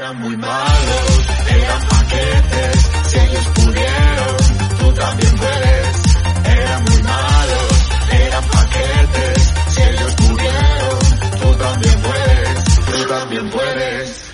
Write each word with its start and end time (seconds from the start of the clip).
Eran 0.00 0.18
muy 0.18 0.34
malos, 0.34 1.26
eran 1.50 1.88
paquetes, 1.88 2.90
si 3.04 3.18
ellos 3.18 3.46
pudieron, 3.54 4.36
tú 4.78 4.94
también 4.94 5.36
puedes. 5.36 6.16
Eran 6.46 6.84
muy 6.84 7.02
malos, 7.02 7.90
eran 8.10 8.44
paquetes, 8.44 9.54
si 9.68 9.82
ellos 9.82 10.14
pudieron, 10.14 10.98
tú 11.42 11.58
también 11.58 12.00
puedes, 12.00 12.64
tú 12.86 13.08
también 13.08 13.50
puedes. 13.50 14.32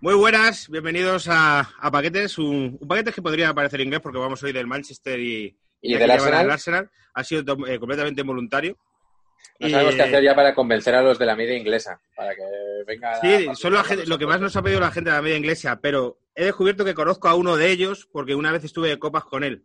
Muy 0.00 0.14
buenas, 0.14 0.68
bienvenidos 0.68 1.28
a, 1.28 1.60
a 1.60 1.90
Paquetes, 1.92 2.36
un, 2.38 2.78
un 2.80 2.88
paquete 2.88 3.12
que 3.12 3.22
podría 3.22 3.54
parecer 3.54 3.80
inglés 3.80 4.00
porque 4.00 4.18
vamos 4.18 4.42
hoy 4.42 4.52
del 4.52 4.66
Manchester 4.66 5.20
y, 5.20 5.56
¿Y 5.80 5.94
del 5.94 6.10
Arsenal? 6.10 6.40
al 6.40 6.50
Arsenal. 6.50 6.90
Ha 7.14 7.22
sido 7.22 7.56
eh, 7.64 7.78
completamente 7.78 8.22
voluntario. 8.22 8.76
No 9.60 9.66
Y, 9.68 9.70
sabemos 9.70 9.94
qué 9.96 10.00
eh, 10.02 10.04
hacer 10.04 10.22
ya 10.24 10.34
para 10.34 10.54
convencer 10.54 10.94
a 10.94 11.02
los 11.02 11.18
de 11.18 11.26
la 11.26 11.34
media 11.36 11.56
inglesa, 11.56 12.00
para 12.14 12.34
que 12.34 12.42
venga... 12.86 13.20
Sí, 13.20 13.48
son 13.54 13.72
la 13.74 13.82
gente- 13.84 14.06
lo 14.06 14.18
que 14.18 14.26
más 14.26 14.40
nos 14.40 14.54
ha 14.56 14.62
pedido 14.62 14.80
la 14.80 14.90
gente 14.92 15.10
de 15.10 15.16
la 15.16 15.22
media 15.22 15.36
inglesa, 15.36 15.80
pero 15.80 16.18
he 16.34 16.44
descubierto 16.44 16.84
que 16.84 16.94
conozco 16.94 17.28
a 17.28 17.34
uno 17.34 17.56
de 17.56 17.70
ellos 17.70 18.08
porque 18.12 18.34
una 18.36 18.52
vez 18.52 18.62
estuve 18.64 18.88
de 18.88 18.98
copas 18.98 19.24
con 19.24 19.42
él. 19.44 19.64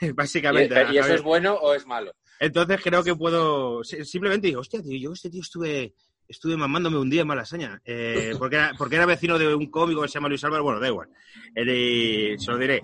¿Y, 0.00 0.10
Básicamente. 0.12 0.74
¿Y 0.74 0.78
eso 0.78 0.86
Javier. 1.02 1.10
es 1.16 1.22
bueno 1.22 1.54
o 1.54 1.74
es 1.74 1.86
malo? 1.86 2.14
Entonces 2.38 2.80
creo 2.82 3.02
que 3.04 3.14
puedo. 3.16 3.82
si- 3.84 4.04
Simplemente 4.04 4.46
digo, 4.46 4.60
hostia, 4.60 4.80
tío, 4.82 4.96
yo 4.98 5.12
este 5.12 5.28
tío 5.30 5.40
estuve. 5.42 5.94
Estuve 6.28 6.56
mamándome 6.56 6.96
un 6.96 7.10
día 7.10 7.22
en 7.22 7.26
Malasaña, 7.26 7.82
eh, 7.84 8.32
porque, 8.38 8.54
era, 8.54 8.72
porque 8.78 8.94
era 8.94 9.04
vecino 9.04 9.36
de 9.36 9.52
un 9.52 9.68
cómico 9.68 10.02
que 10.02 10.06
se 10.08 10.14
llama 10.14 10.28
Luis 10.28 10.44
Álvaro, 10.44 10.62
bueno, 10.62 10.78
da 10.78 10.86
igual, 10.86 11.08
Eh, 11.56 12.36
se 12.38 12.50
lo 12.52 12.56
diré. 12.56 12.80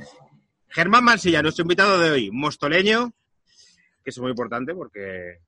Germán 0.69 1.05
Mansilla, 1.05 1.43
nuestro 1.43 1.63
invitado 1.63 1.97
de 2.01 2.11
hoy, 2.11 2.31
mostoleño, 2.33 3.13
que 4.03 4.11
es 4.11 4.19
muy 4.19 4.31
importante 4.31 4.75
porque... 4.75 5.39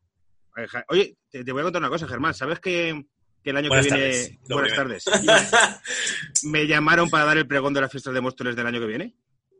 eh, 0.58 0.66
Oye, 0.88 1.16
te, 1.30 1.44
te 1.44 1.52
voy 1.52 1.60
a 1.60 1.64
contar 1.64 1.82
una 1.82 1.88
cosa, 1.90 2.06
Germán, 2.08 2.34
¿sabes 2.34 2.60
que, 2.60 3.04
que 3.42 3.50
el 3.50 3.56
año 3.56 3.68
Buenas 3.68 3.86
que 3.86 3.94
viene... 3.94 4.12
tardes, 4.12 4.38
Buenas 4.48 4.74
tardes. 4.74 5.04
Me 6.42 6.66
llamaron 6.66 7.08
para 7.10 7.24
dar 7.24 7.38
el 7.38 7.46
pregón 7.46 7.74
de 7.74 7.80
las 7.80 7.90
fiestas 7.90 8.14
de 8.14 8.20
Móstoles 8.20 8.56
del 8.56 8.66
año 8.66 8.80
que 8.80 8.86
viene, 8.86 9.14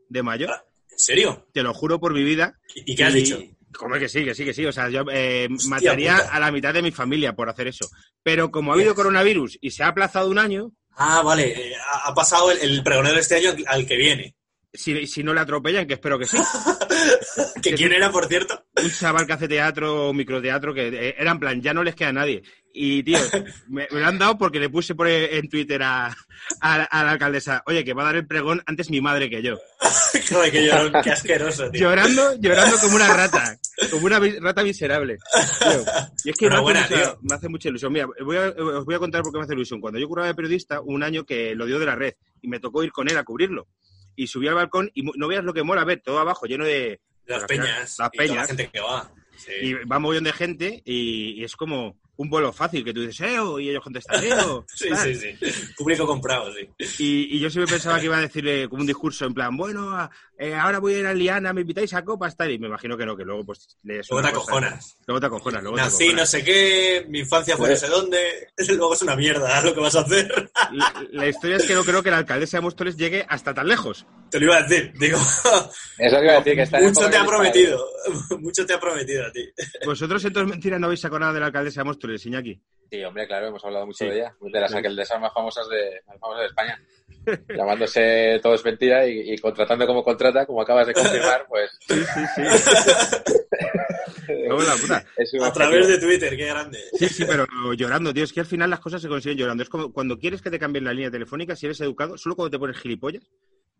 de 0.09 0.23
mayo, 0.23 0.47
Ah, 0.49 0.63
¿En 0.91 0.99
serio? 0.99 1.47
te 1.53 1.63
lo 1.63 1.73
juro 1.73 1.99
por 1.99 2.13
mi 2.13 2.23
vida. 2.23 2.59
¿Y 2.75 2.93
y 2.93 2.95
qué 2.95 3.03
has 3.05 3.15
Y- 3.15 3.19
dicho? 3.21 3.39
Como 3.77 3.95
que 3.99 4.09
sí, 4.09 4.25
que 4.25 4.33
sí, 4.33 4.43
que 4.43 4.53
sí. 4.53 4.65
O 4.65 4.71
sea, 4.71 4.89
yo 4.89 5.03
eh, 5.11 5.47
Hostia 5.51 5.69
mataría 5.69 6.15
puta. 6.17 6.29
a 6.35 6.39
la 6.39 6.51
mitad 6.51 6.73
de 6.73 6.81
mi 6.81 6.89
familia 6.91 7.35
por 7.35 7.49
hacer 7.49 7.67
eso. 7.67 7.87
Pero 8.23 8.49
como 8.49 8.71
ha 8.71 8.75
habido 8.75 8.95
coronavirus 8.95 9.59
y 9.61 9.69
se 9.69 9.83
ha 9.83 9.89
aplazado 9.89 10.27
un 10.29 10.39
año, 10.39 10.71
Ah, 10.97 11.21
vale. 11.21 11.69
eh, 11.69 11.75
ha, 12.03 12.11
pasado 12.15 12.51
el, 12.51 12.57
el 12.61 12.83
pregonero 12.83 13.13
de 13.13 13.21
este 13.21 13.35
año 13.35 13.51
al 13.67 13.85
que 13.85 13.95
viene. 13.95 14.35
Si, 14.73 15.07
si 15.07 15.23
no 15.23 15.33
le 15.33 15.39
atropellan, 15.41 15.87
que 15.87 15.93
espero 15.95 16.17
que 16.19 16.25
sí. 16.25 16.37
¿Que 17.61 17.73
¿Quién 17.75 17.91
era, 17.93 18.11
por 18.11 18.25
cierto? 18.27 18.65
Un 18.81 18.89
chaval 18.91 19.25
que 19.25 19.33
hace 19.33 19.47
teatro 19.47 20.09
o 20.09 20.13
microteatro 20.13 20.73
que 20.73 20.87
eh, 20.87 21.15
era 21.17 21.31
en 21.31 21.39
plan, 21.39 21.61
ya 21.61 21.73
no 21.73 21.83
les 21.83 21.95
queda 21.95 22.09
a 22.09 22.13
nadie. 22.13 22.43
Y, 22.73 23.03
tío, 23.03 23.17
me, 23.67 23.87
me 23.91 23.99
lo 23.99 24.05
han 24.05 24.19
dado 24.19 24.37
porque 24.37 24.59
le 24.59 24.69
puse 24.69 24.95
por 24.95 25.07
eh, 25.07 25.37
en 25.37 25.49
Twitter 25.49 25.81
a, 25.83 26.07
a- 26.61 26.83
a 26.83 27.03
la 27.03 27.11
alcaldesa, 27.11 27.63
oye, 27.67 27.83
que 27.83 27.93
va 27.93 28.03
a 28.03 28.05
dar 28.05 28.15
el 28.17 28.27
pregón 28.27 28.61
antes 28.65 28.89
mi 28.89 29.01
madre 29.01 29.29
que 29.29 29.41
yo. 29.41 29.57
Joder, 30.29 30.51
qué, 30.51 30.65
llorón, 30.67 30.93
qué 31.03 31.11
asqueroso, 31.11 31.69
tío. 31.71 31.81
Llorando, 31.81 32.35
llorando 32.39 32.77
como 32.79 32.95
una 32.95 33.13
rata. 33.13 33.57
Como 33.91 34.05
una 34.05 34.19
rata 34.19 34.63
miserable. 34.63 35.17
Tío, 35.59 35.83
Y 36.25 36.29
es 36.31 36.35
que 36.37 36.49
me 36.49 36.55
hace, 36.55 36.61
mucha, 36.95 37.17
me 37.21 37.35
hace 37.35 37.49
mucha 37.49 37.69
ilusión. 37.69 37.93
Mira, 37.93 38.07
voy 38.23 38.37
a- 38.37 38.49
os 38.49 38.85
voy 38.85 38.95
a 38.95 38.99
contar 38.99 39.21
por 39.23 39.31
qué 39.31 39.39
me 39.39 39.45
hace 39.45 39.53
ilusión. 39.53 39.79
Cuando 39.81 39.99
yo 39.99 40.07
curaba 40.07 40.27
de 40.27 40.35
periodista, 40.35 40.81
un 40.81 41.03
año 41.03 41.25
que 41.25 41.55
lo 41.55 41.65
dio 41.65 41.79
de 41.79 41.85
la 41.85 41.95
red 41.95 42.13
y 42.41 42.47
me 42.47 42.59
tocó 42.59 42.83
ir 42.83 42.91
con 42.91 43.09
él 43.09 43.17
a 43.17 43.23
cubrirlo. 43.23 43.67
Y 44.21 44.27
subí 44.27 44.49
al 44.49 44.55
balcón 44.55 44.91
y 44.93 45.03
no 45.03 45.27
veas 45.29 45.45
lo 45.45 45.53
que 45.53 45.63
mola 45.63 45.85
ver 45.85 46.01
todo 46.01 46.19
abajo, 46.19 46.45
lleno 46.45 46.65
de. 46.65 46.99
De 47.25 47.33
las 47.35 47.45
peñas. 47.45 47.95
Las 47.97 48.09
y 48.11 48.17
toda 48.17 48.27
la 48.27 48.33
peñas. 48.33 48.47
gente 48.47 48.69
que 48.69 48.81
va. 48.81 49.11
Sí. 49.37 49.51
Y 49.61 49.73
va 49.85 49.95
un 49.95 50.03
montón 50.03 50.25
de 50.25 50.33
gente 50.33 50.81
y, 50.83 51.39
y 51.39 51.43
es 51.45 51.55
como 51.55 51.97
un 52.21 52.29
vuelo 52.29 52.51
fácil 52.51 52.83
que 52.83 52.93
tú 52.93 52.99
dices, 53.01 53.21
¡Eo! 53.21 53.59
Y 53.61 53.69
ellos 53.69 53.81
contestan, 53.81 54.21
¡Eo! 54.23 54.65
Sí, 54.75 54.89
tal. 54.89 55.15
sí, 55.15 55.15
sí. 55.15 55.51
Público 55.77 56.05
comprado, 56.05 56.51
sí. 56.53 56.67
Y, 56.99 57.37
y 57.37 57.39
yo 57.39 57.49
siempre 57.49 57.71
pensaba 57.75 57.97
que 57.97 58.05
iba 58.05 58.17
a 58.17 58.21
decirle 58.21 58.67
como 58.67 58.81
un 58.81 58.87
discurso 58.87 59.25
en 59.25 59.33
plan, 59.33 59.55
bueno, 59.55 59.91
a- 59.97 60.11
eh, 60.37 60.53
ahora 60.53 60.79
voy 60.79 60.93
a 60.95 60.99
ir 60.99 61.05
a 61.05 61.13
Liana, 61.13 61.51
me 61.53 61.61
invitáis 61.61 61.93
a 61.93 62.03
copas, 62.03 62.35
tal. 62.37 62.51
Y 62.51 62.59
me 62.59 62.67
imagino 62.67 62.95
que 62.97 63.05
no, 63.05 63.15
que 63.15 63.23
luego 63.25 63.45
pues 63.45 63.77
lees 63.83 64.07
Luego 64.09 64.19
una 64.21 64.29
te 64.29 64.35
cosa. 64.35 64.51
acojonas. 64.51 64.97
Luego 65.07 65.19
te 65.19 65.25
acojonas, 65.27 65.61
luego 65.63 65.75
te 65.77 65.81
Nací, 65.83 66.03
acojonas. 66.05 66.21
no 66.21 66.25
sé 66.25 66.43
qué, 66.45 67.05
mi 67.09 67.19
infancia 67.19 67.57
fue 67.57 67.69
no 67.69 67.75
sé 67.75 67.87
dónde. 67.87 68.47
Luego 68.67 68.93
es 68.93 69.01
una 69.01 69.15
mierda 69.17 69.61
lo 69.63 69.73
que 69.73 69.79
vas 69.81 69.95
a 69.95 70.01
hacer. 70.01 70.49
La, 70.71 70.93
la 71.11 71.27
historia 71.27 71.57
es 71.57 71.65
que 71.65 71.73
no 71.73 71.83
creo 71.83 72.01
que 72.03 72.11
la 72.11 72.17
alcaldesa 72.19 72.57
de 72.57 72.61
Móstoles 72.61 72.95
llegue 72.97 73.25
hasta 73.27 73.53
tan 73.53 73.67
lejos. 73.67 74.05
Te 74.29 74.39
lo 74.39 74.45
iba 74.45 74.57
a 74.57 74.61
decir. 74.63 74.93
Digo, 74.99 75.17
Eso 75.97 76.17
que 76.19 76.23
iba 76.23 76.33
a 76.33 76.37
decir, 76.37 76.55
que 76.55 76.61
está 76.61 76.79
mucho 76.81 77.09
te 77.09 77.17
ha 77.17 77.25
prometido. 77.25 77.85
Mucho 78.39 78.65
te 78.65 78.73
ha 78.73 78.79
prometido 78.79 79.25
a 79.25 79.31
ti. 79.31 79.49
Vosotros 79.85 80.23
en 80.23 80.33
todas 80.33 80.47
mentiras 80.47 80.79
no 80.79 80.85
habéis 80.87 81.01
sacado 81.01 81.19
nada 81.19 81.33
de 81.33 81.39
la 81.41 81.45
alcaldesa 81.47 81.81
de 81.81 81.85
Móstoles, 81.85 82.08
Iñaki. 82.25 82.61
Sí, 82.91 83.03
hombre, 83.03 83.27
claro, 83.27 83.47
hemos 83.47 83.63
hablado 83.63 83.85
mucho 83.85 83.97
Sí. 83.99 84.05
de 84.07 84.15
ella. 84.17 84.35
De 84.41 84.59
las 84.59 84.73
alcaldesas 84.73 85.21
más 85.21 85.31
famosas 85.33 85.67
de, 85.69 86.01
más 86.07 86.19
famosas 86.19 86.41
de 86.41 86.47
España. 86.47 86.81
Llamándose 87.55 88.39
todo 88.41 88.55
es 88.55 88.65
mentira 88.65 89.05
y, 89.07 89.33
y 89.33 89.37
contratando 89.37 89.85
como 89.85 90.03
contrata, 90.03 90.45
como 90.47 90.61
acabas 90.61 90.87
de 90.87 90.93
confirmar, 90.93 91.45
pues... 91.47 91.69
Sí, 91.87 91.95
sí, 91.95 92.21
sí. 92.35 92.41
La 94.27 94.75
puta. 94.75 95.05
A 95.47 95.53
través 95.53 95.87
de. 95.87 95.97
Twitter, 95.99 96.35
qué 96.37 96.45
grande. 96.45 96.79
Sí, 96.93 97.07
sí, 97.09 97.25
pero 97.25 97.45
llorando, 97.73 98.13
tío. 98.13 98.23
Es 98.23 98.33
que 98.33 98.39
al 98.39 98.45
final 98.45 98.69
las 98.69 98.79
cosas 98.79 99.01
se 99.01 99.07
consiguen 99.07 99.37
llorando. 99.37 99.63
Es 99.63 99.69
como 99.69 99.91
cuando 99.91 100.17
quieres 100.19 100.41
que 100.41 100.51
te 100.51 100.59
cambien 100.59 100.85
la 100.85 100.93
línea 100.93 101.09
telefónica, 101.11 101.55
si 101.55 101.65
eres 101.65 101.81
educado, 101.81 102.17
solo 102.17 102.35
cuando 102.35 102.51
te 102.51 102.59
pones 102.59 102.77
gilipollas. 102.77 103.23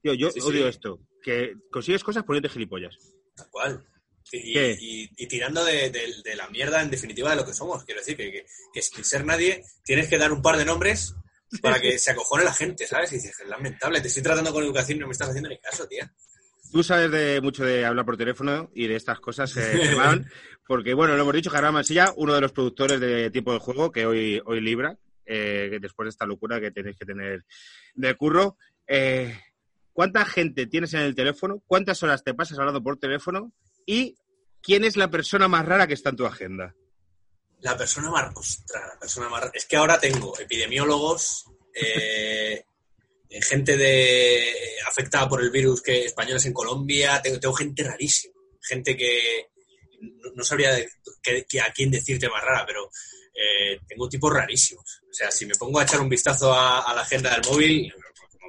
Tío, 0.01 0.13
yo 0.13 0.29
Sí, 0.31 0.41
sí. 0.41 0.47
odio 0.47 0.67
esto. 0.67 0.99
Que 1.21 1.55
consigues 1.71 2.03
cosas 2.03 2.23
poniéndote 2.23 2.53
gilipollas. 2.53 2.97
Tal 3.35 3.47
cual. 3.51 3.85
Y, 4.31 4.53
¿Qué? 4.53 4.77
y- 4.79 5.09
y 5.17 5.27
tirando 5.27 5.63
de, 5.65 5.89
de- 5.89 6.13
de 6.23 6.35
la 6.35 6.47
mierda, 6.49 6.81
en 6.81 6.89
definitiva, 6.91 7.31
de 7.31 7.35
lo 7.37 7.45
que 7.45 7.53
somos. 7.53 7.83
Quiero 7.85 8.01
decir 8.01 8.15
que, 8.17 8.31
que, 8.31 8.45
que 8.73 8.81
sin 8.81 9.03
ser 9.03 9.25
nadie 9.25 9.63
tienes 9.83 10.07
que 10.07 10.17
dar 10.17 10.31
un 10.31 10.41
par 10.41 10.57
de 10.57 10.65
nombres 10.65 11.15
para 11.61 11.79
que 11.81 11.97
se 11.97 12.11
acojone 12.11 12.43
la 12.43 12.53
gente, 12.53 12.85
¿sabes? 12.85 13.11
Y 13.11 13.15
dices, 13.15 13.39
es 13.39 13.47
lamentable, 13.47 14.01
te 14.01 14.07
estoy 14.07 14.21
tratando 14.23 14.53
con 14.53 14.63
educación 14.63 14.97
y 14.97 15.01
no 15.01 15.07
me 15.07 15.13
estás 15.13 15.29
haciendo 15.29 15.49
ni 15.49 15.57
caso, 15.59 15.87
tía. 15.87 16.13
Tú 16.71 16.83
sabes 16.83 17.09
de 17.09 17.41
mucho 17.41 17.65
de 17.65 17.83
hablar 17.83 18.05
por 18.05 18.15
teléfono 18.17 18.69
y 18.75 18.85
de 18.85 18.95
estas 18.95 19.19
cosas, 19.19 19.57
eh, 19.57 19.61
Germán, 19.83 20.29
porque, 20.67 20.93
bueno, 20.93 21.15
lo 21.15 21.23
hemos 21.23 21.33
dicho, 21.33 21.49
Germán 21.49 21.73
Mansilla, 21.73 22.13
uno 22.17 22.35
de 22.35 22.41
los 22.41 22.51
productores 22.51 22.99
de 22.99 23.31
Tiempo 23.31 23.51
de 23.53 23.59
Juego, 23.59 23.91
que 23.91 24.05
hoy, 24.05 24.39
hoy 24.45 24.61
libra, 24.61 24.95
eh, 25.25 25.79
después 25.81 26.05
de 26.05 26.09
esta 26.11 26.27
locura 26.27 26.59
que 26.61 26.69
tenéis 26.69 26.97
que 26.97 27.05
tener 27.05 27.43
de 27.95 28.13
curro. 28.15 28.57
Eh, 28.85 29.35
¿Cuánta 29.91 30.23
gente 30.25 30.67
tienes 30.67 30.93
en 30.93 31.01
el 31.01 31.15
teléfono? 31.15 31.61
¿Cuántas 31.65 32.01
horas 32.03 32.23
te 32.23 32.33
pasas 32.35 32.57
hablando 32.59 32.81
por 32.83 32.97
teléfono? 32.97 33.51
¿Y 33.91 34.15
quién 34.61 34.83
es 34.83 34.95
la 34.97 35.09
persona 35.09 35.47
más 35.47 35.65
rara 35.65 35.87
que 35.87 35.95
está 35.95 36.11
en 36.11 36.15
tu 36.15 36.25
agenda? 36.27 36.75
La 37.61 37.75
persona 37.75 38.11
más... 38.11 38.31
Ostras, 38.35 38.83
la 38.93 38.99
persona 38.99 39.29
más... 39.29 39.49
Es 39.51 39.65
que 39.65 39.77
ahora 39.77 39.99
tengo 39.99 40.37
epidemiólogos, 40.39 41.45
eh, 41.73 42.63
eh, 43.29 43.41
gente 43.41 43.75
de 43.77 44.45
afectada 44.87 45.27
por 45.27 45.41
el 45.41 45.49
virus 45.49 45.81
que 45.81 46.05
españoles 46.05 46.45
en 46.45 46.53
Colombia, 46.53 47.19
tengo, 47.23 47.39
tengo 47.39 47.55
gente 47.55 47.83
rarísima. 47.83 48.35
Gente 48.61 48.95
que... 48.95 49.47
No, 50.01 50.33
no 50.35 50.43
sabría 50.43 50.71
de- 50.73 50.87
que- 51.23 51.45
que 51.49 51.59
a 51.59 51.73
quién 51.73 51.89
decirte 51.89 52.29
más 52.29 52.43
rara, 52.43 52.65
pero 52.67 52.91
eh, 53.33 53.79
tengo 53.87 54.07
tipos 54.07 54.31
rarísimos. 54.31 55.01
O 55.09 55.13
sea, 55.13 55.31
si 55.31 55.47
me 55.47 55.55
pongo 55.55 55.79
a 55.79 55.83
echar 55.83 55.99
un 55.99 56.09
vistazo 56.09 56.53
a, 56.53 56.81
a 56.83 56.93
la 56.93 57.01
agenda 57.01 57.31
del 57.31 57.41
móvil, 57.49 57.91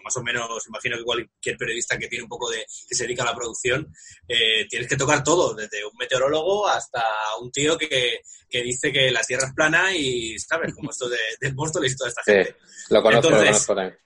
más 0.02 0.16
o 0.16 0.22
menos 0.22 0.66
imagino 0.68 0.96
que 0.96 1.04
cualquier 1.04 1.56
periodista 1.56 1.98
que 1.98 2.08
tiene 2.08 2.24
un 2.24 2.28
poco 2.28 2.50
de 2.50 2.58
que 2.88 2.94
se 2.94 3.04
dedica 3.04 3.22
a 3.22 3.26
la 3.26 3.34
producción, 3.34 3.92
eh, 4.28 4.66
tienes 4.68 4.88
que 4.88 4.96
tocar 4.96 5.22
todo, 5.22 5.54
desde 5.54 5.84
un 5.84 5.92
meteorólogo 5.98 6.68
hasta 6.68 7.02
un 7.40 7.50
tío 7.50 7.76
que, 7.78 8.20
que 8.48 8.62
dice 8.62 8.92
que 8.92 9.10
la 9.10 9.20
Tierra 9.22 9.46
es 9.48 9.54
plana 9.54 9.94
y, 9.94 10.38
¿sabes? 10.38 10.74
Como 10.74 10.90
esto 10.90 11.08
de, 11.08 11.18
de 11.40 11.52
Móstoles 11.52 11.92
y 11.92 11.96
toda 11.96 12.08
esta 12.10 12.22
Sí, 12.24 12.32
gente. 12.32 12.56
lo 12.90 13.02
conozco, 13.02 13.28
Entonces- 13.28 13.40
lo 13.40 13.46
conozco 13.52 13.74
también. 13.74 13.98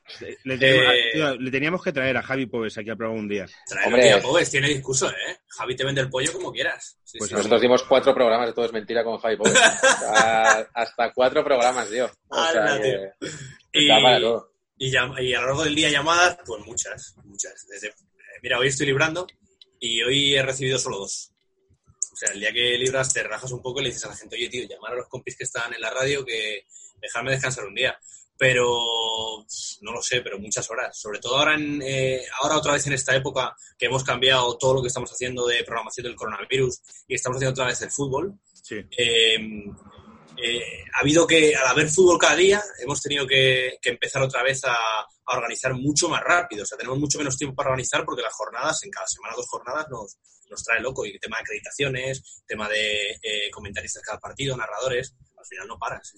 Le, 0.44 0.58
tenemos- 0.58 0.92
Eh, 0.94 1.10
tío, 1.14 1.34
le 1.36 1.50
teníamos 1.50 1.82
que 1.82 1.90
traer 1.92 2.14
a 2.18 2.22
Javi 2.22 2.44
Pobes 2.44 2.76
aquí 2.76 2.90
a 2.90 2.96
probar 2.96 3.16
un 3.16 3.26
día. 3.26 3.46
Traer 3.66 3.86
Hombre. 3.86 4.02
día, 4.04 4.20
Pobes, 4.20 4.50
tiene 4.50 4.68
discurso, 4.68 5.08
¿eh? 5.08 5.38
Javi 5.48 5.74
te 5.74 5.84
vende 5.84 6.02
el 6.02 6.10
pollo 6.10 6.30
como 6.32 6.52
quieras. 6.52 6.98
Sí, 7.04 7.16
Pues 7.18 7.30
sí. 7.30 7.36
Nosotros 7.36 7.60
dimos 7.62 7.82
cuatro 7.84 8.12
programas 8.14 8.48
de 8.48 8.52
Todo 8.52 8.66
es 8.66 8.72
Mentira 8.72 9.02
con 9.02 9.16
Javi 9.18 9.36
Pobre. 9.38 9.52
hasta, 9.82 10.58
hasta 10.74 11.12
cuatro 11.14 11.42
programas, 11.42 11.88
tío. 11.88 12.04
O 12.28 12.34
sea 12.36 12.48
Hala, 12.64 12.80
que 12.82 13.10
Y, 13.72 13.88
está 13.88 14.02
para 14.02 14.20
todo. 14.20 14.50
Y, 14.78 14.90
y 14.90 14.96
a 14.96 15.40
lo 15.40 15.46
largo 15.46 15.64
del 15.64 15.74
día 15.74 15.90
llamadas, 15.90 16.38
pues 16.44 16.64
muchas, 16.66 17.14
muchas. 17.24 17.66
Desde, 17.68 17.88
eh, 17.88 17.92
mira, 18.42 18.58
hoy 18.58 18.68
estoy 18.68 18.86
librando 18.86 19.26
y 19.78 20.02
hoy 20.02 20.34
he 20.34 20.42
recibido 20.42 20.78
solo 20.78 20.98
dos. 20.98 21.32
O 22.12 22.16
sea, 22.16 22.32
el 22.32 22.40
día 22.40 22.52
que 22.52 22.78
libras 22.78 23.12
te 23.12 23.22
relajas 23.22 23.50
un 23.52 23.60
poco 23.60 23.80
y 23.80 23.84
le 23.84 23.88
dices 23.90 24.04
a 24.04 24.08
la 24.08 24.16
gente, 24.16 24.36
oye, 24.36 24.48
tío, 24.48 24.68
llamar 24.68 24.92
a 24.92 24.96
los 24.96 25.08
compis 25.08 25.36
que 25.36 25.44
están 25.44 25.72
en 25.74 25.80
la 25.80 25.90
radio 25.90 26.24
que 26.24 26.66
dejarme 27.00 27.32
descansar 27.32 27.64
un 27.64 27.74
día. 27.74 27.98
Pero 28.36 28.66
no 29.82 29.92
lo 29.92 30.02
sé, 30.02 30.20
pero 30.20 30.40
muchas 30.40 30.68
horas. 30.68 30.98
Sobre 30.98 31.20
todo 31.20 31.38
ahora, 31.38 31.54
en, 31.54 31.80
eh, 31.82 32.24
ahora 32.40 32.56
otra 32.56 32.72
vez 32.72 32.86
en 32.86 32.92
esta 32.92 33.14
época 33.14 33.54
que 33.78 33.86
hemos 33.86 34.02
cambiado 34.02 34.58
todo 34.58 34.74
lo 34.74 34.82
que 34.82 34.88
estamos 34.88 35.10
haciendo 35.12 35.46
de 35.46 35.62
programación 35.62 36.04
del 36.04 36.16
coronavirus 36.16 36.80
y 37.06 37.14
estamos 37.14 37.36
haciendo 37.36 37.52
otra 37.52 37.66
vez 37.66 37.80
el 37.82 37.90
fútbol. 37.90 38.38
Sí. 38.52 38.76
Eh, 38.96 39.38
eh, 40.36 40.84
ha 40.94 41.00
habido 41.00 41.26
que, 41.26 41.54
al 41.54 41.66
haber 41.66 41.88
fútbol 41.88 42.18
cada 42.18 42.36
día, 42.36 42.62
hemos 42.80 43.00
tenido 43.00 43.26
que, 43.26 43.78
que 43.80 43.90
empezar 43.90 44.22
otra 44.22 44.42
vez 44.42 44.64
a, 44.64 44.74
a 44.74 45.36
organizar 45.36 45.74
mucho 45.74 46.08
más 46.08 46.22
rápido. 46.22 46.62
O 46.62 46.66
sea, 46.66 46.78
tenemos 46.78 46.98
mucho 46.98 47.18
menos 47.18 47.36
tiempo 47.36 47.54
para 47.54 47.70
organizar 47.70 48.04
porque 48.04 48.22
las 48.22 48.34
jornadas, 48.34 48.82
en 48.84 48.90
cada 48.90 49.06
semana 49.06 49.34
dos 49.36 49.46
jornadas, 49.48 49.86
nos, 49.90 50.18
nos 50.50 50.62
trae 50.62 50.80
loco. 50.80 51.04
Y 51.06 51.18
tema 51.18 51.36
de 51.38 51.42
acreditaciones, 51.42 52.42
tema 52.46 52.68
de 52.68 53.10
eh, 53.22 53.50
comentaristas 53.50 54.02
cada 54.02 54.18
partido, 54.18 54.56
narradores, 54.56 55.14
al 55.36 55.46
final 55.46 55.68
no 55.68 55.78
paras. 55.78 56.12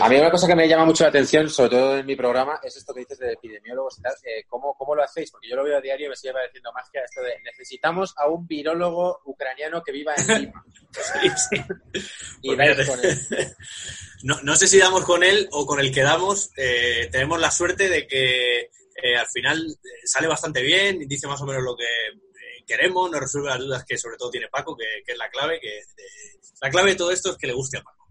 A 0.00 0.08
mí 0.08 0.16
una 0.16 0.30
cosa 0.30 0.46
que 0.46 0.54
me 0.54 0.68
llama 0.68 0.84
mucho 0.84 1.04
la 1.04 1.08
atención, 1.10 1.50
sobre 1.50 1.70
todo 1.70 1.98
en 1.98 2.06
mi 2.06 2.16
programa, 2.16 2.60
es 2.62 2.76
esto 2.76 2.94
que 2.94 3.00
dices 3.00 3.18
de 3.18 3.32
epidemiólogos 3.32 3.98
y 3.98 4.02
tal. 4.02 4.12
eh, 4.24 4.44
¿cómo, 4.48 4.74
¿Cómo 4.78 4.94
lo 4.94 5.02
hacéis? 5.02 5.30
Porque 5.30 5.48
yo 5.48 5.56
lo 5.56 5.64
veo 5.64 5.78
a 5.78 5.80
diario 5.80 6.06
y 6.06 6.10
me 6.10 6.16
sigue 6.16 6.32
pareciendo 6.32 6.72
magia 6.72 7.02
esto 7.04 7.20
de 7.22 7.34
necesitamos 7.42 8.14
a 8.16 8.28
un 8.28 8.46
virólogo 8.46 9.20
ucraniano 9.24 9.82
que 9.82 9.92
viva 9.92 10.14
en 10.16 10.40
Lima. 10.42 10.64
Sí, 10.92 11.28
sí. 11.50 11.62
Y 12.42 12.48
Pues 12.54 12.58
dais 12.58 12.76
mira, 12.76 12.86
con 12.86 13.04
él. 13.04 13.18
No, 14.24 14.40
no 14.42 14.54
sé 14.54 14.68
si 14.68 14.78
damos 14.78 15.04
con 15.04 15.24
él 15.24 15.48
o 15.50 15.66
con 15.66 15.80
el 15.80 15.92
que 15.92 16.02
damos. 16.02 16.50
eh, 16.56 17.08
tenemos 17.10 17.40
la 17.40 17.50
suerte 17.50 17.88
de 17.88 18.06
que 18.06 18.60
eh, 18.60 19.16
al 19.18 19.26
final 19.26 19.66
sale 20.04 20.28
bastante 20.28 20.62
bien, 20.62 21.00
dice 21.08 21.26
más 21.26 21.40
o 21.40 21.46
menos 21.46 21.62
lo 21.62 21.74
que 21.76 21.86
queremos, 22.66 23.10
nos 23.10 23.20
resuelve 23.20 23.48
las 23.48 23.58
dudas 23.58 23.84
que 23.84 23.98
sobre 23.98 24.16
todo 24.16 24.30
tiene 24.30 24.48
Paco, 24.48 24.76
que, 24.76 24.84
que 25.04 25.12
es 25.12 25.18
la 25.18 25.28
clave. 25.30 25.58
que 25.60 25.80
La 26.60 26.70
clave 26.70 26.90
de 26.90 26.96
todo 26.96 27.10
esto 27.10 27.32
es 27.32 27.36
que 27.38 27.46
le 27.48 27.54
guste 27.54 27.78
a 27.78 27.82
Paco 27.82 28.01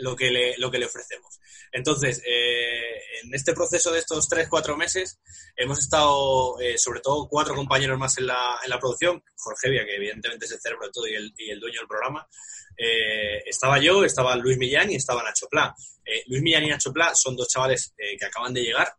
lo 0.00 0.16
que 0.16 0.30
le, 0.30 0.56
lo 0.58 0.70
que 0.70 0.78
le 0.78 0.86
ofrecemos. 0.86 1.38
Entonces, 1.72 2.22
eh, 2.26 3.00
en 3.22 3.34
este 3.34 3.52
proceso 3.52 3.92
de 3.92 4.00
estos 4.00 4.28
tres, 4.28 4.48
cuatro 4.48 4.76
meses, 4.76 5.20
hemos 5.56 5.78
estado, 5.78 6.58
eh, 6.60 6.76
sobre 6.78 7.00
todo, 7.00 7.28
cuatro 7.28 7.54
compañeros 7.54 7.98
más 7.98 8.18
en 8.18 8.26
la, 8.26 8.58
en 8.62 8.70
la 8.70 8.78
producción. 8.78 9.22
Jorge 9.36 9.70
Vía, 9.70 9.84
que 9.84 9.96
evidentemente 9.96 10.46
es 10.46 10.52
el 10.52 10.60
cerebro 10.60 10.86
de 10.86 10.92
todo 10.92 11.06
y 11.06 11.14
el, 11.14 11.32
y 11.36 11.50
el 11.50 11.60
dueño 11.60 11.80
del 11.80 11.88
programa. 11.88 12.26
Eh, 12.76 13.42
estaba 13.46 13.78
yo, 13.78 14.04
estaba 14.04 14.34
Luis 14.36 14.58
Millán 14.58 14.90
y 14.90 14.96
estaba 14.96 15.22
Nacho 15.22 15.46
Pla. 15.48 15.74
Eh, 16.04 16.24
Luis 16.26 16.42
Millán 16.42 16.64
y 16.64 16.68
Nacho 16.70 16.92
Pla 16.92 17.12
son 17.14 17.36
dos 17.36 17.48
chavales 17.48 17.94
que 17.96 18.24
acaban 18.24 18.52
de 18.52 18.62
llegar, 18.62 18.92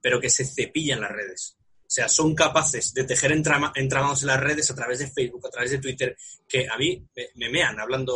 pero 0.00 0.20
que 0.20 0.30
se 0.30 0.44
cepillan 0.44 1.00
las 1.00 1.10
redes. 1.10 1.57
O 1.88 1.90
sea, 1.90 2.06
son 2.06 2.34
capaces 2.34 2.92
de 2.92 3.04
tejer 3.04 3.32
entrama- 3.32 3.72
entramados 3.74 4.20
en 4.20 4.26
las 4.28 4.40
redes 4.40 4.70
a 4.70 4.74
través 4.74 4.98
de 4.98 5.10
Facebook, 5.10 5.46
a 5.46 5.50
través 5.50 5.70
de 5.70 5.78
Twitter, 5.78 6.14
que 6.46 6.68
a 6.68 6.76
mí 6.76 7.02
me, 7.16 7.28
me 7.36 7.48
mean, 7.50 7.80
hablando 7.80 8.14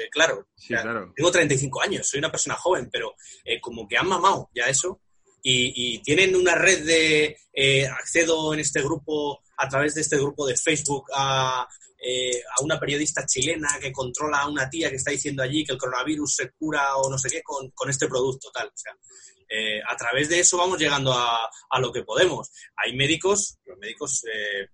eh, 0.00 0.08
claro. 0.08 0.46
Sí, 0.54 0.68
claro. 0.68 1.12
Tengo 1.16 1.30
35 1.32 1.82
años, 1.82 2.08
soy 2.08 2.18
una 2.20 2.30
persona 2.30 2.54
joven, 2.54 2.88
pero 2.92 3.16
eh, 3.44 3.60
como 3.60 3.88
que 3.88 3.96
han 3.98 4.06
mamado 4.06 4.48
ya 4.54 4.66
eso 4.68 5.00
y, 5.42 5.94
y 5.96 5.98
tienen 6.02 6.36
una 6.36 6.54
red 6.54 6.84
de 6.86 7.36
eh, 7.52 7.86
accedo 7.88 8.54
en 8.54 8.60
este 8.60 8.82
grupo, 8.82 9.42
a 9.56 9.68
través 9.68 9.96
de 9.96 10.02
este 10.02 10.16
grupo 10.16 10.46
de 10.46 10.56
Facebook, 10.56 11.06
a, 11.12 11.66
eh, 12.00 12.40
a 12.58 12.62
una 12.62 12.78
periodista 12.78 13.26
chilena 13.26 13.78
que 13.80 13.92
controla 13.92 14.40
a 14.40 14.48
una 14.48 14.70
tía 14.70 14.88
que 14.88 14.96
está 14.96 15.10
diciendo 15.10 15.42
allí 15.42 15.64
que 15.64 15.72
el 15.72 15.78
coronavirus 15.78 16.34
se 16.34 16.50
cura 16.52 16.96
o 16.96 17.10
no 17.10 17.18
sé 17.18 17.28
qué 17.28 17.42
con, 17.42 17.70
con 17.70 17.90
este 17.90 18.06
producto, 18.06 18.50
tal. 18.52 18.68
O 18.68 18.76
sea, 18.76 18.96
eh, 19.48 19.80
a 19.86 19.96
través 19.96 20.28
de 20.28 20.40
eso 20.40 20.58
vamos 20.58 20.78
llegando 20.78 21.12
a, 21.12 21.48
a 21.70 21.80
lo 21.80 21.92
que 21.92 22.04
podemos. 22.04 22.50
Hay 22.76 22.94
médicos, 22.94 23.58
los 23.64 23.78
médicos, 23.78 24.22
eh, 24.32 24.68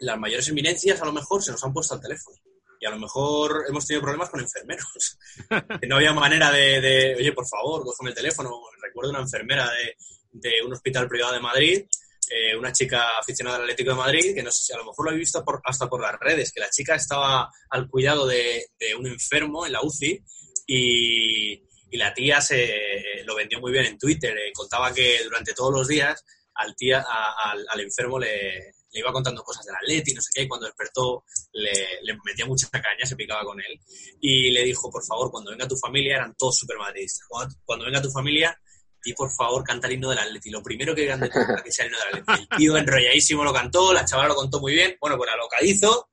las 0.00 0.18
mayores 0.18 0.48
eminencias 0.48 1.00
a 1.00 1.06
lo 1.06 1.12
mejor 1.12 1.42
se 1.42 1.52
nos 1.52 1.64
han 1.64 1.72
puesto 1.72 1.94
al 1.94 2.00
teléfono. 2.00 2.36
Y 2.78 2.84
a 2.84 2.90
lo 2.90 2.98
mejor 2.98 3.64
hemos 3.68 3.86
tenido 3.86 4.02
problemas 4.02 4.28
con 4.28 4.40
enfermeros. 4.40 5.18
no 5.88 5.96
había 5.96 6.12
manera 6.12 6.50
de, 6.50 6.80
de, 6.80 7.14
oye, 7.14 7.32
por 7.32 7.48
favor, 7.48 7.82
cógeme 7.82 8.10
el 8.10 8.16
teléfono. 8.16 8.50
Recuerdo 8.82 9.10
una 9.10 9.20
enfermera 9.20 9.70
de, 9.70 9.96
de 10.32 10.62
un 10.62 10.74
hospital 10.74 11.08
privado 11.08 11.32
de 11.32 11.40
Madrid, 11.40 11.86
eh, 12.28 12.56
una 12.56 12.72
chica 12.72 13.18
aficionada 13.18 13.56
al 13.56 13.62
Atlético 13.62 13.90
de 13.90 13.96
Madrid, 13.96 14.34
que 14.34 14.42
no 14.42 14.50
sé 14.50 14.64
si 14.64 14.72
a 14.72 14.78
lo 14.78 14.84
mejor 14.84 15.04
lo 15.04 15.10
habéis 15.10 15.26
visto 15.26 15.44
hasta 15.64 15.88
por 15.88 16.00
las 16.00 16.18
redes, 16.18 16.52
que 16.52 16.60
la 16.60 16.70
chica 16.70 16.94
estaba 16.94 17.48
al 17.70 17.88
cuidado 17.88 18.26
de, 18.26 18.66
un 18.98 19.06
enfermo 19.06 19.66
en 19.66 19.72
la 19.72 19.82
UCI 19.82 20.22
y, 20.66 21.62
la 21.92 22.12
tía 22.12 22.42
se 22.42 23.22
lo 23.24 23.34
vendió 23.34 23.58
muy 23.58 23.72
bien 23.72 23.86
en 23.86 23.98
Twitter. 23.98 24.36
eh, 24.36 24.52
contaba 24.52 24.92
que 24.92 25.24
durante 25.24 25.54
todos 25.54 25.72
los 25.72 25.88
días 25.88 26.22
al, 26.52 26.76
tía, 26.76 27.02
al, 27.02 27.80
enfermo 27.80 28.18
le, 28.18 28.74
iba 28.92 29.12
contando 29.12 29.42
cosas 29.42 29.64
del 29.64 29.76
Atleti, 29.76 30.12
no 30.12 30.20
sé 30.20 30.30
qué, 30.34 30.42
y 30.42 30.48
cuando 30.48 30.66
despertó 30.66 31.24
le, 31.52 31.72
le 32.02 32.18
metía 32.24 32.44
mucha 32.44 32.68
caña, 32.70 33.04
se 33.04 33.16
picaba 33.16 33.44
con 33.44 33.58
él, 33.60 33.80
y 34.20 34.50
le 34.50 34.64
dijo, 34.64 34.90
por 34.90 35.04
favor, 35.06 35.30
cuando 35.30 35.52
venga 35.52 35.68
tu 35.68 35.76
familia, 35.76 36.16
eran 36.16 36.34
todos 36.36 36.56
super 36.56 36.76
madridistas, 36.76 37.26
cuando, 37.28 37.54
cuando 37.64 37.84
venga 37.86 38.02
tu 38.02 38.10
familia, 38.10 38.58
di 39.06 39.14
por 39.14 39.30
favor, 39.30 39.62
canta 39.62 39.86
el 39.86 39.94
himno 39.94 40.10
del 40.10 40.18
Atleti, 40.18 40.50
lo 40.50 40.62
primero 40.62 40.94
que 40.94 41.02
digan 41.02 41.20
de 41.20 41.28
tu 41.28 41.38
boca 41.38 41.62
que 41.62 41.72
sea 41.72 41.86
el 41.86 41.92
himno 41.92 42.04
del 42.04 42.20
Atleti. 42.20 42.46
El 42.50 42.58
tío 42.58 42.76
enrolladísimo 42.76 43.44
lo 43.44 43.52
cantó, 43.52 43.92
la 43.92 44.04
chavala 44.04 44.28
lo 44.28 44.34
contó 44.34 44.60
muy 44.60 44.72
bien, 44.74 44.96
bueno, 45.00 45.16
pues 45.16 45.30
alocadizo, 45.32 46.08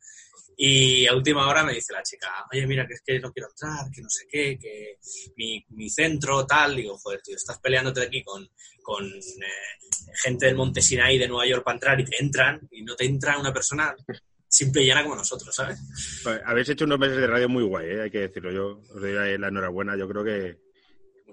y 0.56 1.08
a 1.08 1.16
última 1.16 1.48
hora 1.48 1.64
me 1.64 1.74
dice 1.74 1.94
la 1.94 2.04
chica, 2.04 2.46
oye, 2.52 2.68
mira, 2.68 2.86
que 2.88 2.94
es 2.94 3.02
que 3.06 3.20
no 3.20 3.32
quiero 3.32 3.50
entrar, 3.50 3.90
que 3.92 4.02
no 4.02 4.10
sé 4.10 4.26
qué, 4.30 4.58
que 4.60 5.00
mi, 5.36 5.66
mi 5.70 5.90
centro, 5.90 6.46
tal. 6.46 6.76
Digo, 6.76 6.98
joder, 6.98 7.22
tío, 7.22 7.36
estás 7.36 7.60
peleándote 7.60 8.04
aquí 8.04 8.24
con, 8.24 8.48
con 8.82 9.06
eh, 9.06 10.12
gente 10.22 10.46
del 10.46 10.56
Monte 10.56 10.82
Sinai 10.82 11.18
de 11.18 11.28
Nueva 11.28 11.48
York 11.48 11.64
para 11.64 11.76
entrar 11.76 12.00
y 12.00 12.06
te 12.06 12.22
entran, 12.22 12.68
y 12.72 12.84
no 12.84 12.96
te 12.96 13.06
entra 13.06 13.40
una 13.40 13.54
persona 13.54 13.96
simple 14.48 14.84
y 14.84 14.88
llana 14.88 15.04
como 15.04 15.16
nosotros, 15.16 15.54
¿sabes? 15.56 15.80
Pues, 16.24 16.40
habéis 16.46 16.70
hecho 16.70 16.86
unos 16.86 17.00
meses 17.00 17.18
de 17.18 17.28
radio 17.28 17.50
muy 17.50 17.64
guay, 17.64 17.88
¿eh? 17.88 18.02
hay 18.04 18.12
que 18.12 18.20
decirlo. 18.20 18.52
Yo 18.52 18.80
os 18.94 19.02
doy 19.02 19.14
la 19.14 19.48
enhorabuena. 19.48 19.98
Yo 19.98 20.08
creo 20.08 20.24
que 20.24 20.58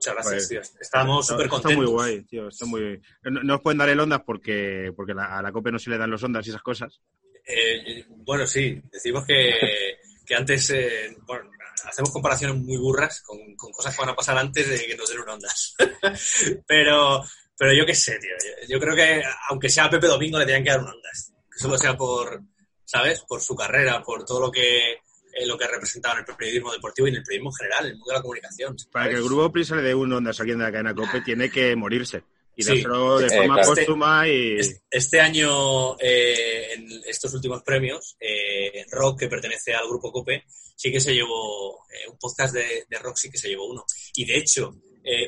Muchas 0.00 0.14
gracias, 0.14 0.48
tío. 0.48 0.60
Estamos 0.80 1.24
está, 1.26 1.34
súper 1.34 1.46
está 1.46 1.56
contentos. 1.56 1.76
muy 1.84 1.92
guay, 1.92 2.22
tío. 2.22 2.48
Está 2.48 2.64
muy... 2.64 3.00
no, 3.24 3.42
no 3.42 3.54
os 3.56 3.60
pueden 3.60 3.78
dar 3.78 3.88
el 3.90 4.00
ondas 4.00 4.22
porque, 4.24 4.92
porque 4.96 5.12
la- 5.12 5.38
a 5.38 5.42
la 5.42 5.52
COPE 5.52 5.72
no 5.72 5.78
se 5.78 5.90
le 5.90 5.98
dan 5.98 6.10
los 6.10 6.22
ondas 6.22 6.46
y 6.46 6.50
esas 6.50 6.62
cosas. 6.62 7.00
Eh, 7.46 8.04
bueno, 8.08 8.46
sí, 8.46 8.80
decimos 8.90 9.26
que, 9.26 9.52
que 10.26 10.34
antes, 10.34 10.70
eh, 10.70 11.14
bueno, 11.26 11.50
hacemos 11.84 12.10
comparaciones 12.12 12.56
muy 12.56 12.78
burras 12.78 13.20
con, 13.22 13.38
con 13.56 13.72
cosas 13.72 13.94
que 13.94 14.00
van 14.00 14.10
a 14.10 14.16
pasar 14.16 14.38
antes 14.38 14.68
de 14.68 14.86
que 14.86 14.96
nos 14.96 15.08
den 15.10 15.20
un 15.20 15.28
ondas. 15.28 15.74
pero, 16.66 17.22
pero 17.58 17.72
yo 17.74 17.84
qué 17.84 17.94
sé, 17.94 18.18
tío. 18.18 18.30
Yo, 18.62 18.68
yo 18.74 18.80
creo 18.80 18.94
que 18.94 19.22
aunque 19.50 19.68
sea 19.68 19.90
Pepe 19.90 20.06
Domingo 20.06 20.38
le 20.38 20.46
tenían 20.46 20.64
que 20.64 20.70
dar 20.70 20.80
un 20.80 20.88
ondas. 20.88 21.32
Que 21.50 21.58
solo 21.58 21.76
sea 21.76 21.94
por, 21.96 22.40
¿sabes? 22.84 23.20
Por 23.28 23.42
su 23.42 23.54
carrera, 23.54 24.02
por 24.02 24.24
todo 24.24 24.40
lo 24.40 24.50
que 24.50 24.98
lo 25.46 25.56
que 25.58 25.64
ha 25.64 25.68
representado 25.68 26.14
en 26.18 26.24
el 26.28 26.36
periodismo 26.36 26.72
deportivo 26.72 27.06
y 27.08 27.10
en 27.10 27.16
el 27.16 27.22
periodismo 27.22 27.50
en 27.50 27.54
general, 27.56 27.84
en 27.86 27.90
el 27.92 27.96
mundo 27.98 28.10
de 28.12 28.16
la 28.16 28.22
comunicación. 28.22 28.76
Para 28.92 29.08
que 29.10 29.16
el 29.16 29.22
grupo 29.24 29.52
Prisa 29.52 29.76
le 29.76 29.82
dé 29.82 29.94
un 29.94 30.12
ondas 30.12 30.38
a 30.38 30.42
alguien 30.42 30.58
de 30.58 30.64
la 30.64 30.72
cadena 30.72 30.94
COPE 30.94 31.20
tiene 31.22 31.50
que 31.50 31.74
morirse. 31.76 32.22
Y 32.56 32.62
Sí. 32.62 32.74
de 32.74 32.80
Eh, 32.80 32.82
forma 32.84 33.54
claro. 33.54 33.74
póstuma 33.74 34.28
y... 34.28 34.58
Es- 34.58 34.82
Este 34.90 35.20
año, 35.20 35.96
eh, 35.98 36.72
en 36.74 36.88
estos 37.06 37.32
últimos 37.32 37.62
premios, 37.62 38.16
eh, 38.20 38.84
Rock, 38.90 39.20
que 39.20 39.28
pertenece 39.28 39.72
al 39.72 39.86
grupo 39.88 40.12
Cope, 40.12 40.44
sí 40.76 40.92
que 40.92 41.00
se 41.00 41.14
llevó 41.14 41.76
un 42.08 42.18
podcast 42.20 42.52
de, 42.54 42.84
de 42.88 42.98
Rock, 42.98 43.16
sí 43.16 43.30
que 43.30 43.38
se 43.38 43.48
llevó 43.48 43.66
uno. 43.70 43.84
Y 44.14 44.24
de 44.26 44.36
hecho, 44.36 44.74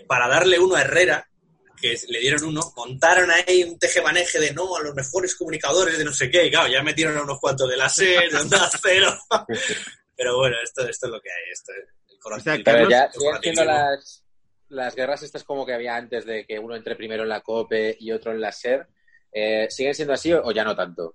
para 0.06 0.28
darle 0.28 0.58
uno 0.58 0.74
a 0.74 0.82
Herrera, 0.82 1.26
que 1.82 1.94
le 2.08 2.20
dieron 2.20 2.44
uno, 2.44 2.62
montaron 2.76 3.30
ahí 3.30 3.64
un 3.64 3.78
tejemaneje 3.78 4.40
de 4.40 4.54
no, 4.54 4.74
a 4.76 4.80
los 4.80 4.94
mejores 4.94 5.34
comunicadores 5.36 5.98
de 5.98 6.04
no 6.06 6.14
sé 6.14 6.30
qué, 6.30 6.46
y 6.46 6.50
claro, 6.50 6.68
ya 6.72 6.82
metieron 6.82 7.18
a 7.18 7.22
unos 7.24 7.38
cuantos 7.40 7.68
de 7.68 7.76
la 7.76 7.90
SER, 7.90 8.30
de 8.30 8.38
Onda 8.38 8.70
Cero. 8.82 9.12
Pero 10.16 10.36
bueno, 10.38 10.56
esto, 10.62 10.88
esto 10.88 11.06
es 11.06 11.12
lo 11.12 11.20
que 11.20 11.30
hay. 11.30 11.52
Esto 11.52 11.72
es 11.72 11.78
el 11.78 12.32
O 12.32 12.40
sea, 12.40 12.54
Pero 12.54 12.64
Carlos, 12.64 12.88
ya 12.90 13.10
corporativismo. 13.10 13.64
las, 13.64 14.24
las 14.68 14.94
guerras 14.94 15.22
estas 15.22 15.44
como 15.44 15.66
que 15.66 15.74
había 15.74 15.96
antes 15.96 16.24
de 16.24 16.46
que 16.46 16.58
uno 16.58 16.76
entre 16.76 16.96
primero 16.96 17.24
en 17.24 17.28
la 17.28 17.40
COPE 17.40 17.96
y 18.00 18.12
otro 18.12 18.32
en 18.32 18.40
la 18.40 18.52
SER. 18.52 18.86
eh, 19.32 19.66
¿Siguen 19.68 19.94
siendo 19.94 20.14
así 20.14 20.32
o, 20.32 20.42
o 20.44 20.52
ya 20.52 20.64
no 20.64 20.76
tanto? 20.76 21.14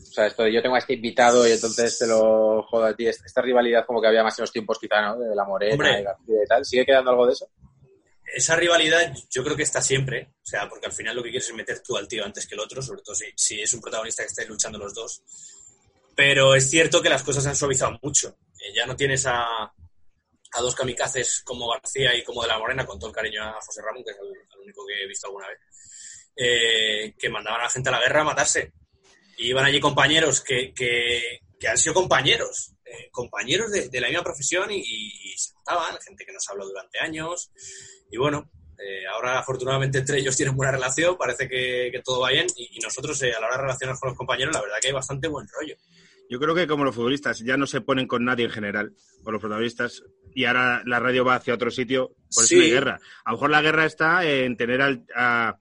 O 0.00 0.10
sea, 0.10 0.26
esto 0.26 0.42
de 0.42 0.52
yo 0.52 0.62
tengo 0.62 0.74
a 0.74 0.78
este 0.78 0.94
invitado 0.94 1.46
y 1.46 1.52
entonces 1.52 1.98
te 1.98 2.06
lo 2.06 2.62
jodo 2.62 2.86
a 2.86 2.96
ti. 2.96 3.06
Esta 3.06 3.26
esta 3.26 3.42
rivalidad 3.42 3.84
como 3.86 4.00
que 4.00 4.08
había 4.08 4.22
más 4.24 4.36
en 4.38 4.42
los 4.44 4.52
tiempos 4.52 4.78
quizá, 4.80 5.02
¿no? 5.02 5.18
De 5.18 5.34
la 5.36 5.44
Morena 5.44 5.74
Hombre. 5.74 6.00
y 6.00 6.02
García 6.02 6.42
y 6.44 6.48
tal. 6.48 6.64
¿Sigue 6.64 6.86
quedando 6.86 7.10
algo 7.10 7.26
de 7.26 7.32
eso? 7.34 7.48
Esa 8.34 8.56
rivalidad 8.56 9.14
yo 9.30 9.42
creo 9.44 9.56
que 9.56 9.62
está 9.62 9.80
siempre, 9.82 10.28
o 10.42 10.46
sea, 10.46 10.68
porque 10.68 10.86
al 10.86 10.92
final 10.92 11.16
lo 11.16 11.22
que 11.22 11.30
quieres 11.30 11.48
es 11.48 11.54
meter 11.54 11.80
tú 11.82 11.96
al 11.96 12.08
tío 12.08 12.24
antes 12.24 12.46
que 12.46 12.54
el 12.54 12.60
otro, 12.60 12.82
sobre 12.82 13.02
todo 13.02 13.14
si, 13.14 13.26
si 13.36 13.60
es 13.60 13.72
un 13.74 13.80
protagonista 13.80 14.22
que 14.22 14.28
estáis 14.28 14.48
luchando 14.48 14.78
los 14.78 14.94
dos. 14.94 15.22
Pero 16.14 16.54
es 16.54 16.68
cierto 16.68 17.00
que 17.00 17.08
las 17.08 17.22
cosas 17.22 17.44
se 17.44 17.48
han 17.50 17.56
suavizado 17.56 17.98
mucho. 18.02 18.36
Eh, 18.60 18.72
ya 18.74 18.86
no 18.86 18.96
tienes 18.96 19.24
a, 19.26 19.44
a 19.64 20.60
dos 20.60 20.74
kamikazes 20.74 21.42
como 21.44 21.68
García 21.70 22.14
y 22.16 22.24
como 22.24 22.42
de 22.42 22.48
la 22.48 22.58
Morena, 22.58 22.84
con 22.84 22.98
todo 22.98 23.10
el 23.10 23.14
cariño 23.16 23.42
a 23.42 23.60
José 23.60 23.82
Ramón, 23.82 24.02
que 24.04 24.10
es 24.10 24.16
el, 24.18 24.60
único 24.60 24.84
que 24.86 25.02
he 25.02 25.06
visto 25.06 25.28
alguna 25.28 25.46
vez, 25.48 25.58
eh, 26.36 27.14
que 27.18 27.28
mandaban 27.28 27.60
a 27.60 27.64
la 27.64 27.70
gente 27.70 27.88
a 27.88 27.92
la 27.92 28.00
guerra 28.00 28.22
a 28.22 28.24
matarse. 28.24 28.72
Iban 29.38 29.64
allí 29.64 29.78
compañeros 29.80 30.40
que, 30.40 30.74
que, 30.74 31.40
han 31.68 31.78
sido 31.78 31.94
compañeros, 31.94 32.72
eh, 32.84 33.08
compañeros 33.12 33.70
de, 33.70 33.88
de 33.88 34.00
la 34.00 34.08
misma 34.08 34.24
profesión 34.24 34.70
y, 34.72 34.78
y- 34.80 35.32
y 35.32 35.38
se 35.38 35.54
mataban, 35.54 36.00
gente 36.00 36.24
que 36.26 36.32
nos 36.32 36.48
habló 36.48 36.66
durante 36.66 36.98
años. 36.98 37.50
Y 38.10 38.16
bueno, 38.16 38.50
eh, 38.78 39.06
ahora 39.12 39.38
afortunadamente 39.40 39.98
entre 39.98 40.18
ellos 40.18 40.36
tienen 40.36 40.56
buena 40.56 40.72
relación, 40.72 41.16
parece 41.16 41.48
que, 41.48 41.90
que 41.92 42.00
todo 42.04 42.20
va 42.20 42.30
bien 42.30 42.46
y, 42.56 42.76
y 42.76 42.78
nosotros 42.80 43.20
eh, 43.22 43.32
a 43.34 43.40
la 43.40 43.46
hora 43.48 43.56
de 43.56 43.62
relacionarnos 43.62 44.00
con 44.00 44.08
los 44.10 44.18
compañeros, 44.18 44.54
la 44.54 44.62
verdad 44.62 44.76
que 44.80 44.88
hay 44.88 44.94
bastante 44.94 45.28
buen 45.28 45.46
rollo. 45.48 45.76
Yo 46.30 46.38
creo 46.38 46.54
que 46.54 46.66
como 46.66 46.84
los 46.84 46.94
futbolistas 46.94 47.38
ya 47.40 47.56
no 47.56 47.66
se 47.66 47.80
ponen 47.80 48.06
con 48.06 48.22
nadie 48.24 48.44
en 48.44 48.50
general, 48.50 48.92
con 49.24 49.32
los 49.32 49.40
protagonistas, 49.40 50.02
y 50.34 50.44
ahora 50.44 50.82
la 50.84 51.00
radio 51.00 51.24
va 51.24 51.36
hacia 51.36 51.54
otro 51.54 51.70
sitio, 51.70 52.08
por 52.34 52.44
eso 52.44 52.54
Sí. 52.54 52.60
hay 52.60 52.70
guerra. 52.70 53.00
A 53.24 53.30
lo 53.30 53.36
mejor 53.38 53.50
la 53.50 53.62
guerra 53.62 53.86
está 53.86 54.24
en 54.24 54.56
tener 54.56 54.82
al, 54.82 55.04
a 55.16 55.56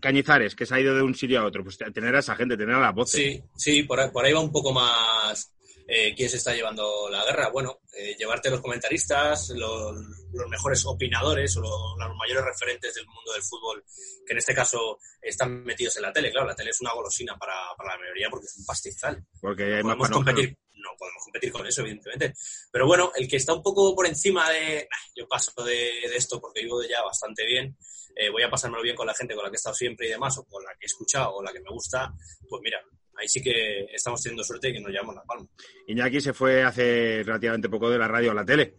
Cañizares, 0.00 0.54
que 0.56 0.64
se 0.64 0.74
ha 0.74 0.80
ido 0.80 0.94
de 0.96 1.02
un 1.02 1.14
sitio 1.14 1.40
a 1.40 1.44
otro, 1.44 1.62
pues 1.62 1.76
tener 1.76 2.16
a 2.16 2.20
esa 2.20 2.34
gente, 2.34 2.56
tener 2.56 2.74
a 2.74 2.80
las 2.80 2.94
voces. 2.94 3.20
Sí, 3.20 3.42
sí, 3.54 3.82
por 3.82 4.00
ahí, 4.00 4.10
por 4.10 4.24
ahí 4.24 4.32
va 4.32 4.40
un 4.40 4.50
poco 4.50 4.72
más. 4.72 5.52
Eh, 5.92 6.14
quién 6.14 6.30
se 6.30 6.36
está 6.36 6.54
llevando 6.54 7.08
la 7.10 7.24
guerra. 7.24 7.48
Bueno, 7.50 7.80
eh, 7.92 8.14
llevarte 8.16 8.48
los 8.48 8.60
comentaristas, 8.60 9.48
los, 9.50 9.92
los 10.32 10.48
mejores 10.48 10.84
opinadores 10.86 11.56
o 11.56 11.60
lo- 11.60 11.96
los 11.98 12.16
mayores 12.16 12.44
referentes 12.44 12.94
del 12.94 13.06
mundo 13.06 13.32
del 13.32 13.42
fútbol, 13.42 13.84
que 14.24 14.32
en 14.32 14.38
este 14.38 14.54
caso 14.54 14.98
están 15.20 15.64
metidos 15.64 15.96
en 15.96 16.02
la 16.02 16.12
tele. 16.12 16.30
Claro, 16.30 16.46
la 16.46 16.54
tele 16.54 16.70
es 16.70 16.80
una 16.80 16.92
golosina 16.92 17.36
para, 17.36 17.54
para 17.76 17.94
la 17.94 17.98
mayoría 17.98 18.28
porque 18.30 18.46
es 18.46 18.56
un 18.56 18.64
pastizal. 18.64 19.24
Porque 19.40 19.64
hay 19.64 19.82
más 19.82 19.96
podemos 19.96 20.10
competir, 20.10 20.56
no 20.74 20.90
podemos 20.96 21.22
competir 21.24 21.50
con 21.52 21.66
eso, 21.66 21.80
evidentemente. 21.82 22.34
Pero 22.70 22.86
bueno, 22.86 23.10
el 23.16 23.26
que 23.28 23.36
está 23.36 23.52
un 23.52 23.62
poco 23.62 23.92
por 23.96 24.06
encima 24.06 24.48
de, 24.50 24.86
"Ah, 24.90 25.04
yo 25.16 25.26
paso 25.26 25.50
de, 25.64 25.74
de 26.08 26.16
esto 26.16 26.40
porque 26.40 26.62
vivo 26.62 26.78
de 26.80 26.88
ya 26.88 27.02
bastante 27.02 27.44
bien, 27.44 27.76
eh, 28.14 28.30
voy 28.30 28.42
a 28.44 28.50
pasármelo 28.50 28.82
bien 28.82 28.94
con 28.96 29.06
la 29.06 29.14
gente 29.14 29.34
con 29.34 29.42
la 29.44 29.50
que 29.50 29.56
he 29.56 29.62
estado 29.62 29.74
siempre 29.74 30.06
y 30.06 30.10
demás, 30.10 30.38
o 30.38 30.44
con 30.44 30.62
la 30.62 30.70
que 30.72 30.84
he 30.84 30.86
escuchado 30.86 31.34
o 31.34 31.42
la 31.42 31.52
que 31.52 31.60
me 31.60 31.70
gusta, 31.70 32.12
pues 32.48 32.60
mira, 32.62 32.78
ahí 33.20 33.28
sí 33.28 33.42
que 33.42 33.84
estamos 33.92 34.22
teniendo 34.22 34.42
suerte 34.42 34.70
y 34.70 34.72
que 34.74 34.80
nos 34.80 34.90
llevamos 34.90 35.14
la 35.14 35.22
palma. 35.22 35.46
Iñaki 35.86 36.20
se 36.20 36.32
fue 36.32 36.62
hace 36.62 37.22
relativamente 37.24 37.68
poco 37.68 37.90
de 37.90 37.98
la 37.98 38.08
radio 38.08 38.30
a 38.30 38.34
la 38.34 38.44
tele. 38.44 38.76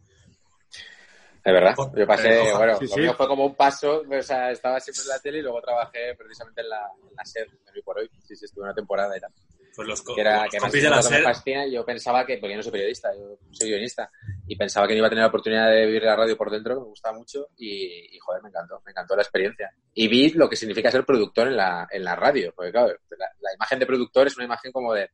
De 1.43 1.51
verdad. 1.51 1.74
Ojo, 1.77 1.91
Yo 1.95 2.05
pasé, 2.05 2.39
eh, 2.50 2.53
bueno, 2.55 2.77
Sí, 2.77 2.86
lo 2.86 2.93
sí. 2.93 3.00
mío 3.01 3.13
fue 3.15 3.27
como 3.27 3.45
un 3.45 3.55
paso, 3.55 4.03
o 4.07 4.21
sea, 4.21 4.51
estaba 4.51 4.79
siempre 4.79 5.01
en 5.03 5.10
la 5.10 5.19
tele 5.19 5.39
y 5.39 5.41
luego 5.41 5.60
trabajé 5.62 6.13
precisamente 6.15 6.62
en 6.62 6.69
la, 6.69 6.88
en 7.10 7.15
la 7.15 7.25
SER, 7.25 7.48
de 7.50 7.71
hoy 7.74 7.81
por 7.81 7.98
hoy. 7.98 8.10
Sí, 8.24 8.36
sí, 8.36 8.45
estuve 8.45 8.63
una 8.65 8.75
temporada 8.75 9.17
y 9.17 9.19
tal. 9.19 9.31
Pues 9.75 9.87
los, 9.87 10.01
Que 10.03 10.21
era, 10.21 10.43
los 10.43 10.51
que 10.51 10.57
compis 10.57 10.83
de 10.83 10.89
la 10.89 11.01
SER, 11.01 11.23
fascina 11.23 11.65
yo 11.67 11.85
pensaba 11.85 12.25
que, 12.25 12.37
porque 12.37 12.51
yo 12.53 12.57
no 12.57 12.63
soy 12.63 12.71
periodista, 12.71 13.09
yo 13.15 13.37
soy 13.51 13.69
guionista, 13.69 14.11
y 14.47 14.55
pensaba 14.55 14.87
que 14.87 14.93
no 14.93 14.97
iba 14.97 15.07
a 15.07 15.09
tener 15.09 15.23
la 15.23 15.29
oportunidad 15.29 15.69
de 15.71 15.85
vivir 15.85 16.03
la 16.03 16.15
radio 16.15 16.35
por 16.35 16.51
dentro, 16.51 16.75
me 16.75 16.87
gustaba 16.87 17.17
mucho, 17.17 17.47
y, 17.57 18.15
y, 18.15 18.19
joder, 18.19 18.43
me 18.43 18.49
encantó, 18.49 18.81
me 18.85 18.91
encantó 18.91 19.15
la 19.15 19.21
experiencia. 19.21 19.71
Y 19.93 20.07
vi 20.07 20.29
lo 20.31 20.49
que 20.49 20.55
significa 20.55 20.91
ser 20.91 21.05
productor 21.05 21.47
en 21.47 21.57
la, 21.57 21.87
en 21.89 22.03
la 22.03 22.15
radio, 22.15 22.53
porque 22.55 22.71
claro, 22.71 22.87
la, 23.17 23.27
la 23.39 23.53
imagen 23.55 23.79
de 23.79 23.85
productor 23.85 24.27
es 24.27 24.35
una 24.35 24.45
imagen 24.45 24.71
como 24.71 24.93
de, 24.93 25.09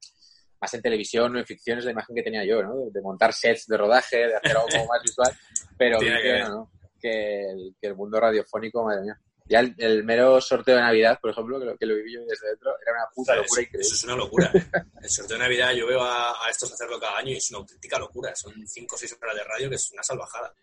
más 0.59 0.73
en 0.73 0.81
televisión 0.81 1.35
o 1.35 1.39
en 1.39 1.45
ficción 1.45 1.79
es 1.79 1.85
la 1.85 1.91
imagen 1.91 2.15
que 2.15 2.23
tenía 2.23 2.43
yo, 2.43 2.63
¿no? 2.63 2.75
De, 2.91 3.01
montar 3.01 3.33
sets 3.33 3.67
de 3.67 3.77
rodaje, 3.77 4.17
de 4.27 4.35
hacer 4.35 4.51
algo 4.57 4.67
como 4.69 4.85
más 4.87 5.01
visual, 5.03 5.31
pero 5.77 5.99
vi 6.01 6.07
que- 6.07 6.39
no, 6.39 6.49
no, 6.49 6.71
que, 6.99 7.49
el, 7.51 7.75
que 7.79 7.87
el 7.87 7.95
mundo 7.95 8.19
radiofónico, 8.19 8.83
madre 8.83 9.01
mía. 9.03 9.19
Ya 9.49 9.59
el, 9.61 9.75
el 9.77 10.03
mero 10.03 10.41
sorteo 10.41 10.75
de 10.75 10.81
Navidad, 10.81 11.19
por 11.21 11.31
ejemplo, 11.31 11.59
que 11.59 11.65
lo, 11.65 11.77
que 11.77 11.85
lo 11.85 11.95
viví 11.95 12.13
yo 12.13 12.21
desde 12.21 12.49
dentro, 12.49 12.71
era 12.81 12.91
una 12.93 13.09
puta 13.13 13.35
locura 13.35 13.61
increíble. 13.61 13.81
eso 13.81 13.95
es 13.95 14.03
una 14.03 14.15
locura. 14.15 14.51
El 15.01 15.09
sorteo 15.09 15.37
de 15.37 15.43
Navidad 15.43 15.73
yo 15.73 15.87
veo 15.87 16.01
a, 16.01 16.45
a 16.45 16.49
estos 16.49 16.73
hacerlo 16.73 16.99
cada 16.99 17.17
año 17.19 17.31
y 17.31 17.37
es 17.37 17.49
una 17.49 17.59
auténtica 17.59 17.97
locura. 17.97 18.35
Son 18.35 18.53
5 18.67 18.95
o 18.95 18.97
6 18.97 19.17
horas 19.21 19.35
de 19.35 19.43
radio 19.43 19.69
que 19.69 19.75
es 19.75 19.91
una 19.91 20.03
salvajada. 20.03 20.53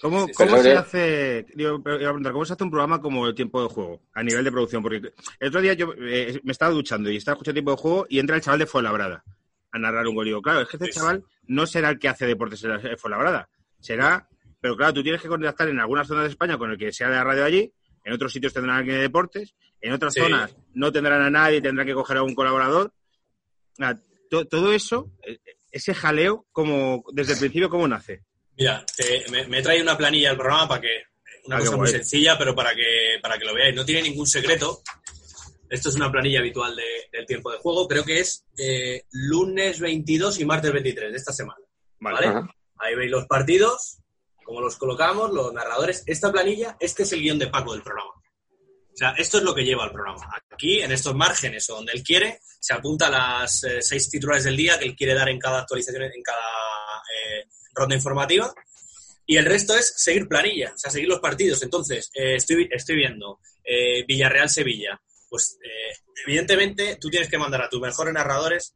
¿Cómo, 0.00 0.26
se 0.28 0.72
hace, 0.72 1.46
digo, 1.54 1.82
pero 1.82 1.96
iba 1.96 2.10
a 2.10 2.12
preguntar, 2.12 2.32
¿cómo 2.32 2.44
se 2.44 2.52
hace 2.52 2.64
un 2.64 2.70
programa 2.70 3.00
como 3.00 3.26
el 3.26 3.34
tiempo 3.34 3.62
de 3.62 3.68
juego 3.68 4.02
a 4.12 4.22
nivel 4.22 4.44
de 4.44 4.52
producción? 4.52 4.82
Porque 4.82 4.96
el 5.40 5.48
otro 5.48 5.62
día 5.62 5.72
yo 5.72 5.94
eh, 5.98 6.38
me 6.42 6.52
estaba 6.52 6.70
duchando 6.72 7.10
y 7.10 7.16
estaba 7.16 7.34
escuchando 7.34 7.54
tiempo 7.54 7.70
de 7.70 7.76
juego 7.78 8.06
y 8.10 8.18
entra 8.18 8.36
el 8.36 8.42
chaval 8.42 8.58
de 8.58 8.66
Fuenlabrada 8.66 9.24
a 9.72 9.78
narrar 9.78 10.06
un 10.06 10.14
gol. 10.14 10.26
Y 10.26 10.30
digo, 10.30 10.42
claro, 10.42 10.60
es 10.60 10.68
que 10.68 10.76
este 10.76 10.92
Sí, 10.92 10.98
chaval 10.98 11.24
no 11.46 11.66
será 11.66 11.88
el 11.88 11.98
que 11.98 12.08
hace 12.08 12.26
deportes 12.26 12.62
en 12.64 12.98
Fuenlabrada. 12.98 13.48
Será, 13.80 14.28
pero 14.60 14.76
claro, 14.76 14.92
tú 14.92 15.02
tienes 15.02 15.22
que 15.22 15.28
contactar 15.28 15.68
en 15.68 15.80
algunas 15.80 16.06
zonas 16.06 16.24
de 16.24 16.30
España 16.30 16.58
con 16.58 16.70
el 16.70 16.76
que 16.76 16.92
sea 16.92 17.08
de 17.08 17.16
la 17.16 17.24
radio 17.24 17.44
allí, 17.44 17.72
en 18.06 18.12
otros 18.14 18.32
sitios 18.32 18.52
tendrán 18.54 18.76
a 18.76 18.78
alguien 18.78 18.96
de 18.96 19.02
deportes, 19.02 19.54
en 19.80 19.92
otras 19.92 20.14
Sí. 20.14 20.20
zonas 20.20 20.56
no 20.74 20.90
tendrán 20.92 21.20
a 21.22 21.28
nadie, 21.30 21.60
tendrán 21.60 21.86
que 21.86 21.92
coger 21.94 22.16
a 22.18 22.22
un 22.22 22.34
colaborador. 22.34 22.92
To- 24.30 24.46
todo 24.46 24.72
eso, 24.72 25.12
eh, 25.26 25.38
ese 25.70 25.94
jaleo, 25.94 26.46
como 26.50 27.04
desde 27.12 27.34
el 27.34 27.38
principio, 27.38 27.68
¿cómo 27.70 27.86
nace? 27.86 28.22
Mira, 28.58 28.84
te- 28.96 29.24
me, 29.30 29.46
me 29.46 29.58
he 29.58 29.62
traído 29.62 29.82
una 29.84 29.96
planilla 29.96 30.30
al 30.30 30.36
programa 30.36 30.68
para 30.68 30.80
que. 30.80 30.88
Una 31.44 31.56
Ah, 31.56 31.60
cosa 31.60 31.76
muy 31.76 31.86
sencilla, 31.88 32.36
pero 32.36 32.56
para 32.56 32.74
que, 32.74 33.18
para 33.22 33.38
que 33.38 33.44
lo 33.44 33.54
veáis. 33.54 33.74
No 33.76 33.84
tiene 33.84 34.02
ningún 34.02 34.26
secreto. 34.26 34.80
Esto 35.70 35.90
es 35.90 35.94
una 35.94 36.10
planilla 36.10 36.40
habitual 36.40 36.74
de- 36.74 37.08
del 37.12 37.24
tiempo 37.26 37.52
de 37.52 37.58
juego. 37.58 37.86
Creo 37.86 38.04
que 38.04 38.18
es 38.18 38.44
eh, 38.58 39.04
lunes 39.12 39.78
22 39.78 40.40
y 40.40 40.44
martes 40.44 40.72
23 40.72 41.10
de 41.12 41.16
esta 41.16 41.32
semana. 41.32 41.60
¿Vale? 42.00 42.26
Ahí 42.78 42.94
veis 42.96 43.10
los 43.12 43.26
partidos, 43.26 43.98
cómo 44.46 44.60
los 44.60 44.76
colocamos, 44.76 45.32
los 45.32 45.52
narradores. 45.52 46.04
Esta 46.06 46.32
planilla, 46.32 46.76
este 46.80 47.02
es 47.02 47.12
el 47.12 47.20
guion 47.20 47.38
de 47.38 47.48
Paco 47.48 47.72
del 47.72 47.82
programa. 47.82 48.12
O 48.12 48.98
sea, 48.98 49.10
esto 49.18 49.38
es 49.38 49.44
lo 49.44 49.54
que 49.54 49.64
lleva 49.64 49.84
al 49.84 49.92
programa. 49.92 50.26
Aquí, 50.50 50.80
en 50.80 50.92
estos 50.92 51.14
márgenes 51.14 51.68
o 51.68 51.74
donde 51.74 51.92
él 51.92 52.02
quiere, 52.02 52.40
se 52.58 52.72
apunta 52.72 53.10
las 53.10 53.64
eh, 53.64 53.82
seis 53.82 54.08
titulares 54.08 54.44
del 54.44 54.56
día 54.56 54.78
que 54.78 54.86
él 54.86 54.96
quiere 54.96 55.12
dar 55.12 55.28
en 55.28 55.38
cada 55.38 55.60
actualización, 55.60 56.04
en 56.04 56.22
cada 56.22 56.38
eh, 56.38 57.44
ronda 57.74 57.94
informativa. 57.94 58.54
Y 59.26 59.36
el 59.36 59.44
resto 59.44 59.76
es 59.76 59.92
seguir 59.96 60.28
planilla, 60.28 60.72
o 60.74 60.78
sea, 60.78 60.90
seguir 60.90 61.08
los 61.08 61.18
partidos. 61.18 61.62
Entonces, 61.62 62.10
eh, 62.14 62.36
estoy, 62.36 62.68
estoy 62.70 62.96
viendo 62.96 63.40
eh, 63.64 64.04
Villarreal-Sevilla. 64.06 65.00
Pues, 65.28 65.58
eh, 65.62 65.98
evidentemente, 66.24 66.96
tú 67.00 67.10
tienes 67.10 67.28
que 67.28 67.36
mandar 67.36 67.62
a 67.62 67.68
tus 67.68 67.80
mejores 67.80 68.14
narradores 68.14 68.74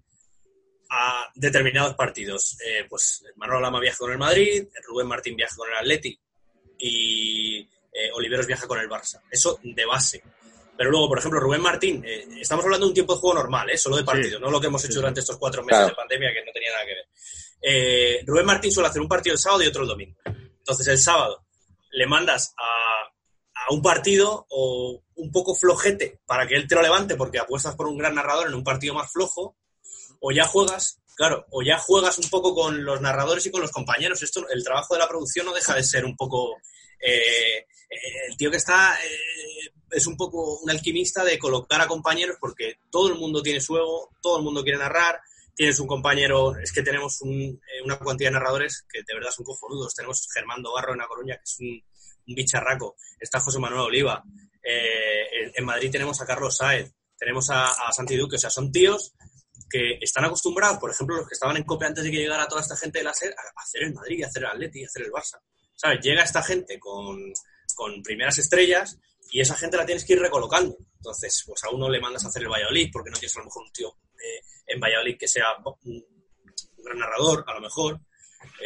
a 0.90 1.30
determinados 1.34 1.94
partidos. 1.94 2.56
Eh, 2.60 2.84
pues 2.88 3.24
Manolo 3.36 3.60
Lama 3.60 3.80
viaja 3.80 3.98
con 3.98 4.12
el 4.12 4.18
Madrid, 4.18 4.66
Rubén 4.86 5.06
Martín 5.06 5.36
viaja 5.36 5.54
con 5.56 5.68
el 5.70 5.76
Atleti 5.76 6.18
y 6.78 7.60
eh, 7.60 8.10
Oliveros 8.14 8.46
viaja 8.46 8.66
con 8.66 8.78
el 8.78 8.88
Barça. 8.88 9.20
Eso 9.30 9.58
de 9.62 9.84
base. 9.86 10.22
Pero 10.76 10.90
luego, 10.90 11.08
por 11.08 11.18
ejemplo, 11.18 11.40
Rubén 11.40 11.60
Martín, 11.60 12.02
eh, 12.06 12.26
estamos 12.40 12.64
hablando 12.64 12.86
de 12.86 12.90
un 12.90 12.94
tiempo 12.94 13.14
de 13.14 13.20
juego 13.20 13.34
normal, 13.38 13.68
¿eh? 13.70 13.76
solo 13.76 13.96
de 13.96 14.04
partidos, 14.04 14.40
no 14.40 14.50
lo 14.50 14.60
que 14.60 14.68
hemos 14.68 14.82
hecho 14.84 14.94
durante 14.94 15.20
estos 15.20 15.36
cuatro 15.36 15.62
meses 15.62 15.76
Claro. 15.76 15.88
de 15.90 15.94
pandemia 15.94 16.32
que 16.32 16.44
no 16.44 16.52
tenía 16.52 16.70
nada 16.72 16.86
que 16.86 16.94
ver. 16.94 17.06
Eh, 17.62 18.24
Rubén 18.26 18.46
Martín 18.46 18.72
suele 18.72 18.88
hacer 18.88 19.02
un 19.02 19.08
partido 19.08 19.34
el 19.34 19.38
sábado 19.38 19.62
y 19.62 19.66
otro 19.66 19.82
el 19.82 19.88
domingo. 19.88 20.16
Entonces, 20.24 20.86
el 20.86 20.98
sábado 20.98 21.44
le 21.92 22.06
mandas 22.06 22.54
a, 22.56 23.02
a 23.66 23.74
un 23.74 23.82
partido 23.82 24.46
o 24.48 25.02
un 25.16 25.30
poco 25.30 25.54
flojete 25.54 26.20
para 26.24 26.46
que 26.46 26.54
él 26.54 26.66
te 26.66 26.74
lo 26.74 26.80
levante 26.82 27.14
porque 27.16 27.38
apuestas 27.38 27.76
por 27.76 27.86
un 27.86 27.98
gran 27.98 28.14
narrador 28.14 28.46
en 28.48 28.54
un 28.54 28.64
partido 28.64 28.94
más 28.94 29.12
flojo, 29.12 29.56
o 30.20 30.32
ya 30.32 30.44
juegas, 30.46 31.00
claro, 31.16 31.46
o 31.50 31.62
ya 31.62 31.78
juegas 31.78 32.18
un 32.18 32.30
poco 32.30 32.54
con 32.54 32.84
los 32.84 33.00
narradores 33.00 33.44
y 33.46 33.50
con 33.50 33.62
los 33.62 33.72
compañeros. 33.72 34.22
Esto, 34.22 34.46
el 34.48 34.64
trabajo 34.64 34.94
de 34.94 35.00
la 35.00 35.08
producción 35.08 35.46
no 35.46 35.52
deja 35.52 35.74
de 35.74 35.82
ser 35.84 36.04
un 36.04 36.16
poco. 36.16 36.56
eh, 37.00 37.66
eh, 37.90 38.28
el 38.28 38.36
tío 38.36 38.50
que 38.50 38.56
está 38.58 38.94
eh, 39.04 39.72
es 39.90 40.06
un 40.06 40.16
poco 40.16 40.60
un 40.60 40.70
alquimista 40.70 41.24
de 41.24 41.38
colocar 41.38 41.80
a 41.80 41.88
compañeros 41.88 42.36
porque 42.40 42.78
todo 42.90 43.08
el 43.08 43.18
mundo 43.18 43.42
tiene 43.42 43.60
su 43.60 43.76
ego, 43.76 44.10
todo 44.22 44.38
el 44.38 44.44
mundo 44.44 44.62
quiere 44.62 44.78
narrar. 44.78 45.20
Tienes 45.54 45.80
un 45.80 45.88
compañero, 45.88 46.56
es 46.56 46.72
que 46.72 46.82
tenemos 46.82 47.20
un, 47.20 47.32
eh, 47.32 47.82
una 47.84 47.98
cantidad 47.98 48.30
de 48.30 48.34
narradores 48.34 48.86
que 48.88 49.00
de 49.06 49.14
verdad 49.14 49.30
son 49.30 49.44
cojonudos. 49.44 49.94
Tenemos 49.94 50.26
Germando 50.32 50.72
Barro 50.72 50.92
en 50.92 50.98
La 50.98 51.08
Coruña, 51.08 51.36
que 51.36 51.42
es 51.44 51.58
un, 51.60 51.82
bicharraco. 52.32 52.96
Está 53.18 53.40
José 53.40 53.58
Manuel 53.58 53.82
Oliva. 53.82 54.22
Eh, 54.62 55.42
en, 55.42 55.52
en 55.56 55.64
Madrid 55.64 55.90
tenemos 55.90 56.20
a 56.20 56.26
Carlos 56.26 56.56
Saez. 56.56 56.94
Tenemos 57.18 57.50
a, 57.50 57.66
a 57.66 57.92
Santi 57.92 58.16
Duque. 58.16 58.36
O 58.36 58.38
sea, 58.38 58.50
son 58.50 58.70
tíos 58.70 59.14
que 59.70 59.98
están 60.00 60.24
acostumbrados, 60.24 60.78
por 60.78 60.90
ejemplo, 60.90 61.16
los 61.16 61.28
que 61.28 61.34
estaban 61.34 61.56
en 61.56 61.64
COPE 61.64 61.86
antes 61.86 62.04
de 62.04 62.10
que 62.10 62.18
llegara 62.18 62.48
toda 62.48 62.60
esta 62.60 62.76
gente 62.76 62.98
de 62.98 63.04
la 63.04 63.14
SER, 63.14 63.32
a 63.32 63.62
hacer 63.62 63.84
el 63.84 63.94
Madrid, 63.94 64.24
a 64.24 64.26
hacer 64.26 64.42
el 64.42 64.48
Atleti, 64.48 64.82
a 64.82 64.86
hacer 64.86 65.02
el 65.02 65.12
Barça. 65.12 65.40
¿Sabes? 65.74 66.00
Llega 66.02 66.22
esta 66.22 66.42
gente 66.42 66.78
con, 66.78 67.32
con 67.74 68.02
primeras 68.02 68.36
estrellas 68.38 68.98
y 69.30 69.40
esa 69.40 69.54
gente 69.54 69.76
la 69.76 69.86
tienes 69.86 70.04
que 70.04 70.14
ir 70.14 70.20
recolocando. 70.20 70.76
Entonces, 70.96 71.44
pues 71.46 71.62
a 71.64 71.70
uno 71.70 71.88
le 71.88 72.00
mandas 72.00 72.24
a 72.24 72.28
hacer 72.28 72.42
el 72.42 72.48
Valladolid 72.48 72.90
porque 72.92 73.10
no 73.10 73.18
tienes 73.18 73.36
a 73.36 73.38
lo 73.38 73.46
mejor 73.46 73.62
un 73.62 73.72
tío 73.72 73.96
eh, 74.14 74.42
en 74.66 74.80
Valladolid 74.80 75.16
que 75.16 75.28
sea 75.28 75.46
un, 75.84 76.04
gran 76.78 76.98
narrador, 76.98 77.44
a 77.46 77.54
lo 77.54 77.60
mejor. 77.60 78.00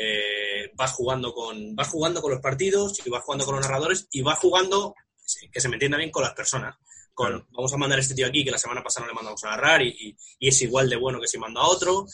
Eh, 0.01 0.71
vas 0.75 0.93
jugando 0.93 1.33
con 1.33 1.75
vas 1.75 1.89
jugando 1.89 2.23
con 2.23 2.31
los 2.31 2.41
partidos 2.41 3.05
y 3.05 3.11
vas 3.11 3.25
jugando 3.25 3.45
con 3.45 3.57
los 3.57 3.65
narradores 3.67 4.07
y 4.13 4.23
vas 4.23 4.39
jugando 4.39 4.95
sí, 5.17 5.51
que 5.51 5.61
se 5.61 5.69
me 5.69 5.75
entienda 5.75 5.99
bien 5.99 6.13
con 6.13 6.23
las 6.23 6.33
personas 6.33 6.77
con 7.15 7.29
Claro. 7.29 7.47
vamos 7.53 7.73
a 7.73 7.77
mandar 7.77 7.99
a 7.99 8.03
este 8.03 8.15
tío 8.15 8.27
aquí 8.27 8.45
que 8.45 8.51
la 8.51 8.59
semana 8.59 8.83
pasada 8.83 9.07
no 9.07 9.13
le 9.13 9.15
mandamos 9.15 9.43
a 9.45 9.51
narrar 9.51 9.81
y, 9.83 9.89
y- 9.89 10.17
y 10.41 10.49
es 10.49 10.61
igual 10.63 10.91
de 10.91 10.97
bueno 10.97 11.21
que 11.21 11.29
si 11.29 11.39
manda 11.39 11.61
a 11.61 11.67
otro 11.69 12.05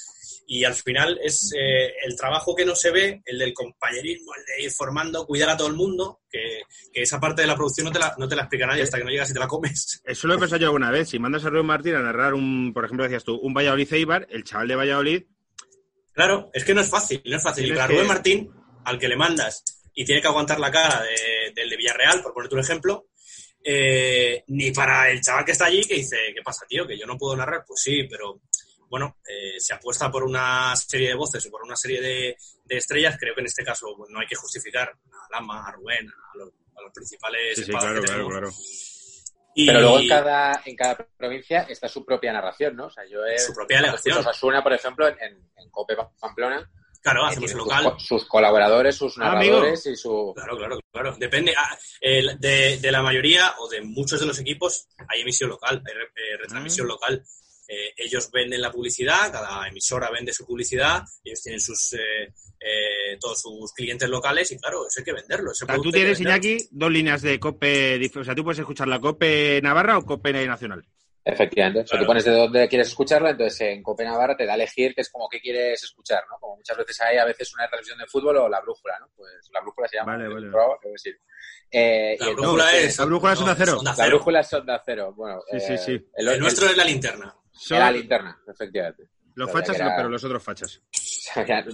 y 0.47 0.65
al 0.65 0.75
final 0.75 1.19
es 1.23 1.53
eh, 1.59 1.93
el 2.05 2.15
trabajo 2.17 2.55
que 2.55 2.65
no 2.67 2.75
se 2.77 2.91
ve 2.91 3.23
el 3.25 3.39
del 3.39 3.55
compañerismo 3.55 4.33
el 4.35 4.45
de 4.45 4.65
ir 4.65 4.71
formando 4.71 5.27
cuidar 5.27 5.49
a 5.51 5.57
todo 5.57 5.69
el 5.69 5.75
mundo 5.75 6.21
que, 6.31 6.63
que 6.93 7.03
esa 7.03 7.19
parte 7.19 7.41
de 7.43 7.49
la 7.49 7.57
producción 7.57 7.87
no 7.87 7.93
te 7.93 7.99
la, 7.99 8.15
no 8.19 8.29
te 8.29 8.37
la 8.37 8.43
explica 8.43 8.67
nadie 8.67 8.83
hasta 8.83 8.99
que 8.99 9.05
no 9.05 9.11
llegas 9.11 9.31
y 9.31 9.33
te 9.33 9.39
la 9.41 9.49
comes 9.49 10.03
Eso 10.05 10.27
lo 10.29 10.35
he 10.35 10.39
pensado 10.39 10.61
yo 10.61 10.67
alguna 10.67 10.91
vez. 10.91 11.09
Si 11.09 11.19
mandas 11.19 11.45
a 11.45 11.51
Rubén 11.51 11.67
Martín 11.67 11.95
a 11.95 12.03
narrar 12.03 12.35
un, 12.35 12.73
por 12.75 12.85
ejemplo, 12.85 13.05
decías 13.05 13.25
tú, 13.25 13.37
un 13.37 13.55
Valladolid 13.55 13.93
Eibar, 13.93 14.27
el 14.31 14.45
chaval 14.45 14.69
de 14.69 14.77
Valladolid, 14.77 15.23
Claro, 16.13 16.51
es 16.53 16.65
que 16.65 16.75
no 16.75 16.81
es 16.81 16.89
fácil, 16.91 17.23
no 17.25 17.37
es 17.37 17.43
fácil. 17.43 17.67
Y 17.67 17.73
para 17.73 17.87
que- 17.87 17.95
Rubén 17.95 18.07
Martín, 18.09 18.51
al 18.85 18.99
que 18.99 19.09
le 19.09 19.17
mandas 19.17 19.65
y 19.95 20.05
tiene 20.05 20.21
que 20.21 20.29
aguantar 20.29 20.59
la 20.61 20.71
cara 20.71 21.03
de- 21.03 21.53
del 21.55 21.71
de 21.71 21.77
Villarreal, 21.77 22.23
por 22.23 22.35
ponerte 22.35 22.55
un 22.55 22.61
ejemplo, 22.61 23.07
eh, 23.65 24.45
ni 24.49 24.71
para 24.73 25.11
el 25.11 25.21
chaval 25.21 25.45
que 25.45 25.53
está 25.53 25.67
allí 25.67 25.83
que 25.85 25.95
dice, 25.97 26.17
¿qué 26.35 26.43
pasa, 26.43 26.67
tío? 26.69 26.87
Que 26.87 26.99
yo 26.99 27.07
no 27.07 27.17
puedo 27.19 27.37
narrar. 27.37 27.65
Pues 27.67 27.83
sí, 27.83 28.05
pero 28.11 28.41
bueno, 28.89 29.19
eh, 29.29 29.59
se 29.59 29.75
apuesta 29.75 30.11
por 30.11 30.25
una 30.25 30.75
serie 30.77 31.09
de 31.09 31.15
voces 31.15 31.47
o 31.47 31.51
por 31.51 31.63
una 31.63 31.77
serie 31.77 32.01
de, 32.01 32.37
de 32.65 32.77
estrellas. 32.77 33.17
Creo 33.19 33.35
que 33.35 33.41
en 33.41 33.47
este 33.47 33.65
caso 33.65 33.95
pues, 33.97 34.11
no 34.11 34.21
hay 34.21 34.27
que 34.27 34.37
justificar 34.37 34.89
a 34.89 35.29
Lama, 35.39 35.69
a 35.69 35.73
Rubén, 35.73 36.09
a 36.09 36.37
los, 36.39 36.49
a 36.77 36.83
los 36.83 36.93
principales 36.93 37.57
sí, 37.57 37.65
sí, 37.65 37.71
claro, 37.71 38.01
que 38.01 38.07
claro, 38.07 38.27
tenemos. 38.27 38.33
claro. 38.33 38.51
Y- 39.55 39.67
Pero 39.67 39.81
luego 39.81 39.99
en 39.99 40.09
cada, 40.09 40.63
en 40.65 40.77
cada 40.77 40.97
provincia 41.17 41.63
está 41.69 41.89
su 41.89 42.05
propia 42.05 42.33
narración, 42.33 42.77
¿no? 42.77 42.87
O 42.87 42.91
sea, 42.91 43.05
yo 43.11 43.25
he... 43.27 43.37
Su 43.39 43.53
propia 43.53 43.79
delegación. 43.79 44.19
Osasuna, 44.19 44.63
por 44.63 44.73
ejemplo, 44.73 45.09
en, 45.09 45.15
en, 45.21 45.51
en 45.57 45.71
Cope 45.71 45.97
Pamplona, 46.21 46.71
Claro, 47.03 47.25
hacemos 47.25 47.51
tiene 47.51 47.63
local. 47.65 47.83
Sus, 47.85 47.93
co- 47.93 47.99
sus 48.01 48.25
colaboradores, 48.29 48.95
sus 48.95 49.17
Ah, 49.19 49.35
narradores 49.35 49.87
y 49.87 49.97
su... 49.97 50.33
Claro, 50.35 50.57
claro, 50.59 50.79
claro. 50.93 51.17
Depende. 51.19 51.55
ah, 51.57 51.79
el- 52.01 52.39
de, 52.39 52.79
de 52.79 52.93
la 52.93 53.03
mayoría 53.03 53.55
o 53.59 53.69
de 53.69 53.81
muchos 53.83 54.21
de 54.21 54.27
los 54.27 54.39
equipos 54.39 54.87
hay 55.09 55.23
emisión 55.23 55.49
local, 55.51 55.83
hay 55.87 55.95
re- 55.95 56.05
eh, 56.05 56.37
retransmisión 56.43 56.87
Ah. 56.87 56.93
local. 56.95 57.25
eh, 57.73 57.95
ellos 57.99 58.29
venden 58.33 58.61
la 58.61 58.73
publicidad, 58.73 59.31
cada 59.31 59.69
emisora 59.69 60.11
vende 60.11 60.33
su 60.33 60.45
publicidad, 60.45 61.05
ellos 61.23 61.41
tienen 61.41 61.61
sus 61.61 61.93
eh, 61.95 62.35
eh, 62.59 63.17
todos 63.21 63.41
sus 63.41 63.73
clientes 63.73 64.09
locales 64.09 64.51
y 64.51 64.59
claro, 64.59 64.89
eso 64.89 64.99
hay 64.99 65.05
que 65.05 65.13
venderlo. 65.13 65.53
ese 65.53 65.65
O 65.65 65.67
sea, 65.69 65.77
tú 65.77 65.93
tienes. 65.93 66.19
Iñaki, 66.21 66.69
dos 66.73 66.91
líneas 66.91 67.23
de 67.23 67.39
COPE. 67.39 68.11
O 68.17 68.25
sea, 68.25 68.35
tú 68.35 68.43
puedes 68.43 68.59
escuchar 68.59 68.89
la 68.89 68.99
COPE 68.99 69.61
Navarra 69.63 69.99
o 69.99 70.05
COPE 70.05 70.47
Nacional. 70.49 70.85
Efectivamente. 71.25 71.81
O 71.81 71.83
sea, 71.87 71.91
Claro. 71.91 72.05
tú 72.05 72.07
pones 72.09 72.25
de 72.25 72.31
dónde 72.33 72.69
quieres 72.69 72.89
escucharla, 72.89 73.31
entonces 73.31 73.61
en 73.61 73.83
Cope 73.83 74.05
Navarra 74.05 74.37
te 74.37 74.47
da 74.47 74.53
a 74.53 74.57
elegir 74.57 74.95
que 74.95 75.03
es 75.03 75.11
como 75.11 75.29
qué 75.29 75.41
quieres 75.41 75.83
escuchar, 75.83 76.23
¿no? 76.31 76.39
Como 76.39 76.57
muchas 76.57 76.77
veces 76.77 77.01
hay 77.03 77.19
a 77.19 77.25
veces 77.27 77.53
una 77.55 77.69
televisión 77.69 77.99
de 77.99 78.07
fútbol 78.07 78.37
o 78.39 78.49
la 78.49 78.61
brújula, 78.61 78.99
¿no? 79.01 79.09
Pues 79.15 79.31
la 79.53 79.61
brújula 79.61 79.87
se 79.89 79.97
llama. 79.97 80.17
Vale, 80.17 80.29
vale. 80.29 80.51
decir. 80.93 81.19
Eh, 81.71 82.17
La 82.19 82.27
y 82.27 82.31
entonces, 82.31 82.37
brújula 82.37 82.73
eh, 82.77 82.85
es. 82.87 82.99
La 82.99 83.05
brújula 83.05 83.33
es 83.33 83.39
no, 83.41 83.45
Onda 83.47 83.57
Cero. 83.59 83.79
Onda 83.79 83.95
La 83.97 84.07
brújula 84.07 84.41
es 84.41 84.53
Onda 84.55 84.83
Cero. 84.85 85.13
Bueno, 85.15 85.41
Sí, 85.51 85.61
sí, 85.61 85.73
eh, 85.75 85.79
sí. 85.79 86.07
El, 86.17 86.29
El 86.29 86.41
nuestro 86.41 86.67
es 86.67 86.77
la 86.77 86.85
linterna. 86.85 87.37
Son 87.53 87.79
la 87.79 87.93
linterna, 87.93 88.41
efectivamente. 88.49 89.05
los 89.35 89.51
fachas, 89.53 89.77
era- 89.77 89.95
pero 89.97 90.09
los 90.09 90.25
otros 90.25 90.43
fachas. 90.43 90.81
O 91.31 91.45
sea, 91.45 91.65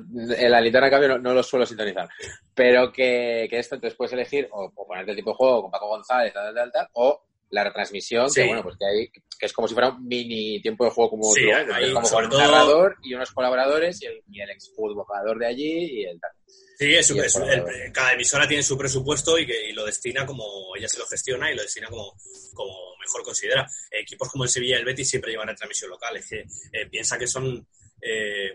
la 0.50 0.60
linterna, 0.60 0.88
en 0.88 0.90
cambio, 0.90 1.08
no, 1.08 1.18
no 1.18 1.32
lo 1.32 1.42
suelo 1.42 1.64
sintonizar. 1.64 2.06
Pero 2.54 2.92
que, 2.92 3.46
que 3.48 3.58
esto 3.58 3.76
entonces 3.76 3.96
puedes 3.96 4.12
elegir 4.12 4.46
o, 4.52 4.70
o 4.74 4.86
ponerte 4.86 5.12
el 5.12 5.16
tipo 5.16 5.30
de 5.30 5.36
juego 5.36 5.62
con 5.62 5.70
Paco 5.70 5.88
González, 5.88 6.34
tal, 6.34 6.54
tal, 6.54 6.70
tal, 6.70 6.86
o 6.92 7.22
la 7.50 7.64
retransmisión, 7.64 8.28
Sí. 8.30 8.40
que 8.42 8.46
bueno, 8.48 8.62
pues 8.62 8.76
que 8.78 8.84
hay, 8.86 9.08
que 9.08 9.46
es 9.46 9.52
como 9.52 9.68
si 9.68 9.74
fuera 9.74 9.90
un 9.90 10.06
mini 10.06 10.60
tiempo 10.60 10.84
de 10.84 10.90
juego 10.90 11.10
como 11.10 11.32
Sí, 11.32 11.44
otro, 11.46 11.56
ahí, 11.56 11.64
porque 11.66 11.84
es 11.86 11.92
como 11.94 12.08
con 12.10 12.24
un 12.24 12.30
todo- 12.30 12.40
narrador 12.40 12.96
y 13.02 13.14
unos 13.14 13.30
colaboradores 13.30 14.02
y 14.02 14.06
el, 14.06 14.22
y 14.30 14.40
el 14.40 14.50
exjugador 14.50 15.38
de 15.38 15.46
allí 15.46 16.00
y 16.00 16.04
el 16.06 16.18
tal. 16.20 16.30
Sí, 16.78 16.94
es, 16.94 17.10
Y 17.10 17.18
el 17.18 17.24
es- 17.24 17.32
jugador. 17.32 17.72
el- 17.72 17.92
cada 17.92 18.12
emisora 18.14 18.46
tiene 18.48 18.62
su 18.62 18.76
presupuesto 18.76 19.38
y, 19.38 19.46
que, 19.46 19.68
y 19.70 19.72
lo 19.72 19.84
destina 19.86 20.26
como 20.26 20.44
ella 20.76 20.88
se 20.88 20.98
lo 20.98 21.06
gestiona 21.06 21.50
y 21.50 21.54
lo 21.56 21.62
destina 21.62 21.88
como, 21.88 22.14
como 22.52 22.74
mejor 23.00 23.22
considera. 23.22 23.66
Equipos 23.90 24.28
como 24.30 24.44
el 24.44 24.50
Sevilla 24.50 24.76
y 24.76 24.80
el 24.80 24.84
Betis 24.84 25.08
siempre 25.08 25.30
llevan 25.30 25.46
retransmisión 25.48 25.90
local. 25.90 26.16
Es 26.16 26.28
que 26.28 26.40
eh, 26.40 26.86
piensa 26.90 27.16
que 27.18 27.26
son 27.28 27.66
eh, 28.02 28.48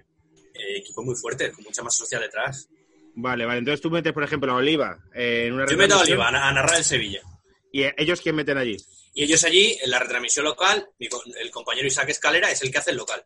eh, 0.53 0.77
equipos 0.77 1.03
muy 1.05 1.15
fuertes, 1.15 1.51
con 1.55 1.63
mucha 1.63 1.81
más 1.81 1.95
social 1.95 2.21
detrás. 2.21 2.67
Vale, 3.15 3.45
vale. 3.45 3.59
Entonces 3.59 3.81
tú 3.81 3.89
metes, 3.89 4.13
por 4.13 4.23
ejemplo, 4.23 4.51
a 4.51 4.55
Oliva 4.55 4.99
eh, 5.15 5.45
en 5.47 5.53
una 5.53 5.65
Yo 5.65 5.75
meto 5.77 5.95
a 5.95 6.01
Oliva 6.01 6.25
a, 6.29 6.49
a 6.49 6.51
narrar 6.53 6.77
el 6.77 6.83
Sevilla. 6.83 7.21
¿Y 7.71 7.83
eh, 7.83 7.93
ellos 7.97 8.21
quién 8.21 8.35
meten 8.35 8.57
allí? 8.57 8.77
Y 9.13 9.23
ellos 9.23 9.43
allí, 9.43 9.77
en 9.83 9.89
la 9.91 9.99
retransmisión 9.99 10.45
local, 10.45 10.87
el 10.99 11.51
compañero 11.51 11.87
Isaac 11.87 12.09
Escalera 12.09 12.49
es 12.51 12.61
el 12.61 12.71
que 12.71 12.77
hace 12.77 12.91
el 12.91 12.97
local. 12.97 13.23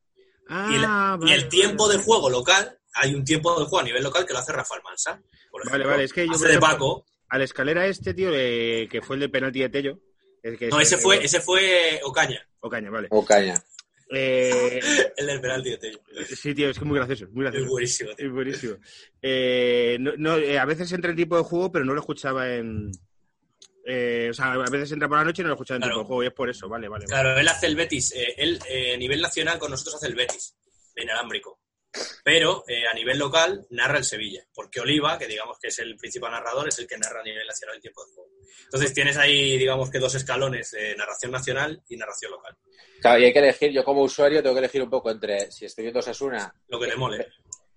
Ah, 0.48 0.70
y, 0.72 0.80
la- 0.80 1.34
el 1.34 1.50
tiempo 1.50 1.88
vale, 1.88 1.98
de 1.98 2.04
juego 2.04 2.30
local, 2.30 2.78
hay 2.94 3.14
un 3.14 3.24
tiempo 3.26 3.52
de 3.60 3.66
juego 3.66 3.80
a 3.80 3.84
nivel 3.84 4.04
local 4.04 4.26
que 4.26 4.34
lo 4.34 4.40
hace 4.40 4.52
Rafael 4.52 4.82
Mansa. 4.84 5.22
Por 5.52 5.62
Vale, 5.66 5.70
ejemplo. 5.70 5.90
vale, 5.92 6.04
es 6.04 6.14
que 6.14 6.26
yo, 6.28 6.34
hace 6.34 6.48
de 6.50 6.60
Paco. 6.60 7.06
Al 7.30 7.42
escalera 7.42 7.88
este, 7.88 8.14
tío, 8.14 8.30
eh, 8.34 8.88
que 8.90 9.02
fue 9.02 9.16
el 9.16 9.22
del 9.22 9.32
penalti 9.32 9.60
de 9.60 9.70
Tello. 9.70 10.00
el 10.44 10.58
que 10.58 10.68
No, 10.68 10.80
ese 10.80 10.98
fue, 10.98 11.24
ese 11.24 11.42
fue 11.42 12.00
Ocaña, 12.04 12.48
Ocaña, 12.60 12.90
vale. 12.92 13.08
O 13.12 13.26
caña. 13.26 13.56
Eh, 14.12 14.80
el 15.18 15.26
del 15.28 15.42
penalti 15.42 15.72
de 15.72 15.78
Tello. 15.78 16.00
sí, 16.28 16.54
tío, 16.54 16.70
es 16.70 16.78
que 16.78 16.84
es 16.84 16.88
muy 16.88 16.98
gracioso, 16.98 17.26
muy 17.32 17.46
Es 17.46 17.52
gracioso. 17.52 17.72
buenísimo, 17.72 18.14
tío. 18.16 18.26
Es 18.28 18.32
buenísimo. 18.32 18.76
Eh, 19.22 19.98
no, 20.00 20.12
no, 20.18 20.38
eh, 20.38 20.60
a 20.60 20.66
veces 20.66 20.92
entra 20.92 21.10
el 21.10 21.18
tipo 21.18 21.36
de 21.38 21.44
juego, 21.44 21.72
pero 21.72 21.86
no 21.86 21.94
lo 21.94 22.02
escuchaba 22.02 22.54
en... 22.54 22.92
eh, 23.86 24.28
o 24.32 24.34
sea, 24.34 24.54
a 24.54 24.70
veces 24.70 24.92
entra 24.92 25.08
por 25.08 25.18
la 25.18 25.24
noche 25.24 25.42
y 25.42 25.44
no 25.44 25.50
lo 25.50 25.56
escuchaba 25.56 25.76
en 25.78 25.82
Claro. 25.84 25.94
tipo 25.96 26.02
de 26.04 26.08
juego 26.08 26.24
y 26.24 26.28
es 26.28 26.34
por 26.34 26.50
eso, 26.50 26.68
vale, 26.70 26.88
vale. 26.88 27.06
vale. 27.06 27.22
Claro, 27.22 27.40
él 27.40 27.48
hace 27.48 27.68
el 27.68 27.76
Betis. 27.76 28.14
eh, 28.16 28.34
él 28.38 28.60
eh, 28.70 28.94
a 28.96 28.98
nivel 28.98 29.22
nacional 29.22 29.60
con 29.60 29.72
nosotros 29.72 29.96
hace 29.96 30.08
el 30.08 30.16
Betis, 30.16 30.56
de 30.96 31.04
inalámbrico. 31.04 31.60
Pero 32.26 32.66
eh, 32.68 32.86
a 32.88 32.94
nivel 32.94 33.18
local 33.18 33.66
narra 33.70 33.98
el 34.00 34.04
Sevilla, 34.04 34.44
porque 34.54 34.82
Oliva, 34.82 35.18
que 35.18 35.28
digamos 35.28 35.58
que 35.60 35.70
es 35.70 35.80
el 35.80 35.96
principal 35.96 36.32
narrador, 36.32 36.68
es 36.68 36.78
el 36.80 36.88
que 36.88 36.98
narra 36.98 37.22
a 37.22 37.24
nivel 37.24 37.48
nacional 37.48 37.76
el 37.78 37.82
tiempo 37.82 38.06
de 38.06 38.14
juego. 38.14 38.30
Entonces 38.66 38.94
tienes 38.94 39.16
ahí, 39.16 39.58
digamos 39.58 39.90
que 39.90 40.00
dos 40.00 40.14
escalones 40.16 40.72
de 40.72 40.94
narración 40.98 41.32
nacional 41.32 41.82
y 41.88 41.96
narración 41.96 42.32
local. 42.32 42.58
Claro, 43.00 43.20
y 43.22 43.26
hay 43.26 43.32
que 43.34 43.40
elegir, 43.40 43.72
yo 43.72 43.86
como 43.86 44.02
usuario 44.02 44.42
tengo 44.44 44.56
que 44.56 44.60
elegir 44.60 44.82
un 44.84 44.90
poco 44.90 45.10
entre 45.10 45.50
si 45.52 45.66
estoy 45.66 45.84
viendo 45.84 46.00
Osasuna, 46.02 46.54
Lo 46.68 46.80
que 46.82 46.88
te 46.88 46.96
mole. 46.98 47.28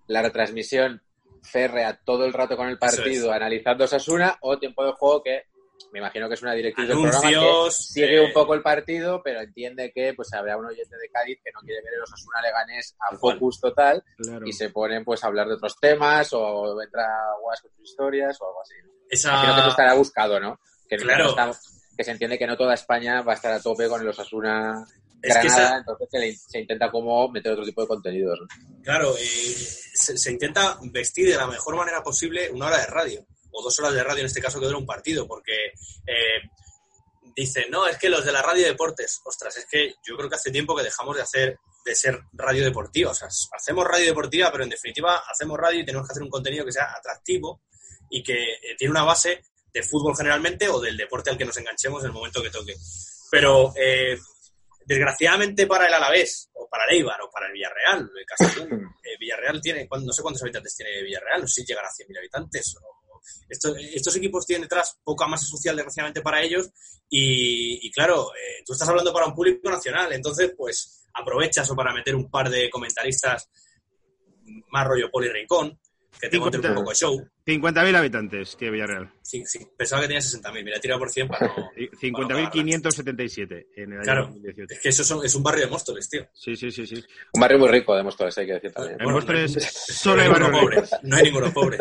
la 0.08 0.22
retransmisión 0.22 1.00
férrea 1.42 2.00
todo 2.04 2.24
el 2.24 2.32
rato 2.32 2.56
con 2.56 2.68
el 2.68 2.78
partido 2.78 3.28
es. 3.30 3.36
analizando 3.36 3.84
Osasuna 3.84 4.36
o 4.40 4.58
tiempo 4.58 4.84
de 4.84 4.92
juego 4.92 5.22
que 5.22 5.44
me 5.92 6.00
imagino 6.00 6.28
que 6.28 6.34
es 6.34 6.42
una 6.42 6.52
directriz 6.54 6.88
del 6.88 6.96
programa 6.98 7.20
que 7.20 7.36
Anuncios, 7.36 7.76
sigue 7.86 8.16
eh, 8.16 8.24
un 8.26 8.32
poco 8.32 8.54
el 8.54 8.62
partido 8.62 9.22
pero 9.22 9.40
entiende 9.40 9.92
que 9.94 10.12
pues 10.14 10.32
habrá 10.32 10.56
un 10.56 10.66
oyente 10.66 10.96
de 10.96 11.08
Cádiz 11.10 11.38
que 11.44 11.50
no 11.52 11.60
quiere 11.60 11.80
ver 11.82 11.94
el 11.94 12.02
Osasuna 12.02 12.42
Leganés 12.42 12.96
a 13.00 13.16
focus 13.16 13.60
total 13.60 14.02
Claro. 14.18 14.46
y 14.46 14.52
se 14.52 14.70
ponen 14.70 15.04
pues 15.04 15.22
a 15.24 15.28
hablar 15.28 15.46
de 15.48 15.54
otros 15.54 15.76
temas 15.80 16.28
o 16.32 16.80
entra 16.82 17.06
Guas 17.40 17.60
con 17.62 17.70
sus 17.76 17.90
historias 17.90 18.36
o 18.40 18.46
algo 18.48 18.62
así. 18.62 18.74
Imagino 18.76 19.02
que 19.08 19.14
eso 19.14 19.60
Esa, 19.60 19.68
estará 19.70 19.94
buscado, 19.94 20.38
¿no? 20.40 20.60
Que, 20.88 20.96
Claro. 20.96 21.24
no 21.24 21.30
está- 21.30 21.52
que 21.96 22.04
se 22.04 22.10
entiende 22.12 22.38
que 22.38 22.46
no 22.46 22.56
toda 22.56 22.74
España 22.74 23.22
va 23.22 23.32
a 23.32 23.36
estar 23.36 23.52
a 23.52 23.60
tope 23.60 23.88
con 23.88 24.00
el 24.00 24.08
Osasuna 24.08 24.84
Es 25.22 25.34
que 25.34 25.40
Granada, 25.42 25.64
esa- 25.66 25.76
entonces 25.78 26.08
se, 26.10 26.18
le- 26.18 26.36
se 26.36 26.60
intenta 26.60 26.90
como 26.90 27.28
meter 27.28 27.52
otro 27.52 27.64
tipo 27.64 27.80
de 27.82 27.88
contenidos. 27.88 28.38
¿no? 28.40 28.46
claro, 28.84 29.16
eh, 29.16 29.22
se, 29.24 30.16
se 30.16 30.30
intenta 30.32 30.78
vestir 30.92 31.28
de 31.30 31.36
la 31.36 31.46
mejor 31.46 31.74
manera 31.76 32.02
posible 32.02 32.50
una 32.50 32.66
hora 32.66 32.78
de 32.78 32.86
radio, 32.86 33.26
o 33.52 33.62
dos 33.62 33.78
horas 33.78 33.94
de 33.94 34.02
radio 34.04 34.20
en 34.20 34.26
este 34.26 34.40
caso 34.42 34.58
que 34.60 34.66
dura 34.66 34.78
un 34.78 34.86
partido, 34.86 35.26
porque 35.26 35.54
eh, 36.06 36.40
dicen, 37.34 37.64
no, 37.70 37.86
es 37.86 37.96
que 37.98 38.08
los 38.08 38.24
de 38.24 38.32
la 38.32 38.42
radio 38.42 38.66
deportes, 38.66 39.20
ostras, 39.24 39.56
es 39.56 39.66
que 39.66 39.94
yo 40.06 40.16
creo 40.16 40.28
que 40.28 40.36
hace 40.36 40.50
tiempo 40.50 40.74
que 40.76 40.82
dejamos 40.82 41.16
de 41.16 41.22
hacer, 41.22 41.58
de 41.84 41.94
ser 41.94 42.20
radio 42.32 42.64
deportiva, 42.64 43.10
o 43.12 43.14
sea, 43.14 43.28
hacemos 43.56 43.84
radio 43.86 44.06
deportiva, 44.06 44.50
pero 44.50 44.64
en 44.64 44.70
definitiva 44.70 45.22
hacemos 45.30 45.56
radio 45.58 45.80
y 45.80 45.84
tenemos 45.86 46.06
que 46.06 46.12
hacer 46.12 46.22
un 46.22 46.30
contenido 46.30 46.64
que 46.64 46.72
sea 46.72 46.92
atractivo 46.96 47.62
y 48.10 48.22
que 48.22 48.34
eh, 48.54 48.74
tiene 48.76 48.90
una 48.92 49.04
base 49.04 49.42
de 49.72 49.82
fútbol 49.82 50.16
generalmente 50.16 50.68
o 50.68 50.80
del 50.80 50.96
deporte 50.96 51.30
al 51.30 51.38
que 51.38 51.44
nos 51.44 51.56
enganchemos 51.56 52.00
en 52.02 52.06
el 52.08 52.12
momento 52.12 52.42
que 52.42 52.50
toque. 52.50 52.74
Pero 53.30 53.72
eh, 53.76 54.18
desgraciadamente 54.86 55.66
para 55.66 55.86
el 55.86 55.94
Alavés, 55.94 56.48
o 56.54 56.66
para 56.68 56.84
el 56.86 56.96
Eibar, 56.96 57.20
o 57.22 57.30
para 57.30 57.46
el 57.46 57.52
Villarreal, 57.52 58.10
el 58.18 58.26
Castellón, 58.26 58.72
eh, 59.04 59.16
Villarreal 59.20 59.60
tiene, 59.60 59.86
¿cuán- 59.86 60.04
no 60.04 60.12
sé 60.12 60.22
cuántos 60.22 60.42
habitantes 60.42 60.74
tiene 60.74 61.02
Villarreal, 61.02 61.42
no 61.42 61.46
sé 61.46 61.60
si 61.60 61.66
llegará 61.66 61.88
a 61.88 61.92
100.000 61.92 62.18
habitantes. 62.18 62.74
o- 62.76 62.97
estos, 63.48 63.76
estos 63.78 64.16
equipos 64.16 64.46
tienen 64.46 64.62
detrás 64.62 64.98
poca 65.04 65.26
masa 65.26 65.46
social, 65.46 65.76
desgraciadamente, 65.76 66.20
para 66.22 66.42
ellos. 66.42 66.70
Y, 67.10 67.86
y 67.86 67.90
claro, 67.90 68.30
eh, 68.34 68.62
tú 68.66 68.72
estás 68.72 68.88
hablando 68.88 69.12
para 69.12 69.26
un 69.26 69.34
público 69.34 69.70
nacional, 69.70 70.12
entonces, 70.12 70.52
pues 70.56 71.06
aprovechas 71.14 71.70
o 71.70 71.74
para 71.76 71.92
meter 71.92 72.14
un 72.14 72.30
par 72.30 72.48
de 72.50 72.68
comentaristas 72.70 73.48
más 74.70 74.86
rollo 74.86 75.10
Poli 75.10 75.28
Rincón, 75.28 75.78
que 76.20 76.28
te 76.28 76.36
Sí, 76.36 76.40
monten 76.40 76.58
un 76.60 76.62
cuenta. 76.66 76.80
poco 76.80 76.90
de 76.90 76.96
show. 76.96 77.28
50.000 77.46 77.96
habitantes, 77.96 78.56
tío, 78.56 78.72
Villarreal. 78.72 79.12
Sí, 79.22 79.44
sí, 79.46 79.66
pensaba 79.76 80.02
que 80.02 80.08
tenía 80.08 80.20
60.000, 80.20 80.64
mira, 80.64 80.80
tira 80.80 80.98
por 80.98 81.10
100 81.10 81.28
para 81.28 81.46
no... 81.46 81.70
Y 81.76 81.88
50.577 81.88 83.66
en 83.76 83.92
el 83.92 83.98
año 83.98 84.02
Claro. 84.02 84.22
2018. 84.26 84.74
Es 84.74 84.80
que 84.80 84.88
eso 84.88 85.04
son- 85.04 85.24
es 85.24 85.34
un 85.34 85.42
barrio 85.42 85.64
de 85.66 85.70
Móstoles, 85.70 86.08
tío. 86.08 86.26
Sí, 86.34 86.56
sí, 86.56 86.70
sí, 86.70 86.86
sí. 86.86 86.96
Un 87.32 87.40
barrio 87.40 87.58
muy 87.58 87.68
rico 87.68 87.94
de 87.96 88.02
Móstoles, 88.02 88.36
hay 88.38 88.46
que 88.46 88.52
decir 88.54 88.72
también. 88.72 88.94
En 88.98 89.04
Bueno, 89.04 89.18
Móstoles 89.18 89.54
no- 89.56 89.62
solo 89.94 90.22
hay 90.22 90.28
barrio 90.28 90.50
pobre. 90.50 90.80
rico. 90.82 90.96
No 91.02 91.16
hay 91.16 91.22
ninguno 91.24 91.52
pobre. 91.52 91.78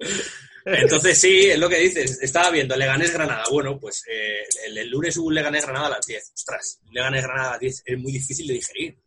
Entonces, 0.64 1.18
sí, 1.20 1.46
es 1.50 1.58
lo 1.58 1.68
que 1.68 1.78
dices. 1.78 2.18
Estaba 2.22 2.50
viendo 2.50 2.76
Leganés 2.76 3.12
Granada. 3.12 3.44
Bueno, 3.50 3.78
pues 3.80 4.02
eh, 4.08 4.42
el, 4.66 4.78
el 4.78 4.88
lunes 4.90 5.16
hubo 5.16 5.26
un 5.28 5.34
Leganés 5.34 5.64
Granada 5.64 5.86
a 5.86 5.90
las 5.90 6.06
10. 6.06 6.32
Ostras, 6.34 6.78
un 6.86 6.94
Leganés 6.94 7.22
Granada 7.24 7.48
a 7.48 7.50
las 7.52 7.60
10 7.60 7.82
es 7.84 7.98
muy 7.98 8.12
difícil 8.12 8.46
de 8.46 8.54
digerir. 8.54 8.98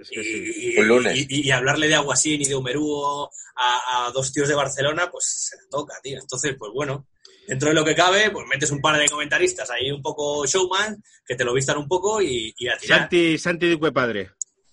Es 0.00 0.08
que 0.08 0.22
sí. 0.22 0.52
Y, 0.56 0.74
y- 0.74 0.78
Un 0.78 0.88
lunes. 0.88 1.26
y- 1.28 1.50
hablarle 1.50 1.88
de 1.88 1.94
Aguasín 1.96 2.40
y 2.40 2.44
de 2.46 2.54
Humerúo 2.54 3.30
a, 3.56 4.06
a 4.06 4.10
dos 4.12 4.32
tíos 4.32 4.48
de 4.48 4.54
Barcelona, 4.54 5.10
pues 5.10 5.48
se 5.50 5.56
la 5.56 5.62
toca, 5.70 5.94
tío. 6.02 6.18
Entonces, 6.20 6.54
pues 6.58 6.70
bueno, 6.72 7.08
dentro 7.46 7.68
de 7.68 7.74
lo 7.74 7.84
que 7.84 7.94
cabe, 7.94 8.30
pues 8.30 8.46
metes 8.46 8.70
un 8.70 8.80
par 8.80 8.98
de 8.98 9.08
comentaristas 9.08 9.68
ahí 9.70 9.90
un 9.90 10.00
poco 10.00 10.46
showman, 10.46 11.02
que 11.26 11.34
te 11.34 11.44
lo 11.44 11.52
vistan 11.52 11.76
un 11.78 11.88
poco 11.88 12.22
y, 12.22 12.54
y 12.56 12.68
a 12.68 12.76
tirar. 12.78 13.00
Santi, 13.00 13.36
Santi 13.38 13.68
Duque 13.68 13.92
padre. 13.92 14.30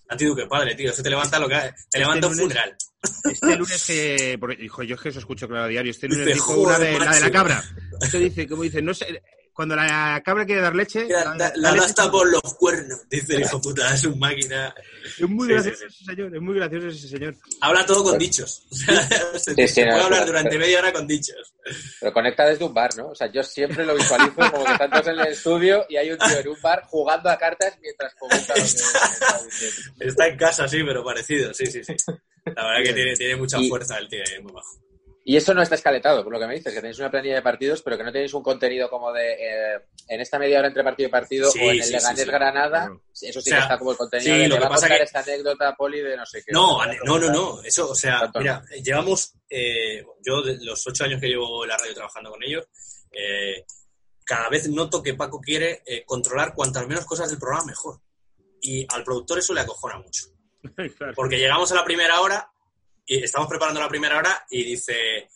Santi 0.08 0.24
Duque, 0.24 0.46
padre, 0.46 0.74
tío, 0.74 0.90
eso 0.90 1.02
te 1.02 1.10
levanta 1.10 1.38
lo 1.38 1.48
que 1.48 1.56
te 1.90 1.98
levanta 1.98 2.28
un 2.28 2.32
lunes- 2.36 2.42
funeral. 2.54 2.76
Este 3.24 3.56
lunes 3.58 3.84
que. 3.86 4.36
porque, 4.40 4.64
hijo, 4.64 4.82
yo 4.82 4.94
es 4.96 5.00
que 5.00 5.08
eso 5.10 5.18
escucho 5.18 5.46
claro 5.48 5.64
a 5.64 5.68
diario. 5.68 5.90
Este 5.90 6.08
lunes 6.08 6.26
dijo 6.26 6.54
"Joder, 6.54 6.66
una 6.66 6.78
de 6.78 6.92
la 6.92 6.98
de 6.98 7.04
la 7.04 7.26
macho". 7.26 7.32
cabra. 7.32 7.64
Este 8.00 8.18
dice, 8.18 8.48
como 8.48 8.62
dice, 8.62 8.82
no 8.82 8.94
sé. 8.94 9.22
Cuando 9.58 9.74
la 9.74 10.22
cabra 10.24 10.46
quiere 10.46 10.60
dar 10.60 10.72
leche. 10.76 11.08
La, 11.08 11.24
da- 11.24 11.34
la, 11.34 11.48
da 11.50 11.52
la 11.56 11.70
leche. 11.72 11.82
gasta 11.82 12.08
por 12.12 12.30
los 12.30 12.54
cuernos, 12.54 13.08
dice 13.08 13.34
el 13.34 13.40
hijo 13.40 13.60
puta, 13.60 13.92
es 13.92 14.04
un 14.04 14.16
máquina. 14.16 14.72
Es 15.18 15.28
muy 15.28 15.48
Sí, 15.48 15.52
gracioso 15.54 15.78
sí, 15.78 15.84
ese 15.88 16.04
señor, 16.04 16.36
es 16.36 16.40
muy 16.40 16.54
gracioso 16.54 16.86
ese 16.86 17.08
señor. 17.08 17.34
Habla 17.60 17.84
todo 17.84 18.04
con 18.04 18.16
dichos. 18.18 18.62
se 18.70 19.54
Sí, 19.56 19.66
sí, 19.66 19.80
no, 19.82 19.90
puede 19.90 20.04
hablar 20.04 20.26
durante 20.26 20.56
media 20.58 20.78
hora 20.78 20.92
con 20.92 21.08
dichos. 21.08 21.54
Pero 21.98 22.12
conecta 22.12 22.46
desde 22.46 22.64
un 22.64 22.72
bar, 22.72 22.96
¿no? 22.96 23.08
O 23.08 23.14
sea, 23.16 23.32
yo 23.32 23.42
siempre 23.42 23.84
lo 23.84 23.96
visualizo 23.96 24.32
como 24.36 24.64
que 24.64 24.72
están 24.74 24.90
todos 24.92 25.08
en 25.08 25.18
el 25.18 25.26
estudio 25.26 25.84
y 25.88 25.96
hay 25.96 26.12
un 26.12 26.18
tío 26.18 26.38
en 26.38 26.48
un 26.50 26.62
bar 26.62 26.84
jugando 26.86 27.28
a 27.28 27.36
cartas 27.36 27.76
mientras 27.82 28.14
comenta 28.14 28.54
lo 28.54 28.62
que 28.62 28.66
está 28.68 29.40
diciendo. 29.44 29.92
Está 29.98 30.26
en 30.28 30.36
casa, 30.36 30.68
sí, 30.68 30.78
pero 30.86 31.02
parecido, 31.04 31.52
sí, 31.52 31.66
sí, 31.66 31.82
sí. 31.82 31.96
La 32.44 32.64
verdad 32.64 32.84
que 32.84 32.92
tiene, 32.94 33.14
tiene 33.16 33.34
mucha 33.34 33.58
Y- 33.58 33.68
fuerza 33.68 33.98
el 33.98 34.08
tío, 34.08 34.22
es 34.22 34.40
muy 34.40 34.52
bajo. 34.52 34.78
Y 35.30 35.36
eso 35.36 35.52
no 35.52 35.60
está 35.60 35.74
escaletado, 35.74 36.24
por 36.24 36.32
lo 36.32 36.40
que 36.40 36.46
me 36.46 36.54
dices, 36.54 36.72
que 36.72 36.80
tenéis 36.80 36.98
una 37.00 37.10
planilla 37.10 37.34
de 37.34 37.42
partidos, 37.42 37.82
pero 37.82 37.98
que 37.98 38.02
no 38.04 38.10
tenéis 38.10 38.32
un 38.32 38.42
contenido 38.42 38.88
como 38.88 39.12
de 39.12 39.32
eh, 39.34 39.78
en 40.08 40.20
esta 40.22 40.38
media 40.38 40.58
hora 40.58 40.68
entre 40.68 40.82
partido 40.82 41.08
y 41.08 41.12
partido 41.12 41.50
Sí, 41.50 41.58
o 41.58 41.64
en 41.64 41.76
el 41.76 41.82
sí, 41.84 41.92
Leganés 41.92 42.18
sí, 42.20 42.24
sí. 42.24 42.30
Granada. 42.30 42.78
Claro. 42.86 43.02
Eso 43.12 43.32
sí 43.32 43.38
O 43.38 43.42
sea, 43.42 43.56
que 43.58 43.62
está 43.64 43.78
como 43.78 43.90
el 43.90 43.96
contenido 43.98 44.34
sí, 44.34 44.40
de 44.40 44.48
lo 44.48 44.54
que 44.54 44.60
va 44.62 44.66
a 44.66 44.70
pasa 44.70 44.80
contar 44.86 44.96
que- 44.98 45.04
esta 45.04 45.20
anécdota, 45.20 45.74
Poli, 45.76 46.00
de 46.00 46.16
no 46.16 46.24
sé 46.24 46.42
qué. 46.46 46.52
No, 46.52 46.78
no, 47.04 47.18
no, 47.18 47.30
no, 47.30 47.62
eso, 47.62 47.90
o 47.90 47.94
sea, 47.94 48.20
Tanto 48.20 48.38
no. 48.38 48.42
mira, 48.42 48.64
llevamos, 48.82 49.34
eh, 49.50 50.02
yo 50.24 50.40
de 50.40 50.64
los 50.64 50.86
ocho 50.86 51.04
años 51.04 51.20
que 51.20 51.26
llevo 51.28 51.62
en 51.62 51.68
la 51.68 51.76
radio 51.76 51.94
trabajando 51.94 52.30
con 52.30 52.42
ellos, 52.42 52.64
eh, 53.12 53.66
cada 54.24 54.48
vez 54.48 54.66
noto 54.70 55.02
que 55.02 55.12
Paco 55.12 55.40
quiere 55.42 55.82
eh, 55.84 56.04
controlar 56.06 56.54
cuantas 56.54 56.86
menos 56.88 57.04
cosas 57.04 57.28
del 57.28 57.38
programa 57.38 57.66
mejor. 57.66 58.00
y 58.62 58.86
al 58.88 59.04
productor 59.04 59.38
eso 59.40 59.52
le 59.52 59.60
acojona 59.60 59.98
mucho. 59.98 60.24
Porque 61.14 61.36
llegamos 61.38 61.70
a 61.70 61.74
la 61.74 61.84
primera 61.84 62.18
hora 62.22 62.50
y 63.08 63.22
estamos 63.24 63.48
preparando 63.48 63.80
la 63.80 63.88
primera 63.88 64.18
hora 64.18 64.44
y 64.50 64.62
dice, 64.64 65.28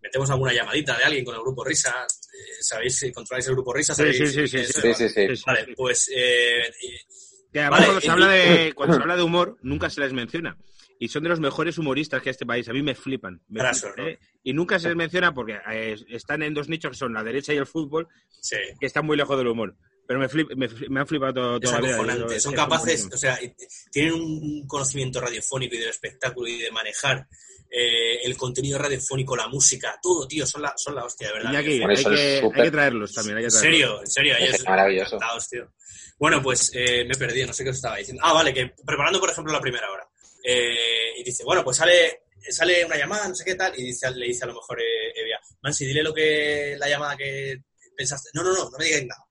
metemos 0.00 0.28
alguna 0.30 0.52
llamadita 0.52 0.96
de 0.96 1.04
alguien 1.04 1.24
con 1.24 1.34
el 1.34 1.40
grupo 1.42 1.62
Risa. 1.64 1.90
Eh, 2.32 2.62
¿Sabéis 2.62 2.96
si 2.98 3.12
controláis 3.12 3.46
el 3.48 3.54
grupo 3.54 3.72
Risa? 3.72 3.94
Sí, 3.94 3.98
¿Sabéis 4.02 4.16
sí, 4.18 4.26
sí, 4.26 4.40
qué 4.40 4.48
sí, 4.48 4.56
es? 4.58 4.66
sí. 4.68 4.80
Sí, 4.80 4.94
sí, 4.94 5.08
sí. 5.08 5.26
Sí, 5.28 5.36
sí, 5.36 5.42
Vale, 5.46 5.66
pues 5.76 6.10
eh, 6.14 6.62
y- 6.82 7.50
Que 7.52 7.60
además 7.60 7.80
Vale, 7.80 7.86
cuando, 7.86 8.00
se 8.00 8.06
y- 8.06 8.10
habla 8.10 8.28
de, 8.28 8.72
cuando 8.76 8.96
se 8.96 9.02
habla 9.02 9.16
de 9.16 9.22
humor, 9.22 9.58
nunca 9.62 9.90
se 9.90 10.00
les 10.00 10.12
menciona. 10.12 10.56
Y 11.02 11.08
son 11.08 11.22
de 11.22 11.30
los 11.30 11.40
mejores 11.40 11.78
humoristas 11.78 12.22
que 12.22 12.28
hay 12.28 12.32
este 12.32 12.44
país. 12.44 12.68
A 12.68 12.72
mí 12.74 12.82
me 12.82 12.94
flipan. 12.94 13.40
Me 13.48 13.60
Gracias, 13.60 13.92
flipan, 13.94 14.04
¿no? 14.04 14.10
¿eh? 14.10 14.18
Y 14.42 14.52
nunca 14.52 14.78
se 14.78 14.88
les 14.88 14.96
menciona 14.96 15.32
porque 15.32 15.58
eh, 15.72 15.96
están 16.10 16.42
en 16.42 16.52
dos 16.54 16.68
nichos 16.68 16.90
que 16.92 16.96
son 16.98 17.14
la 17.14 17.24
derecha 17.24 17.54
y 17.54 17.56
el 17.56 17.66
fútbol, 17.66 18.06
sí, 18.38 18.56
que 18.78 18.84
están 18.86 19.06
muy 19.06 19.16
lejos 19.16 19.36
del 19.38 19.48
humor. 19.48 19.76
Pero 20.10 20.18
me, 20.18 20.28
flip- 20.28 20.56
me, 20.56 20.68
fli- 20.68 20.88
me 20.88 20.98
han 20.98 21.06
flipado 21.06 21.32
todo, 21.34 21.54
es 21.54 21.60
toda 21.60 21.80
la 21.80 22.14
vida. 22.26 22.40
Son 22.40 22.52
es 22.52 22.58
capaces, 22.58 23.08
o 23.12 23.16
sea, 23.16 23.38
tienen 23.92 24.14
un 24.14 24.66
conocimiento 24.66 25.20
radiofónico 25.20 25.76
y 25.76 25.78
del 25.78 25.90
espectáculo 25.90 26.48
y 26.48 26.58
de 26.58 26.72
manejar 26.72 27.28
eh, 27.70 28.18
el 28.24 28.36
contenido 28.36 28.76
radiofónico, 28.76 29.36
la 29.36 29.46
música, 29.46 29.96
todo, 30.02 30.26
tío, 30.26 30.44
son 30.48 30.62
la, 30.62 30.74
son 30.76 30.96
la 30.96 31.04
hostia, 31.04 31.28
de 31.28 31.34
verdad. 31.34 31.54
Hay, 31.54 31.64
que, 31.64 31.84
hay 31.84 32.64
que 32.64 32.70
traerlos 32.72 33.14
también. 33.14 33.36
Hay 33.36 33.44
que 33.44 33.46
En 33.46 33.52
traerlos. 33.52 33.60
serio, 33.60 34.00
en 34.00 34.06
serio, 34.10 34.34
Es 34.36 34.48
ellos 34.48 34.64
maravilloso. 34.64 35.18
tío. 35.48 35.72
Bueno, 36.18 36.42
pues 36.42 36.72
eh, 36.74 37.04
me 37.04 37.14
he 37.14 37.16
perdido, 37.16 37.46
no 37.46 37.52
sé 37.52 37.62
qué 37.62 37.70
os 37.70 37.76
estaba 37.76 37.96
diciendo. 37.98 38.20
Ah, 38.26 38.32
vale, 38.32 38.52
que 38.52 38.72
preparando, 38.84 39.20
por 39.20 39.30
ejemplo, 39.30 39.52
la 39.52 39.60
primera 39.60 39.88
hora. 39.92 40.08
Eh, 40.42 41.20
y 41.20 41.22
dice, 41.22 41.44
bueno, 41.44 41.62
pues 41.62 41.76
sale, 41.76 42.22
sale 42.50 42.84
una 42.84 42.96
llamada, 42.96 43.28
no 43.28 43.34
sé 43.36 43.44
qué 43.44 43.54
tal, 43.54 43.72
y 43.78 43.84
dice, 43.84 44.10
le 44.10 44.26
dice 44.26 44.42
a 44.42 44.48
lo 44.48 44.54
mejor 44.54 44.80
eh, 44.80 45.12
Evia, 45.14 45.38
Mansi, 45.62 45.86
dile 45.86 46.02
lo 46.02 46.12
que 46.12 46.74
la 46.80 46.88
llamada 46.88 47.16
que 47.16 47.62
pensaste. 47.96 48.30
No, 48.34 48.42
no, 48.42 48.52
no, 48.52 48.64
no 48.70 48.76
me 48.76 48.84
digáis 48.86 49.06
nada. 49.06 49.22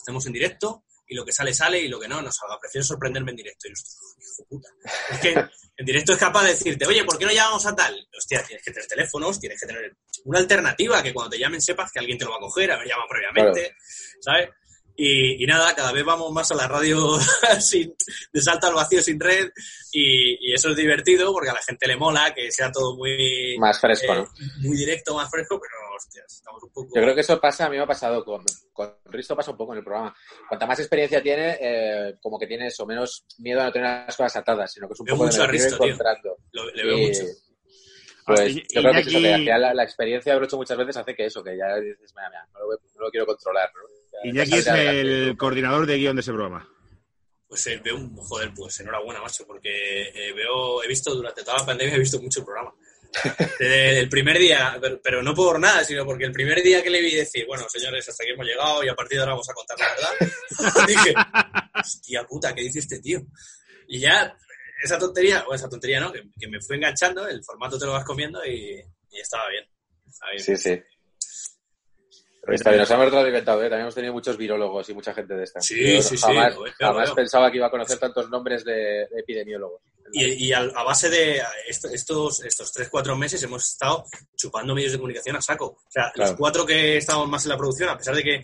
Hacemos 0.00 0.26
en 0.26 0.32
directo 0.32 0.84
y 1.10 1.16
lo 1.16 1.24
que 1.24 1.32
sale, 1.32 1.52
sale 1.52 1.80
y 1.80 1.88
lo 1.88 1.98
que 1.98 2.06
no, 2.06 2.22
no 2.22 2.30
salga. 2.30 2.58
Prefiero 2.60 2.84
sorprenderme 2.84 3.32
en 3.32 3.36
directo. 3.36 3.66
Y 3.66 3.70
nosotros, 3.70 4.16
hijo 4.16 4.36
de 4.38 4.44
puta. 4.48 4.68
Es 5.10 5.18
que 5.18 5.32
en 5.76 5.86
directo 5.86 6.12
es 6.12 6.18
capaz 6.18 6.44
de 6.44 6.50
decirte, 6.50 6.86
oye, 6.86 7.04
¿por 7.04 7.18
qué 7.18 7.26
no 7.26 7.32
llamamos 7.32 7.66
a 7.66 7.74
tal? 7.74 8.08
Hostia, 8.16 8.44
tienes 8.44 8.64
que 8.64 8.70
tener 8.70 8.88
teléfonos, 8.88 9.40
tienes 9.40 9.60
que 9.60 9.66
tener 9.66 9.96
una 10.24 10.38
alternativa 10.38 11.02
que 11.02 11.12
cuando 11.12 11.30
te 11.30 11.38
llamen 11.38 11.60
sepas 11.60 11.90
que 11.90 11.98
alguien 11.98 12.16
te 12.16 12.24
lo 12.24 12.30
va 12.30 12.36
a 12.36 12.40
coger, 12.40 12.70
haber 12.70 12.86
llamado 12.86 13.08
previamente, 13.08 13.74
¿sabes? 14.20 14.50
Y, 14.96 15.42
y 15.42 15.46
nada, 15.46 15.74
cada 15.74 15.92
vez 15.92 16.04
vamos 16.04 16.30
más 16.30 16.50
a 16.52 16.54
la 16.54 16.68
radio 16.68 17.18
sin, 17.60 17.94
de 18.32 18.40
salto 18.42 18.66
al 18.66 18.74
vacío 18.74 19.02
sin 19.02 19.18
red 19.18 19.48
y, 19.92 20.50
y 20.50 20.52
eso 20.52 20.68
es 20.68 20.76
divertido 20.76 21.32
porque 21.32 21.48
a 21.48 21.54
la 21.54 21.62
gente 21.62 21.86
le 21.86 21.96
mola 21.96 22.34
que 22.34 22.52
sea 22.52 22.70
todo 22.70 22.96
muy, 22.96 23.56
Más 23.58 23.80
fresco, 23.80 24.12
eh, 24.12 24.16
¿no? 24.16 24.30
muy 24.58 24.76
directo, 24.76 25.14
más 25.14 25.30
fresco, 25.30 25.58
pero 25.58 25.79
hostias, 26.00 26.32
estamos 26.34 26.62
un 26.62 26.72
poco... 26.72 26.88
Yo 26.94 27.02
creo 27.02 27.14
que 27.14 27.20
eso 27.20 27.40
pasa, 27.40 27.66
a 27.66 27.70
mí 27.70 27.76
me 27.76 27.82
ha 27.82 27.86
pasado 27.86 28.24
con, 28.24 28.44
con 28.72 28.94
Risto, 29.06 29.36
pasa 29.36 29.50
un 29.52 29.56
poco 29.56 29.72
en 29.72 29.78
el 29.78 29.84
programa. 29.84 30.14
Cuanta 30.48 30.66
más 30.66 30.78
experiencia 30.80 31.22
tiene, 31.22 31.58
eh, 31.60 32.14
como 32.20 32.38
que 32.38 32.46
tienes 32.46 32.78
o 32.80 32.86
menos 32.86 33.24
miedo 33.38 33.60
a 33.60 33.64
no 33.64 33.72
tener 33.72 34.06
las 34.06 34.16
cosas 34.16 34.36
atadas, 34.36 34.72
sino 34.72 34.86
que 34.88 34.94
es 34.94 35.00
un 35.00 35.06
Veo 35.06 35.14
poco 35.14 35.26
de 35.26 35.30
mucho 35.32 35.42
a 35.42 35.48
quiero 35.48 35.64
Risto, 35.64 35.76
tío. 35.78 35.86
encontrando. 35.86 36.36
Lo- 36.52 36.70
le 36.72 36.84
veo 36.84 36.98
Y, 36.98 37.06
mucho. 37.06 37.22
Pues 38.26 38.56
y- 38.56 38.62
yo 38.74 38.80
creo 38.82 38.92
que 38.92 39.00
es 39.00 39.06
eso, 39.08 39.18
que 39.18 39.44
la, 39.58 39.74
la 39.74 39.82
experiencia 39.82 40.38
de 40.38 40.44
hecho 40.44 40.56
muchas 40.56 40.78
veces 40.78 40.96
hace 40.96 41.14
que 41.14 41.26
eso, 41.26 41.42
que 41.42 41.56
ya 41.56 41.74
dices, 41.76 42.12
mira, 42.14 42.28
mira, 42.28 42.46
no 42.52 42.60
lo, 42.60 42.66
no 42.70 43.00
lo 43.06 43.10
quiero 43.10 43.26
controlar. 43.26 43.70
¿no? 43.74 43.80
Ya- 44.12 44.28
Iñaki 44.44 44.58
es 44.58 44.66
el 44.66 45.36
coordinador 45.36 45.86
de 45.86 45.96
guion 45.96 46.16
de 46.16 46.20
ese 46.20 46.32
programa. 46.32 46.68
Pues 47.48 47.66
eh, 47.66 47.80
veo 47.82 47.96
un 47.96 48.14
joder, 48.16 48.52
pues 48.54 48.78
enhorabuena, 48.78 49.20
macho, 49.20 49.44
porque 49.44 50.02
eh, 50.14 50.32
veo, 50.32 50.84
he 50.84 50.86
visto 50.86 51.12
durante 51.12 51.42
toda 51.42 51.58
la 51.58 51.66
pandemia, 51.66 51.96
he 51.96 51.98
visto 51.98 52.20
mucho 52.22 52.38
el 52.40 52.44
programa. 52.44 52.72
Desde 53.58 54.00
el 54.00 54.08
primer 54.08 54.38
día, 54.38 54.80
pero, 55.02 55.22
no 55.22 55.34
por 55.34 55.58
nada, 55.58 55.84
sino 55.84 56.04
porque 56.04 56.24
el 56.24 56.32
primer 56.32 56.62
día 56.62 56.82
que 56.82 56.90
le 56.90 57.00
vi 57.00 57.14
decir, 57.14 57.44
bueno, 57.46 57.66
señores, 57.68 58.08
hasta 58.08 58.22
aquí 58.22 58.32
hemos 58.32 58.46
llegado 58.46 58.84
y 58.84 58.88
a 58.88 58.94
partir 58.94 59.16
de 59.16 59.22
ahora 59.22 59.32
vamos 59.32 59.48
a 59.50 59.54
contar 59.54 59.78
la 59.78 59.88
verdad, 59.88 60.86
dije, 60.86 61.14
hostia 61.78 62.24
puta, 62.24 62.54
¿qué 62.54 62.62
dice 62.62 62.78
este 62.78 63.00
tío? 63.00 63.20
Y 63.88 64.00
ya, 64.00 64.36
esa 64.82 64.98
tontería, 64.98 65.44
o 65.48 65.54
esa 65.54 65.68
tontería 65.68 66.00
no, 66.00 66.12
que, 66.12 66.48
me 66.48 66.60
fue 66.60 66.76
enganchando, 66.76 67.26
el 67.26 67.42
formato 67.44 67.78
te 67.78 67.86
lo 67.86 67.92
vas 67.92 68.04
comiendo 68.04 68.44
y, 68.44 68.82
estaba 69.10 69.48
bien. 69.48 69.64
Estaba 70.06 70.32
bien. 70.32 70.44
Sí, 70.44 70.56
sí. 70.56 70.80
Pero 72.50 72.56
está 72.56 72.70
bien, 72.70 72.80
nos 72.80 72.90
hemos 72.90 73.12
reinventado, 73.12 73.60
¿eh? 73.60 73.64
También 73.68 73.80
hemos 73.82 73.94
tenido 73.94 74.12
muchos 74.12 74.36
virólogos 74.36 74.88
y 74.88 74.94
mucha 74.94 75.14
gente 75.14 75.34
de 75.34 75.44
esta. 75.44 75.60
Sí, 75.60 75.94
Yo 75.96 76.02
sí, 76.02 76.16
sí, 76.16 76.22
jamás, 76.26 76.54
jamás 76.78 77.10
pensaba 77.12 77.50
que 77.50 77.56
iba 77.58 77.66
a 77.66 77.70
conocer 77.70 77.98
tantos 77.98 78.28
nombres 78.30 78.64
de, 78.64 78.72
de 78.72 79.20
epidemiólogos. 79.20 79.80
Y, 80.12 80.52
a, 80.52 80.62
base 80.82 81.08
de 81.08 81.40
est- 81.68 81.84
estos, 81.84 82.42
estos 82.44 82.74
3-4 82.74 83.16
meses 83.16 83.40
hemos 83.44 83.64
estado 83.64 84.04
chupando 84.36 84.74
medios 84.74 84.92
de 84.92 84.98
comunicación 84.98 85.36
a 85.36 85.40
saco. 85.40 85.66
O 85.66 85.90
sea, 85.90 86.10
Claro. 86.12 86.30
los 86.32 86.38
cuatro 86.38 86.66
que 86.66 86.96
estábamos 86.96 87.28
más 87.28 87.44
en 87.44 87.50
la 87.50 87.56
producción, 87.56 87.88
a 87.90 87.96
pesar 87.96 88.16
de 88.16 88.22
que 88.24 88.42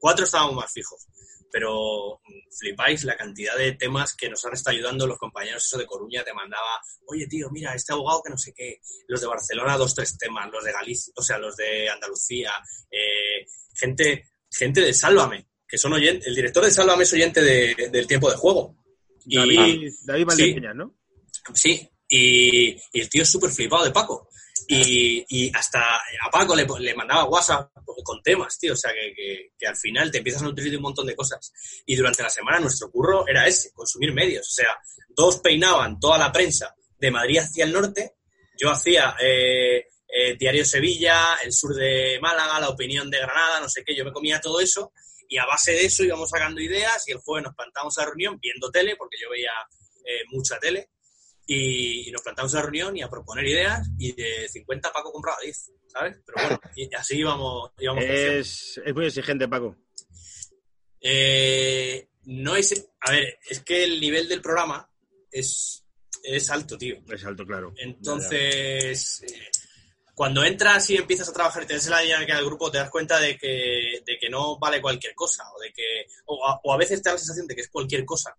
cuatro 0.00 0.24
estábamos 0.24 0.56
más 0.56 0.72
fijos. 0.72 1.06
Pero 1.54 2.20
mm, 2.26 2.56
flipáis 2.58 3.04
la 3.04 3.16
cantidad 3.16 3.56
de 3.56 3.72
temas 3.76 4.16
que 4.16 4.28
nos 4.28 4.44
han 4.44 4.54
estado 4.54 4.74
ayudando 4.76 5.06
los 5.06 5.18
compañeros. 5.18 5.64
Eso 5.64 5.78
de 5.78 5.86
Coruña 5.86 6.24
te 6.24 6.34
mandaba, 6.34 6.80
oye 7.06 7.28
tío, 7.28 7.48
mira, 7.52 7.72
este 7.74 7.92
abogado 7.92 8.22
que 8.24 8.30
no 8.30 8.36
sé 8.38 8.52
qué. 8.52 8.80
Los 9.06 9.20
de 9.20 9.28
Barcelona, 9.28 9.76
dos, 9.76 9.94
tres 9.94 10.18
temas. 10.18 10.50
Los 10.50 10.64
de 10.64 10.72
Galicia, 10.72 11.12
o 11.16 11.22
sea, 11.22 11.38
los 11.38 11.54
de 11.56 11.88
Andalucía. 11.88 12.50
eh, 12.90 13.46
gente, 13.72 14.30
gente 14.50 14.80
de 14.80 14.92
Sálvame, 14.92 15.46
que 15.68 15.78
son 15.78 15.92
oyentes. 15.92 16.26
El 16.26 16.34
director 16.34 16.64
de 16.64 16.70
Sálvame 16.72 17.04
es 17.04 17.12
oyente 17.12 17.40
de- 17.40 17.88
del 17.92 18.06
tiempo 18.08 18.28
de 18.30 18.36
juego. 18.36 18.76
Y- 19.26 19.36
David, 19.36 19.92
David 20.04 20.20
sí. 20.22 20.24
Valdepeñas, 20.24 20.74
¿no? 20.74 20.94
Sí, 21.54 21.88
y, 22.08 22.70
y 22.92 23.00
el 23.00 23.08
tío 23.08 23.22
es 23.22 23.28
súper 23.30 23.50
flipado 23.50 23.84
de 23.84 23.90
Paco. 23.92 24.28
Y, 24.68 25.50
hasta 25.54 25.80
a 25.80 26.30
Paco 26.30 26.54
le, 26.54 26.94
mandaba 26.94 27.24
WhatsApp 27.24 27.70
con 28.02 28.22
temas, 28.22 28.58
tío. 28.58 28.72
O 28.72 28.76
sea, 28.76 28.92
que, 28.92 29.66
al 29.66 29.76
final 29.76 30.10
te 30.10 30.18
empiezas 30.18 30.42
a 30.42 30.46
nutrir 30.46 30.76
un 30.76 30.82
montón 30.82 31.06
de 31.06 31.16
cosas. 31.16 31.52
Y 31.86 31.96
durante 31.96 32.22
la 32.22 32.30
semana 32.30 32.60
nuestro 32.60 32.90
curro 32.90 33.26
era 33.26 33.46
ese, 33.46 33.72
consumir 33.72 34.12
medios. 34.12 34.46
O 34.48 34.54
sea, 34.54 34.76
todos 35.14 35.38
peinaban 35.38 35.98
toda 35.98 36.18
la 36.18 36.32
prensa 36.32 36.74
de 36.98 37.10
Madrid 37.10 37.38
hacia 37.38 37.64
el 37.64 37.72
norte. 37.72 38.14
Yo 38.58 38.70
hacía 38.70 39.16
eh, 39.20 39.86
eh, 40.08 40.36
Diario 40.38 40.64
Sevilla, 40.64 41.36
el 41.44 41.52
sur 41.52 41.74
de 41.74 42.18
Málaga, 42.20 42.60
la 42.60 42.68
opinión 42.68 43.10
de 43.10 43.18
Granada, 43.18 43.60
no 43.60 43.68
sé 43.68 43.82
qué. 43.84 43.96
Yo 43.96 44.04
me 44.04 44.12
comía 44.12 44.40
todo 44.40 44.60
eso. 44.60 44.92
Y 45.28 45.38
a 45.38 45.46
base 45.46 45.72
de 45.72 45.86
eso 45.86 46.04
íbamos 46.04 46.30
sacando 46.30 46.60
ideas 46.60 47.02
y 47.08 47.12
el 47.12 47.18
jueves 47.18 47.44
nos 47.44 47.54
plantamos 47.54 47.96
a 47.96 48.02
la 48.02 48.08
reunión 48.08 48.38
viendo 48.40 48.70
tele, 48.70 48.94
porque 48.96 49.16
yo 49.20 49.30
veía 49.30 49.52
eh, 50.04 50.20
mucha 50.30 50.58
tele 50.58 50.90
y, 51.46 52.08
y 52.08 52.12
nos 52.12 52.22
plantamos 52.22 52.52
en 52.52 52.56
la 52.56 52.62
reunión 52.62 52.96
y 52.96 53.02
a 53.02 53.08
proponer 53.08 53.46
ideas 53.46 53.88
y 53.98 54.12
de 54.12 54.48
50 54.48 54.92
Paco 54.92 55.12
compraba 55.12 55.38
10, 55.42 55.72
¿sabes? 55.86 56.18
Pero 56.24 56.38
bueno, 56.40 56.60
y 56.76 56.94
así 56.94 57.18
íbamos, 57.18 57.70
íbamos. 57.78 58.04
Es, 58.04 58.80
es 58.84 58.94
muy 58.94 59.06
exigente, 59.06 59.48
Paco. 59.48 59.76
Eh, 61.00 62.08
no 62.24 62.56
es... 62.56 62.88
A 63.00 63.12
ver, 63.12 63.38
es 63.48 63.60
que 63.60 63.84
el 63.84 64.00
nivel 64.00 64.28
del 64.28 64.40
programa 64.40 64.88
es, 65.30 65.84
es 66.22 66.50
alto, 66.50 66.78
tío. 66.78 66.96
Es 67.12 67.24
alto, 67.24 67.44
claro. 67.44 67.74
Entonces, 67.76 69.22
eh, 69.22 69.50
cuando 70.14 70.44
entras 70.44 70.88
y 70.88 70.96
empiezas 70.96 71.28
a 71.28 71.34
trabajar 71.34 71.64
y 71.64 71.66
te 71.66 71.74
des 71.74 71.88
la 71.88 72.00
dinámica 72.00 72.36
del 72.36 72.46
grupo, 72.46 72.70
te 72.70 72.78
das 72.78 72.88
cuenta 72.88 73.20
de 73.20 73.36
que, 73.36 74.00
de 74.06 74.18
que 74.18 74.30
no 74.30 74.58
vale 74.58 74.80
cualquier 74.80 75.14
cosa, 75.14 75.44
o 75.54 75.60
de 75.60 75.72
que, 75.72 76.06
o 76.26 76.46
a, 76.46 76.60
o 76.62 76.72
a 76.72 76.78
veces 76.78 77.02
te 77.02 77.10
da 77.10 77.14
la 77.14 77.18
sensación 77.18 77.46
de 77.46 77.54
que 77.54 77.60
es 77.60 77.68
cualquier 77.68 78.06
cosa, 78.06 78.34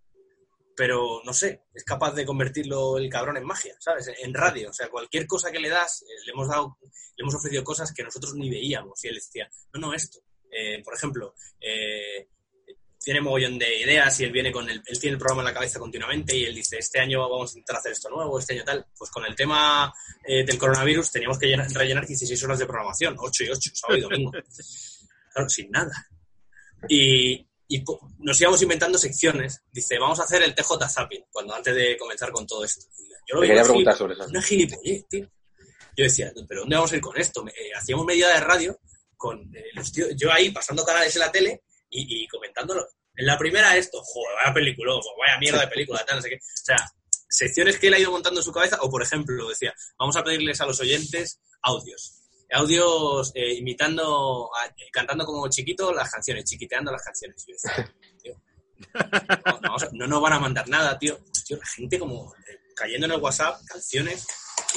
pero 0.76 1.22
no 1.24 1.34
sé, 1.34 1.64
es 1.74 1.84
capaz 1.84 2.14
de 2.14 2.26
convertirlo 2.26 2.98
el 2.98 3.10
cabrón 3.10 3.38
en 3.38 3.46
magia, 3.46 3.76
¿sabes? 3.80 4.12
En 4.22 4.34
radio, 4.34 4.70
o 4.70 4.74
sea, 4.74 4.90
cualquier 4.90 5.26
cosa 5.28 5.52
que 5.52 5.60
le 5.60 5.70
das, 5.70 6.02
eh, 6.04 6.06
le 6.26 6.32
hemos 6.32 6.48
dado, 6.48 6.78
le 6.82 7.22
hemos 7.24 7.36
ofrecido 7.36 7.64
cosas 7.64 7.94
que 7.94 8.04
nosotros 8.04 8.34
ni 8.36 8.50
veíamos, 8.50 9.04
y 9.04 9.08
él 9.08 9.16
decía, 9.16 9.50
no, 9.74 9.80
no, 9.80 9.94
esto, 9.94 10.20
Eh, 10.58 10.82
por 10.84 10.94
ejemplo, 10.96 11.34
eh, 11.60 12.30
tiene 13.04 13.20
mogollón 13.22 13.60
de 13.60 13.82
ideas 13.82 14.20
y 14.20 14.24
él 14.24 14.32
viene 14.32 14.52
con 14.52 14.68
el, 14.70 14.82
él 14.86 15.00
tiene 15.00 15.14
el 15.16 15.20
programa 15.20 15.42
en 15.42 15.46
la 15.48 15.54
cabeza 15.54 15.80
continuamente 15.80 16.36
y 16.36 16.44
él 16.46 16.56
dice, 16.56 16.78
este 16.80 17.00
año 17.00 17.20
vamos 17.30 17.52
a 17.54 17.58
intentar 17.60 17.76
hacer 17.78 17.92
esto 17.92 18.10
nuevo, 18.10 18.40
este 18.40 18.54
año 18.56 18.64
tal. 18.64 18.86
Pues 18.98 19.12
con 19.12 19.26
el 19.26 19.36
tema 19.36 19.94
eh, 20.26 20.44
del 20.46 20.58
coronavirus 20.58 21.12
teníamos 21.12 21.38
que 21.38 21.46
llenar- 21.48 21.70
rellenar 21.72 22.08
16 22.08 22.42
horas 22.46 22.58
de 22.60 22.66
programación, 22.66 23.16
8 23.20 23.44
y 23.44 23.50
8, 23.50 23.72
sábado 23.76 23.98
y 24.00 24.02
domingo. 24.02 24.32
Claro, 25.34 25.50
sin 25.50 25.70
nada. 25.70 25.92
Y, 26.88 27.46
y 27.68 27.84
nos 28.20 28.40
íbamos 28.40 28.62
inventando 28.62 28.98
secciones. 28.98 29.62
Dice, 29.72 29.98
vamos 29.98 30.20
a 30.20 30.24
hacer 30.24 30.44
el 30.44 30.54
TJ 30.56 30.88
Zapping, 30.90 31.26
cuando 31.32 31.56
antes 31.56 31.74
de 31.76 31.98
comenzar 31.98 32.32
con 32.32 32.46
todo 32.46 32.64
esto. 32.64 32.86
Yo 33.28 33.36
lo 33.36 33.42
vi 33.42 33.48
quería 33.48 33.62
una 33.64 33.70
preguntar 33.70 33.98
sobre 33.98 34.14
eso. 34.14 34.26
Una 34.26 34.42
gilipollez, 34.42 35.08
tío. 35.08 35.30
Yo 35.98 36.04
decía, 36.04 36.32
¿pero 36.48 36.62
dónde 36.62 36.76
vamos 36.76 36.92
a 36.92 36.96
ir 36.96 37.02
con 37.02 37.18
esto? 37.18 37.44
Me- 37.44 37.52
eh, 37.52 37.72
hacíamos 37.76 38.06
media 38.06 38.28
de 38.28 38.40
radio 38.40 38.80
con 39.18 39.40
eh, 39.56 39.64
los 39.74 39.92
tíos, 39.92 40.10
yo 40.18 40.32
ahí 40.32 40.52
pasando 40.52 40.84
canales 40.86 41.16
en 41.16 41.22
la 41.22 41.32
tele 41.32 41.64
y, 41.90 42.24
y 42.24 42.28
comentándolo. 42.28 42.86
En 43.16 43.26
la 43.26 43.38
primera 43.38 43.76
esto, 43.78 44.02
joder, 44.04 44.36
vaya 44.44 44.54
película, 44.54 44.94
vaya 45.18 45.40
mierda 45.40 45.62
de 45.62 45.68
película, 45.68 46.04
tal, 46.06 46.18
no 46.18 46.22
sé 46.22 46.30
qué. 46.30 46.36
O 46.36 46.66
sea, 46.66 46.78
secciones 47.30 47.80
que 47.80 47.88
él 47.88 47.94
ha 47.94 48.00
ido 48.00 48.12
montando 48.12 48.42
en 48.42 48.44
su 48.44 48.52
cabeza, 48.52 48.78
o 48.82 48.90
por 48.90 49.02
ejemplo, 49.02 49.48
decía, 49.48 49.74
vamos 49.98 50.16
a 50.18 50.24
pedirles 50.24 50.60
a 50.60 50.66
los 50.66 50.80
oyentes 50.82 51.40
audios. 51.62 52.22
Audios 52.52 53.32
eh, 53.36 53.54
imitando, 53.56 54.50
a- 54.56 54.68
eh, 54.68 54.90
cantando 54.92 55.26
como 55.26 55.48
chiquito 55.50 55.94
las 55.94 56.10
canciones, 56.12 56.46
chiquiteando 56.46 56.92
las 56.92 57.04
canciones. 57.04 57.46
Yo 57.48 57.54
decía, 57.54 57.94
tío, 58.22 58.34
no, 59.94 60.08
nos 60.08 60.22
van 60.22 60.34
a 60.34 60.40
mandar 60.40 60.68
nada, 60.68 60.98
tío. 60.98 61.18
Tío, 61.46 61.58
la 61.58 61.66
gente 61.66 62.00
como 62.00 62.34
eh, 62.36 62.58
cayendo 62.76 63.06
en 63.08 63.14
el 63.14 63.22
WhatsApp, 63.22 63.60
canciones 63.68 64.28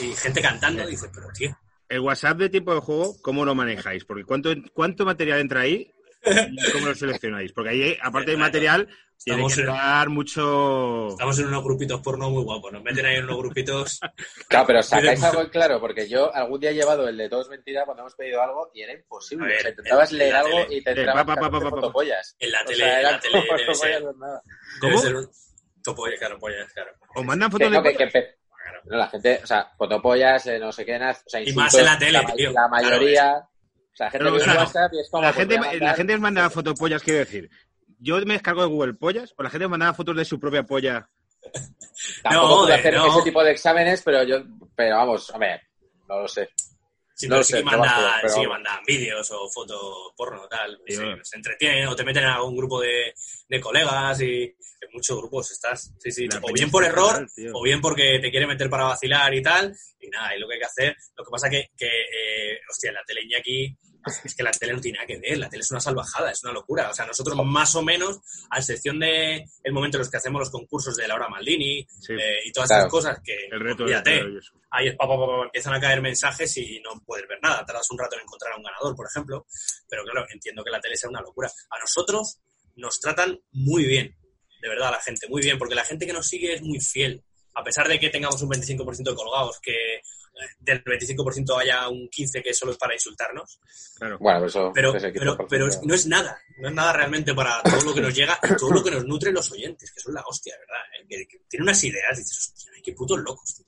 y 0.01 0.13
gente 0.15 0.41
cantando, 0.43 0.87
dice, 0.87 1.09
pero 1.15 1.29
tío, 1.33 1.57
El 1.89 2.01
WhatsApp 2.01 2.39
de 2.39 2.51
tipo 2.51 2.75
de 2.75 2.81
juego, 2.81 3.17
¿cómo 3.23 3.45
lo 3.45 3.55
manejáis? 3.55 4.05
Porque 4.05 4.25
¿cuánto, 4.25 4.51
cuánto 4.75 5.05
material 5.05 5.41
entra 5.41 5.63
ahí? 5.63 5.91
¿Y 6.25 6.73
¿Cómo 6.73 6.87
lo 6.87 6.95
seleccionáis? 6.95 7.53
Porque 7.53 7.71
ahí, 7.71 7.99
aparte 8.03 8.33
de 8.33 8.37
material, 8.37 8.87
tiene 9.23 9.43
Estamos 9.47 9.55
que 9.55 9.61
en- 9.63 9.67
dar 9.67 10.09
mucho... 10.09 11.09
Estamos 11.09 11.39
en 11.39 11.47
unos 11.47 11.65
grupitos 11.65 12.01
porno 12.01 12.31
muy 12.31 12.43
guapos. 12.45 12.73
Nos 12.73 12.83
meten 12.83 13.07
ahí 13.07 13.17
en 13.17 13.25
unos 13.25 13.39
grupitos. 13.39 14.01
Claro, 14.49 14.67
pero 14.67 14.83
sacáis 14.83 15.23
algo 15.23 15.43
en 15.43 15.49
claro, 15.49 15.81
porque 15.81 16.09
yo 16.09 16.35
algún 16.35 16.61
día 16.61 16.71
he 16.71 16.75
llevado 16.75 17.09
el 17.09 17.17
de 17.17 17.29
todo 17.29 17.43
es 17.43 17.49
mentira 17.49 17.85
cuando 17.85 18.03
hemos 18.03 18.15
pedido 18.15 18.43
algo 18.43 18.71
y 18.75 18.83
era 18.83 18.93
imposible. 18.93 19.47
Ver, 19.47 19.57
o 19.59 19.61
sea, 19.61 19.71
intentabas 19.71 20.13
en 20.13 20.19
leer 20.19 20.35
algo 20.37 20.57
tele. 20.65 20.77
y 20.77 20.83
te 20.85 20.91
Eh, 20.91 20.95
entraban 20.99 21.27
pa, 21.27 21.35
pa, 21.35 21.41
pa, 21.41 21.47
14 21.47 21.51
pa, 21.51 21.71
pa, 21.71 21.71
pa. 21.71 21.81
fotopollas. 21.81 22.37
En 22.39 22.51
la 22.53 22.61
O 22.61 22.65
tele, 22.65 22.77
sea, 22.79 22.97
en 22.99 23.03
la 23.05 23.21
tele 23.21 23.47
como 23.47 23.59
debe 23.59 23.75
ser. 23.75 24.03
¿Cómo? 24.03 24.41
Debe 24.81 24.99
ser 24.99 25.17
un... 25.17 25.29
Topollas, 25.83 26.19
claro, 26.19 26.39
pollas, 26.39 26.73
claro. 26.73 26.91
¿Os 27.15 27.25
mandan 27.25 27.49
Que 27.49 27.53
fotos 27.53 27.71
no, 27.71 27.83
de 27.83 27.91
que, 27.91 27.97
que 27.97 28.05
empe- 28.05 28.35
Claro. 28.63 28.83
no, 28.85 28.97
la 28.99 29.09
gente, 29.09 29.41
o 29.43 29.47
sea, 29.47 29.71
fotopollas, 29.79 30.47
eh, 30.49 30.59
no 30.59 30.71
sé 30.73 30.85
qué, 30.85 30.99
nada, 30.99 31.13
o 31.13 31.29
sea, 31.31 31.41
Y 31.41 31.53
más 31.55 31.73
en 31.75 31.85
la 31.87 31.99
tele, 31.99 32.21
tío. 32.37 32.53
La 32.53 32.69
mayoría, 32.69 33.37
o 33.39 33.49
sea, 33.99 34.07
la 34.07 34.11
gente 34.11 34.25
Pero, 34.25 34.33
ve 34.37 34.41
o 34.41 34.45
sea, 34.45 34.55
WhatsApp 34.57 34.93
y 34.95 35.01
es 35.01 35.11
como... 35.11 35.23
La 35.23 35.33
pues, 35.33 35.49
gente, 35.49 35.69
a 35.69 35.75
la 35.75 35.95
gente 35.95 36.19
manda 36.19 36.51
fotopollas, 36.51 37.03
quiero 37.03 37.19
decir. 37.21 37.51
Yo 38.01 38.17
me 38.25 38.35
descargo 38.35 38.63
de 38.63 38.69
Google 38.69 38.95
pollas 38.95 39.35
o 39.37 39.43
la 39.43 39.51
gente 39.51 39.65
os 39.65 39.71
mandaba 39.71 39.93
fotos 39.95 40.17
de 40.17 40.25
su 40.25 40.39
propia 40.39 40.63
polla. 40.63 41.09
Tampoco 42.23 42.47
No, 42.47 42.49
puedo 42.55 42.67
de- 42.67 42.75
hacer 42.75 42.95
no. 42.95 43.07
ese 43.09 43.23
tipo 43.23 43.43
de 43.45 43.51
exámenes, 43.53 44.03
pero 44.03 44.23
yo, 44.25 44.43
pero 44.77 44.97
vamos, 44.97 45.33
no 46.09 46.21
lo 46.23 46.29
sé. 46.29 46.49
Sí, 47.15 47.27
No 47.27 47.31
pero 47.33 47.39
lo 47.41 47.45
sí 47.45 47.53
sé, 47.55 47.59
que 47.59 47.65
no 47.65 47.71
me 47.73 47.89
pero 48.23 48.29
sí 48.29 48.41
que 48.41 48.47
vamos. 48.47 48.63
mandan 48.63 48.85
vídeos 48.87 49.31
o 49.33 49.51
fotos 49.51 50.13
porno 50.17 50.47
tal. 50.49 50.79
Sí, 50.87 50.95
sí, 50.95 51.03
bueno. 51.03 51.25
se 51.25 51.37
entretienen 51.37 51.89
o 51.89 51.97
te 51.97 52.05
meten 52.05 52.23
en 52.23 52.29
algún 52.31 52.57
grupo 52.57 52.81
de, 52.81 53.13
de 53.49 53.61
colegas 53.61 54.21
y 54.21 54.45
en 54.45 54.89
muchos 54.93 55.19
grupos 55.19 55.51
estás. 55.51 55.93
Sí, 55.99 56.13
sí. 56.13 56.29
O 56.43 56.53
bien 56.53 56.71
por 56.71 56.85
error 56.85 57.27
o 57.53 57.63
bien 57.65 57.81
porque 57.81 58.21
te 58.23 58.31
quiere 58.31 58.47
meter 58.47 58.71
para 58.71 58.85
vacilar 58.85 59.35
y 59.35 59.43
tal. 59.43 59.75
Y 59.99 60.09
nada, 60.09 60.37
y 60.37 60.39
lo 60.39 60.47
que 60.47 60.55
hay 60.55 60.61
que 60.61 60.67
hacer. 60.67 60.97
Lo 61.17 61.25
que 61.25 61.31
pasa 61.33 61.51
que, 61.51 61.71
que 61.77 61.87
eh, 61.87 62.61
hostia, 62.71 62.93
la 62.93 63.03
tele 63.05 63.23
aquí 63.37 63.77
es 64.25 64.35
que 64.35 64.43
la 64.43 64.51
tele 64.51 64.73
no 64.75 64.81
tiene 64.81 64.97
nada 64.99 65.07
que 65.07 65.19
ver. 65.19 65.39
La 65.39 65.49
tele 65.49 65.63
es 65.63 65.71
una 65.71 65.81
salvajada, 65.81 66.31
es 66.31 66.43
una 66.45 66.53
locura. 66.53 66.89
O 66.91 66.95
sea, 66.95 67.05
nosotros 67.07 67.37
más 67.45 67.75
o 67.75 67.83
menos, 67.83 68.21
a 68.51 68.59
excepción 68.59 68.99
de 68.99 69.45
el 69.63 69.73
momento 69.73 69.97
en 69.97 70.01
los 70.01 70.11
que 70.11 70.17
hacemos 70.17 70.41
los 70.41 70.51
concursos 70.51 70.97
de 70.97 71.07
Laura 71.09 71.29
Maldini 71.29 71.87
Sí, 72.01 72.15
eh, 72.15 72.39
y 72.45 72.53
todas 72.53 72.69
Claro. 72.69 72.83
esas 72.83 72.91
cosas 72.91 73.21
que, 73.23 73.37
el 73.51 73.61
reto 73.61 73.85
maravilloso. 73.85 74.55
ahí 74.71 74.89
es 74.89 74.97
pa, 74.97 75.07
pa, 75.07 75.17
pa, 75.19 75.27
pa, 75.27 75.45
empiezan 75.45 75.75
a 75.75 75.81
caer 75.81 76.01
mensajes 76.01 76.57
y 76.57 76.81
no 76.81 77.01
puedes 77.05 77.27
ver 77.29 77.39
nada. 77.43 77.65
Tardas 77.67 77.91
un 77.91 77.99
rato 77.99 78.17
en 78.17 78.23
encontrar 78.23 78.53
a 78.55 78.57
un 78.57 78.63
ganador, 78.63 78.95
por 78.97 79.07
ejemplo. 79.07 79.47
Pero 79.89 80.05
claro, 80.05 80.27
entiendo 80.31 80.65
que 80.65 80.71
la 80.71 80.81
tele 80.81 80.97
sea 80.97 81.11
una 81.11 81.21
locura. 81.21 81.51
A 81.71 81.79
nosotros 81.79 82.39
nos 82.77 83.01
tratan 83.01 83.39
muy 83.53 83.85
bien, 83.85 84.17
de 84.63 84.69
verdad, 84.69 84.89
a 84.89 84.93
la 84.93 85.01
gente, 85.01 85.29
muy 85.29 85.43
bien, 85.43 85.59
porque 85.59 85.75
la 85.75 85.85
gente 85.85 86.07
que 86.07 86.13
nos 86.13 86.27
sigue 86.29 86.55
es 86.55 86.63
muy 86.63 86.81
fiel. 86.81 87.23
A 87.55 87.65
pesar 87.65 87.89
de 87.89 87.99
que 87.99 88.09
tengamos 88.11 88.41
un 88.43 88.51
25% 88.51 89.11
de 89.11 89.17
colgados, 89.17 89.59
que 89.61 90.01
del 90.59 90.83
25% 90.85 91.59
haya 91.61 91.89
un 91.89 92.09
15% 92.09 92.43
que 92.43 92.55
solo 92.55 92.73
es 92.73 92.79
para 92.79 92.95
insultarnos, 92.95 93.61
Claro. 93.97 94.19
Bueno, 94.21 94.47
eso 94.47 94.71
pero, 94.75 94.95
ese 94.97 95.11
pero, 95.13 95.37
15%. 95.37 95.47
pero 95.49 95.67
es- 95.69 95.83
no 95.83 95.95
es 95.95 96.07
nada, 96.07 96.41
no 96.59 96.69
es 96.69 96.75
nada 96.75 96.93
realmente 96.93 97.35
para 97.35 97.63
todo 97.63 97.83
lo 97.85 97.95
que 97.95 98.01
nos 98.01 98.15
llega 98.15 98.39
y 98.43 98.57
todo 98.57 98.71
lo 98.73 98.83
que 98.85 98.91
nos 98.91 99.05
nutren 99.05 99.35
los 99.35 99.51
oyentes, 99.53 99.91
que 99.93 100.01
son 100.01 100.15
la 100.15 100.23
hostia, 100.27 100.55
¿verdad? 100.59 100.83
¿eh? 101.01 101.07
Que, 101.09 101.27
que 101.27 101.39
tienen 101.49 101.65
unas 101.65 101.83
ideas 101.85 102.17
y 102.19 102.21
dices, 102.23 102.53
hostia, 102.55 102.73
qué 102.83 102.93
putos 102.93 103.19
locos, 103.21 103.55
tío. 103.57 103.67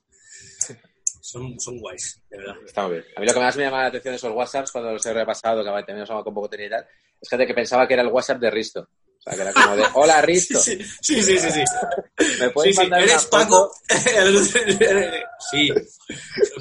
Son, 1.23 1.61
son 1.61 1.79
guays, 1.79 2.21
de 2.29 2.39
verdad. 2.39 2.57
Está 2.65 2.83
muy 2.89 2.93
bien. 2.95 3.05
A 3.17 3.21
mí 3.21 3.27
lo 3.27 3.33
que 3.35 3.41
más 3.41 3.57
me 3.57 3.63
llama 3.65 3.83
la 3.83 3.87
atención 3.89 4.13
de 4.13 4.17
esos 4.17 4.33
WhatsApps, 4.33 4.73
cuando 4.73 4.93
los 4.93 5.05
he 5.07 5.13
repasado, 5.13 5.63
que 5.63 5.69
también 5.71 5.99
nos 5.99 6.25
con 6.25 6.35
poco 6.35 6.49
tenía 6.49 6.67
y 6.67 6.71
tal, 6.71 6.87
es 7.21 7.29
gente 7.29 7.47
que 7.47 7.55
pensaba 7.55 7.87
que 7.87 7.95
era 7.95 8.03
el 8.03 8.09
WhatsApp 8.09 8.41
de 8.41 8.51
Risto. 8.51 8.89
O 9.21 9.23
sea, 9.23 9.35
que 9.35 9.43
era 9.43 9.53
como 9.53 9.77
de, 9.77 9.85
hola 9.95 10.23
Risto, 10.23 10.59
Sí, 10.61 10.79
sí, 11.03 11.23
sí, 11.23 11.39
sí. 11.39 11.51
sí. 11.51 12.25
¿me 12.41 12.51
puedes 12.51 12.75
sí, 12.75 12.81
mandar 12.83 13.03
eres 13.03 13.21
una 13.23 13.31
Paco. 13.31 13.71
foto? 13.71 13.75
sí. 15.51 15.71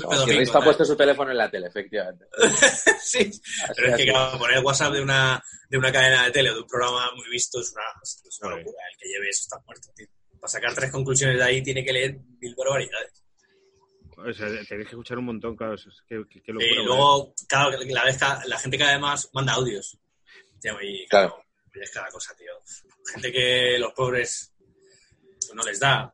Como 0.03 0.25
Risto 0.25 0.57
ha 0.57 0.63
puesto 0.63 0.83
su 0.85 0.95
teléfono 0.97 1.31
en 1.31 1.37
la 1.37 1.49
tele, 1.49 1.67
efectivamente. 1.67 2.25
Sí. 3.01 3.19
Así, 3.19 3.41
Pero 3.75 3.87
es 3.87 3.95
que 3.95 4.03
así. 4.03 4.05
claro, 4.11 4.37
poner 4.37 4.59
WhatsApp 4.63 4.93
de 4.93 5.01
una, 5.01 5.41
de 5.69 5.77
una 5.77 5.91
cadena 5.91 6.25
de 6.25 6.31
tele 6.31 6.51
o 6.51 6.55
de 6.55 6.59
un 6.61 6.67
programa 6.67 7.11
muy 7.15 7.27
visto 7.29 7.59
es 7.61 7.71
una, 7.71 7.81
es 8.03 8.21
una 8.41 8.51
Joder. 8.51 8.65
locura. 8.65 8.83
El 8.91 8.97
que 8.99 9.07
lleve 9.07 9.29
eso 9.29 9.41
está 9.43 9.57
muerto, 9.65 9.87
tío. 9.95 10.07
Para 10.39 10.51
sacar 10.51 10.73
tres 10.75 10.91
conclusiones 10.91 11.37
de 11.37 11.43
ahí 11.43 11.63
tiene 11.63 11.83
que 11.83 11.93
leer 11.93 12.17
mil 12.39 12.55
barbaridades. 12.55 13.23
O 14.17 14.33
sea, 14.33 14.47
tenéis 14.47 14.67
que 14.67 14.95
escuchar 14.95 15.17
un 15.17 15.25
montón, 15.25 15.55
claro. 15.55 15.75
eso 15.75 15.89
es- 15.89 16.01
Qué, 16.07 16.21
qué- 16.29 16.41
qué 16.43 16.51
locura. 16.51 16.67
Y 16.67 16.71
¿verdad? 16.75 16.85
luego, 16.85 17.33
claro, 17.47 17.71
la, 17.71 18.03
vez, 18.03 18.17
la 18.45 18.59
gente 18.59 18.77
que 18.77 18.83
además 18.83 19.29
manda 19.33 19.53
audios. 19.53 19.97
Claro. 21.09 21.41
Es 21.83 21.91
cada 21.91 22.07
cosa, 22.09 22.35
tío. 22.35 22.51
Gente 23.13 23.31
que 23.31 23.77
los 23.79 23.93
pobres 23.93 24.53
no 25.53 25.63
les 25.63 25.79
da. 25.79 26.11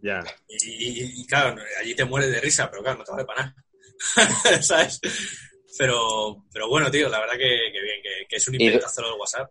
Ya. 0.00 0.20
Y, 0.48 0.56
y- 0.56 1.22
y, 1.22 1.26
claro, 1.26 1.60
allí 1.80 1.94
te 1.94 2.04
mueres 2.04 2.30
de 2.30 2.40
risa, 2.40 2.70
pero 2.70 2.82
claro, 2.82 2.98
no 2.98 3.04
te 3.04 3.12
vale 3.12 3.24
para 3.24 3.42
nada. 3.42 3.54
¿Sabes? 4.62 5.00
Pero, 5.76 6.44
pero 6.52 6.68
bueno, 6.68 6.90
tío, 6.90 7.08
la 7.08 7.20
verdad 7.20 7.34
que, 7.34 7.70
que 7.72 7.80
bien, 7.82 8.02
que, 8.02 8.26
que 8.28 8.36
es 8.36 8.48
un 8.48 8.54
Y- 8.60 8.64
inventazo 8.66 9.02
lo 9.02 9.10
del 9.10 9.20
WhatsApp. 9.20 9.50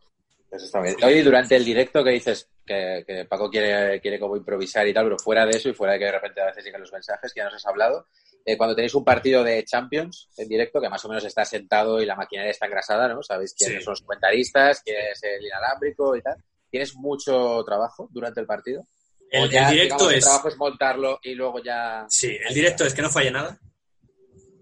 Eso 0.50 0.66
está 0.66 0.82
bien. 0.82 0.96
Oye, 1.04 1.24
durante 1.24 1.58
el 1.58 1.66
directo 1.66 2.02
que 2.04 2.12
dices 2.12 2.50
que, 2.66 3.04
que 3.06 3.26
Paco 3.26 3.50
quiere, 3.50 4.00
quiere 4.00 4.18
como 4.18 4.38
improvisar 4.38 4.88
y 4.88 4.94
tal, 4.94 5.06
pero 5.06 5.20
fuera 5.20 5.46
de 5.46 5.58
eso 5.58 5.68
y 5.70 5.74
fuera 5.74 5.94
de 5.94 6.00
que 6.00 6.06
de 6.06 6.12
repente 6.14 6.42
a 6.42 6.46
veces 6.46 6.64
lleguen 6.64 6.80
los 6.82 6.94
mensajes 6.94 7.34
que 7.34 7.40
ya 7.40 7.46
nos 7.46 7.56
has 7.56 7.66
hablado, 7.66 8.08
eh, 8.50 8.56
cuando 8.58 8.74
tenéis 8.76 8.96
un 8.96 9.04
partido 9.04 9.44
de 9.44 9.66
Champions 9.66 10.30
en 10.38 10.48
directo, 10.48 10.80
que 10.80 10.88
más 10.88 11.04
o 11.04 11.10
menos 11.10 11.26
está 11.26 11.44
sentado 11.44 12.02
y 12.02 12.06
la 12.06 12.16
maquinaria 12.16 12.52
está 12.52 12.66
engrasada, 12.66 13.08
¿no? 13.10 13.22
Sabéis 13.22 13.54
quiénes 13.54 13.80
Sí. 13.80 13.84
son 13.84 13.92
los 13.92 14.02
comentaristas, 14.02 14.82
quién 14.86 14.98
es 15.12 15.22
el 15.24 15.46
inalámbrico 15.46 16.16
y 16.16 16.22
tal. 16.22 16.38
¿Tienes 16.72 16.96
mucho 16.96 17.62
trabajo 17.66 18.08
durante 18.12 18.40
el 18.40 18.46
partido? 18.46 18.88
El, 19.30 19.42
¿O 19.42 19.46
el 19.46 19.52
ya, 19.52 19.70
directo 19.70 19.96
digamos, 19.96 20.12
el 20.14 20.18
es. 20.20 20.24
trabajo 20.24 20.48
es 20.48 20.56
montarlo 20.58 21.20
y 21.24 21.36
luego 21.36 21.62
ya... 21.62 22.06
Sí, 22.10 22.38
el 22.48 22.54
directo 22.54 22.86
es 22.86 22.94
que 22.94 23.02
no 23.02 23.10
falle 23.10 23.32
nada. 23.32 23.60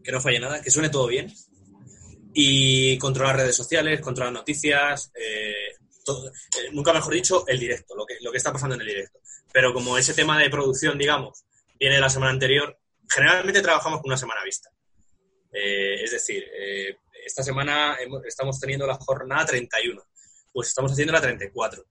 Que 0.04 0.12
no 0.12 0.20
falle 0.20 0.40
nada, 0.40 0.62
que 0.62 0.72
suene 0.72 0.90
todo 0.90 1.06
bien. 1.08 1.32
Y 2.34 2.98
controlar 2.98 3.38
redes 3.38 3.56
sociales, 3.56 4.02
controlar 4.02 4.34
noticias. 4.34 5.12
eh, 5.16 5.54
todo- 6.04 6.28
eh, 6.28 6.70
nunca 6.72 6.94
mejor 6.94 7.14
dicho, 7.14 7.48
el 7.48 7.60
directo, 7.60 7.96
lo 7.96 8.06
que, 8.06 8.16
lo 8.22 8.32
que 8.32 8.38
está 8.38 8.52
pasando 8.52 8.76
en 8.76 8.82
el 8.82 8.88
directo. 8.88 9.20
Pero 9.52 9.74
como 9.74 9.98
ese 9.98 10.14
tema 10.14 10.38
de 10.38 10.50
producción, 10.52 10.98
digamos, 11.00 11.44
viene 11.80 11.96
de 11.96 12.02
la 12.02 12.10
semana 12.10 12.32
anterior, 12.32 12.78
generalmente 13.10 13.62
trabajamos 13.62 14.02
con 14.02 14.10
una 14.10 14.18
semana 14.18 14.44
vista. 14.44 14.70
Eh, 15.56 16.04
es 16.04 16.12
decir, 16.12 16.46
eh, 16.54 16.98
esta 17.26 17.42
semana 17.42 17.98
estamos 18.26 18.60
teniendo 18.60 18.86
la 18.86 18.96
jornada 18.96 19.46
31, 19.46 20.04
pues 20.52 20.68
estamos 20.68 20.92
haciendo 20.92 21.14
la 21.14 21.22
34. 21.22 21.86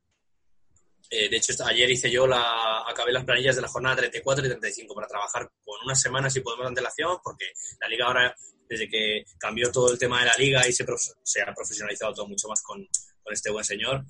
Eh, 1.11 1.29
de 1.29 1.37
hecho, 1.37 1.53
ayer 1.65 1.91
hice 1.91 2.11
yo 2.11 2.27
la, 2.27 2.83
acabé 2.87 3.13
las 3.13 3.25
planillas 3.25 3.57
de 3.57 3.63
la 3.63 3.69
jornada 3.69 3.97
34 3.97 4.45
y 4.45 4.49
35 4.49 4.95
para 4.95 5.07
trabajar 5.07 5.51
con 5.65 5.81
unas 5.83 6.01
semanas 6.01 6.33
si 6.33 6.41
podemos 6.41 6.65
de 6.65 6.69
antelación, 6.69 7.19
porque 7.23 7.47
la 7.81 7.89
liga 7.89 8.07
ahora, 8.07 8.35
desde 8.69 8.89
que 8.89 9.25
cambió 9.39 9.73
todo 9.73 9.91
el 9.91 9.99
tema 9.99 10.21
de 10.21 10.27
la 10.27 10.37
liga 10.37 10.69
y 10.69 10.73
se, 10.73 10.83
ha 10.83 11.55
profesionalizado 11.55 12.15
todo 12.15 12.29
mucho 12.29 12.49
más 12.49 12.63
con, 12.63 12.87
este 13.31 13.51
buen 13.51 13.65
señor, 13.65 14.05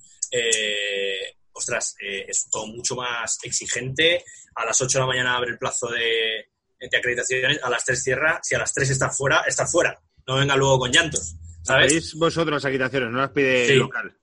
ostras, 1.52 1.94
es 2.00 2.48
todo 2.50 2.66
mucho 2.66 2.96
más 2.96 3.38
exigente. 3.44 4.24
A 4.56 4.64
las 4.64 4.80
8 4.80 4.98
de 4.98 5.02
la 5.02 5.06
mañana 5.06 5.36
abre 5.36 5.52
el 5.52 5.58
plazo 5.58 5.88
de, 5.88 6.48
de 6.90 6.96
acreditaciones, 6.96 7.58
a 7.62 7.70
las 7.70 7.84
3 7.84 8.02
cierra, 8.02 8.40
si 8.42 8.54
a 8.54 8.58
las 8.58 8.72
3 8.72 8.90
está 8.90 9.10
fuera, 9.10 9.42
está 9.46 9.66
fuera. 9.66 9.98
No 10.26 10.36
venga 10.36 10.56
luego 10.56 10.78
con 10.80 10.92
llantos. 10.92 11.34
¿Pedís 11.66 12.14
vosotros 12.14 12.54
las 12.54 12.64
agitaciones? 12.64 13.10
¿No 13.10 13.18
las 13.18 13.30
pide 13.30 13.66
Sí. 13.66 13.74
local? 13.74 14.14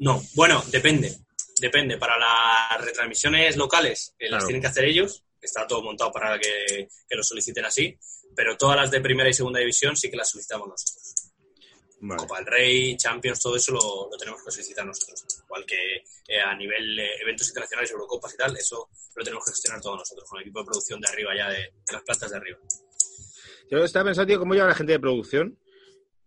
No, 0.00 0.22
bueno, 0.34 0.62
depende. 0.70 1.14
Depende. 1.60 1.98
Para 1.98 2.14
las 2.18 2.84
retransmisiones 2.84 3.56
locales 3.56 4.14
eh, 4.18 4.24
las 4.24 4.38
Claro. 4.38 4.46
tienen 4.46 4.60
que 4.62 4.68
hacer 4.68 4.84
ellos. 4.84 5.22
Está 5.40 5.66
todo 5.66 5.82
montado 5.82 6.10
para 6.12 6.38
que, 6.38 6.88
que 7.08 7.16
lo 7.16 7.22
soliciten 7.22 7.64
así. 7.64 7.96
Pero 8.36 8.56
todas 8.56 8.76
las 8.76 8.90
de 8.90 9.00
primera 9.00 9.28
y 9.28 9.34
segunda 9.34 9.58
división 9.60 9.96
sí 9.96 10.10
que 10.10 10.16
las 10.16 10.30
solicitamos 10.30 10.68
nosotros. 10.68 11.07
Vale. 12.00 12.20
Copa 12.20 12.36
del 12.38 12.46
Rey, 12.46 12.96
Champions, 12.96 13.40
todo 13.40 13.56
eso 13.56 13.72
lo, 13.72 14.08
lo 14.10 14.16
tenemos 14.16 14.42
que 14.44 14.50
solicitar 14.50 14.86
nosotros. 14.86 15.24
Igual 15.44 15.64
que 15.66 15.96
eh, 16.28 16.40
a 16.40 16.54
nivel 16.54 16.98
eh, 16.98 17.10
eventos 17.20 17.48
internacionales, 17.48 17.90
Eurocopas 17.90 18.34
y 18.34 18.36
tal, 18.36 18.56
eso 18.56 18.88
lo 19.16 19.24
tenemos 19.24 19.44
que 19.44 19.50
gestionar 19.50 19.80
todos 19.80 19.98
nosotros, 19.98 20.28
con 20.28 20.38
el 20.38 20.42
equipo 20.42 20.60
de 20.60 20.66
producción 20.66 21.00
de 21.00 21.08
arriba 21.08 21.36
ya, 21.36 21.48
de, 21.50 21.58
de 21.58 21.92
las 21.92 22.02
plantas 22.02 22.30
de 22.30 22.36
arriba. 22.36 22.58
Yo 23.70 23.84
estaba 23.84 24.06
pensando, 24.06 24.28
tío, 24.28 24.38
cómo 24.38 24.54
lleva 24.54 24.68
la 24.68 24.74
gente 24.74 24.92
de 24.92 25.00
producción. 25.00 25.58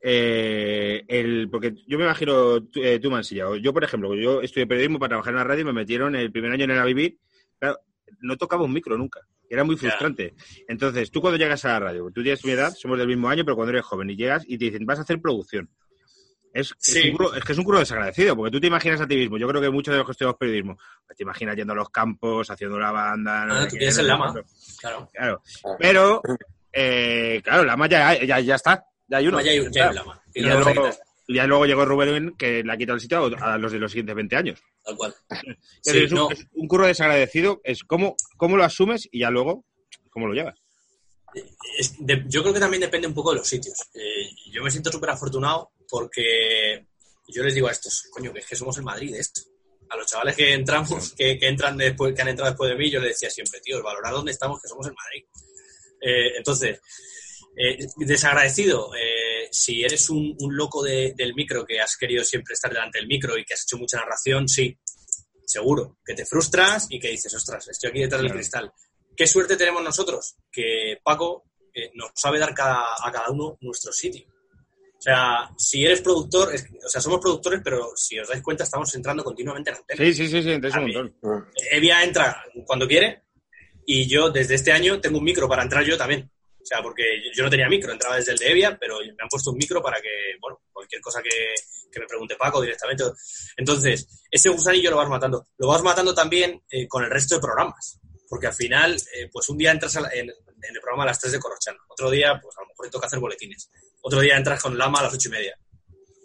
Eh, 0.03 1.03
el, 1.07 1.47
porque 1.49 1.75
yo 1.88 1.97
me 1.99 2.05
imagino 2.05 2.63
tú, 2.63 2.81
eh, 2.81 2.99
tú 2.99 3.12
Mansilla, 3.12 3.49
o 3.49 3.55
Yo, 3.55 3.71
por 3.71 3.84
ejemplo, 3.84 4.15
yo 4.15 4.41
estudié 4.41 4.65
periodismo 4.65 4.97
para 4.97 5.10
trabajar 5.10 5.34
en 5.34 5.38
la 5.38 5.43
radio 5.43 5.62
y 5.62 5.65
me 5.65 5.73
metieron 5.73 6.15
el 6.15 6.31
primer 6.31 6.51
año 6.51 6.65
en 6.65 6.71
el 6.71 6.86
vivir. 6.86 7.17
Claro, 7.60 7.79
no 8.19 8.38
tocaba 8.38 8.63
un 8.63 8.74
micro 8.74 8.97
nunca. 8.97 9.21
Era 9.50 9.63
muy 9.63 9.76
frustrante. 9.78 10.34
Entonces, 10.67 11.12
tú 11.12 11.19
cuando 11.21 11.38
llegas 11.38 11.65
a 11.65 11.69
la 11.74 11.80
radio, 11.80 12.10
tú 12.13 12.21
tienes 12.24 12.43
mi 12.45 12.52
edad, 12.52 12.74
somos 12.74 12.97
del 12.97 13.08
mismo 13.08 13.30
año, 13.30 13.43
pero 13.43 13.56
cuando 13.56 13.71
eres 13.71 13.84
joven 13.86 14.10
y 14.10 14.15
llegas 14.15 14.43
y 14.47 14.58
te 14.58 14.65
dicen, 14.65 14.86
vas 14.86 15.00
a 15.00 15.02
hacer 15.02 15.19
producción. 15.21 15.69
Es, 16.54 16.71
es 16.71 16.76
Sí. 16.80 17.10
un 17.12 17.17
curro- 17.17 17.34
es 17.36 17.43
que 17.45 17.54
es 17.54 17.58
un 17.58 17.63
curro 17.63 17.80
desagradecido, 17.80 18.36
porque 18.36 18.52
tú 18.52 18.60
te 18.60 18.67
imaginas 18.67 19.00
a 19.00 19.08
ti 19.08 19.15
mismo. 19.15 19.38
Yo 19.38 19.47
creo 19.47 19.62
que 19.62 19.69
muchos 19.69 19.93
de 19.93 19.97
los 20.00 20.06
que 20.06 20.12
estudiamos 20.12 20.38
periodismo, 20.38 20.78
pues 21.06 21.17
te 21.17 21.24
imaginas 21.24 21.56
yendo 21.56 21.71
a 21.74 21.76
los 21.78 21.89
campos, 21.89 22.50
haciendo 22.50 22.78
la 22.78 22.91
banda. 22.91 23.45
no 23.45 23.54
Ah, 23.56 23.67
tú 23.69 23.78
lama. 24.04 24.34
Claro. 24.80 25.10
Claro. 25.13 25.41
Pero, 25.80 26.21
eh, 26.74 27.41
claro, 27.43 27.63
la 27.63 27.88
ya, 27.88 28.21
ya, 28.26 28.39
ya 28.41 28.56
está. 28.56 28.84
Ya 29.08 29.17
hay 29.17 29.28
uno. 29.28 29.41
ya 29.41 29.52
hay, 29.52 29.71
ya 29.71 29.91
lama. 29.93 30.21
Y 30.34 30.39
Y 30.39 30.43
luego, 30.43 30.89
ya 31.34 31.46
luego 31.48 31.65
llegó 31.65 31.86
Rubén, 31.86 32.36
que 32.38 32.63
le 32.63 32.72
ha 32.74 32.78
quitado 32.78 32.96
el 32.96 33.02
sitio 33.02 33.26
a, 33.41 33.58
los 33.58 33.72
de 33.72 33.80
los 33.80 33.91
siguientes 33.91 34.15
20 34.15 34.36
años. 34.36 34.60
Tal 34.84 34.96
cual. 34.96 35.15
Es, 35.30 35.38
Sí, 35.82 35.98
es 36.04 36.12
un, 36.12 36.17
no. 36.17 36.32
es 36.32 36.46
un 36.54 36.67
curro 36.67 36.88
desagradecido, 36.88 37.62
es 37.63 37.84
cómo, 37.84 38.15
cómo 38.38 38.58
lo 38.58 38.63
asumes 38.63 39.08
y 39.12 39.20
ya 39.20 39.30
luego 39.30 39.65
cómo 40.10 40.28
lo 40.28 40.34
llevas. 40.34 40.60
Es- 41.78 41.96
de- 42.00 42.24
yo 42.28 42.41
creo 42.41 42.54
que 42.54 42.60
también 42.60 42.82
depende 42.82 43.08
un 43.08 43.13
poco 43.13 43.32
de 43.32 43.38
los 43.38 43.48
sitios. 43.48 43.78
Eh, 43.94 44.30
yo 44.52 44.63
me 44.63 44.70
siento 44.72 44.91
súper 44.91 45.12
afortunado 45.12 45.72
porque 45.89 46.86
yo 47.28 47.44
les 47.44 47.54
digo 47.56 47.67
a 47.67 47.72
estos, 47.72 48.04
coño, 48.12 48.34
que 48.34 48.39
es 48.39 48.46
que 48.48 48.56
somos 48.56 48.76
el 48.78 48.84
Madrid 48.84 49.13
de 49.13 49.20
esto. 49.20 49.41
A 49.89 49.98
los 49.98 50.08
chavales 50.08 50.36
que 50.36 50.54
entramos, 50.54 51.13
que, 51.13 51.38
que 51.38 51.48
entran 51.48 51.78
después, 51.78 52.13
que 52.13 52.22
han 52.22 52.28
entrado 52.30 52.52
después 52.52 52.70
de 52.72 52.78
mí, 52.78 52.89
yo 52.89 53.00
les 53.00 53.10
decía 53.10 53.30
siempre, 53.30 53.60
tío, 53.62 53.82
valorar 53.84 54.13
dónde 54.13 54.32
estamos, 54.32 54.62
que 54.62 54.67
somos 54.67 54.88
el 54.88 54.94
Madrid. 54.94 55.26
Eh, 56.02 56.38
entonces, 56.38 56.80
eh, 57.56 57.78
desagradecido, 57.98 58.91
eh, 59.43 59.49
si 59.51 59.84
eres 59.84 60.10
un, 60.10 60.36
un 60.39 60.56
loco 60.56 60.84
de- 60.84 61.13
del 61.15 61.34
micro, 61.34 61.65
que 61.65 61.80
has 61.80 61.95
querido 61.97 62.23
siempre 62.23 62.54
estar 62.54 62.71
delante 62.71 62.99
del 62.99 63.08
micro 63.08 63.38
y 63.38 63.43
que 63.45 63.54
has 63.54 63.63
hecho 63.63 63.77
mucha 63.77 63.97
narración, 63.97 64.47
sí, 64.47 64.77
seguro, 65.45 65.97
que 66.06 66.13
te 66.13 66.25
frustras 66.25 66.88
y 66.89 66.99
que 66.99 67.10
dices, 67.10 67.34
ostras, 67.34 67.67
estoy 67.67 67.89
aquí 67.89 67.99
detrás 68.01 68.21
del 68.21 68.32
cristal. 68.38 68.71
¿Qué 69.15 69.27
suerte 69.27 69.58
tenemos 69.58 69.84
nosotros? 69.84 70.36
Que 70.51 70.97
Paco 71.04 71.43
eh, 71.73 71.89
nos 71.93 72.12
sabe 72.15 72.38
dar 72.39 72.54
cada- 72.54 72.95
a 73.01 73.12
cada 73.12 73.30
uno 73.30 73.58
nuestro 73.62 73.91
sitio. 73.93 74.27
O 74.97 75.01
sea, 75.01 75.49
si 75.58 75.84
eres 75.86 76.01
productor, 76.01 76.54
es- 76.54 76.65
o 76.86 76.89
sea, 76.89 77.01
somos 77.01 77.19
productores, 77.19 77.62
pero 77.63 77.91
si 77.95 78.19
os 78.19 78.27
dais 78.27 78.41
cuenta, 78.43 78.63
estamos 78.65 78.93
entrando 78.93 79.23
continuamente 79.23 79.71
en 79.71 79.77
antena. 79.77 80.06
Sí, 80.06 80.13
sí, 80.13 80.27
sí, 80.27 80.43
sí, 80.43 80.51
entonces 80.51 80.77
un 80.80 80.84
montón. 80.93 81.47
Evia 81.71 82.04
entra 82.04 82.43
cuando 82.65 82.88
quiere 82.88 83.23
y 83.86 84.08
yo 84.08 84.30
desde 84.30 84.56
este 84.56 84.71
año 84.71 85.01
tengo 85.01 85.17
un 85.17 85.23
micro 85.23 85.47
para 85.49 85.63
entrar 85.63 85.84
yo 85.84 85.97
también. 85.97 86.30
O 86.62 86.65
sea, 86.65 86.82
porque 86.82 87.04
yo 87.36 87.43
no 87.43 87.50
tenía 87.50 87.67
micro, 87.67 87.91
entraba 87.91 88.17
desde 88.17 88.34
el 88.34 88.38
de 88.38 88.52
Evia, 88.52 88.78
pero 88.80 89.00
me 89.00 89.15
han 89.19 89.30
puesto 89.30 89.52
un 89.52 89.58
micro 89.58 89.82
para 89.82 90.00
que, 90.00 90.10
bueno, 90.39 90.62
cualquier 90.71 91.02
cosa 91.02 91.21
que, 91.21 92.00
me 92.00 92.06
pregunte 92.08 92.36
Paco 92.36 92.62
directamente. 92.62 93.04
Entonces, 93.58 94.08
ese 94.30 94.50
gusanillo 94.50 94.91
lo 94.91 94.97
vas 94.97 95.10
matando. 95.10 95.47
Lo 95.58 95.67
vas 95.67 95.82
matando 95.82 96.13
también 96.13 96.62
eh, 96.69 96.88
con 96.88 97.04
el 97.04 97.10
resto 97.10 97.36
de 97.36 97.41
programas. 97.41 98.00
Porque 98.30 98.47
al 98.47 98.54
final, 98.54 98.95
eh, 98.95 99.28
pues 99.32 99.50
un 99.50 99.58
día 99.58 99.71
entras 99.71 99.95
en, 100.13 100.30
el 100.30 100.80
programa 100.80 101.04
a 101.04 101.08
las 101.08 101.19
3 101.19 101.34
de 101.34 101.39
Corrochano. 101.39 101.80
Otro 101.89 102.10
día, 102.10 102.39
pues 102.41 102.56
a 102.58 102.62
lo 102.62 102.67
mejor 102.67 102.86
te 102.86 102.91
toca 102.91 103.08
hacer 103.08 103.19
boletines. 103.19 103.69
Otro 104.02 104.21
día 104.21 104.38
entras 104.38 104.62
con 104.62 104.78
Lama 104.78 105.00
a 105.00 105.04
las 105.04 105.13
ocho 105.13 105.28
y 105.28 105.32
media. 105.32 105.58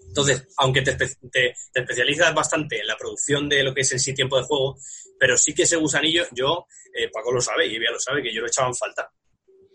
Entonces, 0.07 0.47
aunque 0.59 0.83
te, 0.83 0.95
te- 0.95 1.17
te 1.31 1.55
especializas 1.75 2.33
bastante 2.33 2.81
en 2.81 2.87
la 2.87 2.97
producción 2.97 3.49
de 3.49 3.63
lo 3.65 3.75
que 3.75 3.81
es 3.81 3.93
en 3.93 4.01
sí 4.01 4.15
tiempo 4.15 4.39
de 4.39 4.45
juego, 4.45 4.79
pero 5.19 5.37
sí 5.37 5.53
que 5.55 5.65
ese 5.65 5.77
gusanillo, 5.77 6.25
yo, 6.33 6.67
eh, 6.95 7.11
Paco 7.13 7.33
lo 7.33 7.41
sabe 7.41 7.67
y 7.67 7.75
Evia 7.75 7.91
lo 7.91 7.99
sabe, 8.01 8.23
que 8.23 8.33
yo 8.33 8.41
lo 8.41 8.47
echaba 8.47 8.69
en 8.69 8.75
falta. 8.77 9.11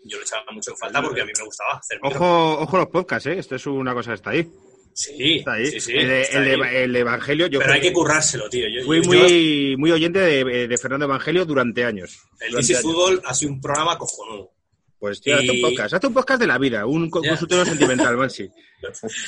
Yo 0.04 0.18
lo 0.18 0.22
echaba 0.24 0.44
mucho 0.52 0.70
en 0.72 0.76
falta 0.76 1.00
porque 1.02 1.20
a 1.20 1.24
mí 1.24 1.32
me 1.38 1.44
gustaba 1.44 1.74
hacer. 1.78 1.98
Ojo, 2.02 2.60
ojo 2.60 2.76
los 2.76 2.88
podcasts, 2.88 3.26
¿eh? 3.28 3.38
Esto 3.38 3.54
es 3.56 3.66
una 3.66 3.94
cosa 3.94 4.10
que 4.10 4.14
está 4.16 4.30
ahí. 4.30 4.50
Sí, 4.94 5.36
Está 5.38 5.52
ahí. 5.54 5.66
sí, 5.66 5.80
sí, 5.80 5.92
el, 5.92 6.10
está 6.10 6.38
el 6.38 6.44
de- 6.60 6.66
ahí. 6.66 6.76
el 6.76 6.96
Evangelio, 6.96 7.46
yo 7.46 7.58
Pero 7.60 7.70
creo 7.70 7.74
hay 7.74 7.80
que 7.88 7.92
currárselo, 7.94 8.48
tío. 8.50 8.66
Yo, 8.68 8.84
fui 8.84 9.00
yo- 9.02 9.08
muy, 9.10 9.74
muy 9.78 9.90
oyente 9.90 10.18
de, 10.18 10.68
de 10.68 10.78
Fernando 10.78 11.06
Evangelio 11.06 11.44
durante 11.46 11.84
años. 11.84 12.18
el 12.40 12.50
Durante 12.50 12.72
años. 12.74 12.82
Fútbol 12.82 13.22
ha 13.24 13.32
sido 13.32 13.52
un 13.52 13.60
programa 13.60 13.96
cojonudo. 13.96 14.50
Pues 14.98 15.20
tío, 15.20 15.34
hazte 15.36 15.50
un 15.50 15.56
Y- 15.56 15.62
podcast. 15.62 15.94
Hazte 15.94 16.06
un 16.08 16.14
podcast 16.14 16.40
de 16.40 16.46
la 16.46 16.58
vida, 16.58 16.84
un 16.86 17.06
Ya. 17.06 17.10
consultorio 17.30 17.64
sentimental, 17.64 18.16
Mansi. 18.18 18.50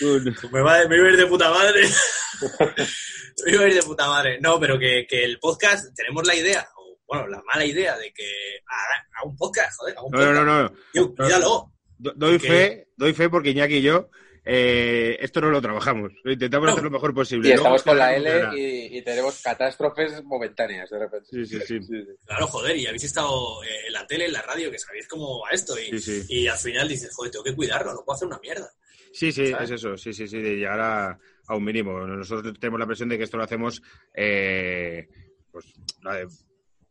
Un- 0.02 0.36
Me 0.52 0.60
va, 0.60 0.86
me 0.88 0.96
iba 0.96 1.06
a 1.06 1.10
ir 1.12 1.16
de 1.16 1.26
puta 1.26 1.50
madre. 1.50 1.80
me 3.46 3.52
iba 3.52 3.64
a 3.64 3.68
ir 3.68 3.74
de 3.74 3.82
puta 3.82 4.06
madre. 4.06 4.38
No, 4.40 4.58
pero 4.60 4.78
que, 4.78 5.06
que 5.08 5.24
el 5.24 5.38
podcast, 5.38 5.94
tenemos 5.96 6.26
la 6.26 6.34
idea, 6.34 6.66
bueno, 7.06 7.26
la 7.28 7.42
mala 7.42 7.64
idea 7.64 7.96
de 7.98 8.12
que 8.12 8.24
haga, 8.66 9.06
haga 9.18 9.28
un 9.30 9.36
podcast, 9.36 9.76
joder, 9.78 9.94
haga 9.96 10.06
un 10.06 10.12
No, 10.12 10.18
no, 10.18 10.26
podcast. 10.26 10.46
no, 10.46 10.62
no. 10.62 10.72
Tío, 10.92 11.14
cuídalo. 11.14 11.72
Do- 11.98 12.12
Doy 12.16 12.38
fe, 12.38 12.88
doy 12.96 13.14
fe 13.14 13.28
porque 13.30 13.50
Iñaki 13.50 13.76
y 13.76 13.82
yo 13.82 14.10
eh, 14.46 15.16
esto 15.20 15.40
no 15.40 15.48
lo 15.50 15.62
trabajamos. 15.62 16.12
Lo 16.22 16.32
intentamos 16.32 16.66
No. 16.66 16.72
hacer 16.72 16.84
lo 16.84 16.90
mejor 16.90 17.14
posible. 17.14 17.48
Y 17.48 17.52
estamos 17.52 17.82
con 17.82 17.96
la 17.96 18.14
L 18.14 18.50
y, 18.58 18.98
y 18.98 19.02
tenemos 19.02 19.40
catástrofes 19.40 20.22
momentáneas 20.24 20.90
de 20.90 20.98
repente. 20.98 21.26
Sí, 21.30 21.46
sí, 21.46 21.60
sí. 21.66 21.78
Claro, 22.26 22.46
joder, 22.48 22.76
y 22.76 22.86
habéis 22.86 23.04
estado 23.04 23.62
eh, 23.64 23.86
en 23.86 23.92
la 23.94 24.06
tele, 24.06 24.26
en 24.26 24.32
la 24.34 24.42
radio, 24.42 24.70
que 24.70 24.78
sabéis 24.78 25.08
cómo 25.08 25.40
va 25.40 25.50
esto. 25.50 25.78
Y, 25.78 25.98
Sí, 25.98 26.20
sí. 26.22 26.26
y 26.28 26.46
al 26.46 26.58
final 26.58 26.86
dices, 26.88 27.14
joder, 27.14 27.30
tengo 27.32 27.44
que 27.44 27.54
cuidarlo, 27.54 27.94
no 27.94 28.04
puedo 28.04 28.16
hacer 28.16 28.28
una 28.28 28.38
mierda. 28.40 28.70
Sí, 29.14 29.30
sí, 29.32 29.46
¿Sabes? 29.46 29.70
es 29.70 29.76
eso, 29.80 29.96
sí, 29.96 30.12
sí, 30.12 30.26
sí, 30.28 30.38
de 30.42 30.56
llegar 30.56 30.80
a, 30.80 31.18
a 31.46 31.56
un 31.56 31.64
mínimo. 31.64 32.00
Nosotros 32.00 32.52
tenemos 32.58 32.80
la 32.80 32.86
presión 32.86 33.08
de 33.08 33.16
que 33.16 33.24
esto 33.24 33.36
lo 33.38 33.44
hacemos 33.44 33.80
eh, 34.14 35.06
pues, 35.52 35.72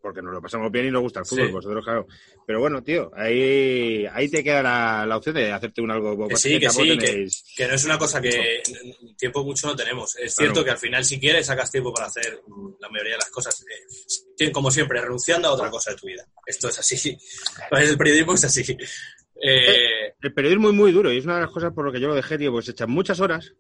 porque 0.03 0.21
nos 0.21 0.33
lo 0.33 0.41
pasamos 0.41 0.69
bien 0.69 0.85
y 0.87 0.91
nos 0.91 1.01
gusta 1.01 1.21
el 1.21 1.25
fútbol, 1.25 1.47
Sí. 1.47 1.51
vosotros, 1.53 1.83
claro. 1.85 2.07
Pero 2.45 2.59
bueno, 2.59 2.83
tío, 2.83 3.09
ahí, 3.15 4.05
ahí 4.11 4.29
te 4.29 4.43
queda 4.43 4.61
la, 4.61 5.05
la 5.07 5.15
opción 5.17 5.33
de 5.35 5.49
hacerte 5.51 5.79
un 5.81 5.89
algo. 5.91 6.27
Que 6.27 6.35
sí, 6.35 6.59
que 6.59 6.69
sí, 6.69 6.83
que, 6.83 6.97
tenéis- 7.07 7.43
que 7.55 7.67
no 7.67 7.73
es 7.75 7.85
una 7.85 7.97
cosa 7.97 8.19
que 8.21 8.61
tiempo 9.17 9.45
mucho 9.45 9.67
no 9.67 9.75
tenemos. 9.77 10.15
Es 10.17 10.35
cierto 10.35 10.55
Claro. 10.55 10.65
que 10.65 10.71
al 10.71 10.77
final, 10.77 11.05
si 11.05 11.19
quieres, 11.19 11.45
sacas 11.47 11.71
tiempo 11.71 11.93
para 11.93 12.07
hacer 12.07 12.41
mm, 12.45 12.73
la 12.81 12.89
mayoría 12.89 13.13
de 13.13 13.19
las 13.19 13.29
cosas. 13.29 13.65
eh, 14.37 14.51
como 14.51 14.69
siempre, 14.69 14.99
renunciando 14.99 15.47
a 15.47 15.53
otra 15.53 15.69
cosa 15.71 15.91
de 15.91 15.97
tu 15.97 16.05
vida. 16.07 16.27
Esto 16.45 16.67
es 16.67 16.77
así. 16.79 17.17
El 17.71 17.97
periodismo 17.97 18.33
es 18.33 18.43
así. 18.43 18.77
Eh, 19.41 20.13
El 20.21 20.33
periodismo 20.33 20.69
es 20.69 20.75
muy 20.75 20.91
duro 20.91 21.11
y 21.11 21.17
es 21.17 21.25
una 21.25 21.35
de 21.35 21.41
las 21.41 21.51
cosas 21.51 21.73
por 21.73 21.85
lo 21.85 21.91
que 21.91 21.99
yo 21.99 22.07
lo 22.07 22.15
dejé, 22.15 22.37
tío, 22.37 22.51
pues 22.51 22.67
echan 22.69 22.89
muchas 22.89 23.19
horas, 23.19 23.53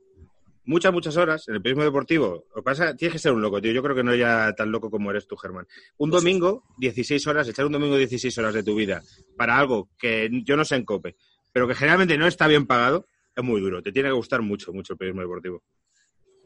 muchas, 0.65 0.93
muchas 0.93 1.17
horas 1.17 1.47
en 1.47 1.55
el 1.55 1.61
periodismo 1.61 1.83
deportivo. 1.83 2.45
Lo 2.49 2.61
que 2.61 2.61
pasa, 2.61 2.95
tienes 2.95 3.13
que 3.13 3.19
ser 3.19 3.33
un 3.33 3.41
loco, 3.41 3.61
tío. 3.61 3.71
Yo 3.71 3.83
creo 3.83 3.95
que 3.95 4.03
no 4.03 4.15
ya 4.15 4.53
tan 4.55 4.71
loco 4.71 4.89
como 4.89 5.11
eres 5.11 5.27
tú, 5.27 5.35
Germán. 5.35 5.67
Un 5.97 6.09
Pues 6.09 6.21
domingo, 6.21 6.63
16 6.77 7.27
horas, 7.27 7.47
echar 7.47 7.65
un 7.65 7.71
domingo 7.71 7.97
16 7.97 8.37
horas 8.37 8.53
de 8.53 8.63
tu 8.63 8.75
vida 8.75 9.01
para 9.37 9.57
algo 9.57 9.89
que 9.97 10.29
yo 10.43 10.55
no 10.55 10.65
sé 10.65 10.75
en 10.75 10.85
COPE, 10.85 11.15
pero 11.51 11.67
que 11.67 11.75
generalmente 11.75 12.17
no 12.17 12.27
está 12.27 12.47
bien 12.47 12.65
pagado, 12.65 13.07
es 13.35 13.43
muy 13.43 13.61
duro. 13.61 13.81
Te 13.81 13.91
tiene 13.91 14.09
que 14.09 14.15
gustar 14.15 14.41
mucho, 14.41 14.71
mucho 14.73 14.93
el 14.93 14.97
periodismo 14.97 15.21
deportivo. 15.21 15.63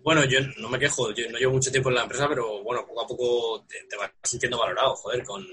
bueno, 0.04 0.26
yo 0.26 0.40
no 0.58 0.70
me 0.70 0.80
quejo, 0.80 1.14
yo 1.14 1.30
no 1.30 1.38
llevo 1.38 1.54
mucho 1.54 1.72
tiempo 1.72 1.90
en 1.90 1.96
la 1.96 2.04
empresa, 2.04 2.28
pero 2.28 2.64
bueno, 2.64 2.86
poco 2.88 3.04
a 3.04 3.08
poco 3.08 3.66
te, 3.68 3.86
te 3.90 3.98
vas 3.98 4.12
sintiendo 4.24 4.58
valorado, 4.58 4.96
joder, 4.96 5.24
con, 5.24 5.46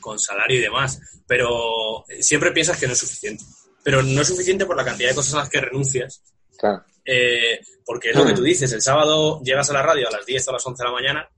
con 0.00 0.18
salario 0.18 0.58
y 0.58 0.62
demás. 0.62 1.00
Pero 1.26 2.04
siempre 2.20 2.52
piensas 2.52 2.78
que 2.78 2.86
no 2.86 2.94
es 2.94 2.98
suficiente. 2.98 3.44
Pero 3.82 4.02
no 4.02 4.20
es 4.20 4.28
suficiente 4.28 4.66
por 4.66 4.76
la 4.76 4.84
cantidad 4.84 5.08
de 5.08 5.14
cosas 5.14 5.34
a 5.34 5.38
las 5.38 5.48
que 5.48 5.60
renuncias 5.60 6.22
Claro. 6.60 6.84
Eh, 7.12 7.58
porque 7.84 8.10
es 8.10 8.16
lo 8.16 8.24
que 8.24 8.34
tú 8.34 8.42
dices, 8.42 8.70
el 8.72 8.82
sábado 8.82 9.40
llegas 9.42 9.68
a 9.70 9.72
la 9.72 9.82
radio 9.82 10.06
a 10.06 10.12
las 10.12 10.24
10 10.24 10.46
o 10.46 10.50
a 10.50 10.52
las 10.54 10.66
11 10.66 10.80
de 10.82 10.88
la 10.88 10.94
mañana, 10.94 11.28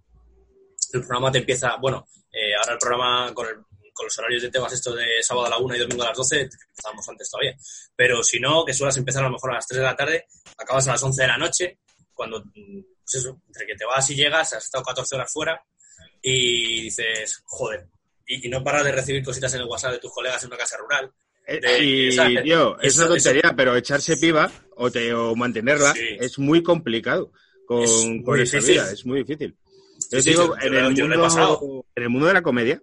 el 0.93 1.01
programa 1.01 1.33
te 1.33 1.39
empieza, 1.39 1.77
bueno, 1.77 2.07
eh, 2.31 2.55
ahora 2.59 2.73
el 2.75 2.79
programa 2.79 3.33
con, 3.33 3.47
el- 3.49 3.65
con 3.95 4.05
los 4.07 4.19
horarios 4.19 4.43
de 4.43 4.51
temas 4.51 4.73
estos 4.73 4.97
de 4.97 5.23
sábado 5.23 5.47
a 5.47 5.51
la 5.51 5.59
1 5.59 5.77
y 5.77 5.79
domingo 5.79 6.03
a 6.03 6.09
las 6.09 6.17
12, 6.19 6.41
empezamos 6.43 7.09
antes 7.09 7.31
todavía, 7.31 7.57
pero 7.97 8.23
si 8.23 8.39
no, 8.39 8.65
que 8.67 8.75
suelas 8.75 8.97
empezar 8.99 9.23
a 9.23 9.27
lo 9.29 9.33
mejor 9.33 9.53
a 9.53 9.55
las 9.55 9.67
3 9.67 9.79
de 9.79 9.85
la 9.87 9.97
tarde, 9.97 10.27
acabas 10.59 10.87
a 10.89 10.93
las 10.93 11.03
11 11.03 11.23
de 11.23 11.29
la 11.29 11.39
noche, 11.39 11.79
cuando, 12.13 12.41
mm, 12.41 12.81
pues 13.05 13.15
eso, 13.15 13.41
entre 13.47 13.67
que 13.67 13.75
te 13.75 13.85
vas 13.87 14.09
y 14.11 14.15
llegas, 14.15 14.53
has 14.53 14.65
estado 14.65 14.85
14 14.85 15.15
horas 15.17 15.33
fuera 15.33 15.63
y 16.21 16.83
dices, 16.83 17.43
joder, 17.47 17.87
y, 18.27 18.47
y 18.47 18.51
no 18.51 18.63
paras 18.63 18.85
de 18.85 18.93
recibir 18.93 19.25
cositas 19.25 19.53
en 19.55 19.63
el 19.63 19.67
WhatsApp 19.67 19.93
de 19.93 19.99
tus 19.99 20.13
colegas 20.13 20.43
en 20.43 20.49
una 20.49 20.57
casa 20.59 20.77
rural. 20.77 21.11
Eh, 21.47 21.61
De- 21.61 21.85
y, 21.85 22.13
¿sabes? 22.13 22.43
tío, 22.45 22.77
Y 22.83 22.87
es 22.87 22.99
una 22.99 23.09
tontería, 23.09 23.55
pero 23.57 23.77
echarse 23.77 24.17
piba 24.17 24.51
o, 24.77 24.91
te, 24.91 25.13
o 25.13 25.35
mantenerla 25.35 25.93
Sí. 25.95 26.17
es 26.21 26.39
muy 26.39 26.63
complicado 26.63 27.33
con, 27.67 27.83
Es 27.83 28.05
muy 28.07 28.23
con 28.23 28.41
esa 28.41 28.59
vida, 28.61 28.91
es 28.93 29.05
muy 29.05 29.19
difícil. 29.25 29.57
Yo 30.11 30.21
Sí, 30.21 30.31
digo, 30.31 30.55
en, 30.61 30.75
el 30.75 30.83
mundo, 30.85 31.05
en 31.97 32.03
el 32.03 32.09
mundo 32.11 32.27
de 32.27 32.35
la 32.35 32.43
comedia, 32.43 32.81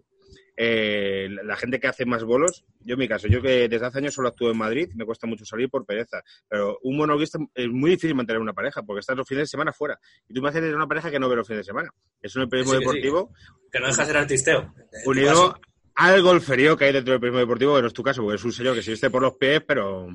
eh, 0.62 1.30
la 1.44 1.56
gente 1.56 1.80
que 1.80 1.88
hace 1.88 2.06
más 2.06 2.24
bolos, 2.26 2.66
yo 2.82 2.94
en 2.94 3.00
mi 3.00 3.08
caso, 3.08 3.28
yo 3.28 3.42
que 3.42 3.70
desde 3.70 3.86
hace 3.86 4.00
años 4.00 4.14
solo 4.14 4.28
actúo 4.30 4.52
en 4.52 4.58
Madrid, 4.58 4.90
me 4.94 5.06
cuesta 5.06 5.26
mucho 5.26 5.46
salir 5.46 5.70
por 5.70 5.86
pereza, 5.86 6.22
pero 6.50 6.78
un 6.84 6.98
monologuista 6.98 7.40
es 7.56 7.68
muy 7.70 7.92
difícil 7.92 8.14
mantener 8.16 8.42
una 8.42 8.52
pareja 8.54 8.84
porque 8.84 9.00
estás 9.00 9.16
los 9.16 9.28
fines 9.28 9.44
de 9.44 9.48
semana 9.48 9.72
fuera. 9.72 9.98
Y 10.28 10.34
tú 10.34 10.42
me 10.42 10.50
haces 10.50 10.60
tener 10.62 10.76
una 10.76 10.88
pareja 10.88 11.10
que 11.12 11.20
no 11.20 11.30
ve 11.30 11.38
los 11.38 11.48
fines 11.48 11.60
de 11.66 11.70
semana. 11.72 11.90
En 12.22 12.42
el 12.42 12.50
periodismo 12.50 12.74
Sí, 12.74 12.80
que 12.80 12.84
sí. 12.84 12.88
deportivo, 12.98 13.34
Que 13.72 13.80
no 13.80 13.88
deja 13.88 14.02
de 14.02 14.08
ser 14.08 14.18
artisteo. 14.18 14.74
Unido 15.06 15.60
caso, 16.00 16.14
al 16.16 16.22
golferío 16.22 16.78
que 16.78 16.86
hay 16.86 16.94
dentro 16.94 17.12
del 17.14 17.20
periodismo 17.20 17.40
deportivo, 17.40 17.76
que 17.76 17.82
no 17.82 17.88
es 17.88 17.94
tu 17.94 18.04
caso, 18.04 18.22
porque 18.22 18.36
es 18.38 18.44
un 18.46 18.54
señor 18.54 18.76
que 18.76 18.82
se 18.84 18.92
viste 18.92 19.10
por 19.10 19.22
los 19.22 19.34
pies, 19.36 19.62
pero 19.68 20.08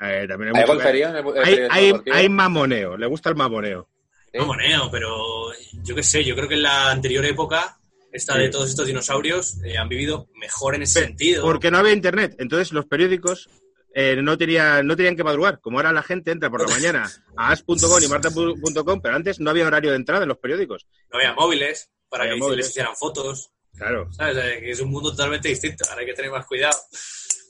eh, 0.00 0.26
también 0.28 0.54
hay 0.54 0.62
¿Hay 0.62 0.66
mucho... 0.66 0.74
golfería 0.74 1.10
en 1.10 1.16
el, 1.16 1.36
el 1.36 1.70
hay, 1.70 1.92
hay, 1.92 2.02
hay 2.12 2.28
mamoneo, 2.28 2.96
le 2.96 3.06
gusta 3.06 3.28
el 3.28 3.36
mamoneo. 3.36 3.88
¿Sí? 4.32 4.38
No 4.38 4.46
moneo, 4.46 4.88
pero 4.90 5.52
yo 5.82 5.94
qué 5.94 6.02
sé, 6.02 6.24
yo 6.24 6.34
creo 6.34 6.48
que 6.48 6.54
en 6.54 6.62
la 6.62 6.90
anterior 6.90 7.24
época, 7.24 7.78
esta 8.12 8.36
de 8.36 8.48
todos 8.48 8.70
estos 8.70 8.86
dinosaurios, 8.86 9.62
eh, 9.64 9.76
han 9.76 9.88
vivido 9.88 10.28
mejor 10.36 10.74
en 10.74 10.82
ese 10.82 11.00
sentido. 11.00 11.42
Porque 11.42 11.70
no 11.70 11.78
había 11.78 11.92
internet. 11.92 12.34
Entonces 12.38 12.72
los 12.72 12.86
periódicos 12.86 13.48
eh, 13.94 14.16
no, 14.22 14.38
tenían, 14.38 14.86
no 14.86 14.96
tenían 14.96 15.16
que 15.16 15.24
madrugar. 15.24 15.60
Como 15.60 15.78
ahora 15.78 15.92
la 15.92 16.02
gente 16.02 16.30
entra 16.30 16.48
por 16.50 16.62
la 16.62 16.74
mañana 16.74 17.10
a 17.36 17.50
as.com 17.50 18.02
y 18.02 18.08
marta.com, 18.08 19.00
pero 19.02 19.14
antes 19.16 19.38
no 19.40 19.50
había 19.50 19.66
horario 19.66 19.90
de 19.90 19.96
entrada 19.96 20.22
en 20.22 20.28
los 20.28 20.38
periódicos. 20.38 20.86
No 21.10 21.18
había 21.18 21.34
móviles 21.34 21.90
para 22.08 22.24
Había 22.24 22.34
que 22.34 22.40
móviles. 22.40 22.66
les 22.66 22.70
hicieran 22.70 22.96
fotos. 22.96 23.50
Claro. 23.76 24.12
¿Sabes? 24.12 24.36
Es 24.62 24.80
un 24.80 24.90
mundo 24.90 25.10
totalmente 25.10 25.48
distinto. 25.48 25.84
Ahora 25.88 26.00
hay 26.00 26.06
que 26.06 26.14
tener 26.14 26.30
más 26.30 26.46
cuidado. 26.46 26.78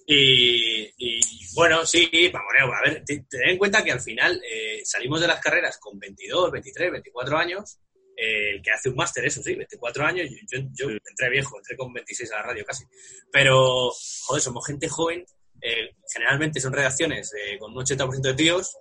Y, 0.07 0.93
y, 0.97 1.21
bueno, 1.55 1.85
sí, 1.87 2.09
mamoneo. 2.33 2.75
A 2.75 2.81
ver, 2.83 3.05
te- 3.05 3.25
ten 3.29 3.49
en 3.51 3.59
cuenta 3.59 3.85
que 3.85 3.93
al 3.93 4.01
final 4.01 4.41
eh, 4.49 4.81
salimos 4.85 5.21
de 5.21 5.27
las 5.29 5.41
carreras 5.41 5.79
con 5.79 5.99
22, 5.99 6.51
23, 6.51 6.91
24 6.93 7.37
años. 7.39 7.79
eh, 8.17 8.51
el 8.57 8.63
que 8.63 8.71
hace 8.71 8.91
un 8.91 8.97
máster, 8.97 9.25
eso 9.25 9.43
sí, 9.43 9.55
24 9.55 10.05
años. 10.05 10.29
Yo, 10.31 10.59
yo- 10.59 10.69
yo 10.91 10.91
entré 10.91 11.31
viejo, 11.31 11.57
entré 11.59 11.77
con 11.77 11.93
26 11.93 12.31
a 12.33 12.37
la 12.37 12.43
radio 12.43 12.65
casi. 12.65 12.85
Pero, 13.33 13.91
joder, 14.27 14.43
somos 14.43 14.67
gente 14.67 14.89
joven. 14.89 15.25
eh, 15.65 15.95
generalmente 16.13 16.61
son 16.61 16.73
redacciones 16.73 17.33
eh, 17.35 17.57
con 17.59 17.71
un 17.73 17.79
80% 17.85 18.21
de 18.21 18.35
tíos. 18.35 18.77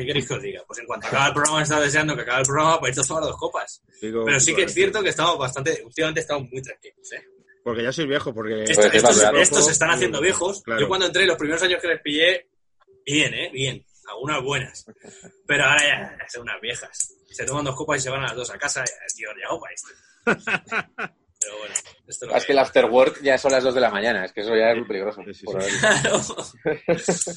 ¿Qué 0.00 0.06
queréis 0.06 0.26
que 0.28 0.34
os 0.34 0.42
diga? 0.42 0.62
Pues 0.66 0.78
en 0.78 0.86
cuanto 0.86 1.06
acaba 1.08 1.26
el 1.28 1.32
programa, 1.34 1.62
estaba 1.62 1.82
deseando 1.82 2.16
que 2.16 2.22
acabe 2.22 2.40
el 2.40 2.46
programa 2.46 2.78
para 2.80 2.88
irte 2.88 3.00
a 3.00 3.04
tomar 3.04 3.22
dos 3.24 3.36
copas. 3.36 3.82
Digo, 4.00 4.24
Pero 4.24 4.40
sí 4.40 4.54
que 4.54 4.62
es 4.62 4.72
cierto 4.74 5.02
que 5.02 5.10
estamos 5.10 5.38
bastante, 5.38 5.82
últimamente 5.84 6.20
estamos 6.20 6.48
muy 6.50 6.62
tranquilos, 6.62 7.12
¿eh? 7.12 7.24
Porque 7.62 7.82
ya 7.82 7.92
soy 7.92 8.06
viejo, 8.06 8.32
porque... 8.32 8.62
Esto- 8.64 8.88
Pues 8.90 8.94
es 8.94 9.22
estos, 9.42 9.66
se 9.66 9.72
están 9.72 9.90
haciendo 9.90 10.20
viejos. 10.20 10.62
Claro. 10.62 10.80
Yo 10.80 10.88
cuando 10.88 11.06
entré, 11.06 11.26
los 11.26 11.36
primeros 11.36 11.62
años 11.62 11.80
que 11.82 11.88
les 11.88 12.00
pillé, 12.00 12.48
bien, 13.04 13.34
¿eh? 13.34 13.50
Bien. 13.52 13.84
algunas 14.08 14.42
buenas. 14.42 14.86
Pero 15.46 15.64
ahora 15.64 15.82
ya 16.18 16.28
son 16.28 16.42
unas 16.42 16.60
viejas. 16.60 17.14
Se 17.30 17.44
toman 17.44 17.64
dos 17.66 17.76
copas 17.76 17.98
y 17.98 18.02
se 18.02 18.10
van 18.10 18.20
a 18.22 18.28
las 18.28 18.34
dos 18.36 18.50
a 18.50 18.58
casa. 18.58 18.82
y, 18.84 19.14
Tío, 19.16 19.28
ya 19.40 19.50
opa 19.50 19.68
esto. 19.72 21.10
Pero 21.40 21.58
bueno, 21.58 21.74
esto 22.06 22.26
es 22.26 22.30
lo 22.30 22.36
Es 22.36 22.44
que 22.44 22.52
el 22.52 22.58
after 22.58 22.84
work 22.84 23.22
ya 23.22 23.38
son 23.38 23.52
las 23.52 23.64
2 23.64 23.74
de 23.74 23.80
la 23.80 23.90
mañana, 23.90 24.24
es 24.26 24.32
que 24.32 24.42
eso 24.42 24.54
ya 24.54 24.70
es 24.72 24.76
muy 24.76 24.86
peligroso. 24.86 25.22
Sí, 25.24 25.32
sí, 25.34 25.44
por 25.46 25.62
sí. 25.62 25.70
ahora. 25.82 26.00
Claro. 26.02 26.20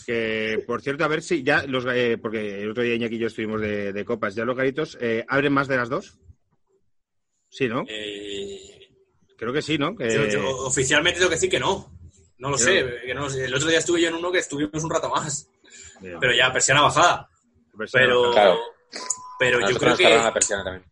Que, 0.06 0.64
por 0.68 0.82
cierto, 0.82 1.06
a 1.06 1.08
ver 1.08 1.22
si 1.22 1.42
ya 1.44 1.64
los... 1.64 1.86
eh, 1.94 2.18
porque 2.22 2.62
el 2.64 2.72
otro 2.72 2.84
día 2.84 2.96
Iñaki 2.96 3.16
y 3.16 3.20
yo 3.20 3.28
estuvimos 3.28 3.62
de, 3.62 3.94
de 3.94 4.06
copas. 4.06 4.36
¿Ya 4.36 4.44
los 4.46 4.58
garitos 4.58 4.98
eh, 5.00 5.24
abren 5.28 5.54
más 5.54 5.68
de 5.68 5.78
las 5.78 5.90
dos? 5.90 6.18
Sí, 7.50 7.68
¿no? 7.68 7.84
Eh, 7.88 8.90
Creo 9.38 9.54
que 9.54 9.62
sí, 9.62 9.78
¿no? 9.78 9.96
Que- 9.96 10.14
yo, 10.14 10.26
yo 10.28 10.58
oficialmente 10.66 11.20
tengo 11.20 11.30
que 11.30 11.36
decir 11.36 11.50
que 11.50 11.60
no. 11.60 11.92
No 12.40 12.50
lo 12.50 12.58
Yo- 12.58 12.66
sé. 12.66 12.86
que 13.06 13.14
no 13.14 13.22
lo 13.22 13.30
sé. 13.30 13.46
El 13.46 13.54
otro 13.54 13.70
día 13.70 13.80
estuve 13.80 14.02
yo 14.02 14.10
en 14.10 14.16
uno 14.16 14.32
que 14.32 14.40
estuvimos 14.40 14.84
un 14.84 14.90
rato 14.90 15.10
más. 15.10 15.48
Pero 16.02 16.34
ya, 16.36 16.52
persiana 16.52 16.82
bajada. 16.82 17.30
Pero, 17.92 18.32
Claro. 18.32 18.60
pero 19.40 19.60
yo 19.62 19.68
Nosotros 19.68 19.96
creo 19.96 20.10
que. 20.10 20.16
la 20.18 20.34
persiana 20.34 20.64
también. 20.66 20.92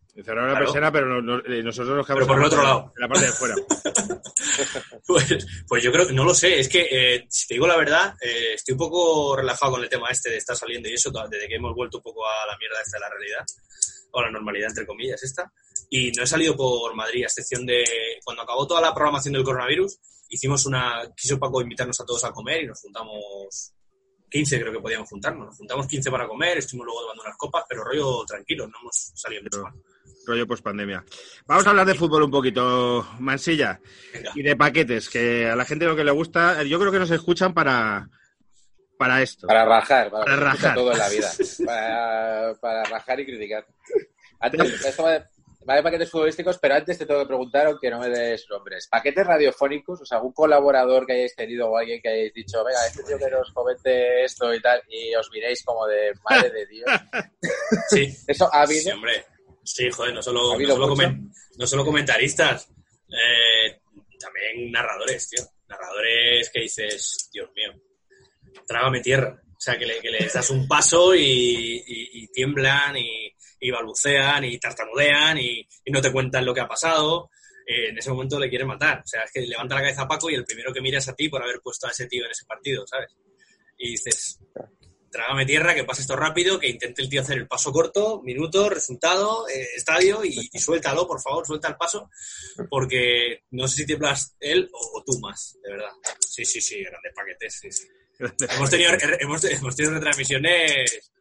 Claro. 0.52 0.92
pero 0.92 1.08
no- 1.08 1.22
no- 1.22 1.44
eh, 1.46 1.64
nosotros 1.64 1.96
nos 1.96 2.06
quedamos 2.06 2.26
Pero 2.26 2.28
por 2.28 2.40
el 2.40 2.46
otro 2.46 2.64
lado. 2.64 2.94
En 2.96 3.02
la 3.02 3.08
parte 3.08 3.26
de 3.26 3.32
fuera. 3.32 3.56
Pues, 5.08 5.46
pues 5.68 5.84
yo 5.84 5.92
creo 5.92 6.08
que 6.08 6.14
no 6.14 6.24
lo 6.24 6.34
sé. 6.34 6.60
Es 6.60 6.70
que, 6.70 6.88
eh, 6.90 7.26
si 7.30 7.48
te 7.48 7.56
digo 7.56 7.68
la 7.68 7.78
verdad, 7.78 8.16
eh, 8.22 8.54
estoy 8.54 8.74
un 8.74 8.78
poco 8.80 9.36
relajado 9.36 9.74
con 9.74 9.84
el 9.84 9.90
tema 9.90 10.10
este 10.10 10.30
de 10.30 10.38
estar 10.38 10.56
saliendo 10.56 10.90
y 10.90 10.94
eso, 10.94 11.12
desde 11.30 11.48
que 11.48 11.56
hemos 11.56 11.74
vuelto 11.76 11.98
un 11.98 12.04
poco 12.04 12.26
a 12.26 12.46
la 12.48 12.58
mierda 12.58 12.82
esta 12.82 12.98
de 12.98 13.02
la 13.02 13.10
realidad, 13.10 13.46
o 14.12 14.20
a 14.20 14.24
la 14.26 14.32
normalidad, 14.32 14.70
entre 14.70 14.86
comillas, 14.86 15.22
esta. 15.24 15.52
Y 15.90 16.12
no 16.12 16.24
he 16.24 16.28
salido 16.28 16.56
por 16.56 16.96
Madrid, 16.96 17.24
a 17.24 17.28
excepción 17.28 17.66
de 17.66 17.84
cuando 18.24 18.44
acabó 18.44 18.66
toda 18.68 18.82
la 18.82 18.94
programación 18.94 19.34
del 19.34 19.44
coronavirus, 19.44 19.98
hicimos 20.30 20.66
una. 20.66 21.02
Quiso 21.16 21.38
Paco 21.40 21.62
invitarnos 21.62 22.00
a 22.00 22.06
todos 22.06 22.24
a 22.24 22.32
comer 22.32 22.64
y 22.64 22.68
nos 22.68 22.80
juntamos. 22.82 23.74
15 24.30 24.62
creo 24.62 24.72
que 24.72 24.80
podíamos 24.80 25.10
juntarnos. 25.10 25.48
Nos 25.48 25.58
juntamos 25.58 25.88
15 25.88 26.10
para 26.10 26.26
comer, 26.26 26.58
estuvimos 26.60 26.86
luego 26.86 27.02
tomando 27.02 27.24
unas 27.24 27.36
copas, 27.36 27.66
pero 27.68 27.84
rollo 27.84 28.24
tranquilo, 28.26 28.66
no 28.66 28.78
hemos 28.82 29.12
salido 29.14 29.44
mucho 29.44 29.62
más. 29.64 29.74
Rollo 30.26 30.46
post 30.48 30.64
pandemia. 30.64 31.04
Vamos 31.48 31.66
a 31.66 31.70
hablar 31.72 31.86
de 31.88 31.96
fútbol 31.96 32.24
un 32.24 32.32
poquito, 32.32 33.08
Mansilla. 33.20 33.80
Venga. 34.14 34.32
Y 34.36 34.44
de 34.44 34.56
paquetes, 34.56 35.10
que 35.10 35.48
a 35.50 35.56
la 35.56 35.66
gente 35.66 35.86
lo 35.86 35.96
que 35.96 36.04
le 36.04 36.12
gusta, 36.12 36.62
yo 36.64 36.80
creo 36.80 36.92
que 36.92 37.00
nos 37.00 37.12
escuchan 37.12 37.54
para, 37.54 38.08
para 38.98 39.22
esto. 39.22 39.48
Para 39.48 39.66
rajar, 39.66 40.12
para, 40.12 40.24
Para 40.26 40.36
rajar. 40.38 40.76
todo 40.76 40.92
en 40.92 40.98
la 41.00 41.10
vida. 41.10 41.32
Para, 41.66 42.54
para 42.62 42.84
rajar 42.84 43.20
y 43.20 43.26
criticar. 43.26 43.66
Antes, 44.40 44.86
esto 44.86 45.04
va 45.04 45.12
de, 45.14 45.24
va 45.68 45.76
de 45.76 45.84
paquetes 45.84 46.10
futbolísticos, 46.10 46.58
pero 46.60 46.76
antes 46.76 46.98
te 46.98 47.06
tengo 47.06 47.22
que 47.22 47.28
preguntar, 47.28 47.68
aunque 47.68 47.90
no 47.90 48.00
me 48.00 48.10
des 48.10 48.46
nombres. 48.50 48.88
¿Paquetes 48.88 49.26
radiofónicos? 49.26 50.02
O 50.02 50.06
sea, 50.06 50.18
algún 50.18 50.34
colaborador 50.34 51.06
que 51.06 51.14
hayáis 51.14 51.36
tenido 51.36 51.68
o 51.70 51.78
alguien 51.78 52.00
que 52.02 52.10
hayáis 52.10 52.34
dicho, 52.34 52.64
venga, 52.64 52.86
este 52.88 53.04
tío 53.04 53.18
que 53.18 53.30
nos 53.30 53.52
comente 53.52 54.24
esto 54.24 54.54
y 54.54 54.62
tal, 54.62 54.82
y 54.90 55.14
os 55.16 55.30
miréis 55.32 55.64
como 55.64 55.86
de 55.88 56.14
madre 56.30 56.50
de 56.52 56.66
Dios. 56.68 56.90
Sí, 57.90 58.16
Eso 58.28 58.50
ha 58.54 58.66
Sí, 58.68 58.74
habido. 58.78 58.96
hombre. 58.96 59.26
Sí, 59.74 59.90
joder, 59.90 60.14
no 60.14 60.22
solo, 60.22 60.54
¿Ha 60.54 60.58
no 60.60 60.68
solo, 60.68 60.88
mucho? 60.90 61.02
comen- 61.02 61.34
no 61.58 61.68
solo 61.68 61.86
comentaristas, 61.86 62.68
eh, 63.10 63.80
también 64.20 64.72
narradores, 64.72 65.30
tío. 65.30 65.44
Narradores 65.68 66.50
que 66.50 66.62
dices, 66.62 67.30
Dios 67.32 67.50
mío, 67.56 67.72
trágame 68.68 69.00
tierra. 69.02 69.42
O 69.56 69.60
sea, 69.64 69.78
que, 69.78 69.86
le- 69.86 70.00
que 70.00 70.10
les 70.10 70.34
das 70.34 70.50
un 70.50 70.68
paso 70.68 71.16
y, 71.16 71.22
y- 71.22 72.10
y 72.24 72.28
tiemblan 72.30 72.98
y, 72.98 73.32
y 73.60 73.72
balbucean 73.72 74.44
y 74.44 74.58
tartamudean 74.58 75.38
y, 75.38 75.66
no 75.88 76.02
te 76.02 76.12
cuentan 76.12 76.46
lo 76.46 76.54
que 76.54 76.62
ha 76.62 76.68
pasado. 76.68 77.30
Eh, 77.66 77.90
en 77.90 77.98
ese 77.98 78.10
momento 78.10 78.40
le 78.40 78.50
quieren 78.50 78.68
matar. 78.68 79.00
O 79.06 79.08
sea, 79.08 79.24
es 79.24 79.32
que 79.32 79.42
levanta 79.42 79.76
la 79.76 79.82
cabeza 79.82 80.02
a 80.02 80.08
Paco 80.08 80.30
y 80.30 80.36
el 80.36 80.44
primero 80.46 80.74
que 80.74 80.82
mira 80.82 80.98
es 80.98 81.08
a 81.08 81.16
ti 81.16 81.30
por 81.30 81.42
haber 81.44 81.62
puesto 81.62 81.88
a 81.88 81.92
ese 81.92 82.08
tío 82.08 82.26
en 82.26 82.32
ese 82.32 82.46
partido, 82.46 82.86
¿sabes? 82.88 83.16
Y 83.78 83.92
dices, 83.92 84.40
trágame 85.12 85.46
tierra, 85.46 85.76
que 85.76 85.84
pase 85.84 86.02
esto 86.02 86.16
rápido, 86.16 86.60
que 86.60 86.70
intente 86.70 87.02
el 87.02 87.10
tío 87.10 87.22
hacer 87.22 87.38
el 87.38 87.48
paso 87.48 87.72
corto, 87.72 88.22
minuto, 88.24 88.70
resultado, 88.70 89.48
eh, 89.50 89.68
estadio 89.76 90.24
y, 90.24 90.50
y 90.52 90.60
suéltalo, 90.60 91.08
por 91.08 91.22
favor, 91.22 91.46
suelta 91.46 91.68
el 91.68 91.76
paso, 91.76 92.10
porque 92.70 93.44
no 93.52 93.68
sé 93.68 93.78
si 93.78 93.86
tiemblas 93.86 94.36
él 94.40 94.70
o, 94.74 95.00
o 95.00 95.04
tú 95.04 95.20
más, 95.20 95.58
de 95.64 95.72
verdad. 95.72 95.92
Sí, 96.20 96.46
sí, 96.46 96.62
sí, 96.62 96.82
grandes 96.84 97.14
paquetes, 97.14 97.60
sí, 97.60 97.72
sí. 97.72 97.88
Hemos 98.56 98.70
tenido, 98.70 98.92
hemos, 99.20 99.44
hemos 99.44 99.76
tenido 99.76 99.96
retransmisiones... 99.96 101.12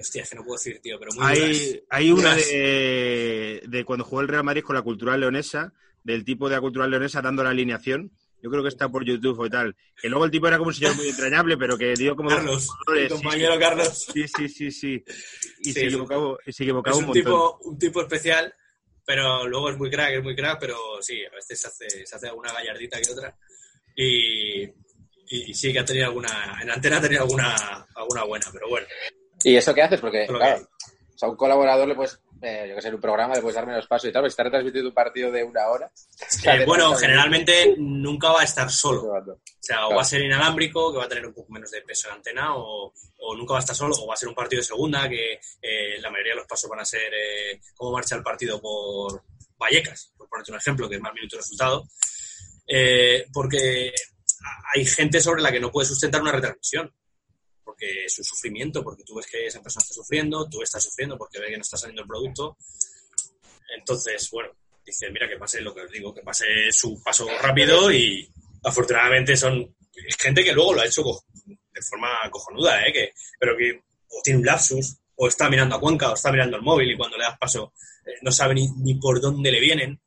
Hostia, 0.00 0.22
es 0.22 0.30
que 0.30 0.36
no 0.36 0.44
puedo 0.44 0.56
decir, 0.56 0.80
tío, 0.80 0.98
pero 0.98 1.12
muy 1.12 1.22
duras. 1.22 1.38
Hay, 1.38 1.84
hay 1.90 2.10
una 2.10 2.34
de, 2.34 3.62
de 3.66 3.84
cuando 3.84 4.04
jugó 4.04 4.22
el 4.22 4.28
Real 4.28 4.42
Madrid 4.42 4.62
con 4.62 4.74
la 4.74 4.82
cultural 4.82 5.20
leonesa, 5.20 5.74
del 6.02 6.24
tipo 6.24 6.48
de 6.48 6.54
la 6.54 6.60
cultural 6.60 6.90
leonesa 6.90 7.20
dando 7.20 7.44
la 7.44 7.50
alineación. 7.50 8.10
Yo 8.44 8.50
creo 8.50 8.62
que 8.62 8.68
está 8.68 8.90
por 8.90 9.02
YouTube 9.06 9.40
o 9.40 9.48
tal. 9.48 9.74
Que 9.98 10.06
luego 10.10 10.26
el 10.26 10.30
tipo 10.30 10.46
era 10.46 10.58
como 10.58 10.68
un 10.68 10.74
señor 10.74 10.94
muy 10.96 11.08
entrañable, 11.08 11.56
pero 11.56 11.78
que 11.78 11.94
dio 11.94 12.14
como 12.14 12.28
Carlos, 12.28 12.68
mi 12.94 13.00
sí, 13.00 13.08
compañero 13.08 13.58
Carlos. 13.58 14.06
Sí, 14.12 14.28
sí, 14.28 14.48
sí, 14.50 14.70
sí. 14.70 15.02
Y 15.60 15.64
Sí, 15.64 15.72
se 15.72 15.86
equivocaba, 15.86 16.36
y 16.44 16.52
se 16.52 16.64
Es 16.64 16.70
un, 16.70 16.76
un 16.76 16.84
montón. 16.84 17.12
tipo, 17.14 17.58
un 17.62 17.78
tipo 17.78 18.02
especial, 18.02 18.52
pero 19.06 19.48
luego 19.48 19.70
es 19.70 19.78
muy 19.78 19.88
crack, 19.90 20.16
es 20.16 20.22
muy 20.22 20.36
crack, 20.36 20.58
pero 20.60 20.76
sí, 21.00 21.24
a 21.24 21.34
veces 21.34 21.58
se 21.58 21.68
hace, 21.68 22.06
se 22.06 22.16
hace 22.16 22.28
alguna 22.28 22.52
gallardita 22.52 23.00
que 23.00 23.12
otra. 23.12 23.34
Y, 23.96 24.64
y 25.30 25.54
sí 25.54 25.72
que 25.72 25.78
ha 25.78 25.84
tenido 25.86 26.04
alguna, 26.08 26.58
en 26.60 26.70
antena 26.70 26.98
ha 26.98 27.00
tenido 27.00 27.22
alguna, 27.22 27.86
alguna 27.94 28.24
buena, 28.24 28.46
pero 28.52 28.68
bueno. 28.68 28.86
¿Y 29.42 29.56
eso 29.56 29.72
qué 29.72 29.80
haces? 29.82 30.00
Porque, 30.02 30.26
claro, 30.26 30.56
que- 30.58 30.64
o 31.14 31.16
sea, 31.18 31.28
a 31.28 31.30
un 31.30 31.36
colaborador 31.38 31.88
le 31.88 31.94
puedes, 31.94 32.20
eh, 32.44 32.66
yo 32.68 32.74
que 32.74 32.82
sé, 32.82 32.88
en 32.88 32.94
un 32.94 33.00
programa 33.00 33.34
le 33.34 33.40
puedes 33.40 33.56
dar 33.56 33.66
menos 33.66 33.86
paso 33.86 34.06
y 34.06 34.12
tal, 34.12 34.22
pero 34.22 34.30
si 34.30 34.32
está 34.32 34.44
retransmitiendo 34.44 34.88
un 34.88 34.94
partido 34.94 35.30
de 35.30 35.42
una 35.42 35.66
hora. 35.68 35.90
Eh, 36.44 36.64
bueno, 36.66 36.94
generalmente 36.94 37.74
nunca 37.78 38.30
va 38.32 38.42
a 38.42 38.44
estar 38.44 38.70
solo. 38.70 39.12
O 39.12 39.38
sea, 39.60 39.86
o 39.86 39.94
va 39.94 40.02
a 40.02 40.04
ser 40.04 40.20
inalámbrico, 40.22 40.92
que 40.92 40.98
va 40.98 41.04
a 41.04 41.08
tener 41.08 41.26
un 41.26 41.34
poco 41.34 41.52
menos 41.52 41.70
de 41.70 41.82
peso 41.82 42.08
en 42.08 42.14
antena, 42.14 42.56
o, 42.56 42.92
o 43.18 43.36
nunca 43.36 43.54
va 43.54 43.58
a 43.58 43.60
estar 43.60 43.76
solo, 43.76 43.94
o 43.96 44.06
va 44.06 44.14
a 44.14 44.16
ser 44.16 44.28
un 44.28 44.34
partido 44.34 44.60
de 44.60 44.66
segunda, 44.66 45.08
que 45.08 45.40
eh, 45.62 46.00
la 46.00 46.10
mayoría 46.10 46.32
de 46.32 46.38
los 46.38 46.46
pasos 46.46 46.68
van 46.68 46.80
a 46.80 46.84
ser 46.84 47.12
eh, 47.14 47.60
cómo 47.74 47.92
marcha 47.92 48.16
el 48.16 48.22
partido 48.22 48.60
por 48.60 49.24
Vallecas, 49.58 50.12
por 50.16 50.28
ponerte 50.28 50.52
un 50.52 50.58
ejemplo, 50.58 50.88
que 50.88 50.96
es 50.96 51.00
más 51.00 51.14
minuto 51.14 51.36
resultado. 51.36 51.84
Eh, 52.66 53.26
porque 53.32 53.92
hay 54.74 54.86
gente 54.86 55.20
sobre 55.20 55.42
la 55.42 55.52
que 55.52 55.60
no 55.60 55.70
puede 55.70 55.88
sustentar 55.88 56.20
una 56.20 56.32
retransmisión, 56.32 56.92
porque 57.74 58.04
es 58.04 58.18
un 58.18 58.24
sufrimiento, 58.24 58.84
porque 58.84 59.02
tú 59.02 59.16
ves 59.16 59.26
que 59.26 59.46
esa 59.46 59.60
persona 59.60 59.82
está 59.82 59.94
sufriendo, 59.94 60.48
tú 60.48 60.62
estás 60.62 60.84
sufriendo 60.84 61.18
porque 61.18 61.40
ves 61.40 61.50
que 61.50 61.56
no 61.56 61.62
está 61.62 61.76
saliendo 61.76 62.02
el 62.02 62.08
producto. 62.08 62.56
Entonces, 63.76 64.30
bueno, 64.30 64.50
dice, 64.86 65.10
mira, 65.10 65.28
que 65.28 65.36
pase 65.36 65.60
lo 65.60 65.74
que 65.74 65.80
os 65.80 65.90
digo, 65.90 66.14
que 66.14 66.22
pase 66.22 66.46
su 66.70 67.02
paso 67.02 67.26
rápido 67.42 67.90
y 67.90 68.30
afortunadamente 68.62 69.36
son 69.36 69.74
gente 70.18 70.44
que 70.44 70.52
luego 70.52 70.74
lo 70.74 70.82
ha 70.82 70.86
hecho 70.86 71.02
de 71.44 71.82
forma 71.82 72.10
cojonuda, 72.30 72.86
¿eh? 72.86 72.92
Que, 72.92 73.12
pero 73.40 73.56
que 73.56 73.82
o 74.08 74.22
tiene 74.22 74.38
un 74.38 74.46
lapsus, 74.46 74.96
o 75.16 75.26
está 75.26 75.50
mirando 75.50 75.74
a 75.74 75.80
Cuenca, 75.80 76.10
o 76.10 76.14
está 76.14 76.30
mirando 76.30 76.56
el 76.56 76.62
móvil 76.62 76.92
y 76.92 76.96
cuando 76.96 77.16
le 77.16 77.24
das 77.24 77.38
paso 77.38 77.72
eh, 78.06 78.18
no 78.22 78.30
sabe 78.30 78.54
ni, 78.54 78.68
ni 78.76 78.94
por 78.94 79.20
dónde 79.20 79.50
le 79.50 79.58
vienen, 79.58 80.00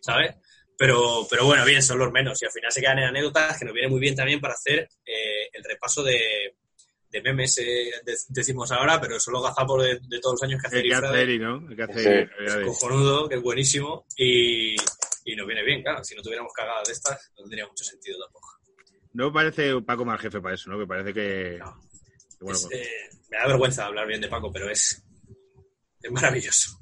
¿sabes? 0.00 0.34
Pero, 0.76 1.24
pero 1.30 1.46
bueno, 1.46 1.64
bien, 1.64 1.82
son 1.82 2.00
los 2.00 2.10
menos 2.10 2.42
y 2.42 2.46
al 2.46 2.50
final 2.50 2.72
se 2.72 2.80
quedan 2.80 2.98
en 2.98 3.04
anécdotas 3.04 3.58
que 3.58 3.64
nos 3.64 3.74
viene 3.74 3.88
muy 3.88 4.00
bien 4.00 4.16
también 4.16 4.40
para 4.40 4.54
hacer 4.54 4.88
eh, 5.06 5.48
el 5.52 5.62
repaso 5.62 6.02
de, 6.02 6.56
de 7.12 7.22
memes, 7.22 7.58
eh, 7.58 7.90
de- 8.04 8.16
decimos 8.28 8.72
ahora, 8.72 9.00
pero 9.00 9.20
solo 9.20 9.42
gazapo 9.42 9.80
de, 9.82 10.00
de 10.08 10.18
todos 10.20 10.34
los 10.40 10.42
años 10.42 10.60
que 10.60 10.66
hace 10.68 10.76
El 10.80 10.82
que 10.88 10.94
hace 10.94 11.02
Irifrade 11.04 11.22
Eri, 11.22 11.38
¿no? 11.38 11.68
El 11.68 11.76
que 11.76 11.82
hace 11.82 12.02
Sí. 12.02 12.08
Eri. 12.08 12.30
es 12.46 12.66
cojonudo, 12.66 13.28
que 13.28 13.34
es 13.36 13.42
buenísimo 13.42 14.06
y, 14.16 14.74
y 15.24 15.36
nos 15.36 15.46
viene 15.46 15.62
bien, 15.62 15.82
claro. 15.82 16.02
Si 16.02 16.14
no 16.14 16.22
tuviéramos 16.22 16.52
cagadas 16.52 16.88
de 16.88 16.92
estas, 16.94 17.30
no 17.36 17.42
tendría 17.42 17.66
mucho 17.66 17.84
sentido 17.84 18.18
tampoco. 18.24 18.48
No 19.14 19.30
parece 19.32 19.74
un 19.74 19.84
Paco 19.84 20.04
mal 20.06 20.18
jefe 20.18 20.40
para 20.40 20.54
eso, 20.54 20.70
¿no? 20.70 20.78
Que 20.78 20.86
parece 20.86 21.12
que... 21.12 21.58
No. 21.58 21.78
que 22.38 22.44
bueno, 22.44 22.58
Es, 22.58 22.68
eh, 22.72 22.88
me 23.30 23.36
da 23.38 23.46
vergüenza 23.46 23.84
hablar 23.86 24.06
bien 24.06 24.20
de 24.22 24.28
Paco, 24.28 24.50
pero 24.50 24.70
es, 24.70 25.02
es 26.02 26.10
maravilloso. 26.10 26.78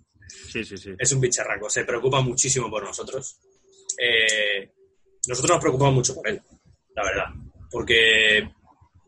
sí, 0.48 0.64
sí, 0.64 0.76
sí. 0.76 0.94
Es 0.96 1.10
un 1.12 1.20
bicharraco, 1.20 1.68
se 1.68 1.84
preocupa 1.84 2.20
muchísimo 2.20 2.70
por 2.70 2.84
nosotros. 2.84 3.36
Eh, 3.98 4.70
nosotros 5.26 5.50
nos 5.56 5.60
preocupamos 5.60 5.94
mucho 5.94 6.14
por 6.14 6.28
él, 6.28 6.40
la 6.94 7.02
verdad. 7.04 7.24
Porque, 7.70 8.48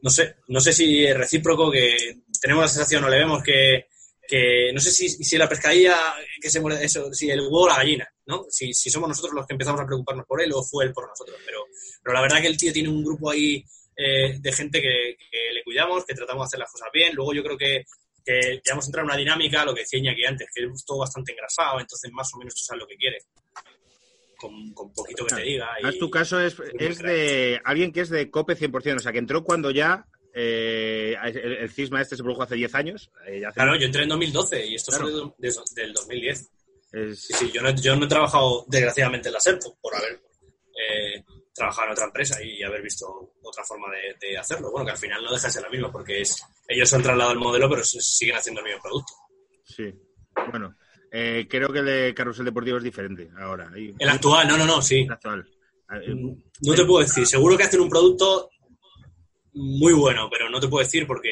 no 0.02 0.10
sé, 0.10 0.36
no 0.48 0.60
sé 0.60 0.72
si 0.72 1.04
es 1.04 1.16
recíproco, 1.16 1.70
que 1.70 2.22
tenemos 2.40 2.64
la 2.64 2.68
sensación, 2.68 3.04
o 3.04 3.08
le 3.08 3.18
vemos 3.18 3.42
que, 3.42 3.86
que 4.26 4.72
no 4.72 4.80
sé 4.80 4.90
si, 4.90 5.08
si 5.08 5.38
la 5.38 5.48
pescadilla, 5.48 5.96
que 6.40 6.50
se 6.50 6.60
muere, 6.60 6.84
eso, 6.84 7.12
si 7.12 7.30
el 7.30 7.40
huevo 7.40 7.62
o 7.62 7.68
la 7.68 7.76
gallina, 7.76 8.08
¿no? 8.26 8.46
Si, 8.50 8.74
si 8.74 8.90
somos 8.90 9.08
nosotros 9.08 9.32
los 9.34 9.46
que 9.46 9.54
empezamos 9.54 9.80
a 9.80 9.86
preocuparnos 9.86 10.26
por 10.26 10.42
él 10.42 10.52
o 10.52 10.62
fue 10.62 10.86
él 10.86 10.92
por 10.92 11.08
nosotros. 11.08 11.36
Pero, 11.46 11.66
pero 12.02 12.14
la 12.14 12.20
verdad 12.20 12.40
que 12.40 12.48
el 12.48 12.56
tío 12.56 12.72
tiene 12.72 12.88
un 12.88 13.04
grupo 13.04 13.30
ahí 13.30 13.64
eh, 13.96 14.38
de 14.38 14.52
gente 14.52 14.80
que, 14.82 15.16
le 15.52 15.62
cuidamos, 15.62 16.04
que 16.04 16.14
tratamos 16.14 16.44
de 16.44 16.46
hacer 16.46 16.58
las 16.58 16.72
cosas 16.72 16.88
bien. 16.92 17.14
Luego 17.14 17.32
yo 17.32 17.44
creo 17.44 17.56
que, 17.56 17.84
que 18.24 18.60
ya 18.64 18.72
hemos 18.72 18.86
entrado 18.86 19.04
en 19.04 19.10
una 19.10 19.18
dinámica, 19.18 19.64
lo 19.64 19.74
que 19.74 19.82
decía 19.82 20.00
Iñaki 20.00 20.24
antes, 20.24 20.48
que 20.52 20.64
es 20.64 20.84
todo 20.84 20.98
bastante 20.98 21.32
engrasado, 21.32 21.78
entonces 21.78 22.10
más 22.12 22.32
o 22.34 22.38
menos 22.38 22.54
tú 22.54 22.62
sabes 22.62 22.80
lo 22.80 22.88
que 22.88 22.96
quieres. 22.96 23.26
Con, 24.42 24.74
con 24.74 24.92
poquito 24.92 25.24
que 25.26 25.36
te 25.36 25.42
diga. 25.42 25.68
Y- 25.90 25.98
tu 25.98 26.10
caso 26.10 26.38
es, 26.40 26.56
es 26.78 26.98
de 26.98 27.60
alguien 27.64 27.92
que 27.92 28.00
es 28.00 28.10
de 28.10 28.28
COPE 28.30 28.56
100%, 28.56 28.96
o 28.96 28.98
sea, 28.98 29.12
que 29.12 29.18
entró 29.18 29.42
cuando 29.44 29.70
ya 29.70 30.04
eh, 30.34 31.16
el, 31.24 31.36
el 31.38 31.70
cisma 31.70 32.00
este 32.02 32.16
se 32.16 32.22
produjo 32.22 32.42
hace 32.42 32.56
10 32.56 32.74
años. 32.74 33.10
eh, 33.26 33.44
hace- 33.46 33.54
Claro, 33.54 33.76
yo 33.76 33.86
entré 33.86 34.02
en 34.02 34.08
2012 34.08 34.66
y 34.66 34.74
esto 34.74 34.90
Claro. 34.90 35.08
es 35.08 35.14
de- 35.38 35.48
de- 35.48 35.82
del 35.82 35.92
2010. 35.92 36.50
es- 36.92 37.20
Sí, 37.26 37.32
sí, 37.34 37.50
yo 37.52 37.62
no, 37.62 37.70
yo 37.76 37.94
no 37.96 38.04
he 38.06 38.08
trabajado 38.08 38.64
desgraciadamente 38.68 39.28
en 39.28 39.34
la 39.34 39.40
SERPO 39.40 39.78
por 39.80 39.94
haber 39.94 40.20
eh, 40.74 41.22
trabajado 41.54 41.86
en 41.88 41.92
otra 41.92 42.04
empresa 42.06 42.42
y 42.42 42.62
haber 42.62 42.82
visto 42.82 43.34
otra 43.42 43.62
forma 43.64 43.86
de, 43.92 44.26
de 44.26 44.38
hacerlo. 44.38 44.70
Bueno, 44.72 44.86
que 44.86 44.92
al 44.92 44.98
final 44.98 45.22
no 45.22 45.32
deja 45.32 45.46
de 45.48 45.52
ser 45.52 45.62
la 45.62 45.68
misma 45.68 45.92
porque 45.92 46.22
es, 46.22 46.42
ellos 46.66 46.92
han 46.94 47.02
trasladado 47.02 47.32
el 47.32 47.38
modelo, 47.38 47.68
pero 47.68 47.84
siguen 47.84 48.36
haciendo 48.36 48.62
el 48.62 48.66
mismo 48.66 48.82
producto. 48.82 49.12
Sí. 49.64 49.84
Bueno, 50.50 50.74
eh, 51.12 51.46
creo 51.48 51.72
que 51.72 51.80
el 51.80 51.86
de 51.86 52.14
Carrusel 52.14 52.44
Deportivo 52.46 52.78
es 52.78 52.84
diferente 52.84 53.30
ahora. 53.38 53.70
El 53.76 54.08
actual, 54.08 54.48
no, 54.48 54.56
no, 54.56 54.64
no, 54.66 54.80
sí. 54.82 55.00
el 55.02 55.12
actual. 55.12 55.46
Eh, 55.94 56.14
No 56.62 56.74
te 56.74 56.84
puedo 56.84 57.00
decir, 57.04 57.26
seguro 57.26 57.56
que 57.56 57.64
hacen 57.64 57.80
un 57.80 57.88
producto 57.90 58.48
muy 59.54 59.92
bueno, 59.92 60.28
pero 60.30 60.48
no 60.48 60.58
te 60.60 60.68
puedo 60.68 60.82
decir 60.84 61.06
porque 61.06 61.30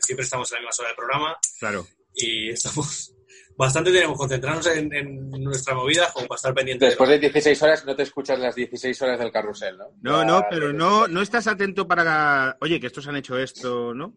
siempre 0.00 0.24
estamos 0.24 0.50
en 0.52 0.56
la 0.56 0.60
misma 0.68 0.70
hora 0.82 0.88
del 0.88 0.96
programa 0.96 1.36
Claro. 1.58 1.86
y 2.14 2.50
estamos 2.50 3.12
bastante 3.56 3.90
tenemos 3.90 4.14
que 4.14 4.18
concentrarnos 4.18 4.66
en, 4.68 4.94
en 4.94 5.30
nuestra 5.42 5.74
movida 5.74 6.12
como 6.12 6.28
para 6.28 6.36
estar 6.36 6.54
pendientes. 6.54 6.90
Después 6.90 7.10
de 7.10 7.18
16 7.18 7.60
horas 7.62 7.84
no 7.84 7.96
te 7.96 8.04
escuchas 8.04 8.38
las 8.38 8.54
16 8.54 9.02
horas 9.02 9.18
del 9.18 9.32
carrusel, 9.32 9.76
¿no? 9.76 9.86
No, 10.02 10.20
Ya- 10.20 10.24
no, 10.26 10.44
pero 10.48 10.72
no, 10.72 11.08
no 11.08 11.20
estás 11.20 11.46
atento 11.48 11.86
para. 11.88 12.56
Oye, 12.60 12.78
que 12.78 12.86
estos 12.86 13.06
han 13.08 13.16
hecho 13.16 13.36
esto, 13.38 13.92
¿no? 13.92 14.16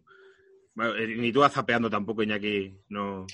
Bueno, 0.74 0.94
eh, 0.96 1.06
Ni 1.08 1.32
tú 1.32 1.40
vas 1.40 1.52
zapeando 1.52 1.90
tampoco, 1.90 2.22
Iñaki. 2.22 2.72
No. 2.88 3.26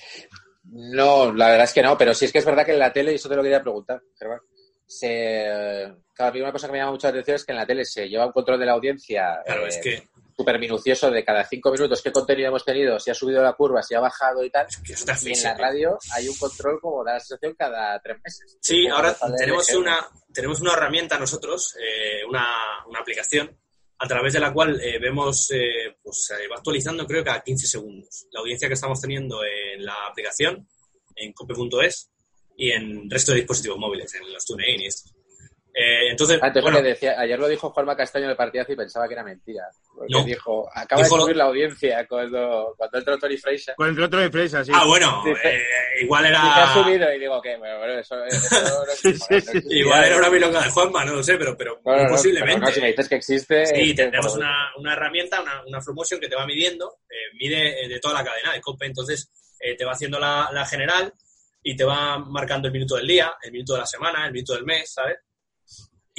No, 0.71 1.33
la 1.33 1.49
verdad 1.49 1.65
es 1.65 1.73
que 1.73 1.83
no, 1.83 1.97
pero 1.97 2.13
sí 2.13 2.25
es 2.25 2.31
que 2.31 2.39
es 2.39 2.45
verdad 2.45 2.65
que 2.65 2.71
en 2.71 2.79
la 2.79 2.93
tele, 2.93 3.11
y 3.11 3.15
eso 3.15 3.27
te 3.27 3.35
lo 3.35 3.43
quería 3.43 3.61
preguntar, 3.61 4.01
Germán, 4.17 4.39
se... 4.85 5.93
Cada 6.13 6.31
una 6.31 6.51
cosa 6.51 6.67
que 6.67 6.73
me 6.73 6.79
llama 6.79 6.91
mucho 6.91 7.07
la 7.07 7.11
atención 7.11 7.35
es 7.35 7.45
que 7.45 7.51
en 7.51 7.57
la 7.57 7.65
tele 7.65 7.83
se 7.83 8.07
lleva 8.07 8.27
un 8.27 8.31
control 8.31 8.59
de 8.59 8.65
la 8.65 8.73
audiencia 8.73 9.41
Claro, 9.43 9.65
eh, 9.65 9.69
es 9.69 9.77
que, 9.77 10.07
súper 10.37 10.59
minucioso 10.59 11.11
de 11.11 11.23
cada 11.23 11.43
cinco 11.45 11.71
minutos 11.71 12.01
qué 12.01 12.11
contenido 12.11 12.49
hemos 12.49 12.65
tenido, 12.65 12.99
si 12.99 13.11
ha 13.11 13.13
subido 13.13 13.41
la 13.43 13.53
curva, 13.53 13.83
si 13.83 13.95
ha 13.95 13.99
bajado 13.99 14.43
y 14.43 14.49
tal. 14.49 14.67
es 14.67 14.77
que 14.77 15.29
Y 15.29 15.33
en 15.33 15.43
la 15.43 15.53
radio 15.55 15.97
hay 16.13 16.27
un 16.27 16.35
control 16.37 16.79
como 16.79 17.03
da 17.03 17.13
la 17.13 17.19
sensación 17.19 17.55
cada 17.57 17.99
tres 17.99 18.17
meses. 18.23 18.57
Sí, 18.61 18.87
ahora 18.87 19.15
tenemos 19.37 19.69
una, 19.73 20.07
tenemos 20.33 20.61
una 20.61 20.73
herramienta 20.73 21.17
nosotros, 21.17 21.75
eh, 21.79 22.23
una, 22.27 22.45
una 22.87 22.99
aplicación, 22.99 23.57
a 24.03 24.07
través 24.07 24.33
de 24.33 24.39
la 24.39 24.51
cual 24.51 24.81
eh, 24.81 24.97
vemos, 24.99 25.51
eh, 25.51 25.95
pues 26.01 26.25
se 26.25 26.47
va 26.47 26.55
actualizando 26.55 27.05
creo 27.05 27.23
cada 27.23 27.43
15 27.43 27.67
segundos. 27.67 28.25
La 28.31 28.39
audiencia 28.39 28.67
que 28.67 28.73
estamos 28.73 28.99
teniendo 28.99 29.41
en 29.45 29.85
la 29.85 29.93
aplicación, 30.09 30.67
en 31.15 31.31
cope.es 31.33 32.09
y 32.57 32.71
en 32.71 33.07
resto 33.07 33.31
de 33.31 33.39
dispositivos 33.39 33.77
móviles, 33.77 34.11
en 34.15 34.33
los 34.33 34.43
TuneIn 34.43 34.81
y 34.81 34.87
esto. 34.87 35.11
Eh, 35.73 36.09
entonces, 36.11 36.37
Ah, 36.41 36.47
entonces 36.47 36.63
bueno, 36.69 36.81
decía, 36.81 37.15
ayer 37.17 37.39
lo 37.39 37.47
dijo 37.47 37.69
Juanma 37.69 37.95
Castaño 37.95 38.27
del 38.27 38.35
partidazo 38.35 38.73
y 38.73 38.75
pensaba 38.75 39.07
que 39.07 39.13
era 39.13 39.23
mentira. 39.23 39.63
Porque 39.95 40.11
No. 40.13 40.23
dijo, 40.25 40.69
acaba 40.73 41.01
Dijo 41.01 41.15
de 41.15 41.19
lo- 41.19 41.23
subir 41.25 41.35
la 41.37 41.43
audiencia 41.45 42.05
cuando, 42.07 42.73
cuando 42.77 42.97
entró 42.97 43.17
Tony 43.17 43.37
Fraser. 43.37 43.75
Con 43.75 43.87
el 43.89 44.03
otro 44.03 44.19
de 44.19 44.29
Fresa, 44.29 44.65
sí. 44.65 44.71
ah, 44.75 44.83
bueno, 44.85 45.21
Dice- 45.25 45.39
eh, 45.55 45.61
igual 46.01 46.23
Dice, 46.25 46.35
ha 46.35 46.63
era... 46.63 46.73
subido 46.73 47.13
y 47.13 47.19
digo 47.19 47.41
que, 47.41 47.55
bueno, 47.55 47.77
bueno, 47.77 47.93
eso, 47.99 48.21
eso 48.25 48.61
no 48.85 48.91
existe, 48.91 48.95
Sí, 49.01 49.11
no 49.13 49.13
sí, 49.13 49.41
sí. 49.41 49.57
existe. 49.57 49.75
Igual 49.75 50.03
era 50.03 50.17
una 50.17 50.29
milonga 50.29 50.61
de 50.61 50.69
Juanma, 50.71 51.05
no 51.05 51.13
lo 51.13 51.23
sé, 51.23 51.37
pero, 51.37 51.57
pero 51.57 51.79
No, 51.85 52.07
posiblemente. 52.09 52.59
pero 52.59 52.71
si 52.73 52.81
me 52.81 52.87
dices 52.87 53.07
que 53.07 53.15
existe. 53.15 53.65
Sí, 53.67 53.95
tendremos 53.95 54.35
una, 54.35 54.71
una 54.77 54.91
herramienta, 54.91 55.41
una, 55.41 55.63
una 55.65 55.81
Flowmotion 55.81 56.19
que 56.19 56.27
te 56.27 56.35
va 56.35 56.45
midiendo, 56.45 56.97
eh, 57.09 57.33
mide 57.39 57.85
eh, 57.85 57.87
de 57.87 57.99
toda 58.01 58.15
la 58.15 58.25
cadena 58.25 58.51
de 58.51 58.59
COPE, 58.59 58.87
entonces 58.87 59.31
eh, 59.61 59.75
te 59.77 59.85
va 59.85 59.93
haciendo 59.93 60.19
la, 60.19 60.49
la 60.51 60.65
general 60.65 61.13
y 61.63 61.77
te 61.77 61.85
va 61.85 62.17
marcando 62.19 62.67
el 62.67 62.73
minuto 62.73 62.95
del 62.97 63.07
día, 63.07 63.33
el 63.41 63.51
minuto 63.53 63.73
de 63.75 63.79
la 63.79 63.85
semana, 63.85 64.25
el 64.25 64.33
minuto 64.33 64.53
del 64.53 64.65
mes, 64.65 64.91
¿sabes? 64.93 65.17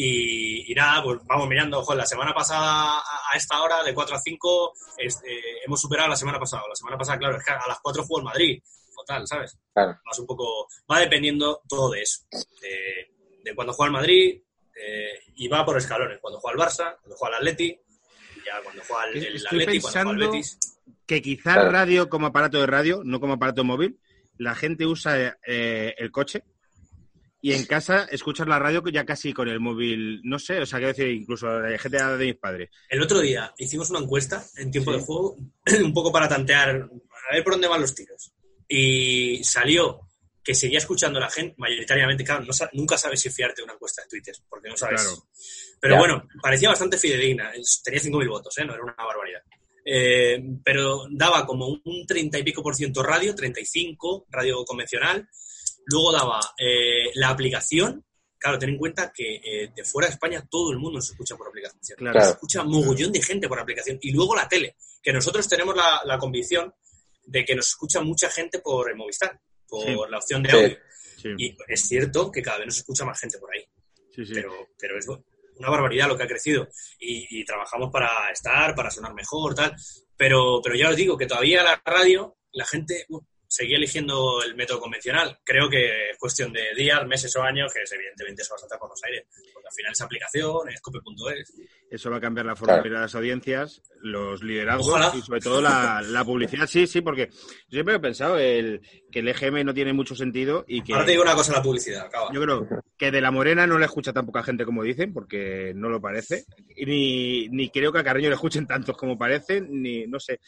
Y, 0.04 0.72
y 0.72 0.74
nada, 0.74 1.02
pues 1.02 1.20
vamos 1.26 1.48
mirando, 1.48 1.78
ojo, 1.80 1.94
la 1.94 2.06
semana 2.06 2.32
pasada 2.34 2.98
a, 2.98 3.32
a 3.32 3.36
esta 3.36 3.62
hora, 3.62 3.82
de 3.84 3.94
4 3.94 4.16
a 4.16 4.18
5, 4.20 4.72
este, 4.98 5.64
hemos 5.64 5.80
superado 5.80 6.08
la 6.08 6.16
semana 6.16 6.38
pasada. 6.38 6.62
La 6.68 6.74
semana 6.74 6.98
pasada, 6.98 7.18
claro, 7.18 7.36
es 7.36 7.44
que 7.44 7.52
a 7.52 7.68
las 7.68 7.78
4 7.80 8.02
jugó 8.04 8.18
el 8.18 8.24
Madrid, 8.24 8.62
o 8.96 9.04
tal, 9.04 9.26
¿sabes? 9.26 9.58
Claro. 9.72 9.98
Vas 10.04 10.18
un 10.18 10.26
poco, 10.26 10.66
va 10.90 10.98
dependiendo 11.00 11.60
todo 11.68 11.90
de 11.90 12.02
eso, 12.02 12.20
de, 12.60 13.12
de 13.44 13.54
cuando 13.54 13.72
juega 13.72 13.88
el 13.88 13.92
Madrid 13.92 14.42
eh, 14.74 15.18
y 15.36 15.48
va 15.48 15.64
por 15.64 15.76
escalones, 15.78 16.18
cuando 16.20 16.40
juega 16.40 16.54
el 16.64 16.68
Barça, 16.70 16.96
cuando 17.00 17.16
juega 17.16 17.36
el 17.36 17.42
Atleti, 17.42 17.80
ya 18.44 18.60
cuando 18.62 18.82
juega 18.88 19.04
el, 19.06 19.16
el 19.24 19.36
Estoy 19.36 19.62
Atleti, 19.62 19.80
cuando 19.80 19.88
juega 19.92 20.10
el 20.10 20.16
pensando- 20.18 20.32
Betis. 20.32 20.58
Que 21.06 21.20
quizás 21.22 21.54
Claro. 21.54 21.70
radio 21.70 22.08
como 22.08 22.26
aparato 22.28 22.58
de 22.60 22.66
radio, 22.66 23.02
no 23.04 23.20
como 23.20 23.34
aparato 23.34 23.64
móvil, 23.64 23.98
la 24.38 24.54
gente 24.54 24.86
usa 24.86 25.36
eh, 25.46 25.94
el 25.98 26.10
coche 26.10 26.42
y 27.42 27.52
en 27.52 27.66
casa 27.66 28.06
escuchas 28.10 28.46
la 28.48 28.58
radio 28.58 28.82
ya 28.90 29.04
casi 29.04 29.32
con 29.32 29.48
el 29.48 29.60
móvil, 29.60 30.20
no 30.24 30.38
sé, 30.38 30.60
o 30.60 30.64
sea, 30.66 30.78
quiero 30.78 30.94
decir, 30.94 31.08
incluso 31.08 31.46
la 31.60 31.76
gente 31.78 32.02
de 32.02 32.24
mis 32.26 32.36
padres. 32.36 32.70
El 32.88 33.02
otro 33.02 33.20
día 33.20 33.52
hicimos 33.58 33.90
una 33.90 33.98
encuesta 33.98 34.42
en 34.56 34.70
tiempo 34.70 34.92
Sí. 34.92 34.98
de 34.98 35.04
juego, 35.04 35.36
un 35.84 35.92
poco 35.92 36.10
para 36.12 36.28
tantear, 36.28 36.70
a 36.70 37.34
ver 37.34 37.44
por 37.44 37.52
dónde 37.54 37.68
van 37.68 37.80
los 37.80 37.94
tiros. 37.94 38.32
Y 38.68 39.42
salió 39.44 40.00
que 40.42 40.54
seguía 40.54 40.78
escuchando 40.78 41.20
la 41.20 41.30
gente, 41.30 41.54
mayoritariamente, 41.58 42.24
claro, 42.24 42.44
no 42.44 42.52
nunca 42.72 42.96
sabes 42.96 43.20
si 43.20 43.30
fiarte 43.30 43.60
de 43.60 43.64
una 43.64 43.74
encuesta 43.74 44.02
de 44.02 44.08
Twitter, 44.08 44.34
porque 44.48 44.68
no 44.70 44.76
sabes. 44.76 45.02
Claro. 45.02 45.16
Pero 45.80 45.94
Ya. 45.94 45.98
bueno, 46.00 46.28
parecía 46.40 46.68
bastante 46.68 46.96
fidedigna. 46.96 47.52
Tenía 47.84 48.00
5.000 48.00 48.28
votos, 48.28 48.56
¿eh? 48.58 48.64
no 48.64 48.74
era 48.74 48.82
una 48.82 48.94
barbaridad. 48.96 49.40
Eh, 49.84 50.40
pero 50.64 51.06
daba 51.10 51.44
como 51.44 51.66
un 51.84 52.06
30 52.06 52.38
y 52.38 52.42
pico 52.44 52.62
por 52.62 52.74
ciento 52.76 53.02
radio, 53.02 53.34
35 53.34 54.26
radio 54.30 54.64
convencional. 54.64 55.28
Luego 55.86 56.12
daba 56.12 56.40
eh, 56.58 57.10
la 57.14 57.30
aplicación. 57.30 58.04
Claro, 58.38 58.58
ten 58.58 58.70
en 58.70 58.78
cuenta 58.78 59.12
que 59.14 59.36
eh, 59.36 59.72
de 59.74 59.84
fuera 59.84 60.08
de 60.08 60.14
España 60.14 60.44
todo 60.50 60.72
el 60.72 60.78
mundo 60.78 60.96
nos 60.98 61.10
escucha 61.10 61.36
por 61.36 61.48
aplicación. 61.48 61.96
Claro. 61.96 62.12
Claro. 62.12 62.26
Se 62.26 62.32
escucha 62.32 62.64
mogollón 62.64 63.12
de 63.12 63.22
gente 63.22 63.48
por 63.48 63.60
aplicación. 63.60 63.98
Y 64.02 64.12
luego 64.12 64.34
la 64.34 64.48
tele, 64.48 64.76
que 65.02 65.12
nosotros 65.12 65.48
tenemos 65.48 65.76
la, 65.76 66.00
la 66.04 66.18
convicción 66.18 66.72
de 67.24 67.44
que 67.44 67.54
nos 67.54 67.68
escucha 67.68 68.00
mucha 68.00 68.28
gente 68.30 68.58
por 68.58 68.90
el 68.90 68.96
Movistar, 68.96 69.40
por 69.68 69.84
Sí. 69.86 69.94
la 70.10 70.18
opción 70.18 70.42
de 70.42 70.50
Sí. 70.50 70.56
audio. 70.56 70.78
Sí, 71.18 71.28
Y 71.38 71.56
es 71.68 71.80
cierto 71.88 72.32
que 72.32 72.42
cada 72.42 72.58
vez 72.58 72.66
nos 72.66 72.78
escucha 72.78 73.04
más 73.04 73.20
gente 73.20 73.38
por 73.38 73.48
ahí 73.54 73.64
sí, 74.12 74.26
sí. 74.26 74.32
pero, 74.34 74.52
pero 74.76 74.98
es 74.98 75.06
una 75.06 75.70
barbaridad 75.70 76.08
lo 76.08 76.16
que 76.16 76.24
ha 76.24 76.26
crecido. 76.28 76.66
Y, 76.98 77.40
y 77.40 77.44
trabajamos 77.44 77.90
para 77.92 78.28
estar, 78.32 78.74
para 78.74 78.90
sonar 78.90 79.14
mejor, 79.14 79.54
tal. 79.54 79.72
Pero, 80.16 80.60
pero 80.62 80.74
ya 80.74 80.90
os 80.90 80.96
digo 80.96 81.16
que 81.16 81.26
todavía 81.26 81.62
la 81.62 81.80
radio, 81.84 82.36
la 82.52 82.64
gente 82.66 83.06
uh, 83.10 83.20
seguía 83.52 83.76
eligiendo 83.76 84.42
el 84.42 84.54
método 84.54 84.80
convencional. 84.80 85.38
Creo 85.44 85.68
que 85.68 86.10
es 86.10 86.18
cuestión 86.18 86.52
de 86.52 86.74
días, 86.76 87.06
meses 87.06 87.34
o 87.36 87.42
años, 87.42 87.72
que 87.72 87.82
es, 87.82 87.92
evidentemente 87.92 88.42
eso 88.42 88.52
va 88.54 88.56
a 88.56 88.60
saltar 88.60 88.78
por 88.78 88.88
los 88.88 89.04
aires. 89.04 89.26
Porque 89.52 89.68
al 89.68 89.74
final 89.74 89.92
esa 89.92 90.04
aplicación, 90.04 90.68
es 90.70 90.80
cope.es. 90.80 91.52
Eso 91.90 92.10
va 92.10 92.16
a 92.16 92.20
cambiar 92.20 92.46
la 92.46 92.56
forma 92.56 92.74
Claro. 92.80 92.88
de 92.94 93.00
las 93.00 93.14
audiencias, 93.14 93.82
los 94.00 94.42
liderazgos 94.42 94.88
Ojalá. 94.88 95.12
y 95.14 95.20
sobre 95.20 95.40
todo 95.40 95.60
la, 95.60 96.00
la 96.02 96.24
publicidad. 96.24 96.66
Sí, 96.66 96.86
sí, 96.86 97.02
porque 97.02 97.28
yo 97.28 97.36
siempre 97.70 97.96
he 97.96 98.00
pensado 98.00 98.38
el, 98.38 98.80
que 99.10 99.18
el 99.18 99.28
EGM 99.28 99.64
no 99.66 99.74
tiene 99.74 99.92
mucho 99.92 100.14
sentido 100.14 100.64
y 100.66 100.82
que 100.82 100.94
Ahora 100.94 101.04
te 101.04 101.10
digo 101.10 101.22
una 101.22 101.34
cosa, 101.34 101.52
la 101.52 101.62
publicidad, 101.62 102.06
acaba. 102.06 102.30
yo 102.32 102.40
creo 102.40 102.66
que 102.96 103.10
de 103.10 103.20
la 103.20 103.30
Morena 103.30 103.66
no 103.66 103.78
le 103.78 103.84
escucha 103.84 104.12
tan 104.14 104.24
poca 104.24 104.42
gente 104.42 104.64
como 104.64 104.82
dicen, 104.82 105.12
porque 105.12 105.72
no 105.74 105.90
lo 105.90 106.00
parece. 106.00 106.44
Y 106.74 106.86
ni, 106.86 107.48
ni 107.48 107.68
creo 107.70 107.92
que 107.92 107.98
a 107.98 108.04
Carreño 108.04 108.30
le 108.30 108.36
escuchen 108.36 108.66
tantos 108.66 108.96
como 108.96 109.18
parecen, 109.18 109.68
ni 109.82 110.06
no 110.06 110.18
sé. 110.18 110.40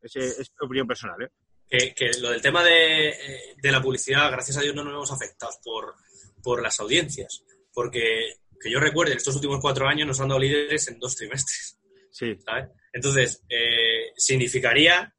Es, 0.00 0.16
es 0.16 0.52
opinión 0.60 0.86
personal, 0.86 1.22
¿eh? 1.22 1.28
Que, 1.72 1.94
que 1.94 2.10
lo 2.20 2.30
del 2.30 2.42
tema 2.42 2.62
de, 2.62 3.08
eh, 3.08 3.54
de 3.56 3.72
la 3.72 3.80
publicidad, 3.80 4.30
gracias 4.30 4.58
a 4.58 4.60
Dios, 4.60 4.74
no 4.74 4.84
nos 4.84 4.92
vemos 4.92 5.12
afectados 5.12 5.58
por, 5.64 5.94
por 6.42 6.62
las 6.62 6.78
audiencias. 6.80 7.44
Porque 7.72 8.34
que 8.60 8.70
yo 8.70 8.78
recuerde, 8.78 9.12
en 9.12 9.18
estos 9.18 9.36
últimos 9.36 9.58
cuatro 9.58 9.88
años 9.88 10.06
nos 10.06 10.20
han 10.20 10.28
dado 10.28 10.38
líderes 10.38 10.86
en 10.88 10.98
dos 10.98 11.16
trimestres. 11.16 11.78
Sí, 12.10 12.36
¿sabes? 12.44 12.68
Entonces, 12.92 13.42
eh, 13.48 14.12
significaría 14.16 15.14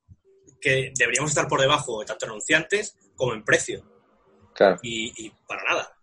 que 0.62 0.93
deberíamos 0.95 1.32
estar 1.32 1.47
por 1.47 1.60
debajo 1.60 2.06
tanto 2.06 2.26
en 2.26 2.32
anunciantes 2.32 2.95
como 3.16 3.34
en 3.34 3.43
precio. 3.43 3.84
Claro. 4.54 4.78
Y, 4.84 5.26
y 5.26 5.32
para 5.47 5.64
nada. 5.64 5.97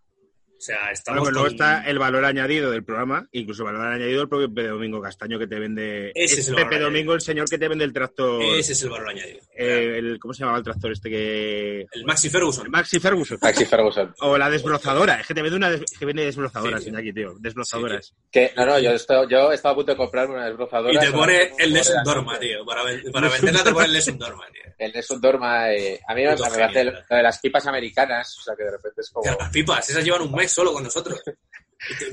O 0.61 0.63
sea, 0.63 0.77
Bueno, 0.77 0.91
estamos 0.93 1.21
pues 1.23 1.31
luego 1.33 1.47
con- 1.47 1.53
está 1.55 1.89
el 1.89 1.97
valor 1.97 2.23
añadido 2.23 2.69
del 2.69 2.83
programa, 2.83 3.27
incluso 3.31 3.63
el 3.67 3.73
valor 3.73 3.93
añadido 3.93 4.19
del 4.19 4.29
propio 4.29 4.47
Pepe 4.53 4.67
Domingo 4.67 5.01
Castaño 5.01 5.39
que 5.39 5.47
te 5.47 5.57
vende. 5.57 6.11
Ese 6.13 6.41
es 6.41 6.49
el 6.49 6.53
Pepe 6.55 6.75
valor 6.75 6.91
Domingo, 6.91 7.13
el 7.15 7.21
señor 7.21 7.49
que 7.49 7.57
te 7.57 7.67
vende 7.67 7.83
el 7.83 7.91
tractor. 7.91 8.43
Ese 8.43 8.73
es 8.73 8.83
el 8.83 8.89
valor 8.91 9.09
añadido. 9.09 9.39
eh, 9.57 9.95
el, 9.97 10.19
¿Cómo 10.19 10.35
se 10.35 10.41
llamaba 10.41 10.59
el 10.59 10.63
tractor 10.63 10.91
este 10.91 11.09
que.? 11.09 11.87
el 11.91 12.05
Maxi 12.05 12.29
Ferguson. 12.29 12.65
El 12.65 12.71
Maxi 12.71 12.99
Ferguson. 12.99 13.39
Maxi 13.41 13.65
Ferguson. 13.65 14.13
O 14.21 14.37
la 14.37 14.51
desbrozadora. 14.51 15.19
Es 15.19 15.25
que 15.25 15.33
te 15.33 15.41
vende 15.41 15.57
una 15.57 15.71
des- 15.71 15.81
que 15.97 16.05
vende 16.05 16.25
desbrozadoras, 16.25 16.79
Sí, 16.83 16.85
sí. 16.85 16.89
Iñaki, 16.91 17.11
tío. 17.11 17.33
Desbrozadoras. 17.39 18.13
Que, 18.31 18.51
no, 18.55 18.63
no, 18.67 18.77
yo, 18.77 18.91
estoy, 18.91 19.27
yo 19.31 19.51
estaba 19.51 19.73
a 19.73 19.75
punto 19.75 19.91
de 19.93 19.97
comprarme 19.97 20.35
una 20.35 20.45
desbrozadora. 20.45 20.93
Y 20.93 20.99
te 20.99 21.11
pone 21.11 21.41
el 21.41 21.49
por 21.49 21.69
Nessun 21.71 21.95
la- 21.95 22.03
Dorma, 22.03 22.39
tío. 22.39 22.63
Para, 22.65 22.83
para 23.11 23.29
venderla 23.29 23.63
te 23.63 23.71
pone 23.71 23.85
el 23.87 23.93
Nessun 23.93 24.19
Dorma, 24.19 24.43
tío. 24.53 24.61
El 24.81 24.91
Nessun 24.93 25.21
Dorma. 25.21 25.71
eh, 25.73 25.99
a 26.07 26.15
mí 26.15 26.23
me, 26.23 26.29
me 26.31 26.35
genio, 26.49 26.91
lo 27.07 27.15
de 27.17 27.21
las 27.21 27.37
pipas 27.39 27.67
americanas, 27.67 28.35
o 28.39 28.41
sea 28.41 28.55
que 28.57 28.63
de 28.63 28.71
repente 28.71 29.01
es 29.01 29.11
como... 29.11 29.29
Las 29.39 29.49
pipas, 29.51 29.87
esas 29.87 30.03
llevan 30.03 30.23
un 30.23 30.31
mes 30.31 30.50
solo 30.51 30.73
con 30.73 30.83
nosotros. 30.83 31.19
Te- 31.23 31.35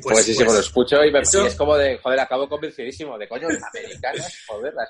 Pues, 0.02 0.24
sí, 0.24 0.32
sí, 0.32 0.44
pues 0.44 0.54
lo 0.54 0.60
escucho 0.60 1.04
y, 1.04 1.12
me, 1.12 1.20
eso- 1.20 1.44
y 1.44 1.48
es 1.48 1.54
como 1.54 1.76
de, 1.76 1.98
joder, 1.98 2.20
acabo 2.20 2.48
convencidísimo. 2.48 3.18
De 3.18 3.28
coño, 3.28 3.48
las 3.50 3.62
americanas, 3.64 4.38
joder, 4.46 4.72
las. 4.74 4.88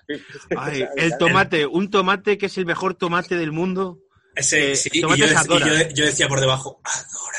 Ay, 0.56 0.86
el 0.96 1.18
tomate, 1.18 1.66
un 1.66 1.90
tomate 1.90 2.38
que 2.38 2.46
es 2.46 2.56
el 2.58 2.66
mejor 2.66 2.94
tomate 2.94 3.34
del 3.36 3.50
mundo. 3.52 3.98
Ese, 4.36 4.72
Eh, 4.72 4.76
sí, 4.76 4.88
y 4.92 5.00
yo, 5.00 5.08
y 5.16 6.00
decía 6.06 6.28
por 6.28 6.38
debajo, 6.40 6.80
Adora. 6.84 7.38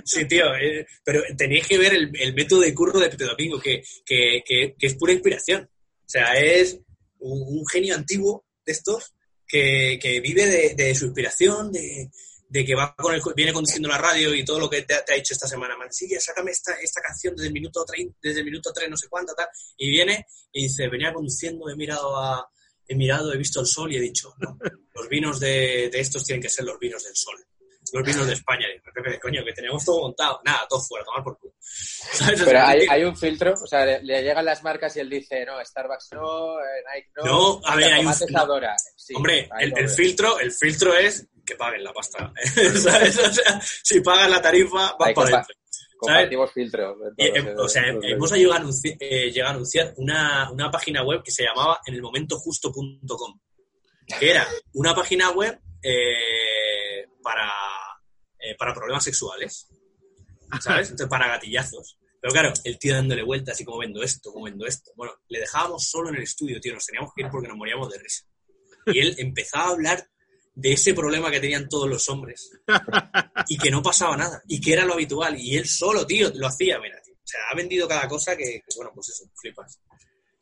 sí, 0.05 0.25
tío, 0.25 0.55
eh, 0.55 0.85
pero 1.03 1.21
tenéis 1.37 1.67
que 1.67 1.77
ver 1.77 1.93
el, 1.93 2.11
el 2.19 2.33
método 2.33 2.61
de 2.61 2.73
curro 2.73 2.99
de 2.99 3.09
Pepe 3.09 3.25
Domingo, 3.25 3.59
que, 3.59 3.83
que, 4.05 4.41
que, 4.45 4.75
que 4.77 4.87
es 4.87 4.95
pura 4.95 5.13
inspiración. 5.13 5.63
O 5.63 6.07
sea, 6.09 6.33
es 6.35 6.79
un, 7.19 7.41
un 7.59 7.67
genio 7.67 7.95
antiguo 7.95 8.45
de 8.65 8.71
estos 8.71 9.13
que, 9.47 9.99
que 10.01 10.19
vive 10.21 10.45
de, 10.45 10.75
de 10.75 10.95
su 10.95 11.05
inspiración, 11.05 11.71
de, 11.71 12.09
de 12.47 12.63
que 12.65 12.75
va 12.75 12.95
con 12.95 13.13
el, 13.13 13.21
viene 13.35 13.51
conduciendo 13.53 13.89
la 13.89 13.97
radio 13.97 14.33
y 14.33 14.45
todo 14.45 14.59
lo 14.59 14.69
que 14.69 14.83
te, 14.83 14.93
ha- 14.93 15.03
te 15.03 15.13
ha 15.13 15.15
dicho 15.15 15.33
esta 15.33 15.47
semana, 15.47 15.75
man, 15.77 15.91
sí, 15.91 16.07
sácame 16.19 16.51
esta, 16.51 16.73
esta 16.81 17.01
canción 17.01 17.35
desde 17.35 17.47
el 17.47 17.53
minuto 17.53 17.83
30, 17.85 18.17
desde 18.21 18.39
el 18.39 18.45
minuto 18.45 18.71
3, 18.73 18.89
no 18.89 18.97
sé 18.97 19.07
cuánto, 19.09 19.33
tal, 19.33 19.47
y 19.77 19.89
viene 19.89 20.25
y 20.51 20.63
dice, 20.63 20.87
venía 20.87 21.11
conduciendo, 21.13 21.69
he 21.69 21.75
mirado 21.75 22.15
a, 22.17 22.47
he 22.87 22.95
mirado, 22.95 23.33
he 23.33 23.37
visto 23.37 23.59
el 23.61 23.67
sol 23.67 23.91
y 23.91 23.97
he 23.97 24.01
dicho, 24.01 24.33
no, 24.39 24.57
los 24.93 25.09
vinos 25.09 25.39
de, 25.39 25.89
de 25.91 25.99
estos 25.99 26.23
tienen 26.23 26.41
que 26.41 26.49
ser 26.49 26.65
los 26.65 26.77
vinos 26.79 27.03
del 27.03 27.15
sol. 27.15 27.35
Los 27.93 28.03
vinos 28.03 28.25
de 28.25 28.33
España. 28.33 28.65
Y 28.67 28.73
digo, 28.79 28.85
Pepe, 28.95 29.19
coño, 29.19 29.43
que 29.45 29.53
teníamos 29.53 29.85
todo 29.85 30.01
montado. 30.01 30.41
Nada, 30.43 30.65
todo 30.67 30.81
fuera, 30.81 31.05
tomar 31.05 31.23
por 31.23 31.37
culo. 31.37 31.53
¿Sabes? 31.59 32.41
Pero 32.43 32.59
hay, 32.59 32.79
hay 32.89 33.03
un 33.03 33.15
filtro, 33.15 33.53
o 33.53 33.67
sea, 33.67 33.85
le, 33.85 34.01
le 34.01 34.23
llegan 34.23 34.43
las 34.43 34.63
marcas 34.63 34.95
y 34.97 35.01
él 35.01 35.09
dice, 35.09 35.45
no, 35.45 35.63
Starbucks 35.63 36.09
no, 36.13 36.59
eh, 36.59 36.63
Nike 36.93 37.09
no. 37.17 37.23
No, 37.25 37.61
a 37.63 37.75
ver, 37.75 37.93
hay 37.93 38.03
un-. 38.05 38.13
Sí, 38.97 39.13
Hombre, 39.15 39.47
el, 39.59 39.73
el 39.77 39.87
filtro, 39.89 40.39
el 40.39 40.51
filtro 40.51 40.95
es 40.95 41.27
que 41.45 41.55
paguen 41.55 41.83
la 41.83 41.93
pasta. 41.93 42.33
¿Sabes? 42.75 43.17
O 43.17 43.31
sea, 43.33 43.61
si 43.61 44.01
pagan 44.01 44.31
la 44.31 44.41
tarifa, 44.41 44.95
vas 44.99 45.13
para 45.13 45.29
adentro. 45.37 45.55
Compartimos 45.97 46.51
filtros. 46.51 46.97
Entonces, 47.17 47.45
eh, 47.47 47.55
o 47.57 47.69
sea, 47.69 47.83
hemos 47.87 48.31
llegado 48.33 48.53
a, 48.53 48.59
anunci- 48.59 48.97
eh, 48.99 49.31
llegado 49.31 49.51
a 49.51 49.55
anunciar 49.55 49.93
una, 49.97 50.51
una 50.51 50.69
página 50.69 51.03
web 51.03 51.23
que 51.23 51.31
se 51.31 51.43
llamaba 51.43 51.79
enelmomentojusto.com, 51.85 53.39
que 54.19 54.29
era 54.31 54.47
una 54.73 54.93
página 54.93 55.31
web 55.31 55.59
eh, 55.81 57.07
para, 57.23 57.49
eh, 58.39 58.55
para 58.57 58.73
problemas 58.73 59.03
sexuales, 59.03 59.67
¿sabes? 60.61 60.89
Entonces, 60.89 61.07
para 61.07 61.27
gatillazos. 61.27 61.97
Pero 62.19 62.33
claro, 62.33 62.53
el 62.63 62.77
tío 62.79 62.93
dándole 62.95 63.23
vueltas 63.23 63.59
y 63.61 63.65
cómo 63.65 63.77
vendo 63.79 64.01
esto, 64.03 64.31
cómo 64.33 64.45
vendo 64.45 64.65
esto. 64.65 64.91
Bueno, 64.95 65.13
le 65.29 65.39
dejábamos 65.39 65.85
solo 65.87 66.09
en 66.09 66.15
el 66.15 66.23
estudio, 66.23 66.59
tío, 66.59 66.73
nos 66.73 66.85
teníamos 66.85 67.11
que 67.15 67.21
ir 67.23 67.29
porque 67.31 67.47
nos 67.47 67.57
moríamos 67.57 67.89
de 67.91 67.99
risa. 67.99 68.25
Y 68.87 68.99
él 68.99 69.15
empezaba 69.17 69.65
a 69.65 69.69
hablar 69.71 70.07
de 70.55 70.71
ese 70.73 70.93
problema 70.93 71.29
que 71.29 71.39
tenían 71.41 71.67
todos 71.67 71.89
los 71.89 72.07
hombres 72.09 72.49
y 73.49 73.57
que 73.57 73.69
no 73.69 73.83
pasaba 73.83 74.15
nada 74.15 74.41
y 74.47 74.59
que 74.61 74.73
era 74.73 74.85
lo 74.85 74.93
habitual 74.93 75.35
y 75.37 75.57
él 75.57 75.67
solo, 75.67 76.05
tío, 76.07 76.31
lo 76.35 76.47
hacía, 76.47 76.79
mira, 76.79 76.99
tío. 77.03 77.13
O 77.15 77.27
sea, 77.27 77.39
ha 77.51 77.55
vendido 77.55 77.87
cada 77.87 78.07
cosa 78.07 78.35
que, 78.37 78.43
que, 78.43 78.75
bueno, 78.77 78.91
pues 78.93 79.09
eso, 79.09 79.25
flipas. 79.35 79.79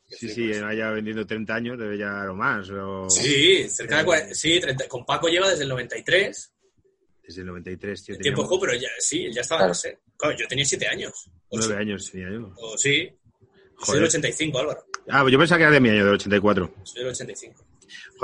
Que 0.08 0.16
Sí, 0.18 0.28
sí, 0.28 0.34
flipas. 0.36 0.62
vaya 0.62 0.90
vendiendo 0.92 1.26
30 1.26 1.56
años, 1.56 1.80
debe 1.80 1.98
ya 1.98 2.24
lo 2.26 2.36
más. 2.36 2.70
O... 2.70 3.10
Sí, 3.10 3.68
cerca 3.70 3.98
de 4.00 4.06
40, 4.06 4.36
sí, 4.36 4.60
30 4.60 4.88
con 4.88 5.06
Paco 5.06 5.28
lleva 5.30 5.50
desde 5.50 5.64
el 5.64 5.70
93, 5.70 6.54
Desde 7.24 7.42
el 7.42 7.48
93, 7.48 8.04
tío. 8.04 8.16
el 8.16 8.22
tiempo 8.22 8.42
teníamos 8.44 8.62
pero 8.68 8.80
ya, 8.80 8.90
sí, 9.00 9.26
él 9.26 9.34
ya 9.34 9.42
estaba, 9.42 9.60
Claro. 9.62 9.70
no 9.70 9.76
sé. 9.76 10.00
Claro, 10.18 10.38
yo 10.38 10.48
tenía 10.48 10.66
7 10.66 10.88
años. 10.88 11.14
O, 11.50 11.58
nueve 11.58 11.74
sí, 11.74 11.80
años 11.82 12.12
tenía 12.12 12.30
yo. 12.32 12.54
o 12.58 12.78
sí. 12.78 13.10
Soy 13.10 13.86
Joder. 13.88 14.02
del 14.02 14.08
85, 14.10 14.60
Álvaro. 14.60 14.86
Ah, 15.10 15.26
yo 15.30 15.40
pensaba 15.40 15.58
que 15.58 15.64
era 15.64 15.72
de 15.74 15.80
mi 15.80 15.90
año, 15.90 16.06
del 16.06 16.14
84. 16.14 16.74
Soy 16.84 17.00
del 17.02 17.12
85. 17.12 17.66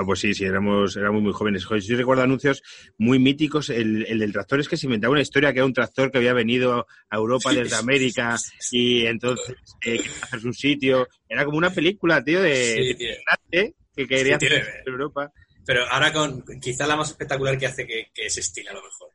Pues 0.06 0.20
sí, 0.20 0.34
sí, 0.34 0.46
éramos, 0.46 0.96
éramos 0.96 1.22
muy 1.22 1.34
jóvenes. 1.34 1.66
Yo 1.82 1.98
recuerdo 1.98 2.24
anuncios 2.24 2.62
muy 2.98 3.20
míticos. 3.20 3.70
El, 3.70 4.06
el 4.08 4.20
del 4.20 4.32
tractor 4.34 4.60
es 4.60 4.70
que 4.70 4.78
se 4.78 4.88
inventaba 4.88 5.12
una 5.12 5.22
historia 5.22 5.52
que 5.52 5.60
era 5.60 5.66
un 5.66 5.74
tractor 5.74 6.12
que 6.12 6.18
había 6.18 6.34
venido 6.34 6.88
a 7.10 7.18
Europa 7.18 7.54
desde 7.54 7.76
América 7.76 8.38
y 8.72 9.06
entonces 9.06 9.56
eh, 9.86 9.98
quería 9.98 10.12
hacerse 10.22 10.48
un 10.48 10.54
sitio. 10.54 11.08
Era 11.28 11.46
como 11.46 11.58
una 11.58 11.72
película, 11.72 12.24
tío, 12.24 12.42
de, 12.42 12.96
Sí, 12.98 13.06
de 13.52 13.74
que 13.96 14.08
quería 14.08 14.40
Sí, 14.40 14.46
hacer 14.46 14.82
en 14.86 14.94
Europa. 14.94 15.32
Pero 15.66 15.86
ahora 15.88 16.12
con 16.12 16.44
quizá 16.60 16.88
la 16.88 16.96
más 16.96 17.10
espectacular 17.10 17.58
que 17.58 17.68
hace 17.68 17.86
que, 17.86 18.08
que 18.14 18.26
es 18.26 18.36
Steel, 18.36 18.68
a 18.70 18.74
lo 18.74 18.82
mejor. 18.82 19.10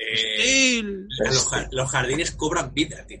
Eh, 0.00 0.82
los, 1.18 1.48
jar- 1.50 1.68
los 1.72 1.90
jardines 1.90 2.30
cobran 2.32 2.72
vida, 2.72 3.04
tío. 3.06 3.20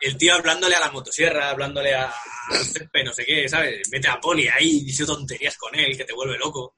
El 0.00 0.16
tío 0.16 0.34
hablándole 0.34 0.74
a 0.74 0.80
la 0.80 0.90
motosierra, 0.90 1.50
hablándole 1.50 1.94
a- 1.94 2.12
al 2.50 2.64
césped, 2.64 3.04
no 3.04 3.12
sé 3.12 3.24
qué, 3.24 3.48
¿sabes? 3.48 3.88
Mete 3.90 4.08
a 4.08 4.20
Poli 4.20 4.48
ahí 4.48 4.80
diciendo 4.84 5.16
tonterías 5.16 5.56
con 5.56 5.74
él, 5.74 5.96
que 5.96 6.04
te 6.04 6.12
vuelve 6.12 6.36
loco. 6.38 6.74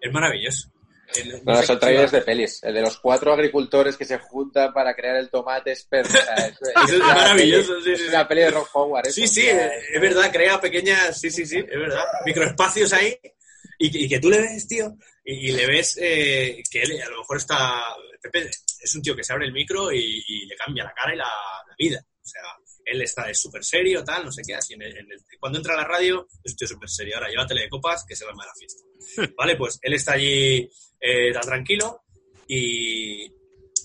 Es 0.00 0.12
maravilloso. 0.12 0.68
El- 1.14 1.42
No, 1.44 1.56
sé 1.56 1.66
son 1.66 1.78
trailers 1.78 2.12
de 2.12 2.22
pelis. 2.22 2.62
El 2.62 2.74
de 2.74 2.80
los 2.82 2.98
cuatro 2.98 3.32
agricultores 3.32 3.96
que 3.96 4.04
se 4.04 4.18
juntan 4.18 4.72
para 4.72 4.94
crear 4.94 5.16
el 5.16 5.28
tomate 5.30 5.72
es, 5.72 5.84
per- 5.84 6.06
es- 6.06 6.12
Eso 6.14 6.96
es 6.96 6.98
maravilloso, 6.98 7.72
peli- 7.74 7.84
sí, 7.84 7.92
es 7.92 7.98
sí, 8.00 8.08
una 8.08 8.20
sí. 8.20 8.26
peli 8.28 8.40
de 8.42 8.50
Ron 8.50 8.64
Howard. 8.74 9.06
eso, 9.06 9.14
Sí, 9.20 9.26
sí, 9.28 9.46
es, 9.46 9.72
es 9.94 10.00
verdad, 10.00 10.30
crea 10.32 10.60
pequeñas, 10.60 11.18
sí, 11.20 11.30
sí, 11.30 11.46
sí, 11.46 11.58
es 11.58 11.66
verdad. 11.78 12.04
Microespacios 12.26 12.92
ahí 12.92 13.16
y, 13.78 13.90
que- 13.90 13.98
y 13.98 14.08
que 14.08 14.20
tú 14.20 14.30
le 14.30 14.40
ves, 14.40 14.66
tío, 14.66 14.94
y, 15.24 15.48
y 15.48 15.52
le 15.52 15.66
ves 15.66 15.96
eh, 16.00 16.62
que 16.70 16.82
él 16.82 17.00
a 17.02 17.08
lo 17.10 17.18
mejor 17.18 17.36
está, 17.36 17.82
Pepe 18.20 18.48
es 18.80 18.94
un 18.94 19.02
tío 19.02 19.14
que 19.16 19.24
se 19.24 19.32
abre 19.32 19.46
el 19.46 19.52
micro 19.52 19.92
y, 19.92 20.22
y 20.26 20.46
le 20.46 20.56
cambia 20.56 20.84
la 20.84 20.92
cara 20.94 21.14
y 21.14 21.18
la, 21.18 21.24
la 21.24 21.74
vida. 21.78 22.04
O 22.22 22.24
sea, 22.24 22.42
él 22.84 23.02
está 23.02 23.28
es 23.30 23.40
súper 23.40 23.64
serio, 23.64 24.02
tal, 24.04 24.24
no 24.24 24.32
sé 24.32 24.42
qué, 24.46 24.54
así 24.54 24.74
en 24.74 24.82
el- 24.82 24.96
en 24.96 25.10
el- 25.12 25.20
cuando 25.40 25.58
entra 25.58 25.74
a 25.74 25.78
la 25.78 25.84
radio 25.84 26.26
es 26.44 26.52
un 26.52 26.56
tío 26.56 26.68
súper 26.68 26.88
serio. 26.88 27.16
Ahora 27.16 27.28
llévatele 27.30 27.62
de 27.62 27.68
copas, 27.68 28.04
que 28.06 28.14
el 28.14 28.28
alma 28.28 28.44
de 28.44 28.48
la 28.48 28.54
fiesta. 28.54 29.34
Vale, 29.36 29.56
pues 29.56 29.78
él 29.82 29.94
está 29.94 30.12
allí 30.14 30.68
eh, 31.00 31.32
tan 31.32 31.42
tranquilo 31.42 32.02
y, 32.48 33.24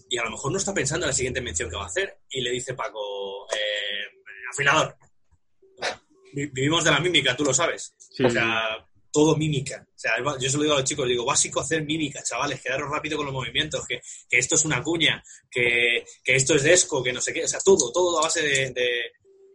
y 0.09 0.17
a 0.19 0.23
lo 0.23 0.31
mejor 0.31 0.51
no 0.51 0.57
está 0.57 0.73
pensando 0.73 1.05
en 1.05 1.09
la 1.09 1.13
siguiente 1.15 1.41
mención 1.41 1.69
que 1.69 1.75
va 1.75 1.83
a 1.83 1.87
hacer 1.87 2.19
y 2.29 2.41
le 2.41 2.51
dice 2.51 2.73
Paco, 2.73 3.47
eh, 3.53 4.21
afilador. 4.51 4.95
Vi- 6.33 6.47
Vivimos 6.47 6.83
de 6.83 6.91
la 6.91 6.99
mímica, 6.99 7.35
tú 7.35 7.43
lo 7.43 7.53
sabes. 7.53 7.93
Sí, 7.97 8.23
o 8.23 8.29
sea, 8.29 8.86
todo 9.17 9.35
mímica. 9.35 9.83
O 9.89 9.97
sea, 9.99 10.11
yo 10.39 10.47
se 10.47 10.57
lo 10.57 10.63
digo 10.63 10.75
a 10.75 10.79
los 10.81 10.87
chicos, 10.87 11.07
digo, 11.07 11.25
básico 11.25 11.59
hacer 11.59 11.83
mímica, 11.83 12.21
chavales, 12.21 12.61
quedaros 12.61 12.87
rápido 12.87 13.17
con 13.17 13.25
los 13.25 13.33
movimientos, 13.33 13.83
que, 13.87 13.99
que 14.29 14.37
esto 14.37 14.53
es 14.53 14.63
una 14.63 14.83
cuña, 14.83 15.23
que, 15.49 16.05
que 16.23 16.35
esto 16.35 16.53
es 16.53 16.61
desco, 16.61 17.01
que 17.01 17.11
no 17.11 17.19
sé 17.19 17.33
qué, 17.33 17.43
o 17.43 17.47
sea, 17.47 17.59
todo, 17.61 17.91
todo 17.91 18.19
a 18.19 18.23
base 18.23 18.43
de, 18.43 18.71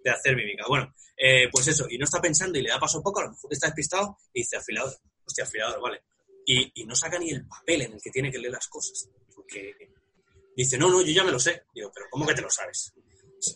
de- 0.05 0.11
hacer 0.11 0.35
mímica. 0.35 0.65
Bueno, 0.67 0.93
eh, 1.17 1.49
pues 1.53 1.69
eso, 1.69 1.87
y 1.89 1.97
no 1.97 2.07
está 2.07 2.21
pensando 2.21 2.59
y 2.59 2.63
le 2.63 2.71
da 2.71 2.81
paso 2.81 3.01
poco, 3.01 3.21
a 3.21 3.25
lo 3.27 3.31
mejor 3.31 3.53
está 3.53 3.69
despistado 3.69 4.17
y 4.35 4.41
dice 4.41 4.57
afilador, 4.57 4.97
hostia, 5.25 5.45
afilador, 5.45 5.81
vale. 5.81 6.03
Y, 6.45 6.73
y 6.83 6.85
no 6.85 6.97
saca 6.97 7.21
ni 7.21 7.31
el 7.31 7.47
papel 7.47 7.83
en 7.83 7.93
el 7.93 8.03
que 8.03 8.11
tiene 8.11 8.33
que 8.33 8.39
leer 8.39 8.55
las 8.55 8.67
cosas. 8.67 9.09
Porque 9.33 9.77
dice, 10.57 10.77
no, 10.77 10.91
no, 10.91 11.03
yo 11.03 11.13
ya 11.13 11.23
me 11.23 11.31
lo 11.31 11.39
sé. 11.39 11.63
Digo, 11.73 11.93
pero 11.95 12.07
¿cómo 12.11 12.27
que 12.27 12.35
te 12.35 12.43
lo 12.43 12.51
sabes? 12.51 12.93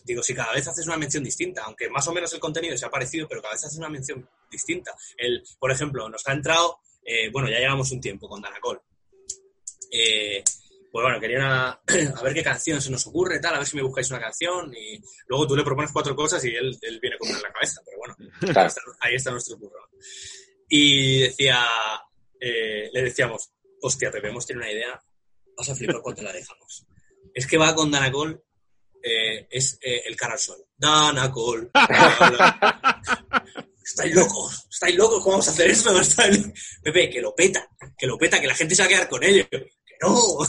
Digo, 0.03 0.21
si 0.21 0.33
cada 0.33 0.53
vez 0.53 0.67
haces 0.67 0.85
una 0.87 0.97
mención 0.97 1.23
distinta, 1.23 1.63
aunque 1.63 1.89
más 1.89 2.07
o 2.07 2.13
menos 2.13 2.33
el 2.33 2.39
contenido 2.39 2.77
se 2.77 2.85
ha 2.85 2.89
parecido, 2.89 3.27
pero 3.27 3.41
cada 3.41 3.53
vez 3.53 3.63
haces 3.63 3.77
una 3.77 3.89
mención 3.89 4.27
distinta. 4.51 4.95
El, 5.17 5.43
por 5.59 5.71
ejemplo, 5.71 6.09
nos 6.09 6.27
ha 6.27 6.33
entrado, 6.33 6.79
eh, 7.05 7.29
bueno, 7.31 7.49
ya 7.49 7.59
llevamos 7.59 7.91
un 7.91 8.01
tiempo 8.01 8.27
con 8.27 8.41
Danacol. 8.41 8.81
Eh, 9.91 10.43
pues 10.91 11.03
bueno, 11.03 11.19
quería 11.19 11.37
una- 11.37 11.81
a 12.17 12.23
ver 12.23 12.33
qué 12.33 12.43
canción 12.43 12.81
se 12.81 12.89
nos 12.89 13.05
ocurre, 13.07 13.39
tal, 13.39 13.55
a 13.55 13.59
ver 13.59 13.67
si 13.67 13.75
me 13.75 13.83
buscáis 13.83 14.09
una 14.09 14.19
canción 14.19 14.73
y 14.75 14.99
luego 15.27 15.47
tú 15.47 15.55
le 15.55 15.63
propones 15.63 15.91
cuatro 15.91 16.15
cosas 16.15 16.43
y 16.45 16.49
él, 16.55 16.77
él 16.81 16.99
viene 17.01 17.17
con 17.17 17.29
una 17.29 17.37
en 17.37 17.43
la 17.43 17.53
cabeza, 17.53 17.81
pero 17.85 17.97
bueno, 17.97 18.15
ahí 18.19 18.49
Claro. 18.51 18.67
está, 18.67 18.81
ahí 19.01 19.15
está 19.15 19.31
nuestro 19.31 19.57
curro. 19.57 19.89
Y 20.69 21.19
decía, 21.21 21.65
eh, 22.39 22.89
le 22.91 23.01
decíamos, 23.03 23.51
hostia, 23.81 24.11
Pepe, 24.11 24.29
hemos 24.29 24.45
tenido 24.45 24.63
una 24.65 24.71
idea, 24.73 25.01
vas 25.55 25.69
a 25.69 25.75
flipar 25.75 26.01
cuando 26.01 26.23
la 26.23 26.33
dejamos. 26.33 26.85
Es 27.33 27.47
que 27.47 27.57
va 27.57 27.75
con 27.75 27.91
Danacol, 27.91 28.43
eh, 29.07 29.47
es 29.49 29.79
eh, 29.81 30.03
el 30.05 30.15
cara 30.15 30.33
al 30.33 30.39
sol. 30.39 30.63
Danacol. 30.75 31.71
estáis 33.83 34.13
locos, 34.13 34.67
estáis 34.69 34.95
locos, 34.95 35.23
¿cómo 35.23 35.31
vamos 35.31 35.47
a 35.47 35.51
hacer 35.51 35.69
esto? 35.69 35.91
Pepe, 36.83 37.09
que 37.09 37.21
lo 37.21 37.33
peta, 37.33 37.67
que 37.97 38.05
lo 38.05 38.17
peta, 38.17 38.39
que 38.39 38.47
la 38.47 38.55
gente 38.55 38.75
se 38.75 38.83
va 38.83 38.85
a 38.85 38.89
quedar 38.89 39.09
con 39.09 39.23
ello. 39.23 39.47
Que 39.49 39.67
no. 40.01 40.15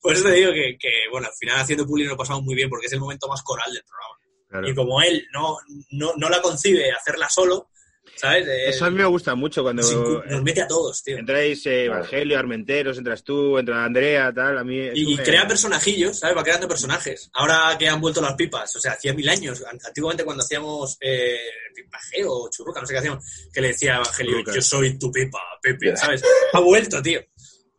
Por 0.00 0.14
eso 0.14 0.24
te 0.24 0.32
digo 0.32 0.52
que, 0.52 0.76
que, 0.78 0.90
bueno, 1.10 1.26
al 1.26 1.34
final 1.34 1.60
haciendo 1.60 1.86
Puli 1.86 2.04
lo 2.04 2.16
pasamos 2.16 2.44
muy 2.44 2.54
bien 2.54 2.70
porque 2.70 2.86
es 2.86 2.92
el 2.92 3.00
momento 3.00 3.28
más 3.28 3.42
coral 3.42 3.72
del 3.72 3.84
programa. 3.84 4.14
Claro. 4.48 4.68
Y 4.68 4.74
como 4.74 5.02
él 5.02 5.26
no, 5.32 5.58
no, 5.90 6.12
no 6.16 6.28
la 6.28 6.40
concibe 6.40 6.92
hacerla 6.92 7.28
solo, 7.28 7.70
¿sabes? 8.16 8.46
Eh, 8.46 8.68
Eso 8.70 8.84
a 8.84 8.90
mí 8.90 8.96
me 8.96 9.04
gusta 9.04 9.34
mucho 9.34 9.62
cuando 9.62 9.82
nos, 9.82 10.42
mete 10.42 10.62
a 10.62 10.66
todos, 10.68 11.02
tío. 11.02 11.18
entráis 11.18 11.64
eh, 11.66 11.84
Evangelio, 11.86 12.38
Armenteros, 12.38 12.98
entras 12.98 13.22
tú, 13.24 13.58
entra 13.58 13.84
Andrea, 13.84 14.32
tal, 14.34 14.58
a 14.58 14.64
mí... 14.64 14.76
Y, 14.94 15.12
y 15.12 15.16
me- 15.16 15.22
crea 15.22 15.46
personajillos, 15.46 16.18
¿sabes? 16.18 16.36
Va 16.36 16.42
creando 16.42 16.68
personajes. 16.68 17.30
Ahora 17.34 17.76
que 17.78 17.88
han 17.88 18.00
vuelto 18.00 18.20
las 18.20 18.34
pipas, 18.34 18.74
o 18.76 18.80
sea, 18.80 18.92
hacía 18.92 19.12
mil 19.14 19.28
años, 19.28 19.62
an- 19.70 19.78
antiguamente 19.86 20.24
cuando 20.24 20.42
hacíamos 20.42 20.96
eh, 21.00 21.36
pipajeo 21.74 22.30
o 22.32 22.50
churruca, 22.50 22.80
no 22.80 22.86
sé 22.86 22.94
qué 22.94 22.98
hacíamos, 22.98 23.24
que 23.52 23.60
le 23.60 23.68
decía 23.68 23.94
a 23.94 23.96
Evangelio, 23.96 24.32
Churruca. 24.32 24.54
yo 24.54 24.62
soy 24.62 24.98
tu 24.98 25.10
pipa, 25.12 25.38
Pepe, 25.62 25.96
¿sabes? 25.96 26.22
Ha 26.52 26.60
vuelto, 26.60 27.02
tío. 27.02 27.20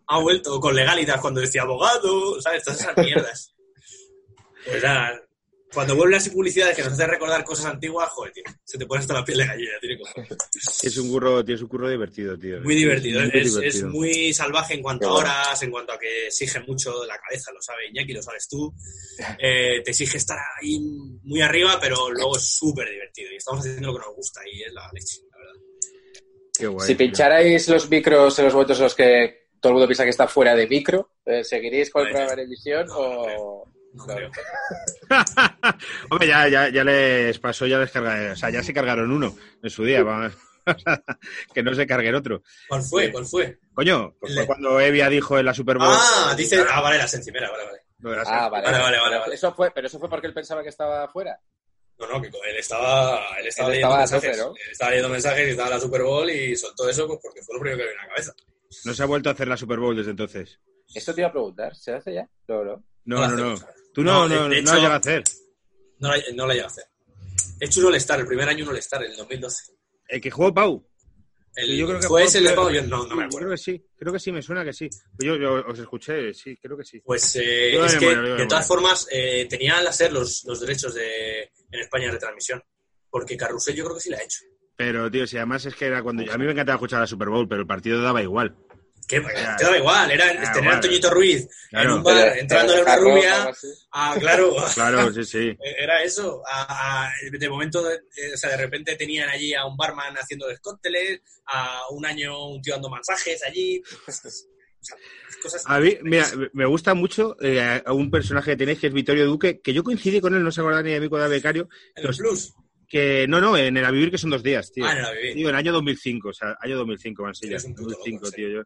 Ha 0.08 0.20
vuelto 0.20 0.60
con 0.60 0.76
legalitas 0.76 1.20
cuando 1.20 1.42
decía 1.42 1.64
abogado, 1.64 2.40
¿sabes? 2.42 2.64
Todas 2.64 2.82
esas 2.82 2.98
mierdas. 2.98 3.52
Pues 4.66 4.82
nada, 4.82 5.22
cuando 5.76 5.96
vuelven 5.96 6.14
las 6.14 6.30
publicidades 6.30 6.76
que 6.76 6.82
nos 6.84 6.94
hacen 6.94 7.08
recordar 7.10 7.44
cosas 7.44 7.68
antiguas, 7.68 8.10
joder, 8.10 8.34
tío, 8.34 8.44
se 8.64 8.78
te 8.80 8.86
pone 8.88 9.02
hasta 9.02 9.14
la 9.14 9.24
piel 9.24 9.38
de 9.38 9.46
gallina, 9.46 9.72
tiene 9.80 10.00
cojones. 10.00 10.30
Es 10.84 10.98
un 10.98 11.10
curro, 11.10 11.46
tienes 11.46 11.62
un 11.62 11.68
curro 11.68 11.90
divertido, 11.90 12.38
tío. 12.40 12.62
Muy 12.62 12.74
divertido, 12.76 13.20
Muy 13.22 13.30
es, 13.34 13.36
es 13.48 13.54
divertido. 13.56 13.90
muy 13.90 14.34
salvaje 14.34 14.74
en 14.74 14.82
cuanto 14.82 15.08
a 15.08 15.12
bueno. 15.12 15.30
horas, 15.30 15.62
en 15.62 15.70
cuanto 15.72 15.94
a 15.94 16.00
que 16.00 16.28
exige 16.28 16.60
mucho 16.62 17.00
de 17.02 17.08
la 17.08 17.20
cabeza, 17.20 17.52
lo 17.52 17.62
sabe 17.62 17.88
Iñaki, 17.90 18.14
lo 18.14 18.24
sabes 18.24 18.48
tú. 18.50 18.74
Eh, 19.40 19.82
te 19.84 19.92
exige 19.92 20.18
estar 20.18 20.38
ahí 20.60 20.80
muy 21.24 21.42
arriba, 21.42 21.78
pero 21.80 22.10
luego 22.10 22.38
es 22.38 22.44
súper 22.58 22.90
divertido 22.90 23.32
y 23.32 23.36
estamos 23.36 23.60
haciendo 23.60 23.90
lo 23.92 23.94
que 24.00 24.06
nos 24.06 24.16
gusta 24.16 24.42
y 24.52 24.64
es 24.64 24.74
la 24.74 24.90
leche, 24.94 25.18
la 25.30 25.38
verdad. 25.38 25.62
Qué 26.58 26.68
guay, 26.68 26.88
Si 26.88 26.96
tío. 26.96 26.98
pincharais 27.06 27.68
los 27.68 27.90
micros 27.90 28.40
en 28.40 28.46
los 28.46 28.54
momentos 28.54 28.78
en 28.78 28.84
los 28.86 28.96
que 28.96 29.46
todo 29.60 29.72
el 29.72 29.74
mundo 29.76 29.88
piensa 29.88 30.04
que 30.04 30.10
está 30.12 30.28
fuera 30.28 30.56
de 30.56 30.68
micro, 30.68 31.12
eh, 31.26 31.44
¿seguiríais 31.44 31.90
con 31.90 32.04
el 32.06 32.10
programa 32.12 32.36
de 32.36 32.44
emisión 32.44 32.86
No, 32.88 32.94
o...? 32.98 33.75
Creo. 34.06 34.30
Hombre, 36.10 36.28
ya, 36.28 36.48
ya, 36.48 36.70
ya 36.70 36.84
les 36.84 37.38
pasó, 37.40 37.66
ya 37.68 37.78
les 37.80 37.92
cargaron, 37.92 38.32
o 38.32 38.36
sea, 38.36 38.50
ya 38.50 38.64
se 38.64 38.74
cargaron 38.74 39.12
uno 39.12 39.36
en 39.62 39.70
su 39.70 39.84
día. 39.84 40.04
que 41.54 41.64
no 41.64 41.74
se 41.76 41.86
cargue 41.86 42.10
el 42.10 42.16
otro. 42.16 42.42
¿Cuál 42.68 42.82
fue? 42.82 43.12
¿Cuál 43.12 43.26
fue? 43.26 43.60
Coño, 43.74 44.16
pues 44.20 44.34
fue 44.34 44.46
cuando 44.48 44.80
Evia 44.80 45.10
dijo 45.10 45.38
en 45.38 45.46
la 45.46 45.54
Super 45.54 45.78
Bowl. 45.78 45.88
Ah, 45.92 46.34
dice. 46.36 46.64
Ah, 46.70 46.82
vale, 46.82 46.98
la 46.98 47.04
encimera, 47.04 47.50
vale, 47.52 47.66
vale. 47.66 48.16
la- 48.18 48.24
Ah, 48.26 48.50
vale. 48.50 48.66
Vale, 48.66 48.80
vale, 48.80 48.98
vale, 48.98 49.10
Pero 49.10 49.20
vale. 49.22 49.36
Eso 49.36 49.54
fue, 49.54 49.72
pero 49.72 49.88
eso 49.88 50.00
fue 50.00 50.10
porque 50.10 50.28
él 50.28 50.34
pensaba 50.34 50.64
que 50.64 50.70
estaba 50.70 51.08
fuera. 51.10 51.40
No, 51.98 52.08
no, 52.08 52.22
que 52.22 52.28
él 52.28 52.58
estaba, 52.58 53.22
él 53.40 53.48
estaba 53.48 53.70
Él 53.70 53.76
leyendo 53.76 53.96
estaba 53.96 53.98
mensajes. 54.00 54.38
tope, 54.38 54.44
¿no? 54.50 54.56
Él 54.66 54.72
estaba 54.72 54.90
leyendo 54.92 55.10
mensajes 55.10 55.48
y 55.48 55.52
estaba 55.52 55.68
en 55.70 55.74
la 55.76 55.80
Super 55.80 56.02
Bowl 56.04 56.30
y 56.30 56.56
soltó 56.58 56.90
eso 56.90 57.08
pues, 57.08 57.20
porque 57.24 57.42
fue 57.42 57.56
lo 57.56 57.62
primero 57.62 57.78
que 57.78 57.84
le 57.86 57.90
vino 57.92 58.02
a 58.02 58.04
la 58.06 58.10
cabeza. 58.10 58.34
No 58.84 58.94
se 58.94 59.04
ha 59.04 59.06
vuelto 59.06 59.30
a 59.30 59.32
hacer 59.34 59.48
la 59.48 59.56
Super 59.58 59.80
Bowl 59.80 59.96
desde 59.96 60.12
entonces. 60.12 60.60
Eso 60.94 61.14
te 61.14 61.22
iba 61.22 61.30
a 61.30 61.32
preguntar. 61.32 61.76
¿Se 61.76 61.94
hace 61.94 62.14
ya? 62.16 62.28
No, 62.48 62.64
no. 62.66 62.84
No, 63.06 63.28
no, 63.28 63.36
no. 63.36 63.56
Tú 63.96 64.04
no, 64.04 64.28
No, 64.28 64.36
no, 64.36 64.50
de 64.50 64.62
no 64.62 64.62
hecho- 64.62 64.74
la 64.74 64.76
llegas 64.76 64.92
a 64.92 64.96
hacer. 64.98 65.24
No 66.00 66.10
la, 66.10 66.24
no 66.36 66.46
la 66.48 66.54
llega 66.54 66.66
a 66.66 66.70
hacer. 66.70 66.84
He 67.60 67.66
hecho 67.66 67.80
un 67.80 67.86
All-Star, 67.88 68.20
el 68.20 68.28
primer 68.28 68.48
año 68.50 68.64
un 68.66 68.70
All-Star, 68.72 69.04
en 69.06 69.12
el 69.12 69.18
2012. 69.18 69.64
El 70.10 70.22
que 70.22 70.30
jugó 70.30 70.54
Pau. 70.54 70.88
El, 71.56 71.78
Yo 71.78 71.88
creo 71.88 72.00
que 72.02 72.08
fue 72.08 72.24
ese 72.26 72.40
el 72.40 72.44
de 72.44 72.52
Pau, 72.54 72.70
yo 72.70 72.82
no, 72.82 72.98
no 73.08 73.16
me 73.16 73.16
creo 73.16 73.28
acuerdo. 73.28 73.50
que 73.52 73.58
sí, 73.58 73.82
creo 73.98 74.12
que 74.12 74.20
sí, 74.20 74.32
me 74.34 74.42
suena 74.42 74.66
que 74.66 74.74
sí. 74.74 74.90
Yo, 75.24 75.38
yo 75.38 75.66
os 75.66 75.80
escuché, 75.80 76.34
sí, 76.34 76.58
creo 76.58 76.76
que 76.78 76.84
sí. 76.84 77.00
Pues 77.00 77.34
eh, 77.38 77.80
es 77.86 77.96
que, 77.96 78.08
memoria, 78.10 78.36
de 78.36 78.46
todas 78.46 78.68
formas, 78.68 79.08
eh, 79.10 79.48
tenían 79.50 79.82
la 79.86 79.94
SER 79.94 80.12
los, 80.12 80.44
los 80.46 80.60
derechos 80.60 80.94
de, 80.94 81.44
en 81.72 81.80
España 81.80 82.08
de 82.08 82.12
retransmisión. 82.12 82.62
Porque 83.10 83.38
Carrusel 83.38 83.74
yo 83.74 83.86
creo 83.86 83.96
que 83.96 84.02
sí 84.02 84.10
la 84.10 84.18
ha 84.18 84.24
hecho. 84.24 84.40
Pero, 84.76 85.10
tío, 85.10 85.26
si 85.26 85.38
además 85.38 85.66
es 85.66 85.74
que 85.76 85.86
era 85.86 86.04
cuando... 86.04 86.30
A 86.30 86.38
mí 86.38 86.44
me 86.46 86.52
encantaba 86.52 86.76
escuchar 86.76 87.00
la 87.00 87.08
Super 87.08 87.30
Bowl, 87.30 87.48
pero 87.48 87.62
el 87.62 87.68
partido 87.68 88.02
daba 88.02 88.22
igual. 88.22 88.54
Que 89.08 89.22
te 89.22 89.64
daba 89.64 89.78
igual, 89.78 90.10
era 90.12 90.26
Ya, 90.34 90.40
tener 90.52 90.58
a 90.58 90.62
igual. 90.62 90.80
Toñito 90.80 91.10
Ruiz 91.12 91.48
Claro. 91.70 91.90
en 91.92 91.96
un 91.98 92.04
bar, 92.04 92.16
Pero- 92.16 92.42
entrándole 92.42 92.84
pero 92.84 93.02
una 93.02 93.12
rubia. 93.14 93.52
Ah, 93.92 94.16
claro. 94.20 94.56
Claro, 94.74 95.14
sí, 95.14 95.24
sí. 95.24 95.58
Era 95.78 96.02
eso. 96.04 96.42
A- 96.48 97.04
a- 97.06 97.12
de 97.32 97.50
momento, 97.50 97.88
eh, 97.92 98.00
o 98.34 98.38
sea, 98.38 98.50
de 98.52 98.58
repente 98.58 98.96
tenían 98.96 99.30
allí 99.30 99.54
a 99.54 99.66
un 99.66 99.78
barman 99.78 100.16
haciendo 100.18 100.48
cócteles, 100.62 101.22
a 101.46 101.82
un 101.92 102.06
año 102.06 102.48
un 102.50 102.62
tío 102.62 102.74
dando 102.74 102.90
masajes 102.90 103.44
allí. 103.44 103.82
O 104.08 104.12
sea, 104.12 104.32
cosas. 105.42 105.64
A 105.66 105.80
mí, 105.80 105.98
mira, 106.02 106.28
me 106.54 106.66
gusta 106.66 106.94
mucho 106.96 107.38
eh, 107.42 107.82
a 107.86 107.94
un 107.94 108.10
personaje 108.10 108.52
que 108.52 108.58
tenéis 108.58 108.80
que 108.80 108.88
es 108.88 108.94
Vittorio 108.94 109.26
Duque, 109.28 109.60
que 109.62 109.74
yo 109.74 109.84
coincidí 109.84 110.20
con 110.22 110.34
él, 110.36 110.44
no 110.44 110.52
se 110.52 110.62
acuerda 110.62 110.82
ni 110.82 110.92
de 110.94 111.00
mí 111.00 111.10
cuando 111.10 111.26
era 111.28 111.36
becario, 111.36 111.70
En 111.96 112.08
el 112.08 112.16
plus. 112.16 112.54
Que 112.88 113.26
no, 113.28 113.40
no, 113.42 113.58
en 113.58 113.76
el 113.78 113.86
A 113.86 113.92
Vivir 113.92 114.12
que 114.12 114.18
son 114.18 114.30
dos 114.30 114.44
días, 114.44 114.72
tío. 114.72 114.86
Ah, 114.86 114.92
en 114.94 114.98
el 115.00 115.06
A 115.06 115.12
Vivir. 115.12 115.34
Tío, 115.34 115.50
en 115.50 115.56
el 115.56 115.60
año 115.60 115.72
2005, 115.74 116.30
o 116.30 116.34
sea, 116.34 116.58
año 116.62 116.78
2005, 116.78 117.24
Mansilla. 117.24 117.52
Eres 117.52 117.66
un 117.66 117.76
puto 117.76 117.90
loco, 117.90 118.00
2005, 118.06 118.28
en 118.28 118.34
tío, 118.34 118.50
yo. 118.50 118.62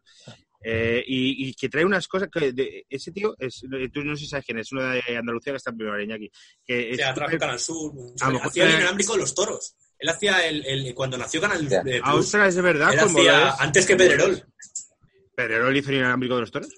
Eh, 0.62 1.02
y, 1.06 1.48
y 1.48 1.54
que 1.54 1.70
trae 1.70 1.84
unas 1.86 2.06
cosas 2.06 2.28
que 2.30 2.52
de- 2.52 2.84
ese 2.90 3.12
tío 3.12 3.34
es 3.38 3.62
tú 3.94 4.04
no 4.04 4.14
sé 4.14 4.24
si 4.24 4.28
sabes 4.28 4.44
quién 4.44 4.58
es 4.58 4.70
uno 4.72 4.82
de 4.82 5.02
Andalucía 5.16 5.54
que 5.54 5.56
está 5.56 5.70
en 5.70 5.78
primera 5.78 6.02
Iñaki 6.02 6.30
que 6.62 6.92
O 6.92 6.96
sea, 6.96 7.06
súper- 7.06 7.14
trabaja 7.14 7.32
en 7.32 7.40
Canal 7.40 7.58
Sur. 7.58 7.92
A 8.20 8.26
lo 8.26 8.32
mejor 8.34 8.48
hacía 8.48 8.64
el 8.66 8.70
inalámbrico 8.72 9.12
de 9.14 9.18
los 9.20 9.34
toros. 9.34 9.74
Él 9.98 10.08
hacía 10.10 10.46
el, 10.46 10.66
el- 10.66 10.94
cuando 10.94 11.16
nació 11.16 11.40
Canal 11.40 11.66
Ya. 11.66 11.78
eh, 11.86 12.00
Ah, 12.04 12.12
Plus. 12.12 12.26
ostras, 12.26 12.48
es 12.50 12.54
de 12.56 12.62
verdad 12.62 12.92
Él 12.92 12.98
hacía 13.00 13.52
antes 13.52 13.86
que 13.86 13.96
Pedrerol. 13.96 14.44
Pedrerol 15.34 15.76
hizo 15.76 15.90
el 15.90 15.96
inalámbrico 15.96 16.34
de 16.34 16.40
los 16.42 16.50
toros 16.50 16.68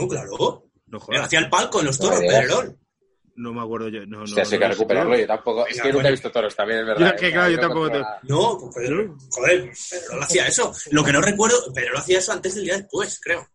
No, 0.00 0.08
claro. 0.08 0.70
no 0.86 1.06
Él 1.10 1.20
hacía 1.20 1.40
el 1.40 1.50
palco 1.50 1.80
en 1.80 1.86
los 1.86 1.98
toros. 1.98 2.20
Pedrerol. 2.20 2.78
No 3.38 3.52
me 3.54 3.62
acuerdo 3.62 3.88
yo 3.88 4.04
no, 4.06 4.18
O 4.18 4.20
no, 4.20 4.26
sea, 4.26 4.44
sí 4.44 4.54
no 4.54 4.58
que 4.60 4.66
lo 4.66 4.72
sé, 4.74 4.78
recuperarlo. 4.78 5.16
Yo 5.18 5.26
tampoco. 5.26 5.66
Es 5.66 5.80
que 5.80 5.92
nunca 5.92 6.08
he 6.08 6.10
visto 6.10 6.30
toros 6.30 6.54
también, 6.56 6.80
es 6.80 6.86
verdad. 6.86 7.00
Yo 7.00 7.06
¿eh? 7.06 7.12
que, 7.14 7.18
sea, 7.20 7.30
claro, 7.32 7.50
yo 7.50 7.56
no 7.56 7.60
tampoco 7.62 7.80
controla- 7.82 8.20
No, 8.24 8.58
pues 8.60 8.74
Pedrerol. 8.74 9.16
Joder, 9.30 9.70
Pedrerol 9.90 10.22
hacía 10.22 10.46
eso. 10.46 10.72
Lo 10.90 11.04
que 11.04 11.12
no 11.12 11.20
recuerdo, 11.20 11.72
Pedrerol 11.72 11.96
hacía 11.98 12.18
eso 12.18 12.32
antes 12.32 12.54
del 12.54 12.64
día 12.64 12.76
después, 12.76 13.20
creo. 13.22 13.48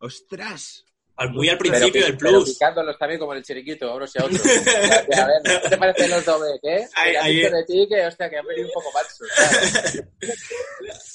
ostras 0.00 0.84
Al, 1.18 1.30
muy 1.32 1.48
al 1.48 1.56
Pero, 1.56 1.70
principio 1.72 2.04
del 2.04 2.16
Plus. 2.18 2.50
picándolos 2.52 2.98
también 2.98 3.18
como 3.18 3.32
en 3.32 3.38
el 3.38 3.44
chiriquito, 3.44 3.88
a 3.90 3.94
unos 3.96 4.14
y 4.14 4.18
a 4.18 4.24
otros. 4.26 4.40
a 4.46 5.26
ver, 5.26 5.60
¿qué 5.62 5.68
te 5.70 5.76
parecen 5.78 6.10
los 6.10 6.24
doble? 6.26 6.58
¿Qué? 6.62 6.86
Ahí- 6.94 7.12
Que 7.12 7.18
ahí- 7.18 7.36
de 7.50 7.64
ti 7.66 7.86
que, 7.88 8.06
hostia, 8.06 8.28
que 8.28 8.36
han 8.38 8.46
venido 8.46 8.68
un 8.68 8.72
poco 8.74 8.90
falsos. 8.92 9.28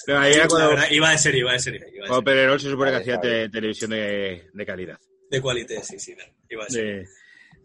Pero 0.05 0.19
ahí 0.19 0.33
era 0.33 0.47
cuando, 0.47 0.69
verdad, 0.69 0.85
iba 0.89 1.11
de 1.11 1.17
serie, 1.17 1.39
iba 1.41 1.53
de 1.53 1.59
serie. 1.59 1.79
Iba 1.79 1.89
de, 1.89 1.97
cuando 1.99 2.15
serie. 2.15 2.23
Pedrerol 2.25 2.59
se 2.59 2.69
supone 2.71 2.91
que 2.91 2.97
hacía 2.97 3.19
televisión 3.51 3.91
de, 3.91 4.49
de 4.51 4.65
calidad 4.65 4.97
De 5.29 5.41
qualité, 5.41 5.83
sí, 5.83 5.99
sí. 5.99 6.15
Iba 6.49 6.65
de 6.65 6.71
serie. 6.71 6.93
de, 6.93 7.07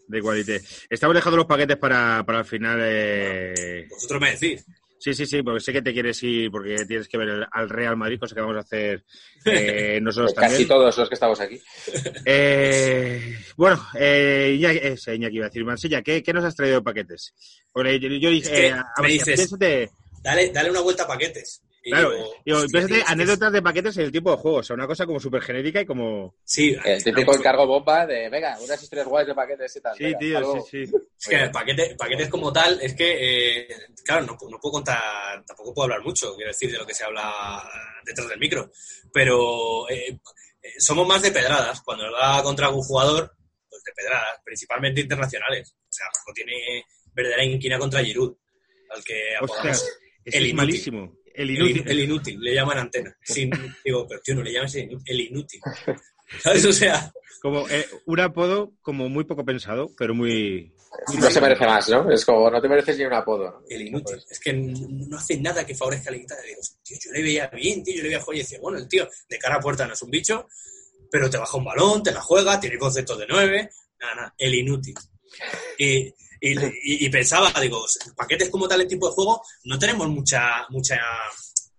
de 0.08 0.20
qualité. 0.20 0.60
Estamos 0.88 1.14
dejando 1.14 1.36
los 1.38 1.46
paquetes 1.46 1.76
para, 1.76 2.22
para 2.24 2.40
el 2.40 2.44
final. 2.44 2.78
eh, 2.82 3.86
Vosotros 3.90 4.20
me 4.20 4.32
decís. 4.32 4.64
Sí, 4.98 5.12
sí, 5.12 5.26
sí, 5.26 5.42
porque 5.42 5.60
sé 5.60 5.72
que 5.74 5.82
te 5.82 5.92
quieres 5.92 6.20
ir 6.22 6.50
porque 6.50 6.74
tienes 6.86 7.06
que 7.06 7.18
ver 7.18 7.28
el- 7.28 7.46
al 7.52 7.68
Real 7.68 7.96
Madrid, 7.98 8.18
cosa 8.18 8.34
que 8.34 8.40
vamos 8.40 8.56
a 8.56 8.60
hacer 8.60 9.04
eh, 9.44 9.98
nosotros 10.00 10.32
Casi 10.34 10.46
también. 10.48 10.68
todos 10.68 10.96
los 10.96 11.08
que 11.08 11.14
estamos 11.14 11.38
aquí. 11.40 11.60
Eh, 12.24 13.36
bueno, 13.56 13.80
eh, 13.94 14.54
Iñaki, 14.58 14.78
eh, 14.82 15.14
Iñaki 15.14 15.36
iba 15.36 15.46
a 15.46 15.48
decir, 15.48 15.64
Mansilla, 15.64 16.02
¿qué, 16.02 16.22
qué 16.22 16.32
nos 16.32 16.44
has 16.44 16.56
traído 16.56 16.76
de 16.78 16.82
paquetes? 16.82 17.34
Porque 17.72 18.00
yo, 18.00 18.08
yo 18.08 18.30
dije, 18.30 18.46
Es 18.46 18.50
que 18.50 18.66
eh, 18.68 18.72
a 18.72 19.02
ver, 19.02 19.10
dices- 19.12 19.50
Dale, 20.22 20.50
dale 20.50 20.70
una 20.70 20.80
vuelta 20.80 21.04
a 21.04 21.06
paquetes. 21.06 21.62
Y 21.86 21.90
claro, 21.90 22.10
digo, 22.10 22.34
digo, 22.44 22.58
hostia, 22.58 22.86
que 22.88 23.02
anécdotas 23.06 23.52
de 23.52 23.62
paquetes 23.62 23.96
en 23.96 24.04
el 24.06 24.10
tipo 24.10 24.32
de 24.32 24.36
juego, 24.38 24.56
o 24.58 24.62
sea, 24.64 24.74
una 24.74 24.88
cosa 24.88 25.06
como 25.06 25.20
súper 25.20 25.40
genérica 25.40 25.80
y 25.80 25.86
como... 25.86 26.34
Sí, 26.42 26.76
El 26.84 27.04
típico 27.04 27.32
encargo 27.36 27.64
bomba 27.64 28.04
de, 28.04 28.28
venga, 28.28 28.58
unas 28.60 28.82
historias 28.82 29.06
guays 29.06 29.28
de 29.28 29.34
paquetes 29.36 29.76
y 29.76 29.80
tal. 29.80 29.96
Sí, 29.96 30.02
venga, 30.04 30.18
tío, 30.18 30.38
algo- 30.38 30.66
sí, 30.68 30.86
sí. 30.88 30.92
Es 31.18 31.28
que 31.28 31.48
paquete, 31.50 31.94
paquetes 31.96 32.28
como 32.28 32.52
tal, 32.52 32.78
es 32.82 32.92
que, 32.94 33.60
eh, 33.60 33.68
claro, 34.04 34.26
no, 34.26 34.36
pu- 34.36 34.50
no 34.50 34.58
puedo 34.58 34.72
contar, 34.72 35.44
tampoco 35.46 35.72
puedo 35.72 35.84
hablar 35.84 36.02
mucho, 36.02 36.34
quiero 36.34 36.50
decir, 36.50 36.70
de 36.72 36.78
lo 36.78 36.84
que 36.86 36.92
se 36.92 37.04
habla 37.04 37.32
detrás 38.04 38.28
del 38.28 38.38
micro, 38.40 38.70
pero 39.12 39.88
eh, 39.88 40.18
eh, 40.62 40.72
somos 40.78 41.06
más 41.06 41.22
de 41.22 41.30
pedradas. 41.30 41.80
Cuando 41.82 42.10
nos 42.10 42.20
da 42.20 42.42
contra 42.42 42.66
algún 42.66 42.82
jugador, 42.82 43.32
pues 43.70 43.82
de 43.84 43.92
pedradas, 43.92 44.40
principalmente 44.44 45.00
internacionales. 45.00 45.72
O 45.82 45.86
sea, 45.92 46.06
Marco 46.06 46.32
tiene 46.34 46.84
verdadera 47.14 47.44
inquina 47.44 47.78
contra 47.78 48.02
Giroud, 48.04 48.36
al 48.90 49.02
que 49.04 49.36
apodamos 49.40 49.68
es, 49.82 49.98
el 50.24 50.32
es 50.34 50.40
inútil. 50.40 50.54
malísimo. 50.54 51.16
El 51.36 51.50
inútil. 51.50 51.76
in- 51.78 51.88
el 51.88 52.00
inútil, 52.00 52.40
le 52.40 52.54
llaman 52.54 52.78
antena. 52.78 53.16
Sin, 53.22 53.50
digo, 53.84 54.06
pero 54.08 54.20
tío, 54.22 54.34
no 54.34 54.42
le 54.42 54.52
llames 54.52 54.74
el 54.76 54.90
inú- 54.90 55.02
el 55.04 55.20
inútil. 55.20 55.60
¿Sabes? 56.42 56.64
O 56.64 56.72
sea, 56.72 57.12
Como 57.40 57.68
eh, 57.68 57.86
un 58.06 58.20
apodo 58.20 58.72
como 58.82 59.08
muy 59.08 59.24
poco 59.24 59.44
pensado, 59.44 59.90
pero 59.96 60.14
muy... 60.14 60.72
No 61.20 61.30
se 61.30 61.40
merece 61.40 61.66
más, 61.66 61.88
¿no? 61.90 62.10
Es 62.10 62.24
como, 62.24 62.50
no 62.50 62.60
te 62.60 62.68
mereces 62.68 62.96
ni 62.98 63.04
un 63.04 63.12
apodo. 63.12 63.44
¿no? 63.50 63.62
El 63.68 63.82
inútil. 63.82 64.16
Es 64.30 64.40
que 64.40 64.52
no 64.54 65.16
hace 65.18 65.38
nada 65.38 65.64
que 65.66 65.74
favorezca 65.74 66.10
la 66.10 66.16
guitarra. 66.16 66.40
Digo, 66.42 66.60
tío, 66.82 66.96
yo 67.04 67.12
le 67.12 67.22
veía 67.22 67.48
bien, 67.48 67.84
tío, 67.84 67.96
yo 67.96 68.02
le 68.02 68.08
veía 68.08 68.20
joya 68.20 68.38
y 68.38 68.42
decía, 68.42 68.58
bueno, 68.60 68.78
el 68.78 68.88
tío 68.88 69.06
de 69.28 69.38
cara 69.38 69.56
a 69.56 69.60
puerta 69.60 69.86
no 69.86 69.92
es 69.92 70.02
un 70.02 70.10
bicho, 70.10 70.48
pero 71.10 71.28
te 71.28 71.36
baja 71.38 71.56
un 71.58 71.64
balón, 71.64 72.02
te 72.02 72.12
la 72.12 72.20
juega, 72.22 72.58
tiene 72.58 72.78
conceptos 72.78 73.18
de 73.18 73.26
nueve, 73.28 73.70
nada, 74.00 74.14
nada, 74.14 74.34
el 74.38 74.54
inútil. 74.54 74.94
Y, 75.78 76.12
y, 76.40 76.52
y- 76.58 77.06
y 77.06 77.08
pensaba, 77.10 77.52
digo, 77.60 77.84
paquetes 78.16 78.50
como 78.50 78.66
tal, 78.68 78.80
el 78.82 78.88
tipo 78.88 79.08
de 79.08 79.14
juego, 79.14 79.42
no 79.64 79.78
tenemos 79.78 80.08
mucha, 80.08 80.66
mucha 80.70 80.98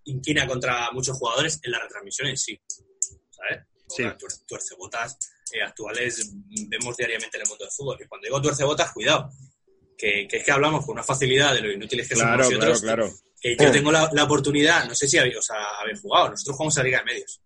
inquina 0.04 0.46
contra 0.46 0.90
muchos 0.92 1.16
jugadores 1.18 1.60
en 1.62 1.72
la 1.72 1.80
retransmisión 1.80 2.28
en 2.28 2.36
sí. 2.36 2.60
¿Sabes? 3.30 3.64
Sí. 3.88 4.02
Tuer- 4.02 4.44
Tuercebotas 4.46 5.16
eh, 5.52 5.62
actuales 5.62 6.30
vemos 6.68 6.96
diariamente 6.96 7.36
en 7.38 7.42
el 7.42 7.48
mundo 7.48 7.64
del 7.64 7.72
fútbol. 7.72 7.98
Y 8.02 8.06
cuando 8.06 8.26
digo 8.26 8.40
tuercebotas, 8.42 8.92
cuidado. 8.92 9.30
Que, 9.96 10.28
que 10.28 10.36
es 10.36 10.44
que 10.44 10.52
hablamos 10.52 10.84
con 10.86 10.92
una 10.92 11.02
facilidad 11.02 11.52
de 11.54 11.60
lo 11.60 11.72
inútiles 11.72 12.06
que 12.08 12.14
Claro, 12.14 12.44
somos 12.44 12.58
claro, 12.58 12.70
nosotros. 12.72 12.80
claro. 12.82 13.12
Que 13.40 13.56
yo 13.58 13.70
tengo 13.72 13.90
la, 13.90 14.08
la 14.12 14.24
oportunidad, 14.24 14.84
no 14.86 14.94
sé 14.94 15.08
si 15.08 15.18
habéis, 15.18 15.36
o 15.38 15.42
sea, 15.42 15.56
habéis 15.80 16.00
jugado, 16.00 16.30
nosotros 16.30 16.56
jugamos 16.56 16.78
a 16.78 16.82
Liga 16.84 16.98
de 17.00 17.04
Medios 17.04 17.40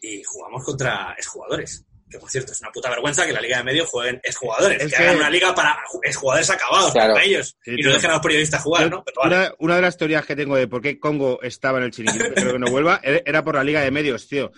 y 0.00 0.22
jugamos 0.24 0.64
contra 0.64 1.14
exjugadores. 1.16 1.84
Que 2.12 2.18
por 2.18 2.30
cierto, 2.30 2.52
es 2.52 2.60
una 2.60 2.70
puta 2.70 2.90
vergüenza 2.90 3.26
que 3.26 3.32
la 3.32 3.40
Liga 3.40 3.56
de 3.58 3.64
Medios 3.64 3.88
jueguen 3.88 4.20
exjugadores. 4.22 4.82
Es 4.82 4.90
que, 4.92 4.96
que- 4.98 5.02
hagan 5.02 5.16
una 5.16 5.30
liga 5.30 5.54
para 5.54 5.78
exjugadores 6.02 6.50
acabados, 6.50 6.92
Claro. 6.92 7.14
para 7.14 7.24
ellos. 7.24 7.56
Sí, 7.64 7.70
y 7.72 7.76
tío. 7.76 7.88
no 7.88 7.94
dejen 7.94 8.10
a 8.10 8.12
los 8.14 8.22
periodistas 8.22 8.62
jugar, 8.62 8.82
Yo- 8.84 8.90
¿no? 8.90 9.04
Pero 9.04 9.16
vale. 9.22 9.36
una, 9.36 9.54
una 9.58 9.76
de 9.76 9.82
las 9.82 9.96
teorías 9.96 10.26
que 10.26 10.36
tengo 10.36 10.56
de 10.56 10.68
por 10.68 10.82
qué 10.82 11.00
Congo 11.00 11.40
estaba 11.42 11.78
en 11.78 11.84
el 11.84 11.90
chiringuito, 11.90 12.26
pero 12.34 12.52
que 12.52 12.58
no 12.58 12.70
vuelva, 12.70 13.00
era 13.02 13.42
por 13.42 13.54
la 13.54 13.64
Liga 13.64 13.80
de 13.80 13.90
Medios, 13.90 14.28
tío. 14.28 14.52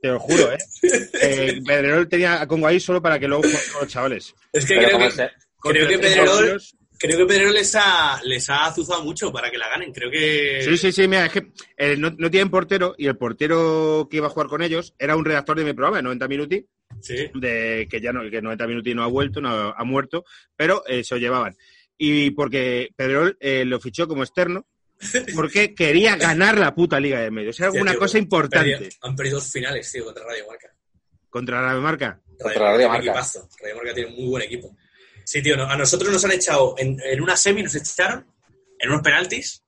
Te 0.00 0.08
lo 0.08 0.18
juro, 0.20 0.52
¿eh? 0.52 0.58
eh 1.20 1.60
Pedrerol 1.66 2.08
tenía 2.08 2.40
a 2.40 2.46
Congo 2.46 2.66
ahí 2.68 2.80
solo 2.80 3.02
para 3.02 3.18
que 3.18 3.28
luego 3.28 3.42
jugara 3.42 3.64
con 3.72 3.82
los 3.82 3.92
chavales. 3.92 4.34
Es 4.52 4.64
que 4.64 4.74
Pero 4.76 4.96
creo 4.96 5.10
que, 5.10 5.30
creo 5.60 5.88
que 5.88 5.98
Pedrerol, 5.98 6.62
creo 6.98 7.18
que 7.18 7.26
Pedrerol 7.26 7.54
les 7.54 7.74
ha, 7.76 8.20
les 8.24 8.48
ha 8.50 8.66
azuzado 8.66 9.02
mucho 9.04 9.32
para 9.32 9.50
que 9.50 9.58
la 9.58 9.68
ganen. 9.68 9.92
Creo 9.92 10.10
que... 10.10 10.62
Sí, 10.64 10.76
sí, 10.76 10.92
sí, 10.92 11.08
mira, 11.08 11.26
es 11.26 11.32
que 11.32 11.52
eh, 11.76 11.96
no, 11.96 12.10
no 12.18 12.30
tienen 12.30 12.50
portero 12.50 12.94
y 12.98 13.06
el 13.06 13.16
portero 13.16 14.06
que 14.10 14.16
iba 14.18 14.26
a 14.26 14.30
jugar 14.30 14.48
con 14.48 14.62
ellos 14.62 14.94
era 14.98 15.16
un 15.16 15.24
redactor 15.24 15.56
de 15.58 15.64
mi 15.64 15.72
programa, 15.72 15.98
de 15.98 16.02
90 16.02 16.28
Minuti, 16.28 16.66
Sí. 17.00 17.30
de 17.34 17.86
que 17.90 18.00
ya 18.00 18.12
no, 18.12 18.28
que 18.30 18.42
90 18.42 18.66
Minuti 18.66 18.94
no 18.94 19.02
ha 19.04 19.08
vuelto, 19.08 19.40
no 19.40 19.48
ha 19.76 19.84
muerto, 19.84 20.24
pero 20.56 20.82
eh, 20.86 21.04
se 21.04 21.14
lo 21.14 21.20
llevaban. 21.20 21.56
Y 21.96 22.30
porque 22.30 22.90
Pedrerol 22.96 23.36
eh, 23.40 23.64
lo 23.64 23.78
fichó 23.80 24.08
como 24.08 24.22
externo 24.22 24.66
porque 25.34 25.74
quería 25.74 26.16
ganar 26.16 26.58
la 26.58 26.74
puta 26.74 26.98
Liga 26.98 27.20
de 27.20 27.30
Medios. 27.30 27.58
Era 27.60 27.70
Tío, 27.70 27.82
una 27.82 27.92
tío, 27.92 28.00
cosa 28.00 28.18
han 28.18 28.24
importante 28.24 28.70
perdido- 28.72 28.90
Han 29.02 29.14
perdido 29.16 29.36
dos 29.38 29.50
finales, 29.52 29.92
tío, 29.92 30.04
contra 30.04 30.24
Radio 30.24 30.46
Marca. 30.48 30.68
contra 31.30 31.62
la 31.74 31.80
marca. 31.80 32.20
Contra 32.40 32.60
Radio 32.60 32.76
tiene 32.78 32.88
Marca. 32.88 33.04
equipazo. 33.04 33.48
Radio 33.60 33.76
Marca 33.76 33.94
tiene 33.94 34.10
un 34.10 34.16
muy 34.16 34.26
buen 34.28 34.42
equipo. 34.44 34.76
Sí, 35.30 35.42
tío, 35.42 35.58
no, 35.58 35.64
a 35.64 35.76
nosotros 35.76 36.10
nos 36.10 36.24
han 36.24 36.32
echado 36.32 36.74
en, 36.78 36.98
en 37.04 37.20
una 37.20 37.36
semi, 37.36 37.62
nos 37.62 37.74
echaron 37.74 38.26
en 38.78 38.88
unos 38.88 39.02
penaltis 39.02 39.62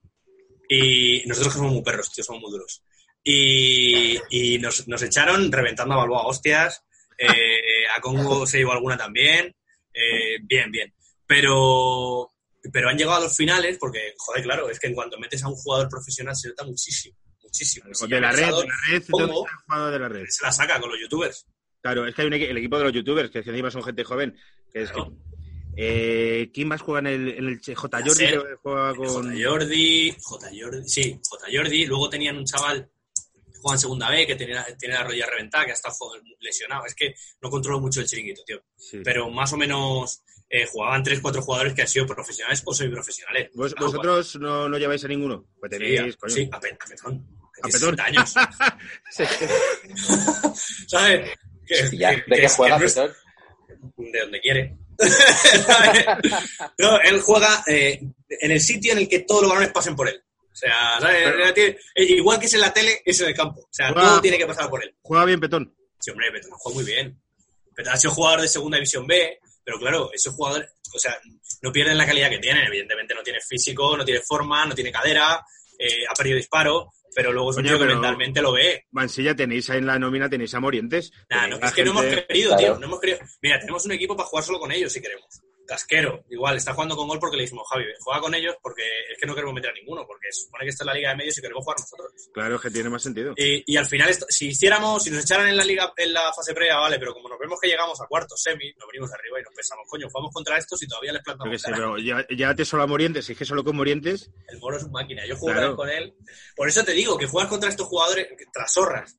y 0.67 1.21
nosotros 1.27 1.53
que 1.53 1.59
somos 1.59 1.73
muy 1.73 1.83
perros, 1.83 2.11
tío, 2.11 2.23
somos 2.23 2.41
muy 2.41 2.49
duros. 2.51 2.83
Y, 3.23 4.17
y 4.31 4.57
nos, 4.57 4.87
nos 4.87 5.03
echaron 5.03 5.51
reventando 5.51 5.93
a 5.93 5.97
Balboa 5.97 6.21
a 6.23 6.25
hostias, 6.25 6.83
eh, 7.15 7.85
a 7.95 8.01
Congo 8.01 8.47
se 8.47 8.57
llevó 8.57 8.71
alguna 8.71 8.97
también, 8.97 9.55
eh, 9.93 10.39
bien, 10.41 10.71
bien. 10.71 10.91
Pero 11.27 12.31
pero 12.73 12.89
han 12.89 12.97
llegado 12.97 13.17
a 13.17 13.21
los 13.25 13.37
finales 13.37 13.77
porque, 13.79 14.15
joder, 14.17 14.41
claro, 14.41 14.67
es 14.67 14.79
que 14.79 14.87
en 14.87 14.95
cuanto 14.95 15.19
metes 15.19 15.43
a 15.43 15.47
un 15.47 15.53
jugador 15.55 15.89
profesional 15.89 16.35
se 16.35 16.47
nota 16.49 16.63
muchísimo, 16.63 17.15
muchísimo. 17.43 17.85
Si 17.93 18.07
de 18.07 18.19
la 18.19 18.31
red, 18.31 18.47
de 18.47 18.51
la 18.51 18.75
red, 18.89 19.03
¿cómo? 19.11 19.27
¿dónde 19.27 19.35
está 19.41 19.51
el 19.51 19.63
jugador 19.67 19.93
de 19.93 19.99
la 19.99 20.09
red? 20.09 20.25
Se 20.27 20.43
la 20.43 20.51
saca 20.51 20.79
con 20.79 20.89
los 20.89 20.99
youtubers. 20.99 21.45
Claro, 21.83 22.07
es 22.07 22.15
que 22.15 22.23
hay 22.23 22.27
un 22.29 22.33
el 22.33 22.57
equipo 22.57 22.79
de 22.79 22.83
los 22.85 22.93
youtubers, 22.93 23.29
que 23.29 23.39
encima 23.39 23.69
son 23.69 23.83
gente 23.83 24.03
joven, 24.03 24.35
que 24.73 24.81
es 24.81 24.91
Claro. 24.91 25.11
que- 25.11 25.30
eh, 25.77 26.49
¿Quién 26.53 26.67
más 26.67 26.81
juega 26.81 26.99
en 26.99 27.07
el, 27.07 27.27
en 27.37 27.47
el 27.47 27.59
J. 27.59 27.97
Jordi? 27.97 28.11
Ser. 28.13 28.29
que 28.41 28.55
juega 28.61 28.95
con... 28.95 29.07
J. 29.07 29.49
Jordi, 29.49 30.15
J. 30.21 30.49
Jordi, 30.61 30.87
sí, 30.89 31.19
J. 31.27 31.45
Jordi. 31.53 31.85
Luego 31.85 32.09
tenían 32.09 32.37
un 32.37 32.45
chaval 32.45 32.89
que 33.51 33.59
juega 33.61 33.75
en 33.75 33.79
segunda 33.79 34.09
B, 34.09 34.25
que 34.27 34.35
tiene, 34.35 34.55
tiene 34.77 34.95
la 34.95 35.03
rodilla 35.03 35.27
reventada, 35.27 35.65
que 35.65 35.71
hasta 35.71 35.89
lesionado. 36.39 36.85
Es 36.85 36.95
que 36.95 37.13
no 37.41 37.49
controlo 37.49 37.79
mucho 37.79 38.01
el 38.01 38.07
chiringuito, 38.07 38.43
tío. 38.45 38.61
Sí. 38.75 38.99
Pero 39.03 39.29
más 39.29 39.51
o 39.53 39.57
menos 39.57 40.23
eh, 40.49 40.65
jugaban 40.65 41.03
3-4 41.03 41.39
jugadores 41.41 41.73
que 41.73 41.81
han 41.83 41.87
sido 41.87 42.05
profesionales 42.05 42.61
o 42.65 42.73
semiprofesionales. 42.73 43.49
¿Vos- 43.53 43.73
Claro, 43.73 43.87
¿Vosotros 43.87 44.35
no, 44.37 44.67
no 44.67 44.77
lleváis 44.77 45.03
a 45.05 45.07
ninguno? 45.07 45.45
Pues 45.59 45.71
Sí, 45.71 45.77
tenéis, 45.79 46.15
a- 46.15 46.17
coño. 46.17 46.33
sí, 46.35 46.49
a, 46.51 46.59
Pe- 46.59 46.77
a 46.79 46.85
Petón. 46.89 47.27
A 47.63 47.67
Petón. 47.67 47.71
60 47.97 48.03
años. 48.03 48.33
¿Sabes? 50.87 51.29
¿De 51.67 52.23
qué 52.27 52.49
juega, 52.49 52.77
Petón? 52.77 53.11
de 53.97 54.19
donde 54.19 54.41
quiere. 54.41 54.77
No, 56.77 56.99
él 57.01 57.21
juega 57.21 57.63
eh, 57.67 57.99
en 58.29 58.51
el 58.51 58.61
sitio 58.61 58.93
en 58.93 58.99
el 58.99 59.09
que 59.09 59.19
todos 59.19 59.41
los 59.43 59.49
balones 59.51 59.71
pasen 59.71 59.95
por 59.95 60.07
él. 60.09 60.21
O 60.51 60.55
sea, 60.55 60.99
¿sabes? 60.99 61.23
Pero- 61.23 61.55
eh, 61.55 61.77
igual 61.95 62.39
que 62.39 62.45
es 62.45 62.53
en 62.53 62.61
la 62.61 62.73
tele, 62.73 63.01
es 63.05 63.19
en 63.21 63.27
el 63.29 63.35
campo. 63.35 63.61
O 63.61 63.67
sea, 63.71 63.91
Juega- 63.91 64.07
todo 64.09 64.21
tiene 64.21 64.37
que 64.37 64.45
pasar 64.47 64.69
por 64.69 64.83
él. 64.83 64.93
Juega 65.01 65.25
bien 65.25 65.39
Petón. 65.39 65.73
Sí, 65.99 66.11
hombre, 66.11 66.31
Petón 66.31 66.51
juega 66.51 66.75
muy 66.75 66.83
bien. 66.85 67.21
Petón 67.75 67.93
ha 67.93 67.97
sido 67.97 68.13
jugador 68.13 68.41
de 68.41 68.47
segunda 68.47 68.77
división 68.77 69.07
B, 69.07 69.39
pero 69.63 69.79
claro, 69.79 70.09
esos 70.13 70.33
jugadores, 70.35 70.69
o 70.93 70.99
sea, 70.99 71.17
no 71.61 71.71
pierden 71.71 71.97
la 71.97 72.05
calidad 72.05 72.29
que 72.29 72.39
tienen. 72.39 72.65
Evidentemente 72.67 73.13
no 73.13 73.23
tiene 73.23 73.39
físico, 73.41 73.95
no 73.95 74.03
tiene 74.05 74.21
forma, 74.21 74.65
no 74.65 74.75
tiene 74.75 74.91
cadera, 74.91 75.43
eh, 75.79 76.03
ha 76.09 76.13
perdido 76.13 76.37
disparo, 76.37 76.91
pero 77.15 77.31
luego 77.31 77.51
es 77.51 77.57
un 77.57 77.63
tío 77.63 77.79
que 77.79 77.85
mentalmente 77.85 78.41
lo 78.41 78.51
ve. 78.53 78.85
Mansilla 78.91 79.35
tenéis 79.35 79.69
ahí 79.69 79.79
en 79.79 79.87
la 79.87 79.99
nómina, 79.99 80.29
tenéis 80.29 80.53
a 80.53 80.59
Morientes. 80.59 81.11
Nah, 81.29 81.47
no, 81.47 81.57
es 81.57 81.71
que 81.73 81.83
no 81.83 81.91
hemos 81.91 82.05
querido, 82.05 82.49
Claro. 82.55 82.57
tío. 82.57 82.79
No 82.79 82.85
hemos 82.87 82.99
querido. 82.99 83.19
Mira, 83.41 83.59
tenemos 83.59 83.85
un 83.85 83.91
equipo 83.91 84.15
para 84.15 84.27
jugar 84.29 84.43
solo 84.45 84.59
con 84.59 84.71
ellos 84.71 84.91
si 84.91 85.01
queremos. 85.01 85.41
Casquero, 85.67 86.25
igual, 86.29 86.57
está 86.57 86.73
jugando 86.73 86.95
con 86.97 87.07
gol 87.07 87.19
porque 87.19 87.37
le 87.37 87.43
dijimos, 87.43 87.65
Javi, 87.69 87.85
juega 88.01 88.19
con 88.19 88.35
ellos 88.35 88.55
porque 88.61 88.81
es 89.11 89.17
que 89.19 89.25
no 89.25 89.33
queremos 89.33 89.53
meter 89.55 89.69
a 89.69 89.73
ninguno, 89.73 90.05
porque 90.05 90.27
se 90.31 90.43
supone 90.43 90.65
que 90.65 90.69
está 90.71 90.83
en 90.83 90.87
la 90.87 90.93
liga 90.95 91.09
de 91.11 91.15
medios 91.15 91.37
y 91.37 91.41
queremos 91.41 91.63
jugar 91.63 91.79
nosotros. 91.79 92.11
Claro, 92.33 92.55
es 92.55 92.61
que 92.61 92.71
tiene 92.71 92.89
más 92.89 93.01
sentido. 93.03 93.33
Y, 93.37 93.63
y 93.65 93.77
al 93.77 93.85
final, 93.85 94.09
esto- 94.09 94.25
si 94.29 94.47
hiciéramos, 94.49 95.03
si 95.03 95.11
nos 95.11 95.23
echaran 95.23 95.47
en 95.47 95.55
la 95.55 95.63
liga, 95.63 95.93
en 95.95 96.11
la 96.13 96.33
fase 96.33 96.53
previa, 96.53 96.75
vale, 96.77 96.99
pero 96.99 97.13
como 97.13 97.29
nos 97.29 97.39
vemos 97.39 97.57
que 97.61 97.67
llegamos 97.69 98.01
a 98.01 98.05
cuartos, 98.07 98.41
semi, 98.41 98.73
nos 98.77 98.87
venimos 98.91 99.13
arriba 99.13 99.39
y 99.39 99.43
nos 99.43 99.53
pensamos, 99.53 99.85
coño, 99.87 100.07
jugamos 100.11 100.33
contra 100.33 100.57
estos 100.57 100.81
y 100.83 100.87
todavía 100.87 101.13
les 101.13 101.21
Yo 101.21 101.23
plantamos 101.25 101.61
sé, 101.61 101.65
cara. 101.71 101.77
pero 101.77 101.97
ya, 101.99 102.25
ya 102.35 102.53
te 102.55 102.65
solo 102.65 102.83
a 102.83 102.87
Morientes, 102.87 103.25
si 103.25 103.31
es 103.31 103.37
que 103.37 103.45
solo 103.45 103.63
con 103.63 103.75
Morientes, 103.77 104.29
El 104.49 104.59
moro 104.59 104.75
es 104.77 104.83
un 104.83 104.91
máquina, 104.91 105.25
yo 105.25 105.37
juego 105.37 105.57
Claro. 105.57 105.75
con 105.77 105.89
él. 105.89 106.13
Por 106.55 106.67
eso 106.67 106.83
te 106.83 106.91
digo 106.91 107.17
que 107.17 107.27
juegas 107.27 107.49
contra 107.49 107.69
estos 107.69 107.87
jugadores, 107.87 108.27
que- 108.37 108.45
tras 108.51 108.73
zorras. 108.73 109.17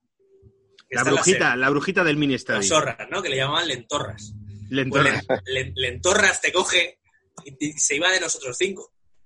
que 0.88 0.96
la 0.96 1.04
brujita, 1.04 1.56
la 1.56 1.70
brujita 1.70 2.04
del 2.04 2.18
mini 2.18 2.34
Las 2.34 2.42
estadio. 2.42 2.62
zorras, 2.64 2.98
¿no? 3.10 3.22
Que 3.22 3.30
le 3.30 3.36
llamaban 3.36 3.66
lentorras. 3.66 4.34
Le 4.74 4.86
Pues 4.86 5.06
entornas. 5.06 5.26
le, 5.46 5.64
le- 5.64 5.72
Lentorras 5.74 6.40
te 6.40 6.52
coge 6.52 6.98
y, 7.44 7.68
y 7.68 7.72
se 7.72 7.96
iba 7.96 8.10
de 8.10 8.20
nosotros 8.20 8.56
cinco. 8.58 8.82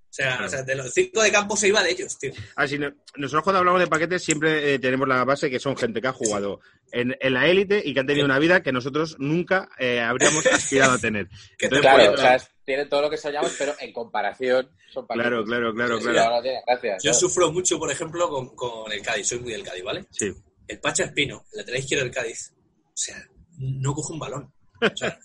O 0.09 0.13
sea, 0.17 0.29
Claro. 0.29 0.47
o 0.47 0.49
sea, 0.49 0.63
de 0.63 0.75
los 0.77 0.95
cinco 0.95 1.23
de 1.23 1.31
campo 1.31 1.57
se 1.59 1.69
iba 1.69 1.83
de 1.83 1.91
ellos, 1.91 2.19
tío. 2.19 2.33
Ah, 2.55 2.67
sí, 2.67 2.79
no- 2.79 2.91
nosotros 3.17 3.43
cuando 3.45 3.59
hablamos 3.59 3.81
de 3.81 3.87
paquetes 3.87 4.23
siempre 4.25 4.75
eh, 4.75 4.79
tenemos 4.79 5.07
la 5.07 5.25
base 5.25 5.51
que 5.51 5.59
son 5.61 5.77
gente 5.77 6.01
que 6.01 6.09
ha 6.09 6.13
jugado 6.13 6.61
en, 6.91 7.15
en 7.21 7.35
la 7.35 7.47
élite 7.49 7.83
y 7.85 7.93
que 7.93 8.01
han 8.01 8.07
tenido 8.07 8.25
una 8.25 8.39
vida 8.39 8.63
que 8.63 8.73
nosotros 8.73 9.17
nunca 9.19 9.69
eh, 9.79 10.01
habríamos 10.01 10.47
aspirado 10.53 10.93
a 10.93 10.99
tener. 10.99 11.29
Entonces, 11.59 11.81
Claro, 11.83 12.05
pues, 12.07 12.19
o 12.19 12.23
sea, 12.23 12.39
tienen 12.65 12.89
todo 12.89 13.03
lo 13.03 13.11
que 13.11 13.17
soñamos, 13.19 13.55
pero 13.59 13.75
en 13.79 13.93
comparación 13.93 14.71
son 14.91 15.07
paquetes. 15.07 15.29
Claro, 15.29 15.45
claro, 15.45 15.75
claro, 15.75 15.99
Sí, 16.01 16.07
claro. 16.09 16.43
tiene 16.43 16.61
gracia, 16.67 16.97
Yo 17.03 17.13
sufro 17.13 17.53
mucho, 17.53 17.79
por 17.79 17.91
ejemplo, 17.91 18.29
con, 18.31 18.57
con 18.57 18.91
el 18.91 19.03
Cádiz. 19.03 19.29
Soy 19.29 19.41
muy 19.41 19.53
del 19.53 19.63
Cádiz, 19.65 19.85
¿vale? 19.85 20.07
Sí. 20.11 20.33
El 20.67 20.81
Pacha 20.81 21.05
Espino, 21.05 21.45
el 21.53 21.59
lateral 21.59 21.81
izquierdo 21.81 22.05
del 22.05 22.15
Cádiz, 22.15 22.53
o 22.87 22.91
sea, 22.97 23.17
no 23.59 23.93
coge 23.93 24.15
un 24.15 24.19
balón. 24.19 24.53
O 24.93 24.97
sea, 24.97 25.19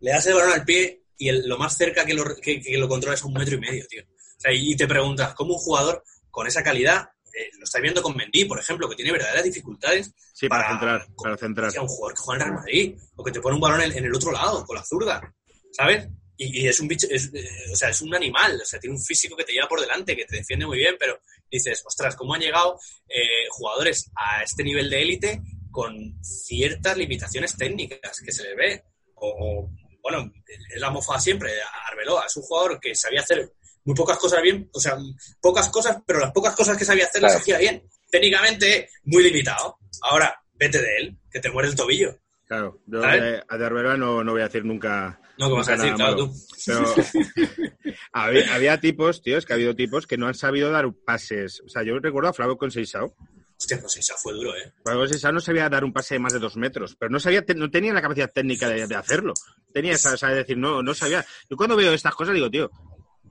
le 0.00 0.10
das 0.10 0.26
el 0.26 0.34
balón 0.34 0.52
al 0.52 0.64
pie 0.64 1.02
y 1.18 1.28
el- 1.28 1.48
lo 1.48 1.56
más 1.58 1.76
cerca 1.76 2.04
que 2.04 2.14
lo, 2.14 2.24
que, 2.36 2.60
que 2.60 2.76
lo 2.78 2.88
controla 2.88 3.14
es 3.14 3.22
a 3.22 3.26
un 3.26 3.34
metro 3.34 3.54
y 3.56 3.60
medio, 3.60 3.86
tío. 3.86 4.02
O 4.02 4.40
sea, 4.40 4.52
y 4.52 4.74
te 4.76 4.86
preguntas, 4.88 5.34
¿cómo 5.34 5.54
un 5.54 5.60
jugador 5.60 6.02
con 6.30 6.46
esa 6.46 6.62
calidad, 6.62 7.08
eh, 7.34 7.50
lo 7.58 7.64
estáis 7.64 7.82
viendo 7.82 8.02
con 8.02 8.16
Mendy, 8.16 8.44
por 8.46 8.58
ejemplo, 8.58 8.88
que 8.88 8.96
tiene 8.96 9.12
verdaderas 9.12 9.44
dificultades, 9.44 10.12
Sí, 10.34 10.48
para, 10.48 10.64
Para- 10.64 10.70
centrar, 10.78 11.06
para 11.16 11.36
centrar. 11.36 11.70
sea 11.70 11.82
un 11.82 11.88
jugador 11.88 12.14
que 12.16 12.22
juega 12.22 12.42
en 12.42 12.48
Real 12.48 12.58
Madrid 12.60 12.98
o 13.16 13.22
que 13.24 13.30
te 13.32 13.40
pone 13.40 13.54
un 13.54 13.60
balón 13.60 13.82
en, 13.82 13.92
en 13.96 14.04
el 14.06 14.14
otro 14.14 14.32
lado, 14.32 14.64
con 14.64 14.74
la 14.76 14.82
zurda, 14.84 15.34
¿sabes? 15.70 16.08
Y, 16.36 16.62
y 16.62 16.66
es 16.66 16.80
un 16.80 16.88
bicho, 16.88 17.06
es, 17.10 17.30
eh, 17.34 17.46
o 17.72 17.76
sea, 17.76 17.90
es 17.90 18.00
un 18.00 18.12
animal, 18.14 18.58
o 18.60 18.64
sea, 18.64 18.80
tiene 18.80 18.96
un 18.96 19.02
físico 19.02 19.36
que 19.36 19.44
te 19.44 19.52
lleva 19.52 19.68
por 19.68 19.80
delante, 19.80 20.16
que 20.16 20.24
te 20.24 20.36
defiende 20.38 20.66
muy 20.66 20.78
bien, 20.78 20.96
pero 20.98 21.20
dices, 21.50 21.82
ostras, 21.86 22.16
¿cómo 22.16 22.34
han 22.34 22.40
llegado 22.40 22.80
eh, 23.08 23.46
jugadores 23.50 24.10
a 24.16 24.42
este 24.42 24.64
nivel 24.64 24.90
de 24.90 25.02
élite 25.02 25.40
con 25.70 25.94
ciertas 26.24 26.96
limitaciones 26.96 27.56
técnicas 27.56 28.20
que 28.20 28.32
se 28.32 28.42
les 28.44 28.56
ve? 28.56 28.82
O, 29.24 29.70
bueno, 30.02 30.32
es 30.46 30.80
la 30.80 30.90
mofa 30.90 31.18
siempre, 31.20 31.52
Arbeloa, 31.90 32.26
es 32.26 32.36
un 32.36 32.42
jugador 32.42 32.80
que 32.80 32.94
sabía 32.94 33.20
hacer 33.20 33.52
muy 33.84 33.94
pocas 33.94 34.18
cosas 34.18 34.42
bien, 34.42 34.68
o 34.72 34.80
sea, 34.80 34.96
pocas 35.40 35.68
cosas, 35.68 35.98
pero 36.06 36.20
las 36.20 36.32
pocas 36.32 36.54
cosas 36.54 36.76
que 36.76 36.84
sabía 36.84 37.06
hacer 37.06 37.22
las 37.22 37.36
hacía 37.36 37.58
bien. 37.58 37.82
Técnicamente, 38.10 38.90
muy 39.04 39.22
limitado. 39.22 39.78
Ahora, 40.02 40.34
vete 40.54 40.80
de 40.80 40.96
él, 40.98 41.16
que 41.30 41.40
te 41.40 41.50
muere 41.50 41.68
el 41.68 41.74
tobillo. 41.74 42.18
Claro, 42.46 42.80
yo 42.86 43.00
de, 43.00 43.42
a 43.48 43.56
de 43.56 43.64
Arbeloa 43.64 43.96
no, 43.96 44.22
no 44.22 44.32
voy 44.32 44.42
a 44.42 44.46
decir 44.46 44.64
nunca. 44.64 45.18
No, 45.38 45.48
que 45.48 45.54
vas 45.54 45.68
a 45.68 45.76
decir, 45.76 45.94
claro, 45.94 46.16
tú. 46.16 46.32
Pero 46.66 46.84
había, 48.12 48.54
había 48.54 48.80
tipos, 48.80 49.22
tío, 49.22 49.38
es 49.38 49.46
que 49.46 49.54
ha 49.54 49.56
habido 49.56 49.74
tipos 49.74 50.06
que 50.06 50.18
no 50.18 50.26
han 50.26 50.34
sabido 50.34 50.70
dar 50.70 50.92
pases. 51.06 51.62
O 51.64 51.68
sea, 51.68 51.82
yo 51.82 51.98
recuerdo 51.98 52.28
a 52.28 52.34
Flavio 52.34 52.58
Conceição. 52.58 53.14
Hostia, 53.62 53.80
pues 53.80 53.96
esa 53.96 54.16
fue 54.16 54.32
duro, 54.32 54.56
¿eh? 54.56 54.72
Flavio 54.82 55.02
Conceição 55.02 55.30
no 55.30 55.40
sabía 55.40 55.68
dar 55.68 55.84
un 55.84 55.92
pase 55.92 56.16
de 56.16 56.18
más 56.18 56.32
de 56.32 56.40
dos 56.40 56.56
metros, 56.56 56.96
pero 56.98 57.10
no 57.12 57.20
sabía, 57.20 57.44
no 57.54 57.70
tenía 57.70 57.92
la 57.94 58.02
capacidad 58.02 58.28
técnica 58.28 58.68
de, 58.68 58.88
de 58.88 58.94
hacerlo. 58.96 59.34
Tenía 59.72 59.92
esa, 59.92 60.14
esa 60.14 60.30
de 60.30 60.34
decir, 60.38 60.58
no, 60.58 60.82
no 60.82 60.94
sabía. 60.94 61.24
Yo 61.48 61.56
cuando 61.56 61.76
veo 61.76 61.92
estas 61.92 62.12
cosas 62.16 62.34
digo, 62.34 62.50
tío, 62.50 62.72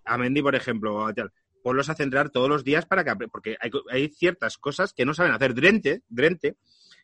a 0.05 0.17
Mendy, 0.17 0.41
por 0.41 0.55
ejemplo, 0.55 1.05
a 1.05 1.13
tal, 1.13 1.33
ponlos 1.61 1.89
a 1.89 1.95
centrar 1.95 2.29
todos 2.29 2.47
los 2.47 2.63
días 2.63 2.85
para 2.85 3.03
que, 3.03 3.27
porque 3.27 3.57
hay, 3.59 4.07
ciertas 4.07 4.57
cosas 4.57 4.93
que 4.93 5.03
no 5.03 5.13
saben 5.13 5.33
hacer. 5.33 5.53
Drente, 5.53 6.03
Drente, 6.07 6.55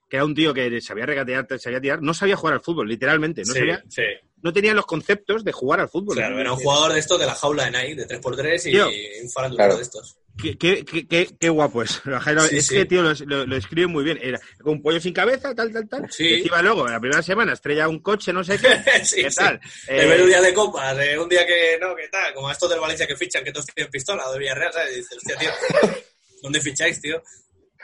que 0.09 0.15
era 0.15 0.23
un 0.23 0.33
tío 0.33 0.53
que 0.53 0.79
sabía 0.79 1.05
regatear, 1.05 1.47
sabía 1.59 1.81
tirar, 1.81 2.01
no 2.01 2.13
sabía 2.13 2.37
jugar 2.37 2.53
al 2.53 2.61
fútbol, 2.61 2.87
literalmente. 2.87 3.41
No, 3.41 3.51
sí, 3.51 3.59
sabía, 3.59 3.83
sí. 3.89 4.03
no 4.41 4.53
tenía 4.53 4.73
los 4.73 4.85
conceptos 4.85 5.43
de 5.43 5.51
jugar 5.51 5.81
al 5.81 5.89
fútbol. 5.89 6.15
Claro, 6.15 6.39
era 6.39 6.53
un 6.53 6.59
jugador 6.59 6.93
de 6.93 6.99
estos 6.99 7.19
de 7.19 7.25
la 7.25 7.35
jaula 7.35 7.65
de 7.69 7.71
Nike, 7.71 7.95
de 7.95 8.07
3x3 8.07 8.67
y, 8.67 8.71
Tío. 8.71 8.87
un 8.87 9.29
farándula 9.31 9.65
Claro. 9.65 9.75
de 9.75 9.83
estos. 9.83 10.17
Qué, 10.41 10.57
qué, 10.57 10.85
qué, 10.85 11.27
qué- 11.39 11.49
guapo 11.49 11.81
es. 11.83 11.99
Jairo, 12.21 12.41
Sí, 12.41 12.57
es 12.57 12.67
sí. 12.67 12.75
que, 12.75 12.85
tío, 12.85 13.01
lo, 13.01 13.13
lo- 13.25 13.45
lo 13.45 13.55
escribe 13.55 13.87
muy 13.87 14.03
bien. 14.03 14.19
Era 14.21 14.39
con 14.61 14.73
un 14.73 14.81
pollo 14.81 14.99
sin 14.99 15.13
cabeza, 15.13 15.53
tal, 15.55 15.71
tal, 15.73 15.87
tal. 15.89 16.11
Sí. 16.11 16.25
Y 16.27 16.33
encima 16.35 16.61
luego, 16.61 16.85
en 16.87 16.93
la 16.93 16.99
primera 16.99 17.21
semana, 17.23 17.53
estrella 17.53 17.87
un 17.87 17.99
coche, 17.99 18.31
no 18.31 18.43
sé 18.43 18.57
qué. 18.59 18.67
¿Qué 19.15 19.29
tal? 19.35 19.59
De 19.87 20.03
Eh, 20.03 20.05
ver 20.07 20.21
un 20.21 20.27
día 20.27 20.41
de 20.41 20.53
copas, 20.53 20.95
de 20.95 21.17
un 21.17 21.27
día 21.29 21.45
que 21.45 21.77
no, 21.81 21.95
que 21.95 22.07
tal, 22.09 22.33
como 22.33 22.51
estos 22.51 22.69
del 22.69 22.79
Valencia 22.79 23.07
que 23.07 23.15
fichan, 23.15 23.43
que 23.43 23.51
todos 23.51 23.65
tienen 23.67 23.89
pistola, 23.91 24.27
o 24.27 24.33
de 24.33 24.39
Villarreal, 24.39 24.71
¿sabes? 24.73 24.93
Y 24.93 24.95
dices, 24.97 25.17
hostia, 25.17 25.37
tío, 25.37 25.51
¿dónde 26.43 26.61
ficháis, 26.61 27.01
tío? 27.01 27.21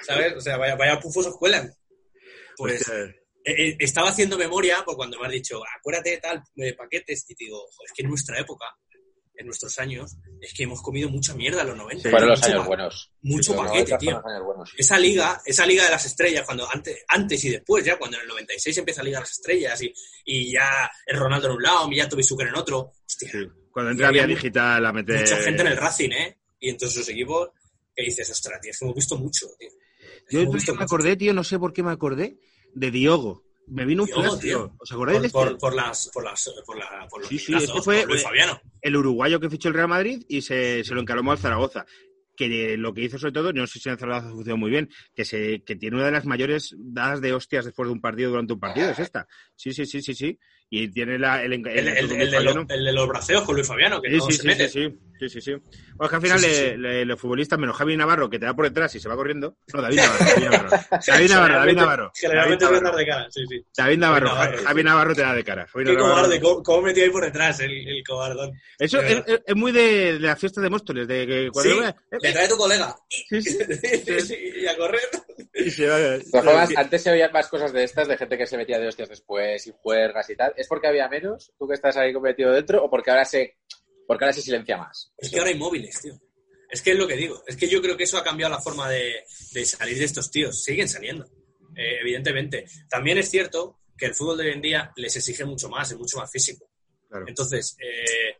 ¿Sabes? 0.05 0.33
O 0.35 0.41
sea, 0.41 0.57
vaya, 0.57 0.75
vaya 0.75 0.99
pufos 0.99 1.25
os 1.27 1.37
cuelan. 1.37 1.73
Pues 2.55 2.87
eh, 2.89 3.15
eh, 3.45 3.75
estaba 3.79 4.09
haciendo 4.09 4.37
memoria 4.37 4.83
por 4.85 4.95
cuando 4.95 5.19
me 5.19 5.25
has 5.25 5.31
dicho, 5.31 5.59
acuérdate 5.79 6.11
de 6.11 6.17
tal, 6.17 6.43
de 6.55 6.73
paquetes, 6.75 7.25
y 7.29 7.35
te 7.35 7.45
digo, 7.45 7.57
joder, 7.71 7.87
es 7.87 7.93
que 7.95 8.03
en 8.03 8.09
nuestra 8.09 8.39
época, 8.39 8.65
en 9.35 9.45
nuestros 9.47 9.79
años, 9.79 10.15
es 10.41 10.53
que 10.53 10.63
hemos 10.63 10.81
comido 10.81 11.09
mucha 11.09 11.33
mierda 11.33 11.61
en 11.61 11.67
los 11.69 11.77
90. 11.77 12.03
Sí. 12.03 12.09
Fueron 12.09 12.29
los 12.29 12.43
años 12.43 12.65
buenos. 12.67 13.11
mucho 13.21 13.51
Sí, 13.51 13.57
paquete, 13.57 13.91
90 13.91 13.97
tío. 13.97 14.09
fueron 14.11 14.23
los 14.23 14.31
años 14.33 14.45
buenos. 14.45 14.73
esa 14.77 14.99
liga, 14.99 15.41
esa 15.45 15.65
liga 15.65 15.83
de 15.85 15.89
las 15.91 16.05
estrellas, 16.05 16.45
cuando 16.45 16.67
antes, 16.71 17.03
antes 17.07 17.43
y 17.45 17.49
después, 17.49 17.83
ya 17.85 17.97
cuando 17.97 18.17
en 18.17 18.23
el 18.23 18.29
96 18.29 18.77
empieza 18.77 19.01
la 19.01 19.05
liga 19.05 19.17
de 19.19 19.23
las 19.23 19.31
estrellas 19.31 19.81
y, 19.81 19.93
y 20.25 20.51
ya 20.51 20.91
el 21.07 21.17
Ronaldo 21.17 21.47
en 21.47 21.53
un 21.55 21.63
lado, 21.63 21.87
Miyato 21.87 22.15
Bisuker 22.15 22.47
en 22.47 22.55
otro, 22.55 22.93
hostia, 23.05 23.31
sí. 23.31 23.47
Cuando 23.71 23.91
entra 23.91 24.11
vía 24.11 24.27
digital 24.27 24.85
a 24.85 24.93
meter. 24.93 25.21
mucha 25.21 25.37
gente 25.37 25.61
en 25.63 25.67
el 25.69 25.77
Racing, 25.77 26.11
¿eh? 26.11 26.37
Y 26.59 26.69
en 26.69 26.77
todos 26.77 26.93
sus 26.93 27.09
equipos, 27.09 27.49
que 27.95 28.03
dices, 28.03 28.29
ostras, 28.29 28.61
tío, 28.61 28.71
hemos 28.81 28.95
visto 28.95 29.17
mucho, 29.17 29.47
tío. 29.57 29.69
Yo 30.29 30.39
me 30.41 30.45
mucho. 30.45 30.73
acordé, 30.79 31.15
tío, 31.17 31.33
no 31.33 31.43
sé 31.43 31.57
por 31.57 31.73
qué 31.73 31.81
me 31.81 31.91
acordé, 31.91 32.37
de 32.75 32.91
Diogo. 32.91 33.43
Me 33.67 33.85
vino 33.85 34.03
un 34.03 34.09
flash, 34.09 34.39
tío. 34.39 34.39
tío. 34.67 34.75
¿Os 34.79 34.91
acordáis 34.91 35.21
de 35.21 35.29
Por, 35.29 35.47
este? 35.47 35.59
por, 35.59 35.69
por 35.71 35.75
las, 35.75 36.09
por 36.13 36.23
las, 36.23 36.53
por 36.65 36.77
la, 36.77 37.07
por 37.09 37.19
los 37.21 37.29
Sí, 37.29 37.53
este 37.55 37.81
fue- 37.81 38.05
Luis 38.05 38.23
Fabiano. 38.23 38.59
el 38.81 38.95
uruguayo 38.95 39.39
que 39.39 39.49
fichó 39.49 39.69
el 39.69 39.73
Real 39.75 39.87
Madrid 39.87 40.23
y 40.27 40.41
se, 40.41 40.83
se 40.83 40.93
lo 40.93 41.01
encalomó 41.01 41.31
al 41.31 41.37
Zaragoza. 41.37 41.85
Que 42.35 42.77
lo 42.77 42.95
que 42.95 43.01
hizo 43.03 43.19
sobre 43.19 43.31
todo, 43.31 43.53
no 43.53 43.67
sé 43.67 43.77
si 43.79 43.89
en 43.89 43.97
Zaragoza 43.97 44.31
funcionó 44.31 44.57
muy 44.57 44.71
bien, 44.71 44.89
que 45.13 45.23
se 45.23 45.63
que 45.63 45.75
tiene 45.75 45.97
una 45.97 46.07
de 46.07 46.11
las 46.13 46.25
mayores 46.25 46.75
dadas 46.79 47.21
de 47.21 47.31
hostias 47.31 47.63
después 47.65 47.87
de 47.87 47.93
un 47.93 48.01
partido 48.01 48.31
durante 48.31 48.53
un 48.53 48.59
partido, 48.59 48.89
es 48.89 48.97
esta. 48.97 49.27
Sí, 49.55 49.71
sí, 49.71 49.85
sí, 49.85 50.01
sí, 50.01 50.15
sí. 50.15 50.39
Y 50.75 50.87
tiene 50.87 51.19
la, 51.19 51.43
el, 51.43 51.53
el, 51.53 51.67
El, 51.67 51.87
el- 51.87 52.31
de 52.31 52.41
los, 52.41 52.55
el 52.69 52.83
de 52.85 52.91
los 52.93 53.07
braceos 53.07 53.43
con 53.43 53.53
Luis 53.55 53.67
Fabiano, 53.67 54.01
que 54.01 54.09
Sí, 54.09 54.17
no 54.17 54.25
sí, 54.25 54.31
se 54.33 54.41
sí, 54.41 54.47
mete. 54.47 54.67
sí, 54.69 54.89
sí, 55.19 55.29
sí, 55.29 55.41
sí. 55.41 55.51
Bueno, 55.51 56.05
es 56.05 56.09
que 56.09 56.15
al 56.15 56.21
final 56.23 56.41
le- 56.41 56.77
le- 56.79 57.05
los 57.05 57.19
futbolistas, 57.19 57.59
menos 57.59 57.75
Javi 57.77 57.95
Navarro, 57.95 58.27
que 58.29 58.39
te 58.39 58.45
da 58.45 58.55
por 58.55 58.65
detrás 58.65 58.95
y 58.95 58.99
se 58.99 59.07
va 59.07 59.15
corriendo. 59.15 59.55
No, 59.71 59.81
David 59.83 59.97
Navarro. 59.97 60.25
David 61.07 61.29
Navarro, 61.29 61.29
David 61.29 61.29
Navarro. 61.29 61.53
David 61.59 61.75
Navarro. 61.75 62.11
Generalmente 62.15 62.65
David 62.65 62.79
voy 62.81 62.89
a 62.91 62.95
de 62.95 63.05
cara, 63.05 63.27
sí, 63.29 63.41
sí. 63.47 63.65
David 63.77 63.97
Navarro, 63.99 64.25
David 64.29 64.39
Navarro, 64.49 64.63
Javi. 64.67 64.83
Navarro 64.83 65.15
te 65.15 65.21
da 65.21 65.35
de 65.35 65.43
cara. 65.43 65.67
Javi 65.71 65.85
Qué 65.85 65.93
Navarro- 65.93 66.09
cobarde, 66.15 66.41
cómo, 66.41 66.63
cómo 66.63 66.81
metió 66.81 67.03
ahí 67.03 67.09
por 67.11 67.23
detrás 67.23 67.59
el, 67.59 68.03
cobardón. 68.07 68.51
Eso 68.79 68.99
es, 69.01 69.23
es- 69.45 69.55
muy 69.55 69.71
de, 69.71 70.13
de 70.13 70.19
la 70.19 70.35
fiesta 70.35 70.59
de 70.59 70.69
Móstoles, 70.71 71.07
de 71.07 71.27
que 71.27 71.49
cuando 71.53 71.71
Sí, 71.71 71.79
eh, 71.87 71.93
Le 72.19 72.31
trae 72.33 72.49
tu 72.49 72.57
colega. 72.57 72.95
sí, 73.09 73.41
sí, 73.41 73.57
Sí, 74.21 74.35
y 74.61 74.65
a 74.65 74.75
correr. 74.75 75.01
Y 75.53 75.69
se 75.71 75.87
va- 75.87 76.67
antes 76.75 77.01
se 77.03 77.11
oían 77.11 77.31
más 77.31 77.47
cosas 77.47 77.71
de 77.73 77.83
estas, 77.83 78.07
de 78.07 78.17
gente 78.17 78.37
que 78.37 78.47
se 78.47 78.57
metía 78.57 78.79
de 78.79 78.87
hostias 78.87 79.09
después 79.09 79.65
y 79.67 79.73
juergas 79.81 80.29
y 80.29 80.35
tal. 80.35 80.53
¿Es 80.57 80.67
porque 80.67 80.87
había 80.87 81.07
menos, 81.07 81.51
tú 81.57 81.67
que 81.67 81.75
estás 81.75 81.95
ahí 81.97 82.13
metido 82.19 82.51
dentro, 82.51 82.83
o 82.83 82.89
porque 82.89 83.11
ahora 83.11 83.25
se, 83.25 83.57
porque 84.07 84.25
ahora 84.25 84.33
se 84.33 84.41
silencia 84.41 84.77
más? 84.77 85.11
Es 85.17 85.29
que 85.29 85.37
ahora 85.39 85.51
hay 85.51 85.57
móviles, 85.57 85.99
tío. 86.01 86.13
Es 86.69 86.81
que 86.81 86.91
es 86.91 86.97
lo 86.97 87.07
que 87.07 87.15
digo. 87.15 87.43
Es 87.45 87.55
que 87.55 87.67
yo 87.67 87.81
creo 87.81 87.95
que 87.95 88.03
eso 88.05 88.17
ha 88.17 88.23
cambiado 88.23 88.51
la 88.51 88.59
forma 88.61 88.89
de, 88.89 89.23
de 89.51 89.65
salir 89.65 89.97
de 89.97 90.05
estos 90.05 90.31
tíos. 90.31 90.63
Siguen 90.63 90.89
saliendo, 90.89 91.25
eh, 91.75 91.99
evidentemente. 92.01 92.65
También 92.89 93.19
es 93.19 93.29
cierto 93.29 93.79
que 93.95 94.07
el 94.07 94.15
fútbol 94.15 94.37
de 94.39 94.45
hoy 94.47 94.53
en 94.53 94.61
día 94.61 94.91
les 94.95 95.15
exige 95.15 95.45
mucho 95.45 95.69
más, 95.69 95.91
es 95.91 95.97
mucho 95.97 96.17
más 96.17 96.31
físico. 96.31 96.67
Claro. 97.07 97.25
Entonces, 97.27 97.77
eh, 97.79 98.37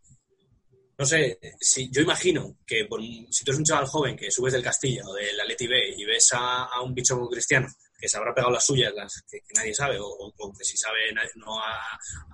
no 0.98 1.06
sé, 1.06 1.40
si, 1.60 1.90
yo 1.92 2.02
imagino 2.02 2.58
que 2.66 2.86
por 2.86 3.02
si 3.02 3.44
tú 3.44 3.52
eres 3.52 3.60
un 3.60 3.66
chaval 3.66 3.88
joven 3.88 4.16
que 4.16 4.32
subes 4.32 4.54
del 4.54 4.64
Castilla 4.64 5.04
o 5.06 5.14
del 5.14 5.40
Atleti 5.40 5.68
B 5.68 5.96
y 5.98 6.06
ves 6.06 6.30
a, 6.34 6.66
a 6.66 6.82
un 6.82 6.94
bicho 6.94 7.16
como 7.16 7.30
Cristiano 7.30 7.68
que 8.04 8.10
se 8.10 8.18
habrá 8.18 8.34
pegado 8.34 8.52
las 8.52 8.66
suyas, 8.66 8.94
las 8.94 9.24
que, 9.32 9.40
que 9.40 9.54
nadie 9.56 9.74
sabe, 9.74 9.98
o, 9.98 10.06
o 10.06 10.54
que 10.54 10.66
si 10.66 10.76
sabe 10.76 11.00
no 11.36 11.58
ha, 11.58 11.80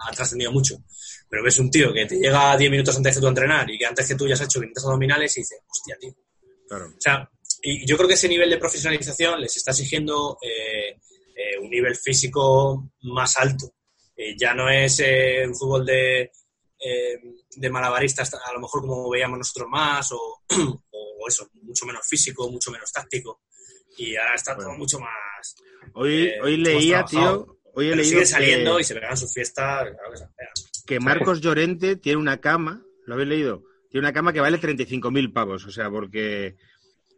ha 0.08 0.12
trascendido 0.12 0.52
mucho, 0.52 0.78
pero 1.30 1.44
ves 1.44 1.60
un 1.60 1.70
tío 1.70 1.94
que 1.94 2.08
te 2.08 2.16
llega 2.16 2.58
10 2.58 2.72
minutos 2.72 2.98
antes 2.98 3.14
que 3.14 3.22
tú 3.22 3.28
a 3.28 3.30
entrenar 3.30 3.70
y 3.70 3.78
que 3.78 3.86
antes 3.86 4.08
que 4.08 4.16
tú 4.16 4.28
ya 4.28 4.34
has 4.34 4.42
hecho 4.42 4.60
500 4.60 4.86
abdominales 4.86 5.38
y 5.38 5.42
dices, 5.42 5.60
hostia, 5.70 5.96
tío. 6.00 6.16
Claro. 6.68 6.88
O 6.88 7.00
sea, 7.00 7.30
y 7.62 7.86
yo 7.86 7.96
creo 7.98 8.08
que 8.08 8.16
ese 8.16 8.28
nivel 8.28 8.50
de 8.50 8.58
profesionalización 8.58 9.40
les 9.40 9.58
está 9.58 9.70
exigiendo 9.70 10.40
eh, 10.42 10.98
eh, 11.36 11.60
un 11.62 11.70
nivel 11.70 11.96
físico 11.96 12.92
más 13.02 13.38
alto. 13.38 13.72
Eh, 14.16 14.36
ya 14.36 14.56
no 14.56 14.70
es 14.70 15.00
un 15.46 15.56
fútbol 15.56 15.86
de, 15.86 16.32
eh, 16.80 17.20
de 17.56 17.70
malabaristas, 17.70 18.34
a 18.34 18.54
lo 18.54 18.60
mejor 18.62 18.82
como 18.82 19.10
veíamos 19.10 19.38
nosotros 19.40 19.68
más, 19.70 20.12
o, 20.12 20.42
o 20.92 21.28
eso, 21.28 21.50
mucho 21.62 21.86
menos 21.86 22.08
físico, 22.08 22.50
mucho 22.50 22.72
menos 22.72 22.92
táctico. 22.92 23.42
Y 23.98 24.16
ahora 24.16 24.36
está 24.36 24.56
todo 24.56 24.72
mucho 24.74 25.00
más. 25.00 25.56
Hoy, 25.94 26.28
Eh, 26.28 26.42
hoy 26.42 26.58
leía, 26.58 27.04
tío, 27.04 27.58
hoy 27.74 27.88
he 27.88 27.90
Pero 27.90 27.96
leído 28.02 28.04
siguen 28.04 28.20
que, 28.20 28.26
saliendo 28.26 28.80
y 28.80 28.84
se 28.84 28.94
pegan 28.96 29.18
sus 29.18 29.34
fiestas, 29.34 29.90
claro 29.92 30.12
que 30.12 30.18
se 30.18 30.26
que 30.86 31.00
Marcos 31.00 31.42
Llorente 31.42 31.98
tiene 31.98 32.18
una 32.18 32.40
cama, 32.40 32.82
¿lo 33.06 33.14
habéis 33.14 33.30
leído? 33.30 33.64
Tiene 33.92 34.06
una 34.08 34.14
cama 34.14 34.32
que 34.34 34.40
vale 34.40 34.60
35.000 34.60 35.34
pavos, 35.34 35.66
o 35.66 35.72
sea, 35.72 35.90
porque... 35.90 36.56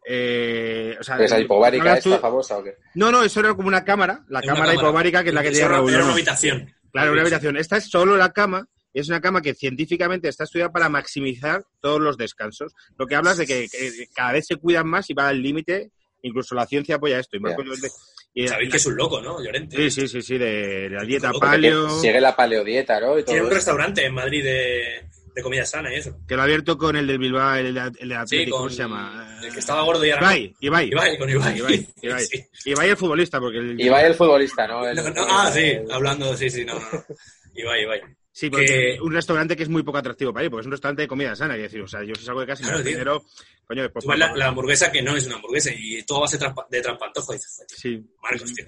Eh, 0.05 0.97
o 0.99 1.03
sea, 1.03 1.17
¿Es 1.17 1.29
la 1.29 1.39
hipobárica 1.39 1.97
esta 1.97 2.17
famosa 2.19 2.57
o 2.57 2.63
qué? 2.63 2.75
No, 2.95 3.11
no, 3.11 3.23
eso 3.23 3.39
era 3.39 3.53
como 3.53 3.67
una 3.67 3.85
cámara, 3.85 4.25
la 4.29 4.41
cámara 4.41 4.71
cámara. 4.71 4.73
hipobárica, 4.73 5.23
que 5.23 5.29
es 5.29 5.35
la 5.35 5.43
que 5.43 5.51
tiene 5.51 5.65
era- 5.65 5.75
Raúl. 5.75 5.93
Era 5.93 6.03
una 6.03 6.13
habitación. 6.13 6.73
Claro, 6.91 7.11
una 7.13 7.21
habitación. 7.21 7.57
Esta 7.57 7.77
es 7.77 7.89
solo 7.89 8.17
la 8.17 8.33
cama. 8.33 8.67
Es 8.93 9.07
una 9.07 9.21
cama 9.21 9.41
que 9.41 9.53
científicamente 9.53 10.27
está 10.27 10.43
estudiada 10.43 10.71
para 10.71 10.89
maximizar 10.89 11.63
todos 11.79 11.99
los 12.01 12.17
descansos. 12.17 12.73
Lo 12.97 13.07
que 13.07 13.15
hablas 13.15 13.37
de 13.37 13.45
que, 13.47 13.67
que 13.69 14.07
cada 14.13 14.33
vez 14.33 14.45
se 14.47 14.57
cuidan 14.57 14.87
más 14.87 15.09
y 15.09 15.13
va 15.13 15.27
al 15.29 15.41
límite. 15.41 15.91
Incluso 16.23 16.53
la 16.55 16.67
ciencia 16.67 16.95
apoya 16.95 17.19
esto. 17.19 17.37
Y 17.37 18.43
y- 18.43 18.47
Sabéis 18.47 18.69
que 18.69 18.77
es 18.77 18.85
un 18.85 18.95
loco, 18.95 19.21
¿no? 19.21 19.43
Llorente. 19.43 19.75
Sí, 19.75 19.89
sí, 20.01 20.07
sí, 20.07 20.21
sí, 20.21 20.37
de, 20.37 20.89
de 20.89 20.89
la 20.91 21.03
dieta 21.03 21.31
paleo, 21.33 21.89
Sigue 21.99 22.21
la 22.21 22.35
paleodieta, 22.35 22.99
¿no? 22.99 23.17
Y 23.17 23.23
todo 23.23 23.33
Tiene 23.33 23.41
un 23.41 23.47
eso. 23.47 23.55
restaurante 23.55 24.05
en 24.05 24.13
Madrid 24.13 24.43
de, 24.43 25.09
de 25.35 25.41
comida 25.41 25.65
sana 25.65 25.91
y 25.93 25.97
eso. 25.97 26.17
que 26.27 26.35
lo 26.35 26.41
ha 26.41 26.45
abierto 26.45 26.77
con 26.77 26.95
el 26.95 27.07
del 27.07 27.17
Bilbao, 27.17 27.55
el, 27.55 27.73
de- 27.73 27.81
el 27.81 27.91
de 27.91 28.05
Sí, 28.07 28.13
Atlético, 28.13 28.57
con 28.57 28.65
¿cómo 28.67 28.69
se 28.69 28.77
llama? 28.83 29.39
el 29.43 29.51
que 29.51 29.59
estaba 29.59 29.81
gordo 29.83 30.05
y 30.05 30.11
ahora 30.11 30.27
no. 30.27 30.31
Ibai, 30.33 30.55
Ibai. 30.61 30.87
Ibai, 30.89 31.17
con 31.17 31.29
Ibai. 31.29 31.57
Ibai, 31.57 31.87
Ibai. 32.03 32.25
Sí. 32.25 32.45
Ibai 32.69 32.89
el 32.89 32.97
futbolista, 32.97 33.39
porque 33.39 33.57
el, 33.57 33.81
Ibai 33.81 34.05
el 34.05 34.13
futbolista, 34.15 34.67
¿no? 34.67 34.87
El- 34.87 34.95
No, 34.95 35.09
no, 35.09 35.25
ah, 35.27 35.51
sí, 35.51 35.73
hablando, 35.91 36.37
sí, 36.37 36.49
sí, 36.49 36.63
no, 36.63 36.75
no. 36.75 36.81
no. 36.91 37.03
Ibai, 37.55 37.81
Ibai. 37.83 38.01
Sí, 38.33 38.49
porque 38.49 38.65
que- 38.65 38.97
un 39.01 39.11
restaurante 39.13 39.55
que 39.57 39.63
es 39.63 39.69
muy 39.69 39.83
poco 39.83 39.97
atractivo 39.97 40.31
para 40.33 40.45
ir, 40.45 40.49
porque 40.51 40.61
es 40.61 40.65
un 40.67 40.71
restaurante 40.71 41.01
de 41.01 41.07
comida 41.07 41.35
sana. 41.35 41.57
Y 41.57 41.61
decir, 41.63 41.81
o 41.81 41.87
sea, 41.87 42.01
yo 42.03 42.15
si 42.15 42.23
salgo 42.23 42.39
de 42.41 42.47
casa 42.47 42.61
y 42.61 42.65
me 42.65 42.69
Claro, 42.71 42.83
tío. 42.83 42.91
dinero, 42.91 43.23
coño, 43.67 43.89
pues 43.91 44.05
Tú 44.05 44.09
ves 44.11 44.19
la, 44.19 44.35
la 44.35 44.47
hamburguesa 44.47 44.91
que 44.91 45.01
no 45.01 45.15
es 45.15 45.25
una 45.27 45.35
hamburguesa 45.35 45.69
y 45.75 46.01
todo 46.03 46.21
va 46.21 46.25
a 46.25 46.29
ser 46.29 46.39
trampa- 46.39 46.67
de 46.69 46.81
trampantojo. 46.81 47.33
Dices, 47.33 47.65
tío, 47.67 47.77
Sí. 47.77 48.05
Marcos, 48.21 48.53
tío. 48.53 48.65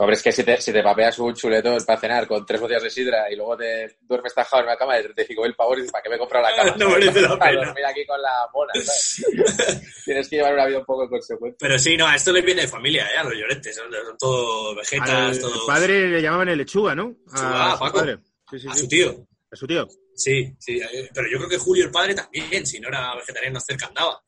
Hombre, 0.00 0.14
es 0.14 0.22
que 0.22 0.30
si 0.30 0.44
te, 0.44 0.60
si 0.60 0.72
te 0.72 0.80
papeas 0.80 1.18
un 1.18 1.34
chuleto 1.34 1.76
para 1.84 1.98
cenar 1.98 2.28
con 2.28 2.46
tres 2.46 2.60
botellas 2.60 2.84
de 2.84 2.88
sidra 2.88 3.30
y 3.32 3.34
luego 3.34 3.56
te 3.56 3.96
duermes 4.02 4.32
tajado 4.32 4.62
en 4.62 4.68
una 4.68 4.76
cama 4.76 4.94
de 4.94 5.02
35.000 5.12 5.56
pavos 5.56 5.76
y 5.76 5.80
dices, 5.80 5.90
¿para 5.90 6.02
qué 6.04 6.08
me 6.08 6.14
he 6.14 6.18
comprado 6.20 6.46
la 6.48 6.54
cama? 6.56 6.76
No 6.78 6.88
merece 6.90 7.20
la 7.20 7.28
Para 7.36 7.50
pena. 7.50 7.64
dormir 7.66 7.84
aquí 7.84 8.06
con 8.06 8.22
la 8.22 8.30
mona, 8.54 8.72
¿sabes? 8.74 9.24
Tienes 10.04 10.28
que 10.28 10.36
llevar 10.36 10.54
una 10.54 10.66
vida 10.66 10.78
un 10.78 10.84
poco 10.84 11.08
consecuente. 11.10 11.56
Pero 11.60 11.76
sí, 11.80 11.96
no, 11.96 12.06
a 12.06 12.14
esto 12.14 12.30
les 12.32 12.44
viene 12.44 12.62
de 12.62 12.68
familia, 12.68 13.06
¿eh? 13.12 13.18
A 13.18 13.24
los 13.24 13.34
llorentes. 13.34 13.74
Son, 13.74 13.90
son 13.92 14.16
todos 14.18 14.76
vegetas, 14.76 15.08
Al 15.10 15.40
todos. 15.40 15.64
padre 15.66 16.08
le 16.08 16.22
llamaban 16.22 16.48
el 16.48 16.58
lechuga, 16.58 16.94
¿no? 16.94 17.16
Lechuga, 17.26 17.72
su 17.72 17.78
Paco. 17.80 17.98
padre. 17.98 18.18
Sí, 18.50 18.58
sí, 18.58 18.66
A 18.68 18.74
sí. 18.74 18.80
su 18.80 18.88
tío. 18.88 19.26
A 19.50 19.56
su 19.56 19.66
tío. 19.66 19.88
Sí, 20.14 20.52
sí. 20.58 20.78
eh, 20.80 21.08
Pero 21.14 21.28
yo 21.30 21.38
creo 21.38 21.48
que 21.50 21.58
Julio, 21.58 21.84
el 21.84 21.90
padre, 21.90 22.14
también. 22.14 22.66
Si 22.66 22.80
no 22.80 22.88
era 22.88 23.14
vegetariano, 23.16 23.60
cerca 23.60 23.86
andaba. 23.86 24.20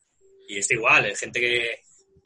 Y 0.47 0.57
es 0.57 0.71
igual, 0.71 1.05
es 1.05 1.19
gente 1.19 1.39
que. 1.39 1.57
eh, 1.71 1.79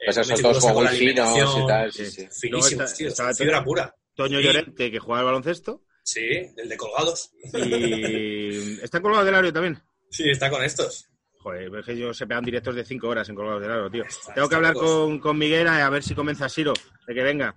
Pues 0.04 0.16
esos 0.18 0.40
con 0.62 0.74
muy 0.74 0.84
la 0.84 0.90
finos 0.90 1.56
y 1.62 1.66
tal, 1.66 1.92
sí, 1.92 2.06
Sí. 2.06 2.28
Finísimos, 2.40 2.94
tío. 2.94 3.08
estaba- 3.08 3.34
Fibra 3.34 3.64
pura. 3.64 3.94
Toño 4.14 4.38
Sí. 4.38 4.44
Llorente, 4.44 4.90
que 4.90 4.98
jugaba 4.98 5.20
al 5.20 5.26
baloncesto. 5.26 5.82
Sí, 6.02 6.20
el 6.56 6.68
de 6.68 6.76
colgados. 6.76 7.30
Y 7.52 8.80
está 8.82 8.98
en 8.98 9.02
Colgados 9.02 9.26
del 9.26 9.34
Aro 9.34 9.52
también. 9.52 9.82
Sí, 10.10 10.30
está 10.30 10.48
con 10.50 10.62
estos. 10.62 11.08
Joder, 11.38 11.70
es 11.78 11.84
que 11.86 11.92
ellos 11.92 12.16
se 12.16 12.26
pegan 12.26 12.44
directos 12.44 12.74
de 12.74 12.84
5 12.84 13.08
horas 13.08 13.28
en 13.28 13.34
Colgados 13.34 13.60
del 13.62 13.70
Aro, 13.70 13.90
tío. 13.90 14.04
Está- 14.04 14.34
Tengo 14.34 14.48
que 14.48 14.54
hablar 14.54 14.74
con, 14.74 15.18
con 15.20 15.36
Miguel 15.38 15.66
a 15.68 15.88
ver 15.90 16.02
si 16.02 16.14
convence 16.14 16.44
a 16.44 16.48
Siro 16.48 16.72
de 17.06 17.14
que 17.14 17.22
venga. 17.22 17.54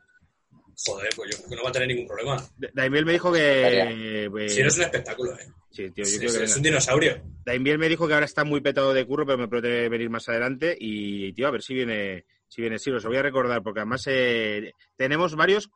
Joder, 0.86 1.10
pues 1.16 1.32
yo 1.32 1.38
creo 1.38 1.50
que 1.50 1.56
no 1.56 1.64
va 1.64 1.70
a 1.70 1.74
tener 1.74 1.88
ningún 1.90 2.08
problema. 2.08 2.36
Da- 2.58 2.70
Daimiel 2.74 3.06
me 3.06 3.12
dijo 3.14 3.32
que... 3.32 4.28
pues, 4.32 4.54
Si 4.56 4.62
no 4.62 4.68
es 4.68 4.78
un 4.78 4.84
espectáculo, 4.84 5.34
¿eh? 5.40 5.48
Sí, 5.72 5.90
tío, 5.92 6.04
yo 6.04 6.12
Es, 6.12 6.18
creo 6.20 6.34
que 6.40 6.44
es 6.46 6.56
un 6.56 6.64
dinosaurio. 6.64 7.22
Daimiel 7.46 7.78
me 7.78 7.90
dijo 7.90 8.08
que 8.08 8.14
ahora 8.14 8.26
está 8.26 8.44
muy 8.44 8.62
petado 8.62 8.94
de 8.94 9.06
curro, 9.06 9.26
pero 9.26 9.38
me 9.38 9.48
promete 9.48 9.90
venir 9.90 10.10
más 10.10 10.28
adelante. 10.30 10.76
Y, 10.80 11.34
tío, 11.34 11.48
a 11.48 11.52
ver 11.52 11.62
si 11.62 11.74
viene, 11.74 12.26
si 12.48 12.62
viene 12.62 12.80
Siro. 12.80 12.98
Os 12.98 13.04
lo 13.04 13.10
voy 13.10 13.20
a 13.20 13.24
recordar, 13.24 13.62
porque 13.62 13.82
además 13.82 14.04
eh, 14.08 14.74
tenemos 14.96 15.36
varios 15.36 15.70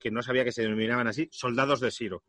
que 0.00 0.10
no 0.10 0.22
sabía 0.22 0.44
que 0.44 0.52
se 0.52 0.62
denominaban 0.62 1.06
así, 1.06 1.28
soldados 1.30 1.80
de 1.80 1.90
Siro. 1.90 2.22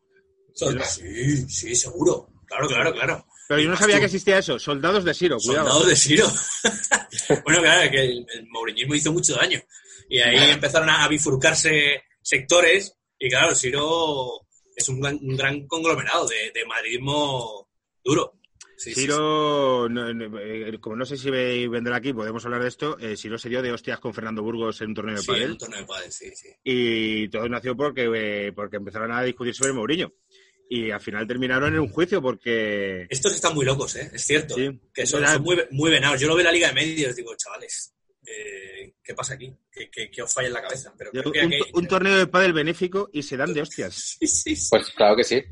Sí, 0.54 1.48
sí, 1.48 1.74
seguro. 1.74 2.28
Claro, 2.46 2.66
claro, 2.68 2.92
claro. 2.92 3.26
Pero 3.48 3.60
yo 3.60 3.68
no 3.70 3.76
sabía 3.76 3.96
tú. 3.96 4.00
que 4.00 4.06
existía 4.06 4.38
eso, 4.38 4.58
soldados 4.58 5.04
de 5.04 5.14
Siro, 5.14 5.38
cuidado. 5.38 5.66
Soldados 5.68 5.88
de 5.88 5.96
Siro. 5.96 6.26
bueno, 7.44 7.60
claro, 7.62 7.90
que 7.90 8.04
el, 8.04 8.26
el 8.34 8.94
hizo 8.96 9.12
mucho 9.12 9.34
daño. 9.34 9.60
Y 10.08 10.18
ahí 10.20 10.50
empezaron 10.50 10.88
a 10.88 11.06
bifurcarse 11.08 12.02
sectores. 12.22 12.94
Y 13.18 13.28
claro, 13.28 13.54
Siro 13.54 14.46
es 14.76 14.88
un 14.88 15.00
gran, 15.00 15.18
un 15.22 15.36
gran 15.36 15.66
conglomerado 15.66 16.26
de, 16.28 16.52
de 16.54 16.64
madridismo 16.66 17.68
duro. 18.04 18.34
Sí, 18.76 18.94
sí, 18.94 19.00
Siro, 19.00 19.88
no- 19.88 20.14
no, 20.14 20.38
eh, 20.38 20.78
como 20.80 20.94
no 20.94 21.04
sé 21.04 21.16
si 21.16 21.30
ve- 21.30 21.66
vendrá 21.68 21.96
aquí, 21.96 22.12
podemos 22.12 22.44
hablar 22.44 22.62
de 22.62 22.68
esto. 22.68 22.96
eh, 23.00 23.16
Siro 23.16 23.36
se 23.36 23.48
dio 23.48 23.60
de 23.60 23.72
hostias 23.72 23.98
con 23.98 24.14
Fernando 24.14 24.40
Burgos 24.42 24.80
en 24.82 24.90
un 24.90 24.94
torneo 24.94 25.16
de 25.16 25.22
pádel 25.24 25.50
un 25.50 25.58
torneo 25.58 25.80
de 25.80 25.86
pádel, 25.86 26.12
sí, 26.12 26.30
sí. 26.36 26.48
y 26.62 27.28
todo 27.28 27.48
nació 27.48 27.76
porque, 27.76 28.08
eh, 28.14 28.52
porque 28.52 28.76
empezaron 28.76 29.10
a 29.10 29.22
discutir 29.24 29.52
sobre 29.54 29.72
Mourinho. 29.72 30.12
Y 30.70 30.90
al 30.92 31.00
final 31.00 31.26
terminaron 31.26 31.72
en 31.74 31.80
un 31.80 31.88
juicio 31.88 32.20
porque... 32.22 33.06
Estos 33.10 33.34
están 33.34 33.54
muy 33.54 33.64
locos, 33.64 33.96
¿eh? 33.96 34.10
Es 34.12 34.24
cierto. 34.26 34.54
Que 34.94 35.06
son 35.06 35.24
muy, 35.42 35.56
muy 35.70 35.90
venados. 35.90 36.20
Yo 36.20 36.28
lo 36.28 36.34
veo 36.34 36.42
en 36.42 36.46
la 36.46 36.52
Liga 36.52 36.68
de 36.68 36.74
Medios 36.74 37.16
digo, 37.16 37.34
chavales, 37.36 37.94
eh, 38.30 38.94
¿qué 39.02 39.14
pasa 39.14 39.34
aquí? 39.34 39.52
¿Qué, 39.72 39.90
qué, 39.90 40.10
qué 40.10 40.22
os 40.22 40.32
falla 40.32 40.48
en 40.48 40.54
la 40.54 40.62
cabeza? 40.62 40.92
Pero 40.96 41.10
creo 41.12 41.32
que 41.32 41.40
un, 41.46 41.52
aquí- 41.54 41.70
un 41.72 41.86
torneo 41.88 42.16
de 42.16 42.26
pádel 42.26 42.52
benéfico 42.52 43.08
y 43.12 43.22
se 43.22 43.36
dan 43.36 43.54
de 43.54 43.62
hostias. 43.62 44.16
Sí, 44.20 44.26
sí, 44.26 44.56
sí. 44.56 44.66
Pues 44.70 44.90
claro 44.90 45.16
que 45.16 45.24
sí. 45.24 45.42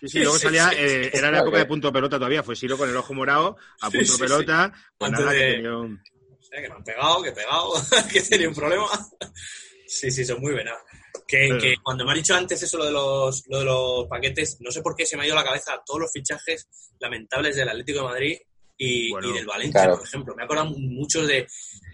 Sí, 0.00 0.08
sí, 0.08 0.18
luego 0.20 0.38
salía, 0.38 0.68
sí, 0.70 0.76
eh, 0.78 1.10
era 1.14 1.30
la 1.30 1.38
época 1.38 1.52
que- 1.56 1.58
de 1.62 1.66
punto 1.66 1.92
pelota 1.92 2.16
todavía, 2.18 2.42
fue 2.42 2.54
Siro 2.56 2.76
con 2.76 2.88
el 2.90 2.96
ojo 2.96 3.14
morado, 3.14 3.56
a 3.80 3.90
punto 3.90 4.12
sí, 4.12 4.18
pelota, 4.20 4.72
pues 4.98 5.10
Antes 5.10 5.24
nada, 5.24 5.36
que 5.38 5.44
de- 5.44 5.52
tenía 5.54 5.76
un- 5.76 6.02
que 6.50 6.60
me 6.70 6.74
han 6.74 6.84
pegado, 6.84 7.22
que 7.22 7.28
he 7.28 7.32
pegado, 7.32 7.72
que 8.12 8.22
tenía 8.22 8.48
un 8.48 8.54
problema. 8.54 8.86
Sí, 9.86 10.10
sí, 10.10 10.24
son 10.24 10.40
muy 10.40 10.54
venados. 10.54 10.80
Que, 11.26 11.46
Pero- 11.48 11.58
que 11.60 11.74
cuando 11.82 12.04
me 12.04 12.12
has 12.12 12.16
dicho 12.18 12.34
antes 12.34 12.62
eso 12.62 12.78
lo 12.78 12.84
de, 12.84 12.92
los, 12.92 13.42
lo 13.48 13.58
de 13.58 13.64
los 13.64 14.06
paquetes, 14.08 14.58
no 14.60 14.70
sé 14.70 14.80
por 14.82 14.94
qué 14.94 15.04
se 15.06 15.16
me 15.16 15.22
ha 15.22 15.26
ido 15.26 15.34
a 15.36 15.40
la 15.42 15.44
cabeza 15.44 15.80
todos 15.84 16.00
los 16.00 16.12
fichajes 16.12 16.68
lamentables 17.00 17.56
del 17.56 17.68
Atlético 17.68 18.00
de 18.00 18.04
Madrid 18.04 18.38
y, 18.78 19.10
Bueno, 19.10 19.28
y 19.30 19.32
del 19.32 19.46
Valencia, 19.46 19.80
claro. 19.82 19.98
por 19.98 20.06
ejemplo. 20.06 20.34
Me 20.36 20.42
he 20.42 20.44
acordado 20.44 20.70
mucho 20.78 21.26
de, 21.26 21.46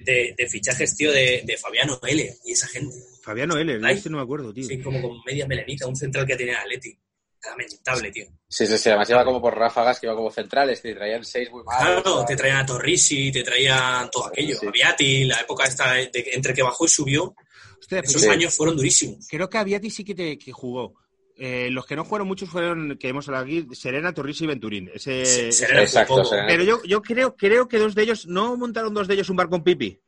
de, 0.05 0.35
de 0.37 0.49
fichajes, 0.49 0.95
tío, 0.97 1.11
de, 1.13 1.43
de 1.45 1.57
Fabiano 1.57 1.99
L 2.07 2.37
y 2.45 2.53
esa 2.53 2.67
gente. 2.69 2.95
Fabiano 3.23 3.57
L, 3.57 3.81
Ay. 3.85 3.97
este 3.97 4.11
no 4.11 4.17
me 4.19 4.23
acuerdo, 4.25 4.53
tío. 4.53 4.65
Sí, 4.65 4.81
como 4.81 5.01
con 5.01 5.19
media 5.25 5.47
melenita, 5.47 5.87
un 5.87 5.97
central 5.97 6.27
que 6.27 6.37
tenía 6.37 6.55
el 6.55 6.61
Atleti. 6.61 6.99
Lamentable, 7.45 8.13
tío. 8.13 8.27
Sí, 8.49 8.67
sí, 8.69 8.79
sí. 8.79 8.89
Además 8.89 9.11
iba 9.11 9.25
como 9.25 9.41
por 9.41 9.57
ráfagas, 9.59 9.99
que 9.99 10.07
iba 10.07 10.15
como 10.15 10.31
centrales, 10.31 10.81
que 10.81 10.95
traían 10.95 11.25
seis 11.25 11.51
muy 11.51 11.65
malos. 11.65 12.03
Claro, 12.03 12.25
te 12.25 12.37
traían 12.37 12.59
a 12.59 12.67
Torrisi, 12.67 13.33
te 13.33 13.43
traían 13.43 14.09
todo 14.11 14.27
aquello. 14.27 14.57
Sí. 14.61 14.67
A 14.67 14.71
Viati, 14.71 15.25
la 15.25 15.41
época 15.41 15.65
esta 15.65 15.93
de, 15.95 16.11
entre 16.33 16.55
que 16.55 16.63
bajó 16.63 16.85
y 16.85 16.89
subió, 16.89 17.35
Hostia, 17.81 17.99
esos 17.99 18.23
Sí. 18.23 18.29
años 18.29 18.55
fueron 18.55 18.77
durísimos. 18.77 19.27
creo 19.29 19.51
que 19.51 19.59
a 19.59 19.65
Viati 19.65 19.91
sí 19.91 20.05
que, 20.05 20.15
te- 20.15 20.39
que 20.39 20.53
jugó. 20.53 20.95
Eh, 21.39 21.69
los 21.71 21.87
que 21.87 21.97
no 21.97 22.05
jugaron 22.05 22.29
muchos 22.29 22.49
fueron, 22.49 22.97
que 22.99 23.09
hemos 23.09 23.27
hablado 23.29 23.45
aquí, 23.47 23.67
Serena, 23.73 24.13
Torrisi 24.13 24.45
y 24.45 24.49
Venturín. 24.49 24.91
Ese, 24.95 25.25
Se- 25.25 25.49
ese- 25.49 25.53
Serena 25.53 25.83
Exacto. 25.83 26.25
Serena. 26.25 26.47
Pero 26.49 26.65
yo, 26.65 26.83
yo 26.85 27.03
creo, 27.03 27.37
creo 27.37 27.69
que 27.69 27.79
dos 27.79 27.95
de 27.95 28.03
ellos, 28.03 28.27
¿no 28.27 28.57
montaron 28.57 28.95
dos 28.95 29.09
de 29.09 29.15
ellos 29.15 29.31
un 29.31 29.37
bar 29.37 29.49
con 29.49 29.63
Pipi? 29.65 29.99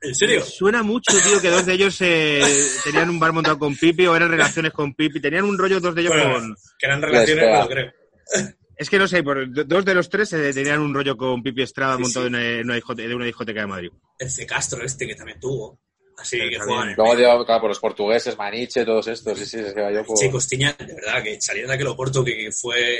¿En 0.00 0.14
serio? 0.16 0.42
Suena 0.42 0.82
mucho, 0.82 1.12
tío, 1.12 1.40
que 1.40 1.48
dos 1.48 1.64
de 1.64 1.74
ellos 1.74 1.96
eh, 2.00 2.40
tenían 2.84 3.08
un 3.08 3.20
bar 3.20 3.32
montado 3.32 3.56
con 3.58 3.76
Pipi 3.76 4.06
o 4.06 4.16
eran 4.16 4.30
relaciones 4.30 4.72
con 4.72 4.94
Pipi. 4.94 5.20
Tenían 5.20 5.44
un 5.44 5.56
rollo 5.56 5.78
dos 5.78 5.94
de 5.94 6.00
ellos 6.00 6.12
Bueno, 6.12 6.34
con... 6.34 6.56
Que 6.78 6.86
eran 6.86 7.00
relaciones, 7.02 7.44
pega. 7.44 7.68
creo. 7.68 7.92
Es 8.74 8.90
que 8.90 8.98
no 8.98 9.06
sé, 9.06 9.22
por, 9.22 9.48
do- 9.52 9.62
dos 9.62 9.84
de 9.84 9.94
los 9.94 10.08
tres 10.08 10.32
eh, 10.32 10.50
tenían 10.52 10.80
un 10.80 10.92
rollo 10.92 11.16
con 11.16 11.40
Pipi 11.40 11.62
Estrada 11.62 11.96
Sí, 11.98 12.02
montado 12.02 12.26
sí. 12.26 12.28
en 12.28 12.34
una, 12.34 12.44
en 12.48 12.64
una 12.64 12.76
discote- 12.76 13.06
de 13.06 13.14
una 13.14 13.26
discoteca 13.26 13.60
de 13.60 13.66
Madrid. 13.68 13.90
El 14.18 14.28
C. 14.28 14.44
Castro 14.44 14.82
este 14.84 15.06
que 15.06 15.14
también 15.14 15.38
tuvo. 15.38 15.78
Así 16.22 16.38
que 16.48 16.58
juegan 16.58 16.94
Luego, 16.96 17.16
dio, 17.16 17.44
claro, 17.44 17.60
por 17.60 17.70
los 17.70 17.78
portugueses, 17.80 18.36
Maniche, 18.38 18.84
todos 18.84 19.06
estos. 19.08 19.38
Sí, 19.38 19.44
sí, 19.46 19.58
es 19.58 19.74
que 19.74 19.80
yo 19.92 20.14
Che, 20.14 20.30
Costiña, 20.30 20.74
de 20.78 20.94
verdad, 20.94 21.22
que 21.22 21.40
salieron 21.40 21.68
de 21.68 21.74
aquel 21.74 21.88
Oporto 21.88 22.24
que, 22.24 22.36
que 22.36 22.52
fue, 22.52 22.98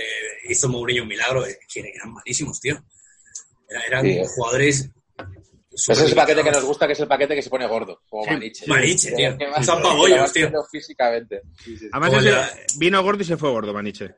hizo 0.49 0.68
Mourinho 0.68 1.03
un 1.03 1.09
milagro, 1.09 1.47
eh, 1.47 1.59
que 1.73 1.81
eran 1.81 2.12
malísimos, 2.12 2.61
tío. 2.61 2.83
Era- 3.68 3.85
eran 3.87 4.05
Sí. 4.07 4.20
jugadores. 4.35 4.91
Ese 5.75 5.93
es 5.93 6.01
el 6.01 6.14
paquete 6.14 6.43
que 6.45 6.51
nos 6.51 6.64
gusta, 6.64 6.87
que 6.87 6.93
es 6.93 7.01
el 7.01 7.09
paquete 7.09 7.35
que 7.35 7.41
se 7.43 7.49
pone 7.49 7.66
gordo, 7.66 8.03
como. 8.11 8.27
Maniche. 8.27 8.66
Maniche, 8.66 9.12
tío. 9.12 9.37
Son 9.64 9.81
pabollos, 9.81 10.31
tío. 10.33 10.51
Físicamente. 10.70 11.41
Sí, 11.64 11.79
sí, 11.79 11.89
Además, 11.93 12.23
la- 12.25 12.51
vino 12.77 13.03
gordo 13.03 13.23
y 13.23 13.25
se 13.25 13.37
fue 13.39 13.51
gordo, 13.51 13.73
Maniche. 13.73 14.11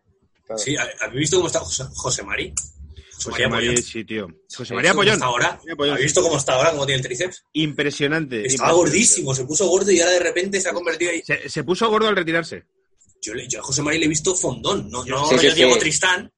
claro. 0.46 0.58
Sí, 0.58 0.74
¿habéis 0.76 1.20
visto 1.20 1.36
cómo 1.36 1.46
está 1.46 1.60
José, 1.60 1.84
José 1.94 2.22
Mari? 2.24 2.52
José, 3.22 3.48
María, 3.48 3.70
Pollón. 3.70 3.82
sí, 3.82 4.04
tío. 4.04 4.26
José 4.54 4.74
María 4.74 4.90
¿Cómo 4.90 5.02
Pollón. 5.02 5.22
ahora? 5.22 5.56
María 5.58 5.76
Pollón, 5.76 5.94
¿Habéis 5.94 6.10
sí. 6.10 6.14
visto 6.14 6.22
cómo 6.22 6.36
está 6.38 6.54
ahora? 6.54 6.70
¿Cómo 6.72 6.86
tiene 6.86 6.96
el 7.00 7.06
tríceps? 7.06 7.44
Impresionante. 7.52 8.36
Estaba 8.46 8.70
impresionante. 8.70 8.76
gordísimo, 8.76 9.34
se 9.34 9.44
puso 9.44 9.66
gordo 9.68 9.90
y 9.90 10.00
ahora 10.00 10.12
de 10.12 10.18
repente 10.20 10.60
se 10.60 10.68
ha 10.68 10.72
convertido 10.72 11.10
ahí. 11.10 11.22
Se, 11.24 11.48
se 11.48 11.64
puso 11.64 11.88
gordo 11.88 12.08
al 12.08 12.16
retirarse. 12.16 12.64
Yo, 13.22 13.34
le- 13.34 13.48
yo 13.48 13.60
a 13.60 13.62
José 13.62 13.82
Mari 13.82 13.98
le 13.98 14.04
he 14.06 14.08
visto 14.08 14.34
fondón, 14.34 14.90
no, 14.90 15.04
no 15.04 15.26
Sí, 15.28 15.30
sí, 15.30 15.36
rollo 15.36 15.50
sí. 15.50 15.56
Diego 15.56 15.78
Tristán, 15.78 16.30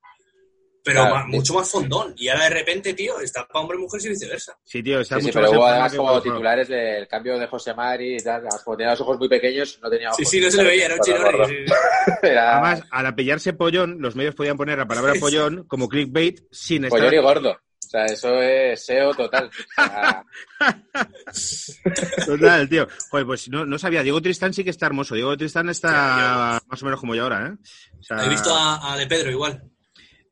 pero 0.87 1.01
Claro, 1.03 1.25
sí. 1.27 1.37
mucho 1.37 1.55
más 1.55 1.69
fondón. 1.71 2.15
Y 2.17 2.29
ahora 2.29 2.45
de 2.45 2.51
repente, 2.51 2.95
tío, 2.95 3.19
está 3.21 3.45
para 3.47 3.61
hombre 3.61 3.77
y 3.77 3.81
mujer 3.81 4.01
y 4.05 4.09
viceversa. 4.11 4.57
Sí, 4.65 4.83
tío, 4.83 5.01
está 5.01 5.17
Sí, 5.17 5.23
sí, 5.23 5.27
mucho 5.27 5.41
pero 5.41 5.47
más 5.49 5.53
hubo 5.53 5.57
en 5.57 5.67
forma 5.67 5.73
además 5.75 5.95
como 5.97 6.23
titulares 6.23 6.69
del 6.69 7.09
cambio 7.09 7.39
de 7.39 7.47
José 7.49 7.75
Mari 7.75 8.15
y 8.17 8.21
tal. 8.23 8.37
Además, 8.37 8.63
como 8.63 8.77
tenía 8.77 8.91
los 8.93 9.01
ojos 9.01 9.19
muy 9.19 9.29
pequeños, 9.29 9.79
no 9.83 9.91
tenía 9.91 10.09
ojos. 10.11 10.17
Sí, 10.19 10.25
sí, 10.25 10.41
no 10.41 10.51
se 10.51 10.57
le 10.59 10.65
veía, 10.65 10.87
era 10.87 10.95
un 10.95 11.01
Pero 11.05 11.17
chino. 11.19 11.31
gordo. 11.31 11.47
Era 12.23 12.53
Además, 12.53 12.85
al 12.91 13.07
apellarse 13.07 13.53
Pollón, 13.53 13.97
los 14.01 14.15
medios 14.15 14.35
podían 14.37 14.57
poner 14.57 14.79
la 14.79 14.87
palabra 14.87 15.15
Pollón 15.21 15.65
como 15.65 15.89
clickbait 15.89 16.41
sin 16.53 16.85
estar... 16.85 16.99
pollón 17.01 17.15
y 17.15 17.19
gordo. 17.19 17.51
O 17.51 17.89
sea, 17.89 18.05
eso 18.07 18.43
es 18.43 18.85
SEO 18.85 19.15
total. 19.15 19.49
O 19.49 19.83
sea, 19.85 20.25
Total, 22.27 22.69
tío. 22.69 22.89
Joder, 23.11 23.27
pues 23.27 23.49
no, 23.49 23.65
no 23.65 23.79
sabía. 23.79 24.03
Diego 24.03 24.21
Tristán 24.21 24.53
sí 24.53 24.65
que 24.65 24.71
está 24.71 24.87
hermoso. 24.87 25.15
Diego 25.15 25.37
Tristán 25.37 25.69
está 25.69 26.61
más 26.67 26.83
o 26.83 26.85
menos 26.85 27.01
como 27.01 27.15
yo 27.15 27.25
ahora, 27.25 27.47
¿eh? 27.49 27.69
O 27.99 28.03
sea, 28.03 28.25
He 28.25 28.29
visto 28.29 28.55
a, 28.55 28.93
a 28.93 28.97
De 28.97 29.07
Pedro 29.07 29.31
igual. 29.31 29.63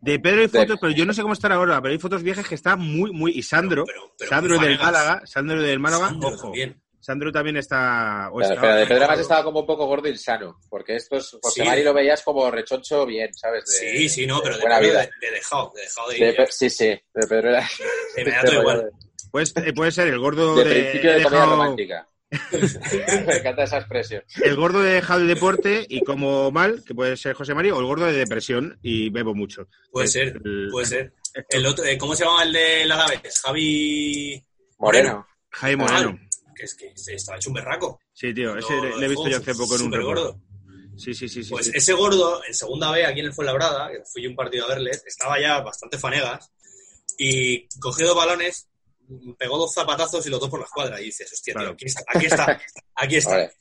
De 0.04 0.18
Pedro 0.18 0.40
hay 0.42 0.46
De- 0.48 0.58
fotos, 0.58 0.78
pero 0.80 0.92
yo 0.92 1.06
no 1.06 1.12
sé 1.14 1.22
cómo 1.22 1.32
estará 1.34 1.54
ahora, 1.54 1.80
pero 1.80 1.92
hay 1.92 1.98
fotos 1.98 2.22
viejas 2.22 2.46
que 2.46 2.54
está 2.54 2.76
muy, 2.76 3.10
muy... 3.12 3.32
Y 3.32 3.42
Sandro, 3.42 3.84
Pero- 3.86 4.14
pero 4.18 4.28
Sandro 4.30 4.58
del. 4.58 4.78
Málaga, 4.78 5.22
Sandro 5.24 5.62
del 5.62 5.78
Málaga, 5.80 6.08
Sandro 6.08 6.28
ojo. 6.28 6.42
también. 6.42 6.80
Sandro 7.00 7.30
también 7.32 7.56
está... 7.58 8.28
o 8.32 8.38
pero, 8.38 8.48
estaba- 8.48 8.60
pero 8.62 8.76
de 8.80 8.86
Pedro 8.86 9.04
además 9.04 9.20
estaba 9.20 9.44
como 9.44 9.60
un 9.60 9.66
poco 9.66 9.86
gordo 9.86 10.08
y 10.08 10.16
sano. 10.16 10.58
Porque 10.70 10.96
estos, 10.96 11.38
José 11.42 11.62
Sí. 11.62 11.66
Mari 11.68 11.82
lo 11.82 11.92
veías 11.94 12.22
como 12.22 12.50
rechoncho 12.50 13.04
bien, 13.06 13.32
¿sabes? 13.34 13.64
De- 13.66 13.72
Sí, 13.98 14.08
sí, 14.08 14.26
no, 14.26 14.40
pero 14.42 14.56
de, 14.56 14.60
buena 14.62 14.78
Pedro 14.78 14.90
vida. 14.92 15.00
de, 15.02 15.26
de 15.26 15.32
dejado, 15.34 15.72
de 15.74 15.82
dejado 15.82 16.08
de 16.10 16.18
ir. 16.42 16.48
Sí, 16.50 16.70
sí. 16.70 16.86
De 16.86 17.26
Pedro 17.28 17.48
era. 17.50 17.68
Me 18.16 18.24
da 18.30 18.42
todo 18.44 18.54
igual. 18.60 18.90
Pues 19.30 19.52
eh, 19.56 19.72
puede 19.74 19.90
ser 19.90 20.08
el 20.08 20.18
gordo 20.18 20.54
De 20.56 20.64
de... 20.64 20.70
principio 20.82 21.10
de 21.12 21.16
dejado- 21.18 21.50
romántica. 21.50 22.08
Me 23.26 23.36
encanta 23.36 23.64
esa 23.64 23.78
expresión. 23.78 24.22
el 24.42 24.56
gordo 24.56 24.80
de 24.82 24.94
dejado 24.94 25.20
el 25.20 25.28
deporte 25.28 25.84
y 25.88 26.02
como 26.02 26.50
mal, 26.50 26.82
que 26.86 26.94
puede 26.94 27.16
ser 27.16 27.34
José 27.34 27.54
María, 27.54 27.74
o 27.74 27.80
el 27.80 27.86
gordo 27.86 28.06
de 28.06 28.12
depresión 28.12 28.78
y 28.82 29.10
bebo 29.10 29.34
mucho. 29.34 29.68
Puede 29.90 30.06
Es 30.06 30.12
ser, 30.12 30.40
el- 30.44 30.68
puede 30.70 30.86
ser. 30.86 31.12
El 31.48 31.66
otro, 31.66 31.84
eh, 31.84 31.98
¿Cómo 31.98 32.14
se 32.14 32.24
llama 32.24 32.44
el 32.44 32.52
de 32.52 32.86
la 32.86 32.94
Alavés? 32.94 33.40
Javi 33.42 34.40
Moreno. 34.78 35.26
Jaime 35.50 35.82
Moreno. 35.82 36.16
que 36.54 36.62
es 36.64 36.74
que 36.76 36.92
se 36.96 37.14
estaba 37.14 37.38
hecho 37.38 37.50
un 37.50 37.54
berraco. 37.54 38.00
Sí, 38.12 38.32
tío, 38.32 38.56
ese 38.56 38.72
Lo- 38.76 38.98
le, 39.00 39.06
he 39.06 39.08
visto 39.08 39.26
yo 39.28 39.38
hace 39.38 39.52
poco 39.56 39.74
en 39.74 39.82
un 39.82 39.90
gordo. 40.02 40.40
Sí, 40.96 41.12
sí, 41.12 41.28
sí, 41.28 41.42
sí. 41.42 41.50
Pues 41.50 41.66
sí. 41.66 41.72
ese 41.74 41.92
gordo, 41.92 42.40
en 42.46 42.54
segunda 42.54 42.92
B, 42.92 43.04
aquí 43.04 43.18
en 43.18 43.26
el 43.26 43.32
Fuenlabrada, 43.32 43.90
que 43.90 43.98
fui 44.04 44.22
yo 44.22 44.30
un 44.30 44.36
partido 44.36 44.64
a 44.66 44.68
verles, 44.68 45.02
estaba 45.06 45.40
ya 45.40 45.60
bastante 45.60 45.98
fanegas 45.98 46.52
y 47.18 47.66
cogió 47.80 48.06
dos 48.06 48.16
balones, 48.16 48.68
pegó 49.38 49.58
dos 49.58 49.72
zapatazos 49.74 50.26
y 50.26 50.30
los 50.30 50.40
dos 50.40 50.48
por 50.50 50.60
la 50.60 50.66
escuadra. 50.66 51.00
Y 51.00 51.04
dices, 51.06 51.32
hostia, 51.32 51.54
tío, 51.54 51.68
aquí 51.70 51.84
está, 51.86 52.02
aquí 52.06 52.26
está, 52.26 52.60
aquí 52.94 53.16
está. 53.16 53.30
Vale. 53.30 53.52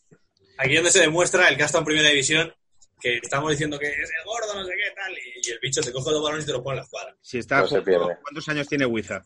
Aquí 0.57 0.71
es 0.71 0.75
donde 0.77 0.91
se 0.91 0.99
demuestra 0.99 1.47
el 1.49 1.57
que 1.57 1.63
en 1.63 1.83
primera 1.85 2.09
división, 2.09 2.53
que 2.99 3.17
estamos 3.17 3.49
diciendo 3.51 3.77
que 3.79 3.87
es 3.87 3.97
el 3.97 4.25
gordo, 4.25 4.53
no 4.53 4.65
sé 4.65 4.71
qué, 4.75 4.93
tal, 4.95 5.11
y, 5.13 5.47
y 5.47 5.51
el 5.51 5.59
bicho 5.59 5.81
te 5.81 5.91
coge 5.91 6.11
dos 6.11 6.23
balones 6.23 6.43
y 6.43 6.47
te 6.47 6.53
los 6.53 6.61
pone 6.61 6.75
en 6.75 6.77
la 6.77 6.83
escuadra. 6.83 7.15
Si 7.21 7.37
está 7.39 7.57
No 7.59 7.67
se 7.67 7.75
justo- 7.77 7.83
pierde. 7.85 8.17
¿Cuántos 8.21 8.47
años 8.49 8.67
tiene 8.67 8.85
Wiza? 8.85 9.23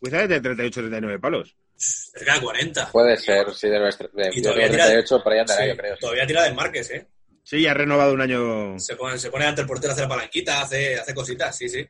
Wiza 0.00 0.22
es 0.24 0.28
de 0.28 0.40
38 0.40 0.80
39 0.80 1.18
palos. 1.18 1.56
Cerca 1.76 2.34
de 2.34 2.40
40. 2.40 2.92
Puede 2.92 3.16
ser, 3.16 3.54
sí, 3.54 3.68
de 3.68 3.78
nuestra. 3.78 4.08
De, 4.12 4.30
Y 4.34 4.42
todavía 4.42 4.64
tengo 4.64 4.74
tira- 4.76 4.86
38, 4.86 5.22
por 5.22 5.32
ahí 5.32 5.38
andará, 5.40 5.62
Sí, 5.62 5.68
yo 5.68 5.76
creo. 5.76 5.96
Todavía 5.98 6.26
tira 6.26 6.42
de 6.44 6.52
Márquez, 6.52 6.90
¿eh? 6.90 7.06
Sí, 7.42 7.62
ya 7.62 7.70
ha 7.70 7.74
renovado 7.74 8.12
un 8.12 8.20
año. 8.20 8.78
Se 8.78 8.96
pone, 8.96 9.18
se 9.18 9.30
pone 9.30 9.44
ante 9.46 9.60
el 9.60 9.66
portero 9.66 9.90
a 9.90 9.92
hacer 9.92 10.04
la 10.04 10.08
palanquita, 10.08 10.62
hace, 10.62 10.96
hace 10.98 11.14
cositas, 11.14 11.56
sí, 11.56 11.68
sí. 11.68 11.86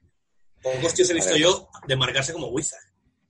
Pocos 0.75 0.95
tíos 0.95 1.11
he 1.11 1.14
visto 1.14 1.37
yo 1.37 1.69
de 1.87 1.97
marcarse 1.97 2.33
como 2.33 2.49
Wiza. 2.49 2.77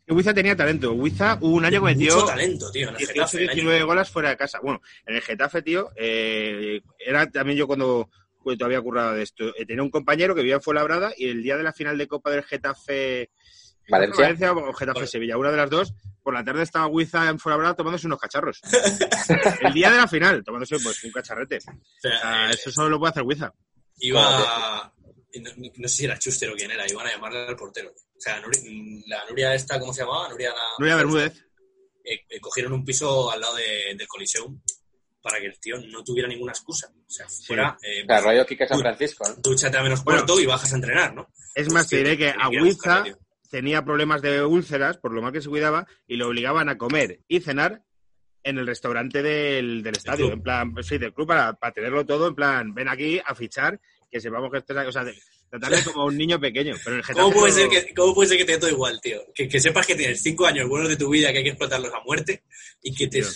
Wiza 0.09 0.33
tenía 0.33 0.55
talento. 0.57 0.93
Wiza 0.93 1.37
hubo 1.41 1.57
un 1.57 1.65
año 1.65 1.81
que 1.81 1.95
metió 1.95 2.15
Mucho 2.15 2.27
talento, 2.27 2.71
tío, 2.71 2.83
en 2.85 2.89
el 2.91 2.97
18, 2.97 3.13
Getafe. 3.15 3.37
el 3.39 3.49
año- 3.51 3.55
19 3.55 3.83
goles 3.85 4.09
fuera 4.11 4.29
de 4.31 4.37
casa. 4.37 4.61
Bueno, 4.63 4.81
en 5.05 5.17
el 5.17 5.23
Getafe, 5.23 5.63
tío, 5.63 5.91
eh, 5.97 6.81
era 6.99 7.29
también 7.31 7.59
yo 7.59 7.67
cuando 7.67 8.09
pues, 8.43 8.57
todavía 8.57 8.81
currado 8.81 9.15
de 9.15 9.23
esto. 9.25 9.49
Eh, 9.57 9.67
tenía 9.67 9.83
un 9.83 9.91
compañero 9.91 10.35
que 10.35 10.43
vivía 10.43 10.55
en 10.57 10.63
Fuenlabrada 10.63 11.13
y 11.17 11.27
el 11.29 11.43
día 11.43 11.57
de 11.57 11.65
la 11.65 11.73
final 11.73 11.99
de 11.99 12.07
Copa 12.07 12.31
del 12.31 12.45
Getafe... 12.45 13.31
Valencia. 13.89 14.25
Valencia 14.25 14.53
o 14.53 14.73
Getafe 14.73 14.99
Vale. 15.01 15.07
Sevilla, 15.09 15.37
una 15.37 15.51
de 15.51 15.57
las 15.57 15.71
dos. 15.71 15.95
Por 16.23 16.35
la 16.35 16.45
tarde 16.45 16.63
estaba 16.63 16.87
Wiza 16.89 17.29
en 17.29 17.39
Fuenlabrada 17.41 17.75
tomándose 17.75 18.07
unos 18.07 18.19
cacharros. 18.21 18.61
el 19.63 19.73
día 19.73 19.91
de 19.91 19.97
la 19.97 20.09
final, 20.09 20.43
tomándose 20.45 20.77
pues 20.81 21.03
un 21.05 21.11
cacharrete. 21.13 21.59
O 21.59 22.01
sea, 22.01 22.49
eh, 22.49 22.55
eso 22.55 22.71
solo 22.71 22.91
lo 22.91 22.99
puede 23.01 23.11
hacer 23.11 23.23
Wiza. 23.25 23.53
iba. 23.99 24.93
No, 25.41 25.51
no 25.57 25.89
sé 25.89 25.97
si 25.97 26.05
era 26.05 26.19
Chuster 26.19 26.51
o 26.51 26.55
quién 26.55 26.71
era, 26.71 26.89
iban 26.91 27.07
a 27.07 27.13
llamarle 27.13 27.47
al 27.47 27.57
portero. 27.57 27.91
O 27.91 28.21
sea, 28.21 28.41
Nuri- 28.43 29.03
la 29.07 29.25
Nuria 29.29 29.55
esta, 29.55 29.79
¿cómo 29.79 29.93
se 29.93 30.03
llamaba? 30.03 30.29
Nuria, 30.29 30.51
la- 30.51 30.57
Nuria 30.79 30.97
Bermúdez. 30.97 31.43
eh, 32.05 32.21
eh, 32.29 32.41
cogieron 32.41 32.73
un 32.73 32.85
piso 32.85 33.31
al 33.31 33.41
lado 33.41 33.57
de- 33.57 33.95
del 33.97 34.07
Coliseum 34.07 34.61
para 35.21 35.41
que 35.41 35.47
el 35.47 35.59
tío 35.59 35.77
no 35.89 36.05
tuviera 36.05 36.29
ninguna 36.29 36.53
excusa. 36.53 36.89
O 36.89 37.11
sea, 37.11 37.27
fuera, 37.29 37.77
eh, 37.83 38.05
O 38.05 38.07
sea, 38.07 38.21
rollo 38.21 38.47
Quique 38.47 38.69
San 38.69 38.79
Francisco, 38.79 39.25
¿no? 39.29 39.35
dúchate 39.43 39.77
a 39.77 39.83
menos 39.83 40.05
Bueno. 40.05 40.21
cuarto 40.21 40.41
y 40.41 40.47
bajas 40.47 40.73
a 40.73 40.77
entrenar, 40.77 41.15
¿no? 41.15 41.29
Es 41.55 41.73
más, 41.73 41.89
te 41.89 41.97
diré 41.97 42.17
que 42.17 42.29
a 42.29 42.49
tío. 42.49 43.19
tenía 43.51 43.85
problemas 43.85 44.23
de 44.23 44.45
úlceras, 44.45 44.99
por 44.99 45.13
lo 45.13 45.23
mal 45.23 45.33
que 45.33 45.41
se 45.43 45.49
cuidaba, 45.49 45.87
y 46.07 46.17
lo 46.17 46.29
obligaban 46.29 46.69
a 46.69 46.79
comer 46.79 47.21
y 47.27 47.41
cenar 47.41 47.83
en 48.45 48.59
el 48.59 48.67
restaurante 48.69 49.23
del, 49.23 49.83
del 49.83 49.97
estadio, 49.97 50.27
club. 50.27 50.33
en 50.35 50.43
plan, 50.43 50.75
sí, 50.85 50.99
del 50.99 51.13
club, 51.13 51.27
para, 51.27 51.55
para 51.55 51.73
tenerlo 51.73 52.07
todo, 52.07 52.29
en 52.29 52.35
plan, 52.37 52.73
ven 52.75 52.89
aquí 52.89 53.21
a 53.25 53.35
fichar, 53.35 53.81
que 54.11 54.21
sepamos 54.21 54.51
que 54.51 54.59
esto 54.59 54.81
es, 54.81 54.89
o 54.89 54.93
sea, 54.93 55.05
de- 55.05 55.15
tratarle 55.49 55.83
como 55.85 56.03
a 56.03 56.05
un 56.07 56.17
niño 56.17 56.41
pequeño, 56.41 56.75
pero 56.85 56.97
el 56.97 57.03
Getafe 57.05 57.23
¿Cómo 57.23 57.33
puede, 57.41 57.53
ser 57.53 57.69
que, 57.69 57.95
¿Cómo 57.95 58.15
puede 58.15 58.29
ser 58.29 58.39
que 58.39 58.45
te 58.45 58.53
dé 58.53 58.59
todo 58.59 58.71
igual, 58.71 59.01
tío? 59.01 59.23
Que, 59.35 59.49
que 59.49 59.61
sepas 59.61 59.87
que 59.87 59.95
tienes 59.95 60.21
cinco 60.23 60.45
años 60.47 60.69
buenos 60.69 60.89
de 60.89 60.97
tu 60.97 61.09
vida 61.09 61.31
que 61.31 61.39
hay 61.39 61.45
que 61.45 61.51
explotarlos 61.51 61.93
a 61.95 62.01
muerte 62.05 62.43
y 62.83 62.95
que 62.95 63.07
te 63.09 63.19
el 63.21 63.27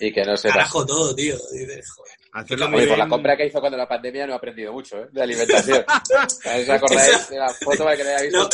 Y 0.00 0.12
que 0.12 0.24
no 0.24 0.36
sepa. 0.36 0.54
carajo 0.54 0.86
todo, 0.86 1.14
tío. 1.14 1.36
Dices, 1.52 1.90
joder. 1.90 2.12
hacerlo 2.32 2.68
Oye, 2.74 2.86
por 2.86 2.98
la 2.98 3.08
compra 3.08 3.36
que 3.36 3.46
hizo 3.46 3.60
cuando 3.60 3.76
la 3.78 3.86
pandemia 3.88 4.26
no 4.26 4.32
he 4.32 4.36
aprendido 4.36 4.72
mucho, 4.72 4.98
¿eh? 4.98 5.08
De 5.12 5.22
alimentación. 5.22 5.84
¿Os 6.62 6.68
acordáis 6.68 7.28
de 7.30 7.36
la 7.38 7.48
foto 7.50 7.84
para 7.84 7.96
que 7.96 8.04
le 8.04 8.22
visto 8.22 8.48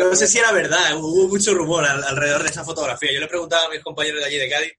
No, 0.00 0.14
sé 0.14 0.26
si 0.26 0.38
era 0.38 0.50
verdad, 0.52 0.96
hubo 0.96 1.28
mucho 1.28 1.52
rumor 1.54 1.84
al- 1.84 2.04
alrededor 2.04 2.42
de 2.42 2.48
esa 2.50 2.64
fotografía. 2.64 3.12
Yo 3.12 3.20
le 3.20 3.26
preguntaba 3.28 3.66
a 3.66 3.70
mis 3.70 3.80
compañeros 3.82 4.20
de 4.20 4.26
allí 4.26 4.38
de 4.38 4.48
Cádiz, 4.48 4.72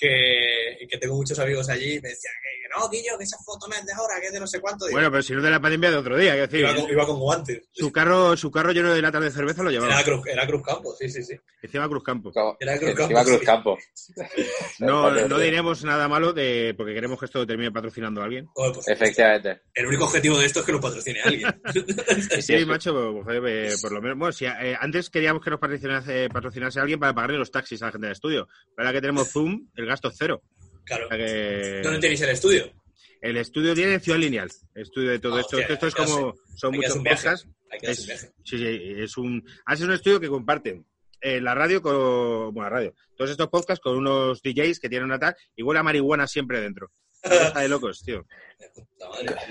que, 0.00 0.86
que 0.88 0.98
tengo 0.98 1.14
muchos 1.16 1.38
amigos 1.38 1.68
allí, 1.68 1.94
y 1.96 2.00
me 2.00 2.08
decían 2.08 2.32
que 2.42 2.78
no, 2.78 2.88
Guillo, 2.88 3.18
que 3.18 3.24
esa 3.24 3.36
foto 3.44 3.66
no 3.68 3.74
es 3.74 3.84
de 3.84 3.92
ahora, 3.92 4.14
que 4.20 4.28
es 4.28 4.32
de 4.32 4.40
no 4.40 4.46
sé 4.46 4.60
cuánto. 4.60 4.86
Digo, 4.86 4.96
Bueno, 4.96 5.10
pero 5.10 5.22
si 5.22 5.32
no 5.34 5.42
de 5.42 5.50
la 5.50 5.60
pandemia 5.60 5.90
de 5.90 5.96
otro 5.96 6.16
día, 6.16 6.32
quiero 6.32 6.46
decir, 6.46 6.60
iba, 6.60 6.74
con, 6.74 6.90
iba 6.90 7.06
con 7.06 7.18
guantes. 7.18 7.68
su 7.72 7.90
carro, 7.92 8.36
su 8.36 8.50
carro 8.50 8.70
lleno 8.72 8.92
de 8.94 9.02
latas 9.02 9.22
de 9.24 9.30
cerveza 9.32 9.62
lo 9.64 9.70
llevaba. 9.70 9.92
Era 9.94 10.04
Cruz, 10.04 10.26
era 10.26 10.46
Cruz 10.46 10.62
Campo, 10.64 10.94
sí, 10.96 11.08
sí, 11.10 11.22
sí. 11.24 11.34
Encima 11.62 11.88
Cruz 11.88 12.02
Campo. 12.04 12.30
Como- 12.32 12.56
Era 12.60 12.78
Cruz 12.78 12.90
encima 12.90 13.08
Campo, 13.08 13.24
Cruz 13.24 13.40
sí. 13.40 13.46
Campo. 13.46 13.78
No, 14.78 15.10
no 15.10 15.38
diremos 15.38 15.84
nada 15.84 16.08
malo 16.08 16.32
de 16.32 16.74
porque 16.76 16.94
queremos 16.94 17.18
que 17.18 17.26
esto 17.26 17.46
termine 17.46 17.70
patrocinando 17.70 18.20
a 18.22 18.24
alguien. 18.24 18.46
Pues, 18.54 18.88
Efectivamente. 18.88 19.60
el 19.74 19.86
único 19.86 20.04
objetivo 20.04 20.38
de 20.38 20.46
esto 20.46 20.60
es 20.60 20.66
que 20.66 20.72
lo 20.72 20.80
patrocine 20.80 21.20
alguien. 21.22 21.48
Sí, 22.40 22.64
macho, 22.64 22.92
pues, 22.92 23.24
joder, 23.24 23.42
eh, 23.46 23.74
por 23.82 23.92
lo 23.92 24.00
menos. 24.00 24.18
Bueno, 24.18 24.32
si, 24.32 24.46
eh, 24.46 24.76
antes 24.80 25.10
queríamos 25.10 25.42
que 25.42 25.50
nos 25.50 25.60
patrocinase, 25.60 26.28
patrocinase 26.30 26.80
alguien 26.80 26.98
para 26.98 27.14
pagarle 27.14 27.38
los 27.38 27.50
taxis 27.50 27.82
a 27.82 27.86
la 27.86 27.92
gente 27.92 28.06
del 28.06 28.12
estudio. 28.12 28.48
Ahora 28.76 28.92
que 28.92 29.00
tenemos 29.00 29.30
Zoom, 29.30 29.68
el 29.74 29.86
gasto 29.90 30.10
cero. 30.10 30.42
claro. 30.84 31.06
O 31.06 31.08
sea 31.08 31.18
que 31.18 31.80
¿Dónde 31.82 31.98
tenéis 32.00 32.20
el 32.22 32.30
estudio? 32.30 32.72
el 33.20 33.36
estudio 33.36 33.74
tiene 33.74 34.00
Ciudad 34.00 34.18
Lineal. 34.18 34.50
El 34.74 34.82
estudio 34.82 35.10
de 35.10 35.18
todo 35.18 35.36
Ah, 35.36 35.40
esto. 35.40 35.56
hostia, 35.58 35.74
esto 35.74 35.86
es 35.86 35.94
como. 35.94 36.34
Son 36.56 36.74
muchos 36.74 36.96
podcasts. 36.96 37.46
Hay 37.70 37.78
que 37.78 37.86
darse 37.88 38.12
Es, 38.14 38.20
sí, 38.44 38.58
sí, 38.58 38.94
es 38.96 39.16
un. 39.18 39.44
ah, 39.66 39.74
un 39.80 39.92
estudio 39.92 40.18
que 40.18 40.28
comparten 40.28 40.84
eh, 41.20 41.40
la 41.40 41.54
radio 41.54 41.82
con. 41.82 42.54
Bueno, 42.54 42.62
la 42.62 42.70
radio. 42.70 42.94
Todos 43.16 43.30
estos 43.30 43.48
podcasts 43.48 43.82
con 43.82 43.96
unos 43.98 44.40
DJs 44.42 44.80
que 44.80 44.88
tienen 44.88 45.04
una 45.06 45.18
tal. 45.18 45.36
Y 45.54 45.62
huele 45.62 45.80
a 45.80 45.82
marihuana 45.82 46.26
siempre 46.26 46.60
dentro. 46.60 46.90
Está 47.22 47.60
de 47.60 47.68
locos, 47.68 48.02
tío. 48.02 48.26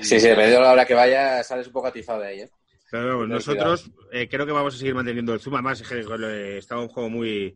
Sí, 0.02 0.20
sí, 0.20 0.28
dependiendo 0.28 0.58
de 0.62 0.66
la 0.66 0.72
hora 0.72 0.86
que 0.86 0.94
vaya, 0.96 1.44
sales 1.44 1.68
un 1.68 1.74
poco 1.74 1.88
atizado 1.88 2.22
de 2.22 2.28
ahí, 2.28 2.40
¿eh? 2.42 2.50
Pero 2.92 3.06
vamos, 3.08 3.22
Ten 3.22 3.30
nosotros 3.30 3.92
eh, 4.12 4.28
creo 4.28 4.48
que 4.48 4.52
vamos 4.52 4.74
a 4.74 4.78
seguir 4.80 4.96
manteniendo 4.96 5.34
el 5.36 5.40
zoom. 5.40 5.54
Además, 5.56 5.80
es 5.80 5.88
que 5.88 6.00
eh, 6.00 6.58
está 6.58 6.78
un 6.80 6.88
juego 6.88 7.08
muy, 7.10 7.56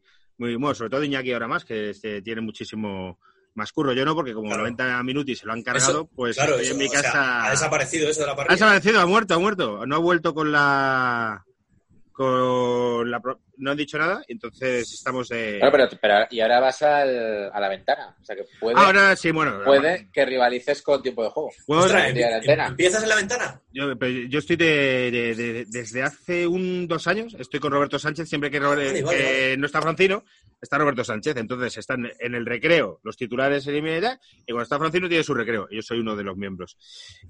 muy 0.52 0.56
bueno, 0.62 0.76
sobre 0.76 0.90
todo 0.90 1.04
Iñaki 1.04 1.32
ahora 1.34 1.48
más, 1.48 1.66
que 1.66 1.90
este, 1.92 2.22
tiene 2.22 2.42
muchísimo 2.42 3.20
más 3.56 3.72
curro. 3.72 3.94
Yo 3.94 4.04
no, 4.06 4.16
porque 4.16 4.34
como 4.34 4.48
Claro. 4.48 4.64
90 4.64 5.04
minutos 5.04 5.30
y 5.32 5.36
se 5.36 5.46
lo 5.46 5.54
han 5.54 5.62
cargado, 5.64 5.92
Eso, 5.92 6.10
pues 6.16 6.36
claro, 6.36 6.52
estoy 6.54 6.66
eso, 6.66 6.74
en 6.74 6.80
mi 6.80 6.88
sea, 6.90 7.02
casa. 7.02 7.46
ha 7.46 7.50
desaparecido 7.52 8.10
eso 8.10 8.22
de 8.22 8.26
la 8.28 8.34
Ha 8.34 8.36
parrilla. 8.36 8.54
desaparecido, 8.56 9.00
ha 9.02 9.06
muerto, 9.06 9.34
ha 9.36 9.40
muerto. 9.40 9.86
No 9.86 9.96
ha 9.96 10.00
vuelto 10.00 10.34
con 10.34 10.52
la. 10.52 11.46
Con 12.12 13.10
la. 13.12 13.22
No 13.58 13.72
han 13.72 13.78
dicho 13.78 13.98
nada, 14.00 14.24
entonces 14.28 14.92
estamos 14.94 15.30
de. 15.30 15.60
Bueno, 15.60 15.72
pero, 15.72 16.00
pero- 16.02 16.28
y 16.32 16.40
ahora 16.42 16.60
vas 16.60 16.82
al- 16.82 17.52
a 17.54 17.60
la 17.60 17.70
ventana. 17.70 18.16
O 18.20 18.26
sea 18.26 18.36
que 18.36 18.46
puede, 18.60 18.76
Ahora 18.80 19.16
sí, 19.16 19.30
bueno. 19.32 19.62
puede 19.64 20.10
que 20.12 20.26
rivalices 20.26 20.82
con 20.82 21.02
tiempo 21.04 21.24
de 21.24 21.30
juego. 21.30 21.52
Bueno, 21.68 21.84
Ostras, 21.84 22.10
em- 22.16 22.34
antena. 22.34 22.68
¿empiezas 22.68 23.04
en 23.04 23.10
la 23.10 23.16
ventana? 23.16 23.62
Yo, 23.72 23.98
pero 23.98 24.12
yo 24.28 24.40
estoy 24.40 24.56
de, 24.56 25.12
de- 25.12 25.36
de- 25.36 25.66
desde 25.68 26.02
hace 26.02 26.48
un 26.48 26.88
dos 26.88 27.06
años, 27.08 27.36
estoy 27.40 27.60
con 27.60 27.72
Roberto 27.72 28.00
Sánchez, 28.00 28.28
siempre 28.28 28.50
que, 28.50 28.60
Robert- 28.60 28.80
Vale, 28.88 29.02
vale, 29.04 29.18
que 29.18 29.24
vale. 29.24 29.58
no 29.58 29.66
está 29.68 29.82
Francino, 29.82 30.24
está 30.62 30.78
Roberto 30.80 31.04
Sánchez. 31.04 31.38
Entonces 31.38 31.78
están 31.78 32.10
en 32.20 32.36
el 32.36 32.46
recreo 32.48 33.00
los 33.04 33.16
titulares 33.18 33.68
en 33.68 33.76
Imedia 33.76 34.20
y 34.48 34.52
cuando 34.52 34.64
está 34.64 34.80
Francino 34.80 35.08
tiene 35.08 35.24
su 35.24 35.34
recreo. 35.36 35.68
Yo 35.70 35.82
soy 35.84 36.00
uno 36.00 36.16
de 36.16 36.24
los 36.24 36.36
miembros. 36.38 36.76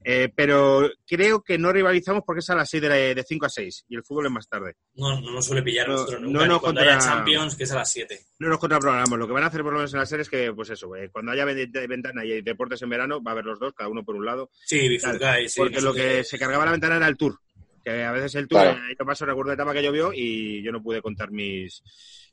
Eh, 0.03 0.29
pero 0.33 0.89
creo 1.05 1.41
que 1.43 1.57
no 1.57 1.71
rivalizamos 1.73 2.23
porque 2.25 2.39
es 2.39 2.49
a 2.49 2.55
las 2.55 2.69
6 2.69 2.81
de, 2.83 2.89
la- 2.89 2.95
de 2.95 3.23
5 3.27 3.45
a 3.45 3.49
6 3.49 3.85
y 3.89 3.95
el 3.95 4.03
fútbol 4.03 4.27
es 4.27 4.31
más 4.31 4.47
tarde. 4.47 4.75
No, 4.95 5.19
no 5.19 5.31
nos 5.31 5.45
suele 5.45 5.61
pillar 5.63 5.87
No, 5.89 6.05
nosotros 6.14 6.31
no, 6.34 6.40
nunca. 6.40 6.48
no, 6.48 6.53
ni 6.56 6.60
cuando 6.60 6.80
contra- 6.81 6.95
haya 6.98 7.06
Champions, 7.06 7.56
que 7.56 7.64
es 7.64 7.72
a 7.72 7.76
las 7.76 7.91
7. 7.91 8.19
No 8.40 8.49
nos 8.49 8.60
contraprogramamos. 8.60 9.19
Lo 9.19 9.27
que 9.27 9.34
van 9.34 9.44
a 9.44 9.48
hacer 9.48 9.61
por 9.64 9.73
lo 9.73 9.80
menos 9.80 9.94
en 9.94 9.99
la 9.99 10.06
serie 10.06 10.22
es 10.23 10.30
que, 10.30 10.53
pues 10.53 10.69
eso, 10.69 10.95
eh, 10.95 11.10
cuando 11.11 11.31
haya 11.31 11.45
ven- 11.45 11.72
de 11.72 11.88
ventana 11.88 12.23
y 12.26 12.41
deportes 12.41 12.81
en 12.81 12.90
verano, 12.90 13.22
va 13.22 13.31
a 13.31 13.34
haber 13.34 13.45
los 13.45 13.60
dos, 13.60 13.73
cada 13.73 13.90
uno 13.90 14.03
por 14.03 14.15
un 14.15 14.26
lado. 14.26 14.49
Sí, 14.65 14.88
bifurcáis, 14.88 15.53
sí. 15.53 15.60
porque 15.60 15.81
lo 15.81 15.94
que 15.94 16.23
se 16.23 16.38
cargaba 16.40 16.65
la 16.65 16.72
ventana 16.72 16.98
era 16.98 17.07
el 17.07 17.18
tour. 17.18 17.40
Que 17.84 18.02
a 18.03 18.11
veces 18.14 18.35
el 18.35 18.48
tour, 18.48 18.61
Claro. 18.61 18.80
eh, 18.90 18.95
yo 18.98 19.06
paso, 19.06 19.26
recuerdo 19.26 19.49
la 19.49 19.56
etapa 19.56 19.73
que 19.73 19.84
llovió 19.84 20.11
y 20.14 20.64
yo 20.64 20.72
no 20.72 20.81
pude 20.81 21.02
contar 21.02 21.31
mis, 21.31 21.84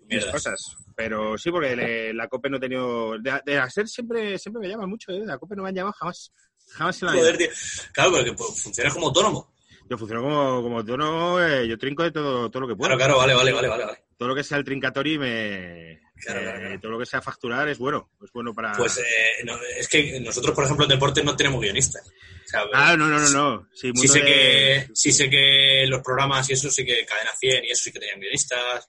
mis 0.06 0.24
cosas. 0.26 0.76
Pero 0.94 1.36
sí, 1.36 1.50
porque 1.50 1.74
le- 1.74 2.14
la 2.14 2.28
COPE 2.28 2.50
no 2.50 2.56
he 2.58 2.60
tenido. 2.60 3.18
De, 3.18 3.40
de 3.44 3.56
la 3.56 3.68
SER 3.68 3.88
siempre, 3.88 4.38
siempre 4.38 4.60
me 4.62 4.68
llaman 4.68 4.88
mucho, 4.88 5.10
¿eh? 5.10 5.22
La 5.26 5.38
COPE 5.38 5.56
no 5.56 5.64
me 5.64 5.70
han 5.70 5.74
llamado 5.74 5.94
jamás. 5.98 6.32
Jamás 6.68 7.02
en 7.02 7.06
la. 7.08 7.14
Joder, 7.14 7.36
tío. 7.36 7.48
Claro, 7.92 8.10
porque 8.12 8.32
pues, 8.32 8.62
funcionas 8.62 8.94
como 8.94 9.08
autónomo. 9.08 9.52
Yo 9.90 9.98
funciono 9.98 10.22
como, 10.22 10.62
como 10.62 10.78
autónomo, 10.78 11.40
eh, 11.40 11.66
yo 11.66 11.76
trinco 11.76 12.04
de 12.04 12.12
todo, 12.12 12.48
todo 12.48 12.60
lo 12.60 12.68
que 12.68 12.76
puedo. 12.76 12.96
Claro, 12.96 13.16
claro, 13.16 13.16
vale, 13.18 13.34
vale, 13.34 13.52
vale, 13.68 13.84
vale. 13.84 13.98
Todo 14.16 14.28
lo 14.28 14.34
que 14.36 14.44
sea 14.44 14.56
el 14.56 14.64
trincatori, 14.64 15.18
me, 15.18 15.98
Claro, 16.22 16.40
eh, 16.40 16.42
claro, 16.44 16.58
claro. 16.60 16.80
todo 16.80 16.92
lo 16.92 16.98
que 17.00 17.06
sea 17.06 17.20
facturar 17.20 17.68
es 17.68 17.78
bueno. 17.78 18.08
Es 18.22 18.30
bueno 18.32 18.54
para. 18.54 18.72
Pues 18.76 18.98
eh, 18.98 19.42
no, 19.44 19.58
es 19.76 19.88
que 19.88 20.20
nosotros, 20.20 20.54
por 20.54 20.62
ejemplo, 20.64 20.84
en 20.84 20.90
deportes 20.90 21.24
no 21.24 21.34
tenemos 21.34 21.60
guionistas. 21.60 22.06
O 22.06 22.48
sea, 22.48 22.62
Ah, 22.72 22.96
no, 22.96 23.08
no, 23.08 23.18
no, 23.18 23.28
no. 23.30 23.66
Sí, 23.74 23.90
sí, 23.96 24.06
sé 24.06 24.20
de- 24.20 24.24
que, 24.24 24.86
sí 24.94 25.10
sé 25.12 25.28
que 25.28 25.84
los 25.88 26.02
programas 26.02 26.48
y 26.50 26.52
eso 26.52 26.70
sí 26.70 26.84
que 26.84 27.04
Cadena 27.04 27.32
100 27.36 27.64
y 27.64 27.70
eso 27.72 27.82
sí 27.84 27.92
que 27.92 27.98
tenían 27.98 28.20
guionistas. 28.20 28.88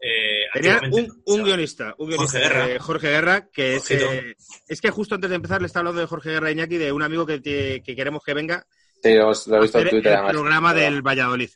Eh, 0.00 0.44
Tenía 0.52 0.80
un, 0.92 1.06
no, 1.08 1.14
un 1.24 1.42
guionista, 1.42 1.94
un 1.98 2.08
guionista, 2.10 2.38
Jorge 2.38 2.48
Guerra. 2.48 2.70
eh, 2.70 2.78
Jorge 2.78 3.08
Guerra, 3.08 3.48
que 3.50 3.76
es, 3.76 3.90
eh, 3.90 4.36
es 4.68 4.80
que 4.80 4.90
justo 4.90 5.14
antes 5.16 5.30
de 5.30 5.36
empezar 5.36 5.60
le 5.60 5.66
estaba 5.66 5.80
hablando 5.80 6.02
de 6.02 6.06
Jorge 6.06 6.30
Guerra 6.30 6.50
Iñaki, 6.52 6.76
de 6.76 6.92
un 6.92 7.02
amigo 7.02 7.24
que, 7.26 7.40
te- 7.40 7.82
que 7.82 7.96
queremos 7.96 8.22
que 8.22 8.34
venga 8.34 8.66
Sí, 9.02 9.14
lo, 9.14 9.32
lo 9.46 9.56
he 9.58 9.60
visto 9.62 9.78
en 9.78 9.88
Twitter 9.88 10.12
el 10.12 10.18
además. 10.18 10.32
programa 10.32 10.74
del 10.74 11.02
Valladolid. 11.02 11.50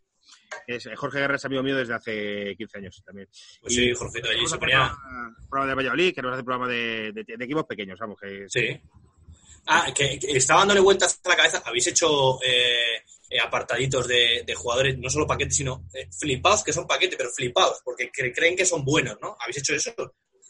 Es, 0.66 0.86
eh, 0.86 0.94
Jorge 0.96 1.18
Guerra 1.20 1.36
es 1.36 1.44
amigo 1.44 1.62
mío 1.62 1.76
desde 1.76 1.94
hace 1.94 2.54
15 2.56 2.78
años 2.78 3.02
también. 3.04 3.28
Pues 3.60 3.74
sí, 3.74 3.92
Jorgito 3.94 4.28
allí 4.28 4.46
se 4.46 4.58
ponía. 4.58 4.92
programa, 5.48 5.68
de 5.68 5.74
Valladolid, 5.74 6.14
que 6.14 6.22
nos 6.22 6.32
hace 6.34 6.44
programa 6.44 6.68
de, 6.68 7.12
de- 7.12 7.36
de 7.36 7.44
equipos 7.44 7.64
pequeños, 7.66 7.98
vamos, 7.98 8.18
que 8.20 8.46
Sí. 8.48 8.80
Ah, 9.66 9.92
que, 9.94 10.18
que 10.18 10.36
estaba 10.36 10.60
dándole 10.60 10.80
vueltas 10.80 11.20
a 11.24 11.28
la 11.28 11.36
cabeza. 11.36 11.62
Habéis 11.64 11.86
hecho 11.88 12.40
eh, 12.42 13.02
eh, 13.28 13.40
apartaditos 13.40 14.08
de, 14.08 14.42
de 14.46 14.54
jugadores, 14.54 14.96
no 14.98 15.10
solo 15.10 15.26
paquetes, 15.26 15.56
sino 15.56 15.86
eh, 15.94 16.08
flipados, 16.18 16.64
que 16.64 16.72
son 16.72 16.86
paquetes, 16.86 17.16
pero 17.16 17.30
flipados, 17.30 17.78
porque 17.84 18.10
cre- 18.10 18.32
creen 18.34 18.56
que 18.56 18.64
son 18.64 18.84
buenos, 18.84 19.18
¿no? 19.20 19.36
¿Habéis 19.40 19.58
hecho 19.58 19.74
eso? 19.74 19.92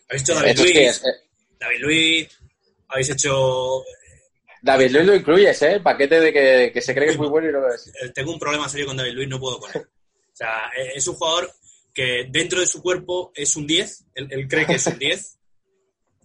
¿Habéis 0.09 0.23
hecho 0.23 0.35
David 0.35 0.59
Luis? 0.59 0.77
es- 0.77 1.05
eh, 1.05 1.29
David 1.59 1.81
Luis. 1.81 2.41
¿Habéis 2.89 3.11
hecho 3.11 3.83
David 4.63 4.91
Luiz 4.91 5.07
lo 5.07 5.15
incluyes, 5.15 5.63
¿eh? 5.63 5.73
El 5.75 5.83
paquete 5.83 6.21
de 6.21 6.33
que, 6.33 6.71
que 6.73 6.81
se 6.81 6.95
cree 6.95 7.07
que 7.07 7.13
es 7.13 7.19
muy 7.19 7.29
bueno 7.29 7.49
y 7.49 7.53
no 7.53 7.61
lo 7.61 7.73
es. 7.73 7.89
eh, 7.89 8.11
tengo 8.15 8.33
un 8.33 8.39
problema 8.39 8.69
serio 8.69 8.87
con 8.87 8.97
David 8.97 9.13
Luis, 9.13 9.29
no 9.29 9.41
puedo 9.41 9.59
con 9.59 9.71
él. 9.75 9.83
O 9.83 10.37
sea, 10.37 10.71
eh, 10.77 10.93
es 10.95 11.07
un 11.07 11.15
jugador 11.15 11.51
que 11.93 12.27
dentro 12.31 12.61
de 12.61 12.67
su 12.67 12.83
cuerpo 12.83 13.33
es 13.35 13.57
un 13.57 13.67
10, 13.67 14.07
él, 14.15 14.29
él 14.31 14.49
cree 14.49 14.67
que 14.67 14.75
es 14.75 14.87
un 14.87 14.99
10, 14.99 15.39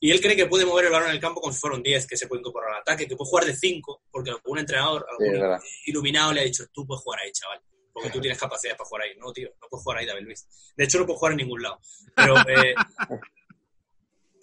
y 0.02 0.12
él 0.12 0.22
cree 0.22 0.36
que 0.36 0.46
puede 0.46 0.66
mover 0.66 0.86
el 0.86 0.92
balón 0.92 1.10
en 1.10 1.16
el 1.16 1.22
campo 1.22 1.42
como 1.42 1.54
si 1.54 1.60
fuera 1.60 1.76
un 1.76 1.84
10, 1.84 2.06
que 2.06 2.18
se 2.18 2.28
puede 2.28 2.42
incorporar 2.42 2.74
al 2.74 2.82
ataque, 2.82 3.08
que 3.08 3.16
puede 3.16 3.30
jugar 3.30 3.46
de 3.46 3.56
5, 3.56 4.04
porque 4.12 4.30
algún 4.30 4.60
entrenador, 4.60 5.06
algún 5.10 5.60
iluminado 5.86 6.34
le 6.34 6.42
ha 6.42 6.44
dicho, 6.44 6.66
tú 6.72 6.86
puedes 6.86 7.02
jugar 7.02 7.22
ahí, 7.22 7.32
chaval, 7.32 7.60
porque 7.92 8.10
tú 8.10 8.20
tienes 8.20 8.38
capacidad 8.38 8.76
para 8.78 8.88
jugar 8.88 9.04
ahí. 9.06 9.16
No, 9.18 9.32
tío, 9.32 9.50
no 9.62 9.68
puedes 9.70 9.84
jugar 9.84 10.00
ahí, 10.00 10.06
David 10.06 10.26
Luis. 10.26 10.46
De 10.76 10.84
hecho, 10.84 11.00
no 11.00 11.06
puedes 11.06 11.20
jugar 11.20 11.32
en 11.32 11.38
ningún 11.38 11.64
lado. 11.64 11.80
Pero 12.14 12.36
eh, 12.50 12.76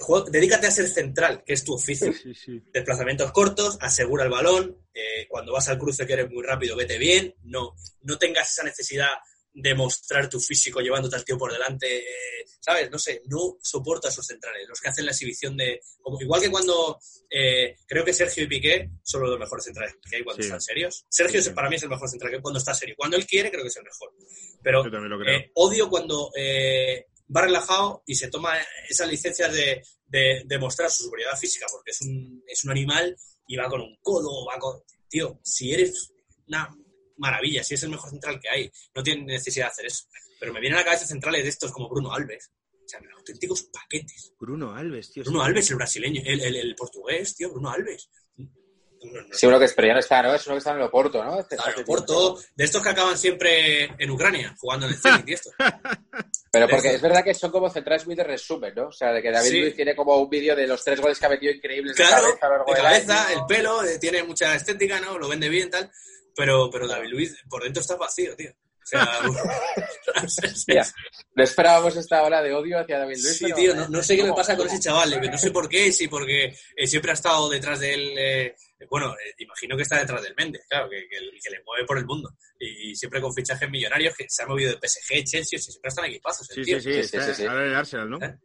juega- 0.03 0.31
dedícate 0.31 0.67
a 0.67 0.71
ser 0.71 0.89
central, 0.89 1.43
que 1.45 1.55
es 1.55 1.65
tu 1.65 1.73
oficio 1.75 2.13
sí, 2.13 2.35
sí. 2.35 2.63
desplazamientos 2.73 3.33
cortos, 3.33 3.79
asegura 3.81 4.25
el 4.25 4.31
balón, 4.31 4.77
eh, 4.93 5.27
cuando 5.29 5.53
vas 5.53 5.69
al 5.69 5.79
cruce 5.79 6.07
que 6.07 6.13
eres 6.13 6.31
muy 6.31 6.43
rápido, 6.43 6.77
vete 6.77 6.99
bien, 6.99 7.35
no, 7.45 7.75
no 8.03 8.19
tengas 8.19 8.51
esa 8.53 8.63
necesidad 8.65 9.09
de 9.55 9.75
mostrar 9.75 10.31
tu 10.31 10.41
físico 10.41 10.81
llevándote 10.81 11.15
al 11.17 11.27
tío 11.27 11.37
por 11.37 11.53
delante, 11.53 11.99
eh, 11.99 12.45
¿sabes? 12.59 12.91
No 12.91 12.99
sé, 12.99 13.21
no 13.27 13.59
soporto 13.63 14.07
a 14.09 14.11
esos 14.11 14.27
centrales, 14.27 14.67
los 14.67 14.81
que 14.81 14.89
hacen 14.89 15.05
la 15.05 15.11
exhibición 15.13 15.57
de... 15.59 15.79
como- 16.01 16.19
igual 16.23 16.41
que 16.41 16.51
cuando 16.51 16.99
eh, 17.29 17.77
creo 17.87 18.03
que 18.03 18.15
Sergio 18.15 18.45
y 18.45 18.47
Piqué 18.47 18.91
son 19.03 19.23
los 19.23 19.39
mejores 19.39 19.65
centrales 19.67 19.95
que 20.09 20.17
hay 20.17 20.25
cuando 20.25 20.43
Sí. 20.43 20.47
están 20.49 20.61
serios. 20.63 21.05
Sergio 21.09 21.43
Sí. 21.43 21.51
para 21.51 21.69
mí 21.69 21.77
es 21.77 21.83
el 21.83 21.91
mejor 21.91 22.09
central 22.09 22.31
que 22.33 22.41
cuando 22.41 22.59
está 22.59 22.73
serio. 22.73 22.95
Cuando 22.97 23.17
él 23.19 23.27
quiere 23.27 23.51
creo 23.51 23.63
que 23.63 23.69
es 23.69 23.77
el 23.77 23.85
mejor. 23.85 24.15
Pero 24.63 24.85
Yo 24.85 24.91
también 24.91 25.11
lo 25.11 25.19
creo. 25.19 25.41
odio 25.55 25.91
cuando 25.91 26.31
eh, 26.35 27.07
va 27.35 27.43
relajado 27.43 28.03
y 28.07 28.15
se 28.15 28.29
toma 28.29 28.55
esas 28.89 29.09
licencias 29.09 29.53
de, 29.53 29.83
de, 30.07 30.43
de 30.45 30.59
mostrar 30.59 30.91
su 30.91 31.05
superioridad 31.05 31.39
física, 31.39 31.67
porque 31.71 31.91
es 31.91 32.01
un, 32.03 32.43
es 32.47 32.65
un 32.65 32.71
animal 32.71 33.17
y 33.47 33.57
va 33.57 33.69
con 33.69 33.81
un 33.81 33.97
codo, 34.01 34.47
va 34.47 34.59
con... 34.59 34.83
Tío, 35.09 35.41
si 35.43 35.73
eres 35.73 36.13
una 36.47 36.75
maravilla, 37.19 37.63
si 37.63 37.75
es 37.75 37.83
el 37.83 37.91
mejor 37.91 38.11
central 38.11 38.41
que 38.41 38.49
hay, 38.49 38.71
no 38.95 39.03
tiene 39.03 39.25
necesidad 39.25 39.67
de 39.67 39.71
hacer 39.71 39.87
eso. 39.87 40.05
Pero 40.41 40.53
me 40.53 40.61
vienen 40.61 40.79
a 40.79 40.81
la 40.81 40.87
cabeza 40.87 41.07
centrales 41.07 41.43
de 41.43 41.51
estos 41.51 41.71
como 41.71 41.89
Bruno 41.89 42.13
Alves. 42.13 42.51
O 42.73 42.89
sea, 42.89 43.01
auténticos 43.17 43.63
paquetes. 43.65 44.33
Bruno 44.39 44.75
Alves, 44.75 45.13
tío. 45.13 45.23
Bruno. 45.23 45.43
Alves, 45.43 45.71
el 45.71 45.77
brasileño, 45.77 46.23
el, 46.25 46.41
el, 46.41 46.57
el 46.57 46.75
portugués, 46.75 47.37
tío, 47.37 47.51
Bruno 47.51 47.71
Alves. 47.71 48.11
No, 49.05 49.21
Sí, 49.33 49.47
uno 49.47 49.59
que 49.59 49.65
es, 49.65 49.75
pero 49.75 49.89
ya 49.89 49.95
no 49.95 50.01
está, 50.01 50.23
¿no? 50.23 50.35
Es 50.35 50.47
uno 50.47 50.55
que 50.55 50.59
está 50.59 50.71
en 50.71 50.77
el 50.79 50.83
Oporto, 50.85 51.23
¿no? 51.25 51.35
Hace- 51.35 51.57
Claro, 51.57 51.73
hace 51.73 51.85
Porto, 51.85 52.39
de 52.55 52.65
estos 52.65 52.83
que 52.83 52.89
acaban 52.91 53.19
siempre 53.19 53.85
en 53.99 54.11
Ucrania, 54.11 54.55
jugando 54.59 54.87
en 54.87 54.93
el 54.93 54.99
Zenit 54.99 55.29
y 55.29 55.33
esto. 55.35 55.51
Pero 56.51 56.69
porque 56.69 56.95
es 56.95 57.01
verdad 57.01 57.25
que 57.25 57.35
son 57.35 57.51
como 57.51 57.71
centrales 57.71 58.07
muy 58.07 58.15
de 58.15 58.25
resumen, 58.25 58.73
¿no? 58.75 58.89
O 58.89 58.93
sea, 58.93 59.13
de 59.13 59.23
que 59.23 59.31
David 59.31 59.49
Sí. 59.51 59.61
Luiz 59.61 59.75
tiene 59.77 59.97
como 59.97 60.17
un 60.17 60.29
vídeo 60.29 60.55
de 60.55 60.67
los 60.67 60.85
tres 60.85 61.01
goles 61.01 61.19
que 61.19 61.27
ha 61.27 61.31
metido 61.31 61.53
increíbles 61.53 61.97
de 61.97 62.05
Claro, 62.05 62.23
cabeza 62.25 62.47
a 62.47 62.49
lo 62.49 62.57
largo 62.57 62.73
de 62.73 62.75
del 62.75 62.83
cabeza, 62.85 63.29
año. 63.29 63.39
el 63.41 63.47
pelo, 63.47 63.85
eh, 63.85 63.99
tiene 63.99 64.23
mucha 64.23 64.55
estética, 64.55 65.01
¿no? 65.01 65.19
Lo 65.19 65.29
vende 65.29 65.49
bien, 65.49 65.71
tal. 65.71 65.91
Pero, 66.37 66.71
pero 66.71 66.87
David 66.87 67.11
Luiz 67.11 67.37
por 67.49 67.63
dentro 67.63 67.81
está 67.81 67.97
vacío, 67.97 68.37
tío. 68.37 68.53
O 68.83 70.29
sea, 70.29 70.85
no 71.35 71.43
esperábamos 71.45 71.97
esta 71.97 72.23
ola 72.23 72.43
de 72.43 72.53
odio 72.53 72.79
hacia 72.79 72.99
David 72.99 73.17
Luiz. 73.23 73.39
sí, 73.39 73.45
pero- 73.45 73.57
tío, 73.57 73.75
no, 73.75 73.89
no 73.89 74.03
sé 74.03 74.17
qué 74.17 74.25
me 74.25 74.33
pasa 74.33 74.57
con 74.57 74.67
ese 74.67 74.81
chaval, 74.81 75.13
eh, 75.13 75.21
no 75.31 75.39
sé 75.39 75.51
por 75.51 75.69
qué, 75.69 75.93
si 75.93 76.09
porque 76.09 76.55
eh, 76.77 76.87
siempre 76.87 77.11
ha 77.11 77.15
estado 77.15 77.49
detrás 77.49 77.81
de 77.81 77.95
él, 77.95 78.15
eh, 78.19 78.57
bueno, 78.91 79.13
eh, 79.15 79.35
imagino 79.39 79.77
que 79.77 79.83
está 79.85 79.99
detrás 79.99 80.23
del 80.23 80.35
Méndez, 80.37 80.63
claro, 80.69 80.91
que, 80.91 81.07
que, 81.09 81.17
que 81.43 81.51
le 81.51 81.63
mueve 81.65 81.87
por 81.87 81.99
el 81.99 82.05
mundo. 82.07 82.31
Y, 82.59 82.95
siempre 82.97 83.21
con 83.21 83.33
fichajes 83.35 83.69
millonarios 83.71 84.15
que 84.17 84.27
se 84.29 84.43
han 84.43 84.49
movido 84.49 84.71
de 84.73 84.89
PSG, 84.89 85.25
Chelsea, 85.25 85.59
si 85.59 85.71
siempre 85.73 85.89
están 85.89 86.05
equipazos, 86.07 86.49
el 86.51 86.57
Sí, 86.57 86.63
tío. 86.63 86.81
sí, 86.81 86.93
sí, 86.93 87.03
Sí, 87.05 87.09
sí, 87.09 87.25
sí, 87.27 87.35
sí. 87.35 87.47
ahora 87.47 87.63
en 87.65 87.69
el 87.71 87.77
Arsenal, 87.77 88.11
¿no? 88.11 88.19
¿Eh? 88.25 88.37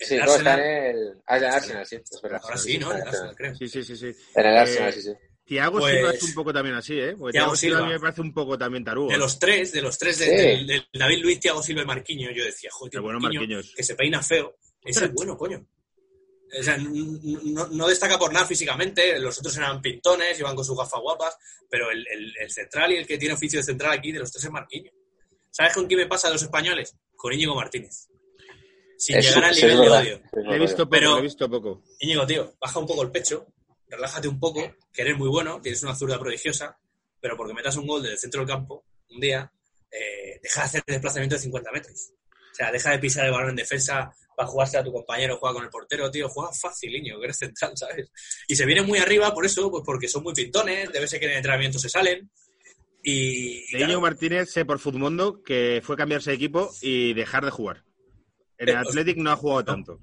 Sí, 0.00 0.14
El 0.14 0.20
no, 0.26 0.36
está 0.36 0.54
en 0.54 0.60
el... 0.96 1.12
Ah, 1.26 1.36
en 1.38 1.44
el 1.44 1.50
Arsenal, 1.50 1.86
sí, 1.86 1.96
es 1.96 2.22
verdad. 2.22 2.40
Ahora 2.44 2.56
sí, 2.56 2.78
¿no? 2.78 2.92
En 2.92 2.98
el 3.02 3.08
Arsenal, 3.08 3.34
creo. 3.36 3.54
Sí, 3.56 3.68
sí, 3.68 3.82
sí, 3.84 3.96
sí. 3.96 4.12
En 4.34 4.46
el 4.46 4.56
Arsenal, 4.56 4.88
Eh, 4.88 4.92
sí, 4.92 5.02
sí. 5.02 5.12
Tiago 5.48 5.78
Pues- 5.78 5.94
Silva 5.96 6.10
es 6.12 6.22
un 6.22 6.34
poco 6.34 6.52
también 6.52 6.76
así, 6.76 6.98
¿eh? 7.00 7.16
Porque 7.18 7.32
Thiago 7.38 7.56
Silva 7.56 7.78
a 7.78 7.80
mí 7.80 7.86
Silva. 7.86 7.98
me 7.98 8.00
parece 8.00 8.20
un 8.20 8.34
poco 8.34 8.58
también 8.58 8.84
tarugo. 8.84 9.10
De 9.10 9.16
los 9.16 9.38
tres, 9.38 9.72
de 9.72 9.80
los 9.82 9.96
tres, 9.98 10.18
de, 10.18 10.24
Sí. 10.26 10.30
del- 10.30 10.66
del 10.66 10.84
David 10.92 11.18
Luiz, 11.22 11.40
Thiago 11.40 11.62
Silva 11.62 11.82
y 11.82 11.86
Marquinhos, 11.86 12.32
yo 12.36 12.44
decía, 12.44 12.70
joder, 12.72 12.92
Qué 12.92 12.98
bueno 13.00 13.18
Marquinhos, 13.18 13.46
Marquinhos. 13.48 13.74
que 13.74 13.82
se 13.82 13.94
peina 13.94 14.22
feo, 14.22 14.56
ese 14.84 15.06
es 15.06 15.12
bueno, 15.12 15.36
coño. 15.36 15.66
O 16.58 16.62
sea, 16.62 16.78
no, 16.78 17.66
no 17.68 17.86
destaca 17.88 18.18
por 18.18 18.32
nada 18.32 18.46
físicamente, 18.46 19.18
los 19.18 19.38
otros 19.38 19.56
eran 19.56 19.82
pintones, 19.82 20.38
iban 20.40 20.54
con 20.56 20.64
sus 20.64 20.76
gafas 20.76 21.00
guapas, 21.00 21.36
pero 21.70 21.90
el, 21.90 22.06
el- 22.10 22.34
el 22.40 22.50
central 22.50 22.92
y 22.92 22.96
el 22.96 23.06
que 23.06 23.18
tiene 23.18 23.34
oficio 23.34 23.58
de 23.58 23.64
central 23.64 23.92
aquí 23.92 24.12
de 24.12 24.18
los 24.20 24.30
tres 24.32 24.44
es 24.44 24.50
Marquinhos. 24.50 24.94
¿Sabes 25.50 25.72
con 25.74 25.86
quién 25.86 26.00
me 26.00 26.06
pasa 26.06 26.28
a 26.28 26.30
los 26.30 26.42
españoles? 26.42 26.94
Con 27.16 27.32
Íñigo 27.32 27.54
Martínez. 27.54 28.06
Sin 28.96 29.16
Es- 29.16 29.26
llegar 29.26 29.44
al 29.44 29.54
nivel 29.56 29.80
de 29.80 29.88
odio. 29.90 30.22
he 30.52 30.58
visto 30.58 30.76
poco, 30.84 30.90
Pero- 30.90 31.18
he 31.18 31.22
visto 31.22 31.50
poco. 31.50 31.82
Íñigo, 32.00 32.26
tío, 32.26 32.54
baja 32.60 32.78
un 32.78 32.86
poco 32.86 33.02
el 33.02 33.10
pecho, 33.10 33.46
relájate 33.88 34.28
un 34.28 34.38
poco, 34.38 34.74
que 34.92 35.02
eres 35.02 35.16
muy 35.16 35.28
bueno, 35.28 35.60
tienes 35.60 35.82
una 35.82 35.94
zurda 35.94 36.18
prodigiosa, 36.18 36.78
pero 37.20 37.36
porque 37.36 37.54
metas 37.54 37.76
un 37.76 37.86
gol 37.86 38.02
desde 38.02 38.14
el 38.14 38.20
centro 38.20 38.40
del 38.40 38.48
campo, 38.48 38.84
un 39.10 39.20
día, 39.20 39.50
eh, 39.90 40.38
deja 40.42 40.60
de 40.60 40.66
hacer 40.66 40.82
desplazamiento 40.86 41.36
de 41.36 41.42
50 41.42 41.72
metros. 41.72 42.12
O 42.52 42.54
sea, 42.54 42.72
deja 42.72 42.90
de 42.90 42.98
pisar 42.98 43.26
el 43.26 43.32
balón 43.32 43.50
en 43.50 43.56
defensa 43.56 44.12
para 44.36 44.48
jugarse 44.48 44.78
a 44.78 44.84
tu 44.84 44.92
compañero, 44.92 45.36
juega 45.38 45.54
con 45.54 45.64
el 45.64 45.70
portero, 45.70 46.10
tío, 46.10 46.28
juega 46.28 46.52
faciliño, 46.52 47.18
que 47.18 47.24
eres 47.24 47.38
central, 47.38 47.72
¿sabes? 47.76 48.10
Y 48.46 48.56
se 48.56 48.66
viene 48.66 48.82
muy 48.82 48.98
arriba 48.98 49.32
por 49.34 49.46
eso, 49.46 49.70
pues 49.70 49.82
porque 49.84 50.08
son 50.08 50.22
muy 50.22 50.34
pintones, 50.34 50.90
debe 50.92 51.08
ser 51.08 51.20
que 51.20 51.26
en 51.26 51.32
el 51.32 51.36
entrenamiento 51.38 51.78
se 51.78 51.88
salen. 51.88 52.30
Y, 53.02 53.64
y 53.68 53.76
claro, 53.76 54.00
Martínez 54.00 54.50
sé 54.50 54.64
por 54.64 54.78
Futmundo 54.80 55.42
que 55.42 55.80
fue 55.84 55.96
cambiarse 55.96 56.30
de 56.30 56.36
equipo 56.36 56.70
y 56.82 57.14
dejar 57.14 57.44
de 57.44 57.50
jugar. 57.50 57.84
En 58.58 58.70
el 58.70 58.76
Athletic 58.76 59.16
no 59.18 59.30
ha 59.30 59.36
jugado 59.36 59.64
tanto. 59.64 60.00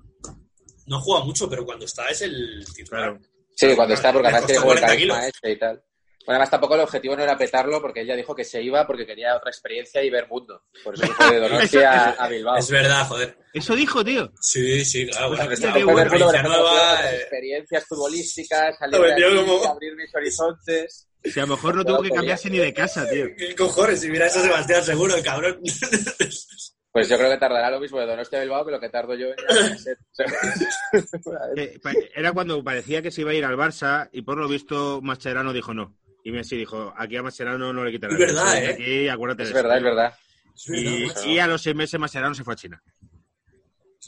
no 0.88 1.02
juega 1.02 1.26
mucho, 1.26 1.49
pero 1.49 1.66
cuando 1.66 1.86
está 1.86 2.07
es 2.07 2.22
el 2.22 2.66
titular. 2.74 3.20
Claro. 3.20 3.35
Sí, 3.56 3.76
cuando 3.76 3.94
está, 3.94 4.11
porque 4.14 4.27
además 4.27 4.45
tiene 4.45 4.61
como 4.61 4.73
el 4.73 4.80
40 4.80 4.88
carisma 4.95 5.27
este 5.27 5.52
y 5.52 5.57
tal. 5.60 5.84
Bueno, 6.26 6.38
además 6.38 6.49
tampoco 6.49 6.73
el 6.76 6.82
objetivo 6.82 7.15
no 7.15 7.22
era 7.23 7.38
petarlo 7.38 7.80
porque 7.80 8.02
ella 8.02 8.15
dijo 8.15 8.36
que 8.36 8.44
se 8.44 8.60
iba 8.61 8.86
porque 8.88 9.06
quería 9.06 9.36
otra 9.38 9.52
experiencia 9.52 10.03
y 10.03 10.10
ver 10.10 10.27
mundo. 10.27 10.64
Por 10.84 10.95
eso 10.95 11.06
fue 11.06 11.32
de 11.36 11.40
Donostia 11.40 11.91
a, 11.91 12.10
a 12.26 12.27
Bilbao. 12.27 12.57
Es 12.57 12.69
verdad, 12.72 13.07
joder. 13.07 13.38
Eso 13.53 13.76
dijo, 13.76 14.03
tío. 14.03 14.32
Sí, 14.41 14.84
sí, 14.84 15.07
claro. 15.07 15.27
Pues 15.27 15.40
bueno, 15.40 15.53
está 15.53 15.72
bueno. 15.72 16.10
mundo, 16.11 16.32
nueva, 16.44 16.94
otras 16.94 17.14
eh, 17.14 17.15
experiencias 17.18 17.86
futbolísticas, 17.86 18.76
salir 18.80 18.99
de 18.99 19.06
vendió 19.07 19.27
aquí, 19.27 19.36
como- 19.36 19.65
abrir 19.72 19.95
mis 19.95 20.15
horizontes. 20.15 21.07
Si 21.23 21.40
a 21.40 21.44
lo 21.45 21.56
mejor 21.56 21.76
no 21.76 21.86
tuvo 21.86 22.02
que 22.02 22.10
cambiarse 22.10 22.49
ni 22.49 22.57
de 22.57 22.73
casa, 22.73 23.07
tío. 23.07 23.27
¿Qué 23.38 23.56
cojones? 23.56 24.02
Si 24.02 24.10
mira 24.10 24.26
eso 24.26 24.41
Sebastián 24.41 24.84
seguro, 24.84 25.15
el 25.15 25.23
cabrón. 25.23 25.61
Pues 26.96 27.10
yo 27.10 27.18
creo 27.18 27.30
que 27.30 27.38
tardará 27.38 27.70
lo 27.70 27.82
mismo 27.82 28.00
de 28.00 28.06
Donostia 28.06 28.40
a 28.40 28.44
Bilbao 28.44 28.66
que 28.66 28.72
lo 28.72 28.80
que 28.80 28.88
tardo 28.88 29.16
yo 29.16 29.28
en 29.28 29.36
Eh, 31.58 31.78
Era 32.16 32.32
cuando 32.32 32.64
parecía 32.64 33.02
que 33.02 33.12
se 33.12 33.20
iba 33.20 33.32
a 33.32 33.34
ir 33.34 33.44
al 33.44 33.58
Barça 33.58 34.08
y 34.14 34.22
por 34.22 34.38
lo 34.38 34.48
visto 34.48 35.02
Mascherano 35.02 35.52
dijo 35.52 35.74
no. 35.74 35.94
Y 36.24 36.32
Messi 36.32 36.56
dijo, 36.56 36.94
aquí 36.96 37.18
a 37.18 37.22
Mascherano 37.22 37.74
no 37.74 37.84
le 37.84 37.92
quitarán. 37.92 38.16
Es 38.16 38.28
verdad, 38.28 38.58
Eso, 38.58 38.66
¿eh? 38.66 38.74
Aquí, 38.74 39.10
acuérdate 39.10 39.44
es 39.44 39.50
de 39.50 39.60
eso. 39.60 39.62
verdad, 39.62 39.78
es 39.78 39.84
verdad. 39.84 40.14
Es 40.56 40.68
verdad, 40.70 41.26
Y, 41.28 41.40
a 41.40 41.48
los 41.48 41.62
seis 41.62 41.76
meses 41.76 42.00
Mascherano 42.00 42.34
se 42.34 42.46
fue 42.46 42.54
a 42.54 42.58
China. 42.58 42.82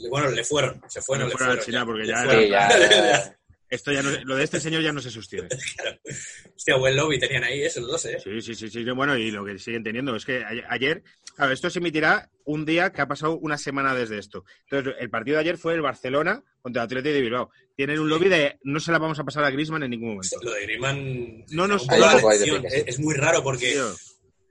Bueno, 0.09 0.31
le 0.31 0.45
fueron, 0.45 0.81
se 0.87 1.01
fueron, 1.01 1.27
Le 1.27 1.33
le 1.33 1.37
fueron 1.37 1.57
a 1.57 1.61
China 1.61 1.85
porque 1.85 2.07
ya, 2.07 2.23
Esto 3.69 3.91
ya 3.91 4.01
no, 4.01 4.09
lo 4.23 4.35
de 4.35 4.43
este 4.43 4.59
señor 4.61 4.81
ya 4.81 4.93
no 4.93 5.01
se 5.01 5.11
sostiene. 5.11 5.49
Hostia, 6.55 6.77
buen 6.77 6.95
lobby 6.95 7.19
tenían 7.19 7.43
ahí 7.43 7.61
esos 7.63 7.85
dos, 7.85 8.05
¿eh? 8.05 8.17
Sí, 8.23 8.41
sí, 8.41 8.55
sí, 8.55 8.69
sí. 8.69 8.83
Bueno, 8.91 9.17
y 9.17 9.31
lo 9.31 9.43
que 9.45 9.59
siguen 9.59 9.83
teniendo 9.83 10.15
es 10.15 10.25
que 10.25 10.43
ayer, 10.69 11.03
claro, 11.35 11.51
esto 11.51 11.69
se 11.69 11.79
emitirá 11.79 12.29
un 12.45 12.65
día 12.65 12.91
que 12.91 13.01
ha 13.01 13.07
pasado 13.07 13.37
una 13.37 13.57
semana 13.57 13.93
desde 13.93 14.17
esto. 14.19 14.45
Entonces, 14.69 14.95
el 14.99 15.09
partido 15.09 15.35
de 15.35 15.41
ayer 15.41 15.57
fue 15.57 15.73
el 15.73 15.81
Barcelona 15.81 16.43
contra 16.61 16.83
el 16.83 16.85
Atlético 16.87 17.13
de 17.13 17.21
Bilbao. 17.21 17.49
Tienen 17.75 17.99
un 17.99 18.09
lobby 18.09 18.29
de 18.29 18.57
no 18.63 18.79
se 18.79 18.91
la 18.91 18.99
vamos 18.99 19.19
a 19.19 19.23
pasar 19.23 19.43
a 19.43 19.51
Griezmann 19.51 19.83
en 19.83 19.91
ningún 19.91 20.09
momento. 20.15 20.37
Lo 20.41 20.51
de 20.53 20.61
Griezmann 20.63 21.45
No 21.51 21.67
nos- 21.67 21.83
pique, 21.87 22.39
sí. 22.39 22.51
es, 22.77 22.83
es 22.87 22.99
muy 22.99 23.15
raro 23.15 23.43
porque 23.43 23.73
Tío, 23.73 23.93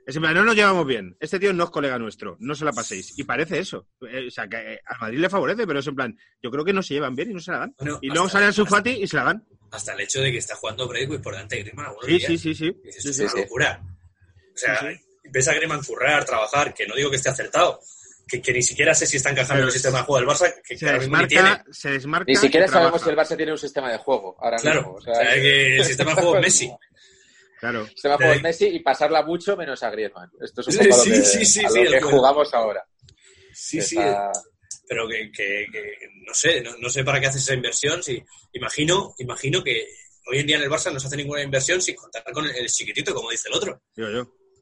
es 0.06 0.16
en 0.16 0.22
plan, 0.22 0.34
no 0.34 0.44
nos 0.44 0.54
llevamos 0.54 0.86
bien. 0.86 1.16
Este 1.20 1.38
tío 1.40 1.52
no 1.52 1.64
es 1.64 1.70
colega 1.70 1.98
nuestro. 1.98 2.36
No 2.40 2.54
se 2.54 2.64
la 2.64 2.72
paséis. 2.72 3.18
Y 3.18 3.24
parece 3.24 3.58
eso. 3.58 3.88
Eh, 4.08 4.28
o 4.28 4.30
sea, 4.30 4.46
que 4.48 4.74
eh, 4.74 4.80
a 4.86 4.98
Madrid 4.98 5.18
le 5.18 5.28
favorece, 5.28 5.66
pero 5.66 5.80
es 5.80 5.86
en 5.88 5.96
plan, 5.96 6.16
yo 6.42 6.50
creo 6.50 6.64
que 6.64 6.72
no 6.72 6.82
se 6.82 6.94
llevan 6.94 7.14
bien 7.16 7.30
y 7.32 7.34
no 7.34 7.40
se 7.40 7.50
la 7.50 7.58
dan. 7.58 7.74
Bueno, 7.78 7.98
Y 8.00 8.08
luego 8.10 8.28
sale 8.28 8.46
Ansu 8.46 8.64
Fati 8.64 8.90
y 8.90 9.06
se 9.08 9.16
la 9.16 9.24
dan. 9.24 9.44
hasta 9.72 9.92
el 9.94 10.00
hecho 10.00 10.20
de 10.20 10.30
que 10.32 10.38
está 10.38 10.54
jugando 10.54 10.86
Braithwaite 10.88 11.22
por 11.22 11.32
delante 11.34 11.56
de 11.56 11.62
Griezmann 11.62 11.86
algunos 11.86 12.06
Sí, 12.06 12.12
días. 12.18 12.26
sí, 12.28 12.38
sí, 12.38 12.54
sí. 12.54 12.80
Es 12.84 13.02
sí. 13.16 13.20
una 13.22 13.30
sí. 13.30 13.38
locura. 13.40 13.80
O 14.54 14.56
sea, 14.58 14.78
Sí, 14.80 14.86
ves 15.30 15.48
a 15.48 15.54
Griezmann 15.54 15.82
currar, 15.82 16.24
trabajar, 16.24 16.72
que 16.72 16.86
no 16.86 16.94
digo 16.94 17.10
que 17.10 17.16
esté 17.16 17.28
acertado, 17.28 17.80
que, 18.28 18.40
que 18.40 18.52
ni 18.52 18.62
siquiera 18.62 18.94
sé 18.94 19.06
si 19.06 19.16
está 19.18 19.30
encajando 19.30 19.54
Pero 19.54 19.62
en 19.64 19.68
el 19.68 19.72
sistema 19.72 19.98
de 19.98 20.04
juego 20.04 20.20
del 20.20 20.28
Barça, 20.36 20.54
que, 20.64 20.78
Se 20.78 20.92
mismo 20.98 21.16
ni 21.18 21.26
tiene. 21.26 21.42
desmarca, 21.48 21.72
se 21.72 21.90
desmarca. 21.90 22.24
Ni 22.28 22.36
siquiera 22.36 22.68
sabemos 22.68 23.02
trabaja. 23.02 23.04
si 23.04 23.10
el 23.10 23.16
Barça 23.16 23.36
tiene 23.36 23.52
un 23.52 23.58
sistema 23.58 23.90
de 23.92 23.98
juego 23.98 24.36
ahora 24.40 24.56
Claro, 24.58 24.80
mismo. 24.82 24.94
o 24.94 25.00
sea, 25.00 25.34
que 25.34 25.76
el 25.78 25.84
sistema 25.84 26.10
de 26.10 26.16
juego 26.16 26.36
es 26.36 26.42
Messi. 26.42 26.70
Claro. 27.70 27.86
De 27.86 28.16
juego 28.16 28.32
es 28.32 28.42
Messi 28.42 28.66
y 28.66 28.80
pasarla 28.80 29.22
mucho 29.22 29.56
menos 29.56 29.82
a 29.82 29.90
Griezmann. 29.90 30.30
Esto 30.40 30.60
es 30.60 30.66
un 30.68 30.72
Sí, 30.72 30.78
poco 30.78 30.94
a 30.94 30.96
lo 30.98 31.02
sí, 31.04 31.10
que, 31.10 31.16
sí, 31.24 31.44
sí, 31.46 31.64
a 31.64 31.68
sí, 31.68 31.84
lo 31.84 31.90
que 31.90 32.00
jugamos 32.00 32.54
ahora. 32.54 32.84
Sí, 33.54 33.80
sí, 33.80 33.96
está- 33.98 34.32
pero 34.88 35.08
que, 35.08 35.30
que- 35.32 35.66
que 35.72 35.92
no 36.26 36.32
sé, 36.34 36.60
no, 36.60 36.76
no 36.78 36.88
sé 36.88 37.02
para 37.04 37.20
qué 37.20 37.26
haces 37.26 37.42
esa 37.42 37.54
inversión. 37.54 38.02
Si, 38.02 38.22
imagino, 38.52 39.14
imagino 39.18 39.62
que 39.64 39.86
hoy 40.30 40.38
en 40.38 40.46
día 40.46 40.56
en 40.56 40.62
el 40.62 40.70
Barça 40.70 40.92
no 40.92 41.00
se 41.00 41.06
hace 41.08 41.16
ninguna 41.16 41.42
inversión 41.42 41.80
sin 41.82 41.94
contar 41.96 42.22
con 42.32 42.44
el, 42.44 42.54
el 42.54 42.66
chiquitito, 42.68 43.14
como 43.14 43.30
dice 43.30 43.48
el 43.48 43.54
otro. 43.54 43.82
Yo. 43.96 44.06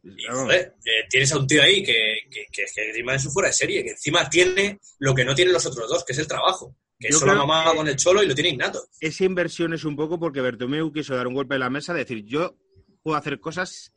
Y, 0.06 0.26
Vamos. 0.26 0.42
joder, 0.44 0.74
eh, 0.84 1.06
tienes 1.08 1.32
a 1.32 1.38
un 1.38 1.46
tío 1.46 1.62
ahí 1.62 1.82
que, 1.82 2.18
que, 2.30 2.44
que, 2.52 2.64
que 2.74 2.88
Griezmann 2.92 3.16
es 3.16 3.24
un 3.26 3.32
fuera 3.32 3.48
de 3.48 3.54
serie, 3.54 3.82
que 3.82 3.90
encima 3.92 4.28
tiene 4.28 4.78
lo 4.98 5.14
que 5.14 5.24
no 5.24 5.34
tienen 5.34 5.54
los 5.54 5.64
otros 5.66 5.88
dos, 5.88 6.04
que 6.04 6.12
es 6.12 6.18
el 6.18 6.26
trabajo. 6.28 6.76
Que 6.98 7.10
Yo 7.10 7.18
solo 7.18 7.32
ha 7.32 7.36
mamado 7.36 7.74
con 7.76 7.88
el 7.88 7.96
cholo 7.96 8.22
y 8.22 8.26
lo 8.26 8.34
tiene 8.34 8.50
innato. 8.50 8.86
esa 9.00 9.24
inversión 9.24 9.72
es 9.74 9.84
un 9.84 9.96
poco 9.96 10.18
porque 10.18 10.40
Bertomeu 10.40 10.92
quiso 10.92 11.14
dar 11.16 11.26
un 11.26 11.34
golpe 11.34 11.54
en 11.54 11.60
la 11.60 11.70
mesa, 11.70 11.92
decir, 11.92 12.22
yo 12.24 12.56
puedo 13.04 13.16
hacer 13.16 13.38
cosas 13.38 13.92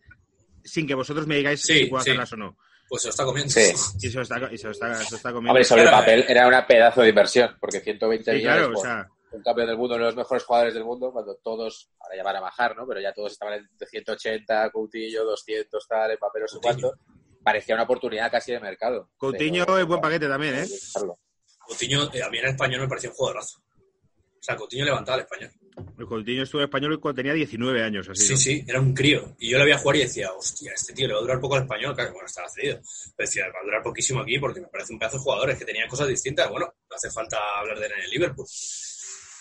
sin 0.64 0.86
que 0.86 0.94
vosotros 0.94 1.26
me 1.26 1.38
digáis 1.38 1.62
Sí, 1.62 1.74
si 1.80 1.86
puedo 1.86 2.04
sí. 2.04 2.10
hacerlas 2.12 2.34
o 2.34 2.36
no. 2.38 2.58
Pues 2.90 3.02
se 3.02 3.08
lo 3.08 3.12
está 3.12 3.26
comiendo. 3.26 3.52
Sí. 3.54 3.74
Y 4.02 4.10
se 4.10 4.16
lo 4.18 4.22
está, 4.22 4.50
y 4.52 4.58
se 4.58 4.66
lo 4.66 4.72
está, 4.72 4.96
se 5.04 5.12
lo 5.12 5.18
está 5.18 5.32
comiendo. 5.32 5.52
Hombre, 5.52 5.64
sobre 5.64 5.84
el 5.84 5.90
papel 5.90 6.20
eh. 6.22 6.26
era 6.30 6.48
una 6.48 6.68
pedazo 6.68 7.02
de 7.02 7.10
inversión, 7.10 7.56
porque 7.60 7.80
120 7.80 8.32
Sí, 8.32 8.38
millones 8.38 8.58
claro, 8.60 8.78
o 8.78 8.82
sea, 8.82 9.08
un 9.32 9.42
campeón 9.44 9.68
del 9.68 9.78
mundo, 9.78 9.96
uno 9.96 10.04
de 10.06 10.10
los 10.12 10.16
mejores 10.18 10.44
jugadores 10.44 10.74
del 10.74 10.84
mundo, 10.86 11.12
cuando 11.12 11.36
todos, 11.44 11.90
ahora 12.00 12.16
ya 12.18 12.24
van 12.24 12.36
a 12.38 12.42
bajar, 12.42 12.76
¿no? 12.78 12.86
Pero 12.88 13.02
ya 13.02 13.14
todos 13.14 13.32
estaban 13.34 13.56
en 13.56 13.70
180, 13.90 14.70
Coutinho, 14.72 15.24
200, 15.26 15.88
tal, 15.88 16.12
en 16.12 16.18
papel 16.18 16.42
no 16.44 16.48
sé 16.48 16.60
cuánto. 16.62 16.94
Parecía 17.44 17.76
una 17.76 17.84
oportunidad 17.86 18.30
casi 18.32 18.52
de 18.54 18.60
mercado. 18.60 19.10
Coutinho 19.18 19.66
Pero- 19.66 19.80
es 19.80 19.86
buen 19.86 20.02
paquete 20.02 20.28
también, 20.28 20.56
¿eh? 20.56 20.68
Coutinho, 21.66 22.10
eh, 22.14 22.24
a 22.24 22.30
mí 22.30 22.38
en 22.40 22.46
el 22.46 22.52
español 22.52 22.82
me 22.82 22.88
pareció 22.88 23.10
un 23.10 23.16
jugadorazo. 23.16 23.60
O 23.60 24.42
sea, 24.44 24.56
Coutinho 24.56 24.86
levantaba 24.86 25.16
al 25.16 25.22
español. 25.22 25.52
El 25.98 26.06
Coutinho 26.06 26.44
estuvo 26.44 26.62
en 26.62 26.66
español 26.66 27.00
cuando 27.00 27.18
tenía 27.18 27.34
19 27.34 27.84
años, 27.84 28.08
así. 28.10 28.24
Sí, 28.24 28.32
¿no? 28.34 28.38
sí, 28.38 28.66
era 28.68 28.80
un 28.80 28.94
crío. 28.94 29.36
Y 29.40 29.52
yo 29.52 29.58
le 29.58 29.66
veía 29.66 29.78
jugar 29.78 29.98
y 29.98 30.02
decía, 30.02 30.32
hostia, 30.34 30.72
este 30.76 30.94
tío 30.94 31.08
le 31.08 31.14
va 31.14 31.20
a 31.20 31.22
durar 31.22 31.40
poco 31.40 31.56
al 31.56 31.64
español. 31.64 31.96
Claro, 31.96 32.14
bueno, 32.14 32.28
estaba 32.28 32.50
cedido. 32.50 32.80
Pero 33.16 33.28
decía, 33.28 33.46
va 33.46 33.60
a 33.62 33.66
durar 33.66 33.84
poquísimo 33.84 34.22
aquí 34.22 34.40
porque 34.40 34.62
me 34.62 34.68
parece 34.68 34.94
un 34.94 35.00
pedazo 35.00 35.18
de 35.18 35.24
jugadores 35.24 35.58
que 35.58 35.66
tenían 35.66 35.88
cosas 35.88 36.08
distintas. 36.08 36.50
Bueno, 36.50 36.74
no 36.90 36.96
hace 36.96 37.12
falta 37.12 37.38
hablar 37.60 37.80
de 37.80 37.86
él 37.86 37.92
en 37.98 38.04
el 38.04 38.10
Liverpool. 38.10 38.46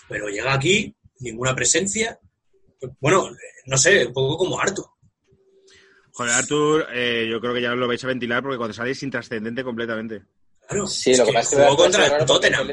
Pero 0.09 0.29
llega 0.29 0.53
aquí, 0.53 0.95
ninguna 1.21 1.55
presencia. 1.55 2.19
Bueno, 3.01 3.31
no 3.67 3.79
sé, 3.79 4.07
un 4.07 4.13
poco 4.13 4.37
como 4.37 4.61
Arthur. 4.61 4.87
Joder, 6.17 6.33
Artur, 6.33 6.87
eh, 6.95 7.29
yo 7.31 7.39
creo 7.41 7.53
que 7.53 7.61
ya 7.61 7.75
lo 7.75 7.87
vais 7.87 8.03
a 8.03 8.07
ventilar 8.07 8.43
porque 8.43 8.57
cuando 8.57 8.73
sale 8.73 8.93
es 8.93 9.03
intrascendente 9.03 9.63
completamente. 9.63 10.23
Claro, 10.67 10.87
Sí, 10.87 11.15
lo 11.15 11.27
que 11.27 11.33
pasa 11.35 11.41
es 11.41 11.57
que 11.57 11.63
jugó 11.63 11.77
contra 11.77 12.07
el 12.07 12.25
Tottenham. 12.25 12.69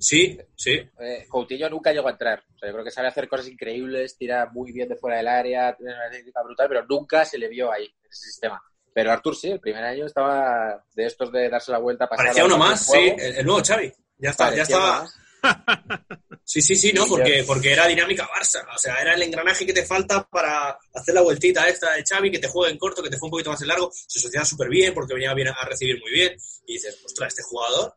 Sí, 0.00 0.38
sí. 0.56 0.80
Eh, 0.98 1.26
Coutinho 1.28 1.68
nunca 1.68 1.92
llegó 1.92 2.08
a 2.08 2.12
entrar. 2.12 2.42
O 2.54 2.58
sea, 2.58 2.68
yo 2.68 2.72
creo 2.72 2.84
que 2.84 2.90
sabe 2.90 3.08
hacer 3.08 3.28
cosas 3.28 3.48
increíbles, 3.48 4.16
tira 4.16 4.46
muy 4.50 4.72
bien 4.72 4.88
de 4.88 4.96
fuera 4.96 5.18
del 5.18 5.28
área, 5.28 5.76
tiene 5.76 5.92
una 5.94 6.10
técnica 6.10 6.42
brutal, 6.42 6.68
pero 6.68 6.86
nunca 6.88 7.24
se 7.26 7.36
le 7.36 7.48
vio 7.48 7.70
ahí, 7.70 7.84
en 7.84 8.10
ese 8.10 8.26
sistema. 8.30 8.60
Pero 8.94 9.12
Artur 9.12 9.36
sí, 9.36 9.50
el 9.50 9.60
primer 9.60 9.84
año 9.84 10.06
estaba 10.06 10.82
de 10.94 11.06
estos 11.06 11.30
de 11.30 11.50
darse 11.50 11.70
la 11.70 11.78
vuelta, 11.78 12.08
pasar 12.08 12.26
Parecía 12.26 12.46
uno 12.46 12.56
más, 12.56 12.86
sí. 12.86 13.14
El, 13.18 13.36
el 13.36 13.46
nuevo 13.46 13.62
Xavi. 13.62 13.92
Ya 14.18 14.30
está, 14.30 14.44
ya 14.46 14.64
Parecía 14.64 14.76
estaba. 14.76 15.08
Sí, 16.50 16.60
sí, 16.60 16.74
sí, 16.74 16.92
no, 16.92 17.06
porque, 17.06 17.44
porque 17.46 17.72
era 17.72 17.86
dinámica 17.86 18.28
Barça. 18.28 18.66
O 18.74 18.76
sea, 18.76 18.96
era 18.96 19.14
el 19.14 19.22
engranaje 19.22 19.64
que 19.64 19.72
te 19.72 19.86
falta 19.86 20.28
para 20.28 20.76
hacer 20.92 21.14
la 21.14 21.20
vueltita 21.20 21.68
esta 21.68 21.92
de 21.92 22.02
Xavi, 22.02 22.28
que 22.28 22.40
te 22.40 22.48
juegue 22.48 22.72
en 22.72 22.78
corto, 22.78 23.04
que 23.04 23.08
te 23.08 23.16
juegue 23.16 23.28
un 23.28 23.30
poquito 23.30 23.50
más 23.50 23.62
en 23.62 23.68
largo. 23.68 23.88
Se 23.92 24.18
asociaba 24.18 24.44
súper 24.44 24.68
bien 24.68 24.92
porque 24.92 25.14
venía 25.14 25.32
bien 25.32 25.46
a 25.46 25.64
recibir 25.64 26.00
muy 26.00 26.10
bien. 26.10 26.36
Y 26.66 26.72
dices, 26.72 27.00
ostras, 27.04 27.28
este 27.28 27.44
jugador 27.44 27.94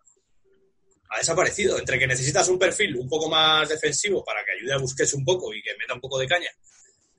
ha 1.14 1.19
desaparecido. 1.19 1.77
Entre 1.77 1.99
que 1.99 2.07
necesitas 2.07 2.48
un 2.49 2.60
perfil 2.60 2.98
un 2.98 3.07
poco 3.07 3.30
más 3.30 3.69
defensivo 3.69 4.23
para 4.23 4.44
que 4.44 4.52
ayude 4.52 4.73
a 4.73 4.77
Busquets 4.77 5.14
un 5.14 5.23
poco 5.23 5.53
y 5.53 5.61
que 5.61 5.76
meta 5.77 5.94
un 5.94 6.02
poco 6.02 6.19
de 6.19 6.27
caña 6.27 6.49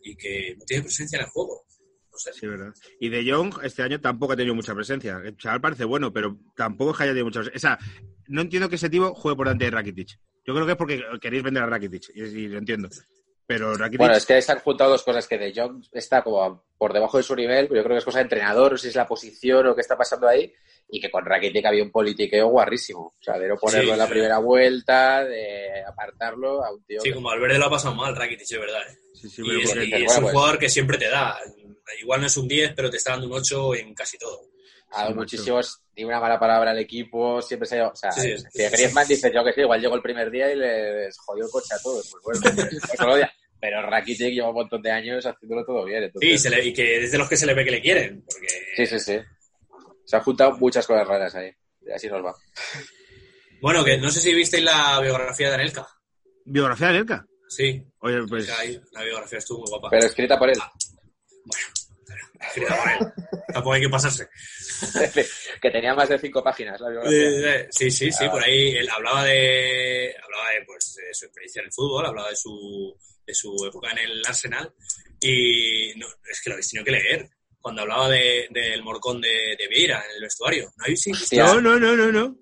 y 0.02 0.16
que 0.16 0.54
no 0.58 0.64
tiene 0.64 0.82
presencia 0.82 1.18
en 1.18 1.24
el 1.24 1.30
juego. 1.30 1.64
No 2.12 2.18
sé. 2.18 2.32
Sí, 2.32 2.46
verdad. 2.46 2.72
Y 3.00 3.08
De 3.08 3.28
Jong 3.28 3.54
este 3.64 3.82
año 3.82 4.00
tampoco 4.00 4.34
ha 4.34 4.36
tenido 4.36 4.54
mucha 4.54 4.74
presencia. 4.74 5.20
El 5.24 5.36
chaval 5.36 5.60
parece 5.60 5.84
bueno, 5.84 6.12
pero 6.12 6.38
tampoco 6.56 6.92
es 6.92 6.96
que 6.96 7.02
haya 7.04 7.12
tenido 7.12 7.26
mucha 7.26 7.40
presencia. 7.40 7.74
O 7.74 7.76
sea, 7.76 7.90
no 8.28 8.40
entiendo 8.42 8.68
que 8.68 8.76
ese 8.76 8.90
tipo 8.90 9.14
juegue 9.14 9.36
por 9.36 9.46
delante 9.46 9.64
de 9.64 9.70
Rakitic. 9.70 10.18
Yo 10.46 10.54
creo 10.54 10.66
que 10.66 10.72
es 10.72 10.78
porque 10.78 11.02
queréis 11.20 11.42
vender 11.42 11.62
a 11.62 11.66
Rakitic, 11.66 12.10
y, 12.14 12.22
y 12.22 12.48
lo 12.48 12.58
entiendo. 12.58 12.88
Pero 13.46 13.74
Rakitic... 13.74 13.98
Bueno, 13.98 14.14
es 14.14 14.26
que 14.26 14.40
se 14.40 14.52
han 14.52 14.60
juntado 14.60 14.90
dos 14.90 15.02
cosas, 15.02 15.26
que 15.26 15.38
De 15.38 15.52
Jong 15.54 15.84
está 15.92 16.22
como 16.22 16.64
por 16.78 16.92
debajo 16.92 17.16
de 17.16 17.22
su 17.22 17.34
nivel, 17.34 17.66
pero 17.68 17.80
yo 17.80 17.84
creo 17.84 17.94
que 17.94 17.98
es 17.98 18.04
cosa 18.04 18.18
de 18.18 18.24
entrenador, 18.24 18.74
o 18.74 18.78
si 18.78 18.88
es 18.88 18.94
la 18.94 19.06
posición 19.06 19.66
o 19.66 19.74
qué 19.74 19.80
está 19.80 19.96
pasando 19.96 20.28
ahí, 20.28 20.52
y 20.88 21.00
que 21.00 21.10
con 21.10 21.24
Rakitic 21.24 21.64
había 21.66 21.82
un 21.82 21.90
politiqueo 21.90 22.48
guarrísimo. 22.48 23.14
O 23.18 23.22
sea, 23.22 23.38
de 23.38 23.48
no 23.48 23.56
ponerlo 23.56 23.84
Sí, 23.86 23.90
en 23.92 23.98
la 23.98 24.06
sí. 24.06 24.10
primera 24.12 24.38
vuelta, 24.38 25.24
de 25.24 25.82
apartarlo 25.86 26.64
a 26.64 26.72
un 26.72 26.84
tío 26.84 27.00
Sí, 27.00 27.08
que- 27.08 27.14
como 27.14 27.28
Valverde 27.28 27.58
lo 27.58 27.66
ha 27.66 27.70
pasado 27.70 27.94
mal, 27.94 28.14
Rakitic, 28.14 28.42
es 28.52 28.58
verdad. 28.60 28.82
¿eh? 28.88 28.96
Sí, 29.14 29.28
sí, 29.28 29.42
Y 29.44 29.62
es, 29.62 29.74
Bueno, 29.74 29.82
un 29.82 30.22
pues- 30.22 30.32
jugador 30.32 30.58
que 30.58 30.68
siempre 30.68 30.98
te 30.98 31.08
da. 31.08 31.36
Igual 32.00 32.20
no 32.20 32.26
es 32.26 32.36
un 32.36 32.48
10, 32.48 32.72
pero 32.74 32.90
te 32.90 32.96
está 32.96 33.12
dando 33.12 33.26
un 33.26 33.32
8 33.34 33.74
en 33.74 33.94
casi 33.94 34.18
todo. 34.18 34.40
ha 34.90 34.98
dado 34.98 35.10
Sí, 35.10 35.16
muchísimos, 35.18 35.80
ni 35.96 36.04
una 36.04 36.20
mala 36.20 36.38
palabra 36.38 36.70
al 36.70 36.78
equipo, 36.78 37.42
siempre 37.42 37.66
se 37.68 37.80
ha 37.80 37.88
O 37.88 37.96
sea, 37.96 38.12
Sí, 38.12 38.38
sí. 38.38 38.44
que 38.54 38.68
Griezmann 38.68 39.08
dice, 39.08 39.32
yo 39.34 39.42
que 39.42 39.52
sé, 39.52 39.62
igual 39.62 39.80
llegó 39.80 39.96
el 39.96 40.02
primer 40.02 40.30
día 40.30 40.52
y 40.52 40.56
les 40.56 41.18
jodió 41.18 41.46
el 41.46 41.50
coche 41.50 41.74
a 41.74 41.82
todos. 41.82 42.14
Pues 42.22 42.40
bueno, 42.40 42.40
pues 42.96 43.16
día. 43.16 43.32
Pero 43.60 43.82
Rakitic 43.82 44.32
lleva 44.34 44.50
un 44.50 44.54
montón 44.54 44.80
de 44.82 44.92
años 44.92 45.26
haciéndolo 45.26 45.64
todo 45.64 45.84
bien. 45.84 46.00
Sí, 46.02 46.06
Entonces, 46.06 46.42
se 46.42 46.50
le- 46.50 46.64
y 46.64 46.72
que 46.72 47.02
es 47.02 47.10
de 47.10 47.18
los 47.18 47.28
que 47.28 47.36
se 47.36 47.44
le 47.46 47.54
ve 47.54 47.64
que 47.64 47.70
le 47.72 47.80
quieren. 47.80 48.22
Porque 48.24 48.46
sí, 48.76 48.86
sí, 48.86 49.00
sí. 49.00 49.18
Se 50.04 50.16
han 50.16 50.22
juntado 50.22 50.56
muchas 50.58 50.86
cosas 50.86 51.06
raras 51.06 51.34
ahí. 51.34 51.50
Y 51.80 51.90
así 51.92 52.08
nos 52.08 52.24
va. 52.24 52.34
Bueno, 53.60 53.84
que 53.84 53.96
no 53.98 54.10
sé 54.10 54.20
si 54.20 54.34
visteis 54.34 54.64
la 54.64 55.00
biografía 55.00 55.48
de 55.48 55.54
Anelka. 55.54 55.86
¿Biografía 56.44 56.88
de 56.88 56.98
Elka? 56.98 57.26
Sí, 57.48 57.82
Oye, 58.00 58.18
pues... 58.28 58.48
la 58.92 59.02
biografía 59.02 59.38
estuvo 59.38 59.60
muy 59.60 59.70
guapa. 59.70 59.88
Pero 59.90 60.06
escrita 60.06 60.38
por 60.38 60.50
él. 60.50 60.58
Bueno, 61.44 61.66
escrita 62.40 62.76
por 62.76 62.90
él. 62.90 63.12
Tampoco 63.52 63.72
hay 63.74 63.80
que 63.82 63.88
pasarse. 63.88 64.28
que 65.62 65.70
tenía 65.70 65.94
más 65.94 66.08
de 66.08 66.18
cinco 66.18 66.42
páginas 66.42 66.80
la 66.80 66.90
biografía. 66.90 67.66
Sí, 67.70 67.90
sí, 67.90 68.10
sí, 68.12 68.24
Ah. 68.26 68.30
por 68.30 68.42
ahí 68.42 68.76
él 68.76 68.88
hablaba 68.90 69.24
de, 69.24 70.14
hablaba 70.22 70.50
de, 70.50 70.64
pues, 70.66 70.94
de 70.96 71.14
su 71.14 71.26
experiencia 71.26 71.60
en 71.60 71.66
el 71.66 71.72
fútbol, 71.72 72.06
hablaba 72.06 72.28
de 72.30 72.36
su, 72.36 72.94
de 73.26 73.34
su 73.34 73.56
época 73.66 73.90
en 73.92 73.98
el 73.98 74.22
Arsenal 74.26 74.74
y 75.20 75.94
no, 75.96 76.06
es 76.30 76.40
que 76.42 76.50
lo 76.50 76.54
habéis 76.54 76.68
tenido 76.68 76.84
que 76.84 76.90
leer 76.90 77.30
cuando 77.64 77.80
hablaba 77.82 78.10
de- 78.10 78.46
del 78.50 78.82
morcón 78.82 79.22
de, 79.22 79.56
de 79.58 79.68
Vieira 79.68 80.04
en 80.06 80.16
el 80.16 80.20
vestuario. 80.22 80.70
¿No 80.76 80.84
habéis. 80.84 81.02
No, 81.32 81.60
no, 81.62 81.80
no, 81.80 81.96
no, 81.96 82.12
no. 82.12 82.36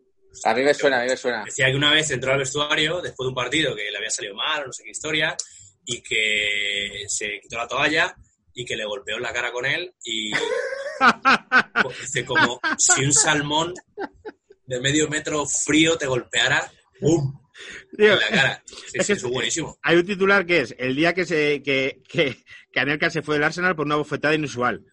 A 0.44 0.52
mí 0.54 0.62
me 0.62 0.74
suena, 0.74 0.98
a 1.00 1.04
mí 1.04 1.10
me 1.10 1.16
suena. 1.16 1.44
Decía 1.44 1.66
que 1.70 1.76
una 1.76 1.92
vez 1.92 2.10
entró 2.10 2.32
al 2.32 2.38
vestuario 2.40 3.00
después 3.00 3.24
de 3.26 3.28
un 3.28 3.34
partido 3.34 3.76
que 3.76 3.88
le 3.90 3.96
había 3.96 4.10
salido 4.10 4.34
mal 4.34 4.62
o 4.64 4.66
no 4.66 4.72
sé 4.72 4.82
qué 4.82 4.90
historia 4.90 5.36
y 5.84 6.02
que 6.02 7.04
se 7.06 7.38
quitó 7.40 7.56
la 7.58 7.68
toalla 7.68 8.16
y 8.52 8.64
que 8.64 8.74
le 8.76 8.84
golpeó 8.84 9.16
en 9.16 9.22
la 9.22 9.32
cara 9.32 9.52
con 9.52 9.64
él 9.64 9.94
y 10.04 10.32
dice 12.00 12.24
como 12.24 12.60
si 12.78 13.04
un 13.04 13.12
salmón 13.12 13.74
de 14.66 14.80
medio 14.80 15.08
metro 15.08 15.46
frío 15.46 15.96
te 15.96 16.06
golpeara 16.06 16.70
¡bum! 17.00 17.38
Tío, 17.96 18.14
en 18.14 18.20
la 18.20 18.28
cara. 18.28 18.62
Sí, 18.66 18.74
es 18.94 19.06
sí, 19.06 19.12
que- 19.12 19.18
es 19.18 19.22
buenísimo. 19.24 19.78
hay 19.82 19.96
un 19.96 20.06
titular 20.06 20.46
que 20.46 20.60
es 20.62 20.74
el 20.78 20.96
día 20.96 21.12
que 21.14 21.24
se 21.26 21.62
que, 21.62 22.00
que, 22.08 22.42
que 22.72 22.80
Anelka 22.80 23.10
se 23.10 23.22
fue 23.22 23.34
del 23.36 23.44
Arsenal 23.44 23.76
por 23.76 23.86
una 23.86 23.96
bofetada 23.96 24.34
inusual. 24.34 24.84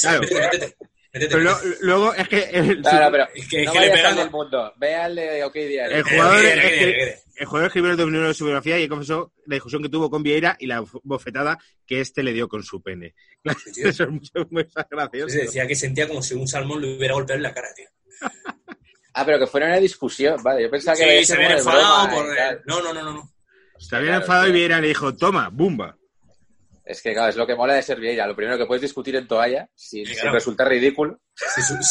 Claro. 0.00 0.20
métete, 0.20 0.40
métete. 0.50 0.76
Pero 1.12 1.38
lo- 1.40 1.58
luego 1.80 2.14
es 2.14 2.28
que 2.28 2.38
el, 2.52 2.80
Claro, 2.82 3.10
pero 3.12 3.28
Es 3.34 3.48
que- 3.48 3.64
no 3.64 3.72
que 3.72 3.80
le 3.80 3.88
vayas 3.88 3.96
pega 3.96 4.08
al 4.08 4.14
con- 4.16 4.24
del 4.24 4.30
mundo. 4.32 4.72
Ve 4.76 4.94
al 4.96 5.14
de 5.16 5.44
OK 5.44 5.54
Diario. 5.54 5.96
El 5.96 6.02
jugador- 6.04 6.44
Eh, 6.44 6.52
es 6.54 6.62
que- 6.62 7.18
el 7.36 7.46
jugador 7.46 7.66
escribió 7.68 7.90
el 7.90 7.96
dominio 7.96 8.22
de 8.26 8.34
su 8.34 8.44
biografía 8.44 8.78
y 8.80 8.88
confesó 8.88 9.32
la 9.46 9.54
discusión 9.54 9.82
que 9.82 9.88
tuvo 9.88 10.10
con 10.10 10.22
Vieira 10.22 10.56
y 10.58 10.66
la 10.66 10.84
bofetada 11.02 11.58
que 11.86 12.00
este 12.00 12.22
le 12.22 12.32
dio 12.32 12.48
con 12.48 12.62
su 12.62 12.82
pene. 12.82 13.14
Eso 13.76 14.04
es 14.04 14.08
mucho, 14.10 14.32
muy 14.50 14.66
gracioso. 14.90 15.28
se 15.28 15.38
decía 15.42 15.66
que 15.66 15.74
sentía 15.74 16.06
como 16.08 16.22
si 16.22 16.34
un 16.34 16.46
salmón 16.48 16.80
le 16.80 16.96
hubiera 16.96 17.14
golpeado 17.14 17.36
en 17.38 17.42
la 17.42 17.54
cara, 17.54 17.68
tío. 17.76 17.88
Ah, 19.16 19.24
pero 19.24 19.38
que 19.38 19.46
fuera 19.46 19.66
una 19.66 19.76
discusión, 19.78 20.42
vale. 20.42 20.62
Yo 20.62 20.70
pensaba 20.70 20.96
que 20.96 21.04
Sí, 21.04 21.08
había 21.10 21.24
se 21.24 21.36
de 21.36 21.44
enfadado 21.58 22.06
broma 22.08 22.14
por... 22.14 22.26
No, 22.66 22.92
no, 22.92 23.12
no. 23.12 23.30
Se 23.78 23.94
habían 23.96 24.10
Claro, 24.12 24.24
enfadado 24.24 24.48
y 24.48 24.52
Vieira 24.52 24.80
le 24.80 24.88
dijo, 24.88 25.14
toma, 25.16 25.48
bumba. 25.52 25.96
Es 26.84 27.00
que, 27.00 27.12
claro, 27.14 27.30
es 27.30 27.36
lo 27.36 27.46
que 27.46 27.54
mola 27.54 27.74
de 27.74 27.82
ser 27.82 27.98
Vieira. 27.98 28.26
Lo 28.26 28.36
primero 28.36 28.58
que 28.58 28.66
puedes 28.66 28.82
discutir 28.82 29.16
en 29.16 29.26
toalla, 29.26 29.68
sin, 29.74 30.04
Sí, 30.04 30.12
sin 30.12 30.20
claro. 30.20 30.34
resultar 30.36 30.68
ridículo, 30.68 31.18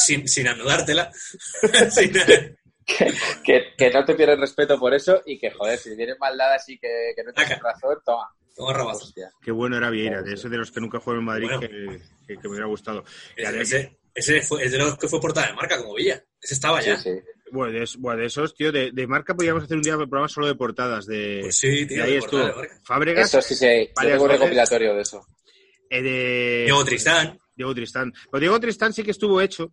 Sin, 0.05 0.27
sin, 0.27 0.47
anudártela. 0.47 1.11
Sin- 1.89 2.13
que, 2.85 3.63
que 3.77 3.89
no 3.91 4.03
te 4.05 4.13
pierdes 4.13 4.39
respeto 4.39 4.77
por 4.77 4.93
eso 4.93 5.21
y 5.25 5.39
que, 5.39 5.51
joder, 5.51 5.79
si 5.79 5.95
tienes 5.95 6.17
maldad 6.19 6.53
así 6.53 6.77
que, 6.77 7.13
que 7.15 7.23
no 7.23 7.31
tienes 7.31 7.53
Acá. 7.53 7.61
razón, 7.71 7.97
toma. 8.05 8.29
Toma. 8.55 8.93
Qué 9.41 9.51
bueno 9.51 9.77
era 9.77 9.89
Vieira, 9.89 10.21
de 10.21 10.33
esos 10.33 10.51
de 10.51 10.57
los 10.57 10.71
que 10.71 10.79
nunca 10.81 10.99
jugaron 10.99 11.21
en 11.21 11.25
Madrid 11.25 11.45
Bueno. 11.45 11.59
que, 11.61 11.67
que- 12.27 12.35
que 12.37 12.41
me 12.43 12.49
hubiera 12.49 12.67
gustado. 12.67 13.03
Anelka- 13.37 13.61
Ese, 13.61 13.97
ese 14.13 14.41
fue, 14.41 14.63
es 14.65 14.71
de 14.73 14.77
los 14.77 14.97
que 14.97 15.07
fue 15.07 15.19
portada 15.19 15.47
de 15.47 15.53
marca, 15.53 15.77
como 15.79 15.95
Villa. 15.95 16.23
Ese 16.39 16.53
estaba 16.53 16.81
ya. 16.81 16.97
Sí, 16.97 17.09
sí. 17.13 17.19
Bueno, 17.53 17.71
de, 17.71 17.83
es- 17.83 17.97
bueno, 17.97 18.19
de 18.19 18.25
esos, 18.25 18.55
tío, 18.55 18.71
de, 18.71 18.91
de 18.91 19.07
marca 19.07 19.35
podríamos 19.35 19.63
hacer 19.63 19.77
un 19.77 19.83
día 19.83 19.95
un 19.95 20.09
programa 20.09 20.27
solo 20.27 20.47
de 20.47 20.55
portadas. 20.55 21.05
De, 21.05 21.39
Pues 21.43 21.55
sí, 21.55 21.85
tío, 21.85 22.03
ahí 22.03 22.11
de 22.13 22.17
estuvo 22.17 22.39
de 22.45 22.51
marca. 22.53 22.81
Fábregas, 22.83 23.27
Eso 23.29 23.41
sí, 23.41 23.55
sí. 23.55 23.65
Yo 23.65 23.91
Varias 23.95 24.13
tengo 24.13 24.23
un 24.23 24.29
recopilatorio 24.31 24.95
de 24.95 25.01
eso. 25.01 25.25
eh, 25.89 26.01
de... 26.01 26.61
Diego 26.65 26.83
Tristán. 26.83 27.39
Diego 27.55 27.75
Tristán. 27.75 28.11
Pero 28.31 28.39
Diego 28.39 28.59
Tristán 28.59 28.91
sí 28.93 29.03
que 29.03 29.11
estuvo 29.11 29.39
hecho. 29.39 29.71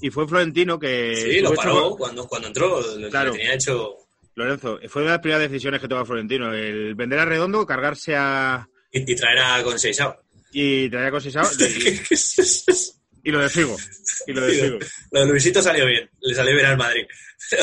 Y 0.00 0.10
fue 0.10 0.28
Florentino 0.28 0.78
que. 0.78 1.16
Sí, 1.16 1.40
lo 1.40 1.48
estuvo 1.48 1.54
paró 1.56 1.78
hecho- 1.78 1.96
cuando, 1.96 2.28
cuando 2.28 2.48
entró. 2.48 2.80
Lo 2.98 3.08
Claro. 3.10 3.32
tenía 3.32 3.54
hecho. 3.54 3.96
Lorenzo, 4.34 4.78
fue 4.88 5.02
una 5.02 5.10
de 5.12 5.16
las 5.16 5.20
primeras 5.22 5.50
decisiones 5.50 5.80
que 5.80 5.88
tomó 5.88 6.04
Florentino. 6.04 6.52
El 6.54 6.94
vender 6.94 7.18
a 7.18 7.24
Redondo, 7.24 7.66
cargarse 7.66 8.14
a. 8.14 8.68
Y, 8.92 9.10
y 9.12 9.16
traer 9.16 9.38
a 9.40 9.62
Conseisao. 9.64 10.16
Y 10.52 10.88
traer 10.88 11.06
a 11.06 11.10
Cosisao 11.10 11.44
y, 11.58 13.28
y 13.28 13.30
lo 13.32 13.40
de 13.40 13.48
Figo. 13.50 13.76
Y 14.26 14.32
lo 14.32 14.40
de 14.42 14.52
Figo. 14.52 14.78
Lo 15.12 15.20
de 15.20 15.26
Luisito 15.26 15.62
salió 15.62 15.86
bien. 15.86 16.10
Le 16.20 16.34
salió 16.34 16.54
bien 16.54 16.66
al 16.66 16.76
Madrid. 16.76 17.06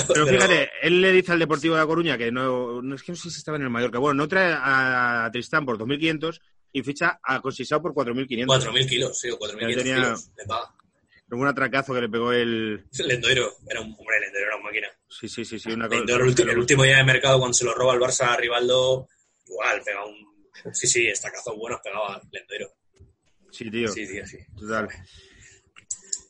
Pero 0.07 0.27
fíjate, 0.27 0.69
él 0.81 1.01
le 1.01 1.11
dice 1.11 1.31
al 1.33 1.39
Deportivo 1.39 1.75
de 1.75 1.81
La 1.81 1.87
Coruña 1.87 2.17
que 2.17 2.31
no, 2.31 2.81
no 2.81 2.95
es 2.95 3.03
que 3.03 3.11
no 3.11 3.15
sé 3.17 3.29
si 3.29 3.37
estaba 3.37 3.57
en 3.57 3.63
el 3.63 3.69
Mallorca. 3.69 3.99
Bueno, 3.99 4.15
no 4.23 4.27
trae 4.27 4.53
a, 4.57 5.29
Tristán 5.31 5.65
por 5.65 5.77
2.500 5.77 6.39
y 6.71 6.83
ficha 6.83 7.19
a 7.23 7.41
Cosisao 7.41 7.81
por 7.81 7.93
4.500. 7.93 8.45
4.000 8.47 8.87
kilos, 8.89 9.19
sí, 9.19 9.29
o 9.29 9.37
4.500 9.39 9.69
Ya 9.69 9.77
tenía- 9.77 9.95
kilos. 9.95 10.29
Le 10.37 10.45
paga. 10.45 10.73
Como 11.27 11.41
un 11.41 11.47
atracazo 11.47 11.93
que 11.93 12.01
le 12.01 12.09
pegó 12.09 12.31
el. 12.31 12.85
Lendoiro. 12.99 13.51
Era 13.67 13.81
un 13.81 13.95
hombre, 13.97 14.19
Lendoiro 14.21 14.47
era 14.47 14.55
una 14.57 14.65
máquina. 14.65 14.87
Sí, 15.09 15.27
sí, 15.27 15.43
sí, 15.43 15.57
sí. 15.57 15.71
Una 15.71 15.87
cosa. 15.89 16.01
El, 16.03 16.49
el 16.49 16.57
último 16.59 16.83
día 16.83 16.97
de 16.97 17.03
mercado, 17.03 17.39
cuando 17.39 17.53
se 17.55 17.65
lo 17.65 17.73
roba 17.73 17.95
el 17.95 17.99
Barça 17.99 18.27
a 18.27 18.37
Rivaldo, 18.37 19.07
igual, 19.47 19.81
pega 19.83 20.05
un. 20.05 20.15
Sí, 20.71 20.85
sí, 20.87 21.07
estacazos 21.07 21.55
buenos 21.57 21.79
pegaba 21.83 22.21
Lendoiro. 22.31 22.71
Sí, 23.51 23.71
tío. 23.71 23.87
Sí, 23.87 24.07
tío, 24.07 24.25
sí. 24.27 24.37
Total. 24.57 24.87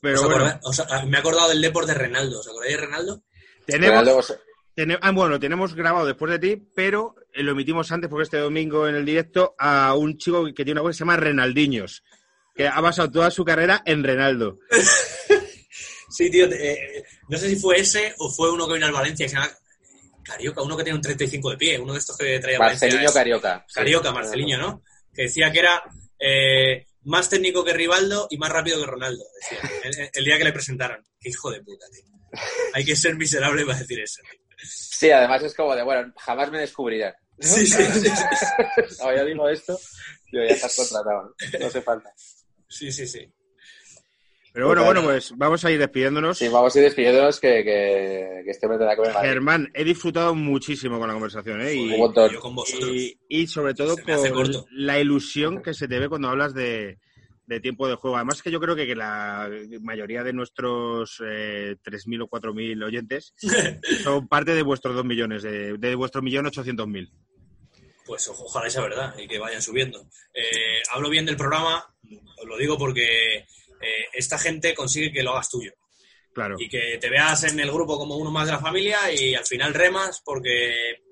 Pero 0.02 0.20
¿Os 0.20 0.26
bueno, 0.26 0.44
acordáis- 0.46 0.60
os- 1.02 1.06
me 1.08 1.16
he 1.16 1.20
acordado 1.20 1.48
del 1.48 1.60
Deport 1.62 1.86
de 1.88 1.94
Renaldo. 1.94 2.40
¿Os 2.40 2.48
acordáis 2.48 2.76
de 2.76 2.80
Renaldo? 2.82 3.22
tenemos. 3.66 3.90
Ronaldo, 4.00 4.16
os- 4.18 4.38
Tene- 4.74 4.98
ah, 5.00 5.10
bueno, 5.10 5.40
tenemos 5.40 5.74
grabado 5.74 6.04
después 6.06 6.30
de 6.32 6.38
ti, 6.38 6.68
pero 6.74 7.14
eh, 7.32 7.42
lo 7.42 7.52
emitimos 7.52 7.90
antes 7.92 8.10
porque 8.10 8.24
este 8.24 8.36
domingo 8.36 8.86
en 8.86 8.94
el 8.94 9.06
directo 9.06 9.54
a 9.58 9.94
un 9.94 10.18
chico 10.18 10.44
que 10.54 10.64
tiene 10.64 10.72
una 10.72 10.82
web 10.82 10.90
que 10.90 10.94
se 10.94 10.98
llama 11.00 11.16
Renaldiños, 11.16 12.04
que 12.54 12.68
ha 12.68 12.78
basado 12.82 13.10
toda 13.10 13.30
su 13.30 13.42
carrera 13.44 13.82
en 13.86 14.04
Renaldo. 14.04 14.58
Sí, 16.08 16.30
tío. 16.30 16.46
eh, 16.46 17.04
no 17.28 17.36
sé 17.36 17.48
si 17.48 17.56
fue 17.56 17.80
ese 17.80 18.14
o 18.18 18.30
fue 18.30 18.50
uno 18.52 18.66
que 18.68 18.74
vino 18.74 18.86
al 18.86 18.92
Valencia 18.92 19.26
que 19.26 19.30
se 19.30 19.34
llama 19.36 19.50
Carioca, 20.22 20.62
uno 20.62 20.76
que 20.76 20.84
tiene 20.84 20.96
un 20.96 21.02
35 21.02 21.50
de 21.50 21.56
pie, 21.56 21.78
uno 21.78 21.92
de 21.92 21.98
estos 21.98 22.16
que 22.16 22.38
traía 22.38 22.58
Valencia. 22.58 22.86
Marcelinho 22.86 23.08
es- 23.08 23.14
Carioca. 23.14 23.64
Sí. 23.68 23.74
Carioca, 23.74 24.12
Marceliño, 24.12 24.58
¿no? 24.58 24.82
Que 25.12 25.22
decía 25.22 25.50
que 25.52 25.58
era 25.58 25.82
eh, 26.18 26.85
más 27.06 27.28
técnico 27.30 27.64
que 27.64 27.72
Rivaldo 27.72 28.26
y 28.30 28.36
más 28.36 28.50
rápido 28.50 28.80
que 28.80 28.86
Ronaldo. 28.86 29.24
Decía, 29.40 29.70
el, 29.84 30.10
el 30.12 30.24
día 30.24 30.38
que 30.38 30.44
le 30.44 30.52
presentaron. 30.52 31.04
Qué 31.20 31.30
hijo 31.30 31.50
de 31.50 31.62
puta, 31.62 31.86
tío. 31.90 32.04
Hay 32.74 32.84
que 32.84 32.96
ser 32.96 33.16
miserable 33.16 33.64
para 33.64 33.78
decir 33.78 34.00
eso. 34.00 34.20
tío. 34.22 34.40
Sí, 34.68 35.10
además 35.10 35.42
es 35.42 35.54
como 35.54 35.74
de, 35.74 35.82
bueno, 35.82 36.12
jamás 36.16 36.50
me 36.50 36.58
descubrirán. 36.60 37.14
Sí, 37.38 37.66
sí, 37.66 37.82
sí. 37.84 38.08
No, 39.00 39.14
yo 39.16 39.24
digo 39.24 39.48
esto, 39.48 39.78
yo 40.32 40.40
ya 40.42 40.54
estás 40.54 40.74
contratado, 40.74 41.22
¿no? 41.22 41.58
No 41.60 41.66
hace 41.66 41.82
falta. 41.82 42.12
Sí, 42.68 42.90
sí, 42.90 43.06
sí. 43.06 43.32
Pero 44.56 44.68
bueno, 44.68 44.84
bueno, 44.84 45.02
pues 45.02 45.32
vamos 45.36 45.62
a 45.66 45.70
ir 45.70 45.78
despidiéndonos. 45.78 46.38
Sí, 46.38 46.48
vamos 46.48 46.74
a 46.74 46.78
ir 46.78 46.84
despidiéndonos 46.86 47.38
que, 47.38 47.62
que, 47.62 48.40
que 48.42 48.50
este 48.50 48.66
me 48.66 48.78
tendrá 48.78 48.96
que 48.96 49.02
ver. 49.02 49.12
Germán, 49.12 49.70
he 49.74 49.84
disfrutado 49.84 50.34
muchísimo 50.34 50.98
con 50.98 51.08
la 51.08 51.12
conversación, 51.12 51.60
¿eh? 51.60 51.74
Un 51.78 51.90
Y, 51.92 51.98
montón. 51.98 52.30
Yo 52.32 52.40
con 52.40 52.54
vosotros. 52.54 52.90
y, 52.90 53.18
y 53.28 53.46
sobre 53.48 53.74
todo 53.74 53.96
con 53.98 54.66
la 54.70 54.98
ilusión 54.98 55.62
que 55.62 55.74
se 55.74 55.86
te 55.86 55.98
ve 55.98 56.08
cuando 56.08 56.28
hablas 56.30 56.54
de, 56.54 56.98
de 57.44 57.60
tiempo 57.60 57.86
de 57.86 57.96
juego. 57.96 58.16
Además 58.16 58.42
que 58.42 58.50
yo 58.50 58.58
creo 58.58 58.74
que, 58.74 58.86
que 58.86 58.96
la 58.96 59.46
mayoría 59.82 60.22
de 60.24 60.32
nuestros 60.32 61.22
eh, 61.22 61.76
3.000 61.84 62.22
o 62.22 62.28
4.000 62.30 62.82
oyentes 62.82 63.34
son 64.02 64.26
parte 64.26 64.54
de 64.54 64.62
vuestros 64.62 64.94
2 64.94 65.04
millones, 65.04 65.42
de, 65.42 65.76
de 65.76 65.94
vuestro 65.94 66.22
millón 66.22 66.46
800.000. 66.46 67.10
Pues 68.06 68.26
ojo, 68.28 68.44
ojalá 68.44 68.70
sea 68.70 68.82
verdad 68.82 69.14
y 69.18 69.26
que 69.28 69.38
vayan 69.38 69.60
subiendo. 69.60 70.00
Eh, 70.32 70.80
hablo 70.92 71.10
bien 71.10 71.26
del 71.26 71.36
programa, 71.36 71.84
os 72.40 72.46
lo 72.46 72.56
digo 72.56 72.78
porque 72.78 73.44
eh, 73.80 74.06
esta 74.12 74.38
gente 74.38 74.74
consigue 74.74 75.12
que 75.12 75.22
lo 75.22 75.32
hagas 75.32 75.48
tuyo. 75.50 75.72
Claro. 76.34 76.56
y 76.58 76.68
que 76.68 76.98
te 77.00 77.08
veas 77.08 77.44
en 77.44 77.58
el 77.60 77.72
grupo 77.72 77.96
como 77.96 78.14
uno 78.18 78.30
más 78.30 78.44
de 78.44 78.52
la 78.52 78.58
familia 78.58 79.10
y 79.10 79.34
al 79.34 79.46
final 79.46 79.72
remas 79.72 80.20
porque 80.22 81.02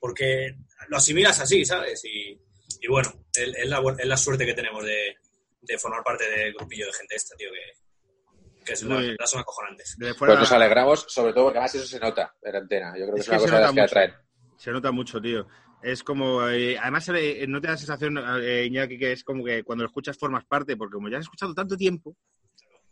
porque 0.00 0.56
lo 0.88 0.96
asimilas 0.96 1.38
así, 1.38 1.64
¿sabes? 1.64 2.04
Y, 2.04 2.36
y 2.80 2.88
bueno, 2.88 3.08
es, 3.36 3.48
es 3.56 3.68
la, 3.68 3.80
es 3.98 4.06
la 4.06 4.16
suerte 4.16 4.44
que 4.44 4.52
tenemos 4.52 4.84
de, 4.84 5.16
de 5.60 5.78
formar 5.78 6.02
parte 6.02 6.28
del 6.28 6.52
grupillo 6.54 6.86
de 6.86 6.92
gente 6.92 7.14
esta, 7.14 7.36
tío, 7.36 7.50
que, 7.52 8.64
que 8.64 8.72
es 8.72 8.82
la 8.82 8.96
Muy- 8.96 9.06
verdad 9.10 9.26
son 9.26 9.40
acojonantes. 9.42 9.96
Pues 10.18 10.38
nos 10.40 10.50
alegramos, 10.52 11.06
sobre 11.08 11.32
todo 11.32 11.44
porque 11.44 11.58
además 11.58 11.74
eso 11.76 11.86
se 11.86 12.00
nota 12.00 12.34
en 12.42 12.56
antena. 12.56 12.94
Yo 12.98 13.04
creo 13.04 13.14
que 13.14 13.20
Es 13.20 13.26
es, 13.26 13.28
una 13.28 13.36
que 13.38 13.42
cosa 13.44 13.54
de 13.56 13.62
las 13.62 13.72
que 13.74 13.80
atraen. 13.80 14.14
se 14.58 14.70
nota 14.72 14.90
mucho, 14.90 15.20
tío. 15.20 15.46
Es 15.84 16.02
como, 16.02 16.48
eh, 16.48 16.78
además 16.78 17.08
eh, 17.14 17.44
no 17.46 17.60
te 17.60 17.66
da 17.66 17.74
la 17.74 17.78
sensación, 17.78 18.18
eh, 18.42 18.64
Iñaki, 18.66 18.98
que 18.98 19.12
es 19.12 19.22
como 19.22 19.44
que 19.44 19.62
cuando 19.62 19.84
lo 19.84 19.88
escuchas 19.88 20.16
formas 20.16 20.44
parte, 20.46 20.76
porque 20.76 20.94
como 20.94 21.08
ya 21.10 21.18
has 21.18 21.24
escuchado 21.24 21.54
tanto 21.54 21.76
tiempo, 21.76 22.16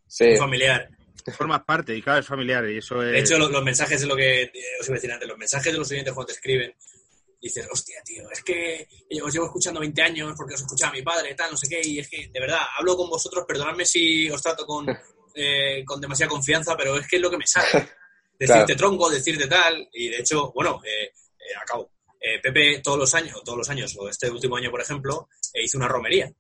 Sí, 0.07 0.37
familiar. 0.37 0.91
formas 1.37 1.65
parte 1.65 1.97
y 1.97 2.03
claro, 2.03 2.21
es 2.21 2.27
familiar 2.27 2.69
y 2.69 2.77
eso 2.79 3.03
es... 3.03 3.13
De 3.13 3.19
hecho, 3.21 3.39
lo- 3.39 3.49
los, 3.49 3.63
mensajes 3.65 4.01
de 4.03 4.07
lo 4.07 4.15
que 4.15 4.43
eh, 4.43 4.53
os 4.79 4.87
iba 4.87 4.95
a 4.95 4.99
decir 4.99 5.11
antes, 5.13 5.27
los 5.29 5.39
mensajes 5.39 5.73
de 5.73 5.79
los 5.79 5.91
oyentes 5.91 6.13
cuando 6.13 6.27
te 6.27 6.33
escriben, 6.35 6.75
dices, 7.41 7.67
hostia, 7.73 8.03
tío, 8.05 8.31
es 8.31 8.43
que 8.45 8.87
os 9.23 9.33
llevo 9.33 9.47
escuchando 9.47 9.81
20 9.81 10.03
años 10.03 10.35
porque 10.37 10.55
os 10.55 10.61
escuchaba 10.61 10.93
mi 10.93 11.01
padre, 11.03 11.35
tal, 11.35 11.51
no 11.51 11.57
sé 11.57 11.67
qué, 11.69 11.81
y 11.83 11.99
es 12.01 12.09
que, 12.11 12.29
de 12.29 12.41
verdad, 12.41 12.61
hablo 12.79 12.95
con 12.97 13.09
vosotros, 13.09 13.45
perdonadme 13.49 13.87
si 13.87 14.29
os 14.31 14.43
trato 14.43 14.67
con, 14.67 14.87
eh, 15.35 15.83
con 15.87 15.99
demasiada 15.99 16.29
confianza, 16.29 16.77
pero 16.77 16.99
es 16.99 17.09
que 17.09 17.17
es 17.17 17.23
lo 17.23 17.31
que 17.31 17.39
me 17.39 17.47
sale. 17.47 17.69
Decirte 18.39 18.75
Claro. 18.75 18.77
tronco, 18.77 19.09
decirte 19.11 19.47
tal, 19.47 19.89
y 19.93 20.09
de 20.09 20.19
hecho, 20.19 20.51
bueno, 20.53 20.81
eh, 20.85 21.05
eh, 21.07 21.55
acabo. 21.63 21.91
Eh, 22.23 22.39
Pepe 22.41 22.81
todos 22.83 22.99
los 22.99 23.15
años, 23.15 23.43
todos 23.45 23.59
los 23.59 23.69
años, 23.69 23.97
o 23.99 24.09
este 24.09 24.31
último 24.31 24.57
año, 24.57 24.71
por 24.71 24.81
ejemplo, 24.81 25.29
eh, 25.53 25.65
hizo 25.65 25.77
una 25.77 25.89
romería. 25.89 26.33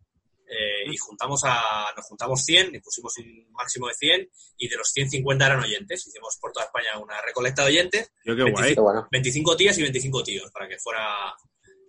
Eh, 0.47 0.93
y 0.93 0.97
juntamos 0.97 1.41
a, 1.45 1.93
nos 1.97 2.05
juntamos 2.07 2.45
100, 2.45 2.75
y 2.75 2.81
pusimos 2.81 3.17
un 3.19 3.53
máximo 3.53 3.89
de 3.89 3.95
100, 3.95 4.31
y 4.59 4.69
de 4.69 4.77
los 4.77 4.89
150 4.89 5.47
eran 5.47 5.61
oyentes. 5.61 6.07
Hicimos 6.07 6.37
por 6.39 6.53
toda 6.53 6.67
España 6.67 6.99
una 6.99 7.21
recolecta 7.23 7.63
de 7.63 7.69
oyentes, 7.69 8.13
Tío, 8.23 8.37
qué 8.37 8.45
25. 8.45 8.61
guay. 8.61 8.75
qué 8.75 8.81
bueno. 8.81 9.09
25 9.11 9.57
tías 9.57 9.79
y 9.79 9.83
25 9.83 10.23
tíos, 10.23 10.51
para 10.53 10.69
que 10.69 10.79
fuera 10.79 11.35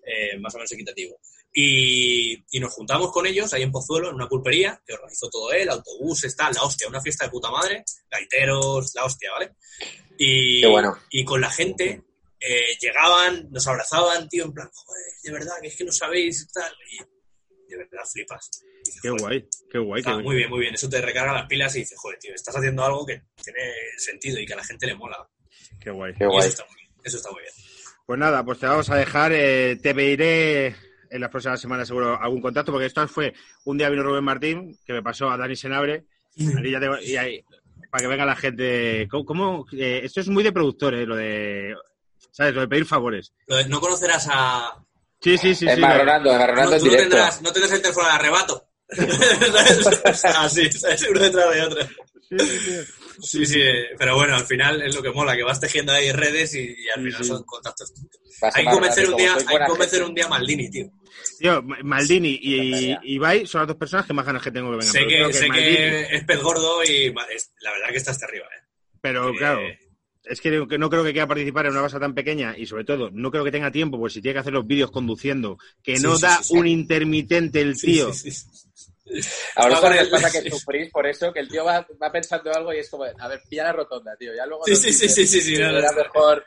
eh, 0.06 0.40
más 0.40 0.56
o 0.56 0.58
menos 0.58 0.72
equitativo. 0.72 1.20
Y, 1.54 2.34
y 2.50 2.60
nos 2.60 2.74
juntamos 2.74 3.12
con 3.12 3.28
ellos 3.28 3.54
ahí 3.54 3.64
en 3.64 3.72
Pozuelo, 3.72 4.10
en 4.10 4.16
una 4.16 4.28
pulpería, 4.28 4.82
que 4.86 4.94
organizó 4.94 5.30
todo 5.30 5.52
él, 5.52 5.70
autobuses, 5.70 6.36
tal, 6.36 6.54
la 6.54 6.64
hostia, 6.64 6.88
una 6.88 7.02
fiesta 7.02 7.26
de 7.26 7.32
puta 7.32 7.52
madre, 7.52 7.84
gaiteros, 8.10 8.94
la 8.96 9.06
hostia, 9.06 9.32
¿vale? 9.34 9.56
Y, 10.18 10.62
Qué 10.62 10.68
bueno. 10.68 10.98
y 11.10 11.24
con 11.26 11.42
la 11.42 11.52
gente 11.52 12.02
eh, 12.46 12.78
llegaban, 12.82 13.48
nos 13.52 13.66
abrazaban, 13.68 14.28
tío, 14.30 14.46
en 14.46 14.54
plan, 14.54 14.70
joder, 14.74 15.04
de 15.24 15.32
verdad, 15.32 15.54
que 15.62 15.68
es 15.68 15.76
que 15.78 15.84
no 15.86 15.92
sabéis, 15.92 16.48
tal, 16.54 16.72
y 16.92 16.98
de 17.70 17.78
verdad 17.78 18.04
flipas. 18.12 18.50
Dices, 18.86 19.02
Qué 19.02 19.10
guay, 19.10 19.48
qué 19.72 19.80
guay. 19.80 20.00
está 20.02 20.18
qué 20.18 20.24
muy 20.24 20.36
bien, 20.36 20.50
muy 20.50 20.60
bien, 20.60 20.74
eso 20.76 20.90
te 20.90 21.02
recarga 21.02 21.34
las 21.34 21.48
pilas 21.48 21.76
y 21.76 21.80
dices, 21.80 21.98
joder, 22.00 22.20
tío, 22.20 22.34
estás 22.36 22.56
haciendo 22.56 22.84
algo 22.84 23.06
que 23.06 23.22
tiene 23.42 23.60
sentido 23.98 24.40
y 24.40 24.46
que 24.46 24.54
a 24.54 24.58
la 24.58 24.64
gente 24.66 24.86
le 24.88 24.96
mola. 24.96 25.18
Qué 25.80 25.90
guay. 25.90 26.14
Qué 26.14 26.26
Y 26.26 26.28
guay. 26.28 26.40
eso 26.40 26.50
está 26.50 26.66
muy 26.66 26.76
bien, 26.76 26.92
eso 27.04 27.18
está 27.18 27.32
muy 27.32 27.42
bien. 27.42 27.54
Pues 28.06 28.20
nada, 28.20 28.44
pues 28.44 28.60
te 28.60 28.66
vamos 28.66 28.90
a 28.90 28.98
dejar, 28.98 29.32
eh, 29.34 29.78
te 29.82 29.96
pediré 29.96 30.76
en 31.10 31.22
las 31.22 31.30
próximas 31.30 31.62
semanas 31.62 31.88
seguro 31.88 32.20
algún 32.20 32.42
contacto, 32.42 32.72
porque 32.74 32.88
esto 32.88 33.08
fue 33.08 33.34
un 33.66 33.78
día 33.78 33.90
vino 33.90 34.04
Rubén 34.04 34.24
Martín, 34.26 34.78
que 34.86 34.92
me 34.94 35.02
pasó 35.02 35.30
a 35.30 35.38
Dani 35.38 35.56
Senabre, 35.56 36.04
ya 36.36 36.80
tengo- 36.82 37.00
y 37.00 37.16
ahí, 37.16 37.42
para 37.90 38.02
que 38.02 38.08
venga 38.08 38.26
la 38.26 38.36
gente. 38.36 39.08
¿Cómo, 39.10 39.24
cómo, 39.26 39.66
eh, 39.78 40.02
esto 40.04 40.20
es 40.20 40.28
muy 40.28 40.44
de 40.44 40.52
productor, 40.52 40.94
eh, 40.96 41.06
lo 41.06 41.16
de. 41.16 41.74
¿Sabes? 42.36 42.54
Lo 42.56 42.62
de 42.62 42.68
pedir 42.68 42.86
favores. 42.86 43.32
Lo 43.48 43.56
de- 43.58 43.70
No 43.70 43.80
conocerás 43.80 44.28
a... 44.30 44.74
Sí, 45.22 45.38
sí, 45.38 45.56
sí. 45.56 45.66
sí 45.66 45.70
Embarronando, 45.70 46.30
No, 46.30 46.34
embarronando 46.36 46.74
en 46.76 46.80
tú 46.80 46.86
no 46.88 46.92
directo. 46.92 47.10
tendrás, 47.16 47.42
no 47.42 47.52
tendrás 47.54 47.74
el 47.74 47.82
teléfono 47.82 48.08
de 48.08 48.14
arrebato. 48.14 48.68
Así, 50.38 50.72
¿sabes? 50.72 51.08
uno 51.10 51.20
detrás 51.20 51.54
de 51.54 51.62
otro. 51.62 51.82
Sí, 52.30 52.40
sí, 52.40 52.60
sí. 52.60 52.80
Sí, 53.22 53.46
sí, 53.46 53.62
pero 53.98 54.16
bueno, 54.16 54.36
al 54.36 54.46
final 54.46 54.82
es 54.82 54.96
lo 54.96 55.02
que 55.04 55.12
mola, 55.12 55.36
que 55.36 55.44
vas 55.44 55.60
tejiendo 55.60 55.94
ahí 55.94 56.12
redes 56.12 56.56
y, 56.56 56.62
y 56.62 56.90
al 56.90 57.04
final 57.04 57.22
sí. 57.24 57.30
son 57.30 57.44
contactos. 57.44 57.94
Vas 58.42 58.56
Hay 58.56 58.66
que 58.66 58.72
convencer 58.72 59.08
un 59.10 59.16
día, 59.18 59.38
hay 59.48 59.68
convencer 59.68 60.04
un 60.04 60.16
día 60.16 60.26
a 60.26 60.30
Maldini, 60.30 60.70
tío. 60.72 60.88
Tío, 61.38 61.62
Maldini 61.62 62.40
y, 62.42 62.92
y 62.92 62.98
Ibai 63.16 63.46
son 63.46 63.62
las 63.62 63.68
dos 63.68 63.78
personas 63.78 64.06
que 64.08 64.14
más 64.14 64.26
ganas 64.26 64.42
que 64.42 64.52
tengo 64.52 64.72
que 64.72 64.78
vengan. 64.78 64.92
sé 64.92 65.06
que, 65.08 65.32
sé 65.34 65.48
Maldini- 65.48 65.76
que 65.76 66.16
es 66.16 66.24
pez 66.26 66.42
gordo 66.42 66.84
y 66.84 67.14
es- 67.34 67.54
la 67.62 67.72
verdad 67.72 67.90
que 67.92 67.98
está 67.98 68.12
hasta 68.12 68.26
arriba, 68.26 68.46
¿eh? 68.48 68.64
Pero 69.00 69.30
Eh, 69.30 69.36
claro, 69.38 69.62
es 70.26 70.42
que 70.42 70.52
no 70.52 70.66
no 70.66 70.90
creo 70.90 71.04
que 71.04 71.12
quiera 71.12 71.28
participar 71.28 71.66
en 71.66 71.74
una 71.74 71.82
cosa 71.82 72.00
tan 72.00 72.14
pequeña 72.14 72.56
y 72.58 72.66
sobre 72.66 72.86
todo 72.86 73.10
no 73.12 73.30
creo 73.32 73.44
que 73.44 73.52
tenga 73.52 73.72
tiempo, 73.72 73.98
pues 74.00 74.14
si 74.14 74.22
tiene 74.22 74.34
que 74.36 74.40
hacer 74.40 74.54
los 74.54 74.66
vídeos 74.68 74.92
conduciendo, 74.92 75.58
que 75.82 76.00
no 76.00 76.16
sí, 76.16 76.22
da 76.22 76.38
sí, 76.38 76.44
sí. 76.46 76.58
un 76.58 76.68
intermitente 76.68 77.62
el 77.62 77.80
tío. 77.80 78.14
sí, 78.14 78.32
sí. 78.32 78.48
A 79.56 79.64
Va 79.64 79.70
vosotros 79.70 79.82
con 79.82 79.92
les 79.92 80.02
el- 80.06 80.10
pasa 80.10 80.32
que 80.42 80.50
sufrís 80.50 80.90
por 80.90 81.06
eso, 81.06 81.32
que 81.34 81.40
el 81.42 81.50
tío 81.50 81.66
va, 81.66 81.86
va 82.02 82.12
pensando 82.12 82.52
algo 82.54 82.74
y 82.74 82.78
es 82.78 82.90
como, 82.90 83.04
a 83.04 83.28
ver, 83.28 83.42
pilla 83.50 83.66
la 83.66 83.74
rotonda, 83.74 84.16
tío. 84.18 84.34
Ya 84.36 84.46
luego 84.46 84.64
Sí, 84.66 84.76
sí, 84.76 84.94
sí, 84.94 85.08
dices, 85.08 85.14
sí, 85.16 85.28
sí, 85.28 85.42
sí, 85.42 85.62
no, 85.62 85.72
no, 85.72 85.78
era 85.80 85.92
no. 85.92 85.98
mejor 85.98 86.44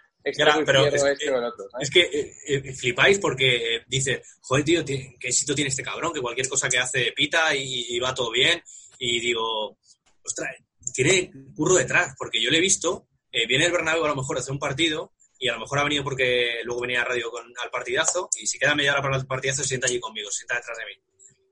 pero 0.64 0.86
es- 0.86 1.02
este 1.04 1.30
o 1.30 1.38
el 1.38 1.44
otro. 1.44 1.66
¿sabes? 1.70 1.88
Es 1.88 1.94
que 1.94 2.00
eh, 2.00 2.34
eh, 2.48 2.72
flipáis 2.72 3.18
porque 3.20 3.76
eh, 3.76 3.82
dice, 3.86 4.22
joder, 4.40 4.64
tío, 4.64 4.84
qué 4.84 5.16
éxito 5.20 5.54
tiene 5.54 5.68
este 5.68 5.84
cabrón, 5.84 6.12
que 6.12 6.20
cualquier 6.20 6.48
cosa 6.48 6.68
que 6.68 6.78
hace 6.78 7.12
pita 7.14 7.54
y, 7.54 7.86
y 7.90 7.98
va 8.00 8.12
todo 8.14 8.32
bien. 8.32 8.60
Y 8.98 9.20
digo, 9.20 9.78
ostras, 10.24 10.48
tiene 10.92 11.30
curro 11.54 11.74
detrás, 11.76 12.14
porque 12.18 12.42
yo 12.42 12.50
le 12.50 12.58
he 12.58 12.60
visto, 12.60 13.06
eh, 13.42 13.46
viene 13.46 13.66
el 13.66 13.72
Bernabéu 13.72 14.04
a 14.04 14.08
lo 14.08 14.16
mejor 14.16 14.36
a 14.36 14.40
hacer 14.40 14.52
un 14.52 14.58
partido 14.58 15.12
y 15.38 15.48
a 15.48 15.52
lo 15.54 15.60
mejor 15.60 15.78
ha 15.78 15.84
venido 15.84 16.02
porque 16.02 16.60
luego 16.64 16.80
venía 16.82 17.02
a 17.02 17.04
radio 17.04 17.30
con, 17.30 17.44
al 17.62 17.70
partidazo 17.70 18.28
y 18.40 18.46
si 18.46 18.58
queda 18.58 18.74
media 18.74 18.92
hora 18.92 19.02
para 19.02 19.16
el 19.16 19.26
partidazo 19.26 19.62
se 19.62 19.68
sienta 19.68 19.86
allí 19.86 20.00
conmigo, 20.00 20.30
se 20.30 20.38
sienta 20.38 20.56
detrás 20.56 20.78
de 20.78 20.84
mí. 20.86 20.92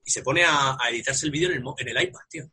Y 0.06 0.11
se 0.11 0.23
pone 0.23 0.43
a, 0.44 0.77
a 0.81 0.90
editarse 0.90 1.27
el 1.27 1.32
vídeo 1.32 1.48
en 1.51 1.56
el, 1.56 1.62
mo- 1.62 1.74
en 1.78 1.89
el 1.89 2.02
iPad, 2.02 2.20
tío. 2.31 2.44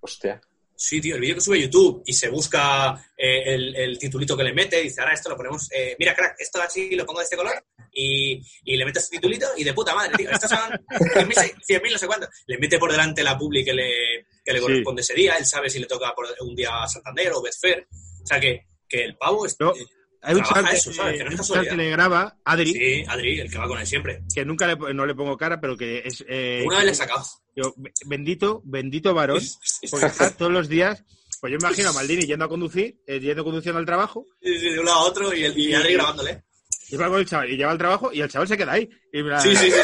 Hostia. 0.00 0.40
Sí, 0.80 1.00
tío, 1.00 1.16
el 1.16 1.20
vídeo 1.20 1.34
que 1.34 1.40
sube 1.40 1.58
a 1.58 1.62
YouTube 1.62 2.04
y 2.06 2.12
se 2.12 2.28
busca 2.28 2.94
eh, 3.16 3.42
el, 3.46 3.74
el 3.74 3.98
titulito 3.98 4.36
que 4.36 4.44
le 4.44 4.52
mete, 4.52 4.80
dice, 4.80 5.00
ahora 5.00 5.12
esto 5.14 5.28
lo 5.28 5.36
ponemos, 5.36 5.68
eh, 5.72 5.96
mira, 5.98 6.14
crack, 6.14 6.36
esto 6.38 6.62
así 6.62 6.94
lo 6.94 7.04
pongo 7.04 7.18
de 7.18 7.24
este 7.24 7.36
color 7.36 7.64
y, 7.92 8.40
y 8.62 8.76
le 8.76 8.84
metes 8.84 9.02
este 9.02 9.16
titulito 9.16 9.46
y 9.56 9.64
de 9.64 9.72
puta 9.74 9.92
madre, 9.92 10.16
tío, 10.16 10.30
estos 10.30 10.48
son 10.48 10.60
100.000, 10.88 11.64
100.000, 11.66 11.92
no 11.92 11.98
sé 11.98 12.06
cuánto. 12.06 12.28
Le 12.46 12.58
mete 12.58 12.78
por 12.78 12.92
delante 12.92 13.24
la 13.24 13.36
publi 13.36 13.64
que 13.64 13.72
le, 13.74 14.26
que 14.44 14.52
le 14.52 14.58
Sí. 14.58 14.62
corresponde 14.62 15.02
ese 15.02 15.14
día, 15.14 15.34
él 15.36 15.44
sabe 15.46 15.68
si 15.68 15.80
le 15.80 15.86
toca 15.86 16.14
por 16.14 16.26
un 16.42 16.54
día 16.54 16.70
a 16.84 16.86
Santander 16.88 17.32
o 17.32 17.42
Betfair. 17.42 17.88
O 18.22 18.26
sea, 18.26 18.38
que, 18.38 18.66
que 18.88 19.04
el 19.04 19.16
pavo 19.16 19.46
es... 19.46 19.56
No, 19.60 19.74
eh, 19.74 19.86
Hay 20.22 20.34
un 20.36 20.42
chaval, 20.42 20.68
que, 20.70 20.76
eso, 20.76 20.92
¿sabes? 20.92 21.18
Que 21.18 21.24
no 21.24 21.30
es 21.30 21.40
un 21.40 21.46
chaval 21.46 21.62
que 21.64 21.68
casualidad. 21.70 21.76
le 21.76 21.90
graba, 21.90 22.36
Adri, 22.44 22.72
Sí, 22.72 23.04
Adri, 23.06 23.40
el 23.40 23.50
que 23.50 23.58
va 23.58 23.68
con 23.68 23.78
él 23.78 23.86
siempre. 23.86 24.22
que 24.34 24.44
nunca 24.44 24.66
le, 24.66 24.76
no 24.94 25.06
le 25.06 25.14
pongo 25.14 25.36
cara, 25.36 25.60
pero 25.60 25.76
que 25.76 26.02
es... 26.04 26.24
eh, 26.28 26.62
Una 26.66 26.76
vez 26.78 26.84
le 26.86 26.90
he 26.92 26.94
sacado. 26.94 27.24
yo, 27.54 27.74
bendito, 28.06 28.62
bendito 28.64 29.14
varón, 29.14 29.40
porque 29.90 30.06
está 30.06 30.36
todos 30.36 30.52
los 30.52 30.68
días... 30.68 31.04
Pues 31.40 31.52
yo 31.52 31.58
me 31.58 31.68
imagino 31.68 31.90
a 31.90 31.92
Maldini 31.92 32.26
yendo 32.26 32.46
a 32.46 32.48
conducir, 32.48 32.98
eh, 33.06 33.20
yendo 33.20 33.44
conduciendo 33.44 33.78
al 33.78 33.86
trabajo, 33.86 34.26
Sí, 34.42 34.58
sí, 34.58 34.70
de 34.70 34.80
un 34.80 34.86
lado 34.86 34.98
a 34.98 35.04
otro 35.04 35.32
y, 35.32 35.44
el, 35.44 35.56
y 35.56 35.72
Adri 35.72 35.92
grabándole. 35.94 36.42
y 36.88 36.96
va 36.96 37.08
con 37.08 37.20
el 37.20 37.26
chaval, 37.26 37.48
y 37.52 37.56
lleva 37.56 37.70
al 37.70 37.78
trabajo, 37.78 38.12
y 38.12 38.20
el 38.20 38.28
chaval 38.28 38.48
se 38.48 38.56
queda 38.56 38.72
ahí. 38.72 38.90
Y 39.12 39.22
me 39.22 39.30
la- 39.30 39.40
Sí, 39.40 39.54
sí, 39.54 39.70
sí. 39.70 39.78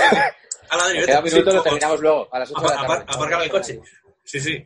A 0.70 0.76
la 0.76 0.84
Adri, 0.86 0.98
Me 0.98 1.06
queda 1.06 1.18
un 1.18 1.24
vete. 1.26 1.36
minuto, 1.36 1.50
Sí, 1.52 1.56
lo 1.58 1.62
terminamos 1.62 2.00
luego, 2.00 2.34
a 2.34 2.38
las 2.40 2.50
8 2.50 2.60
de 2.60 2.66
la 2.66 2.74
Apar- 2.74 2.86
tarde. 2.88 3.04
apar- 3.04 3.14
aparcaba 3.14 3.44
el 3.44 3.50
coche. 3.52 3.80
Sí, 4.24 4.40
sí. 4.40 4.64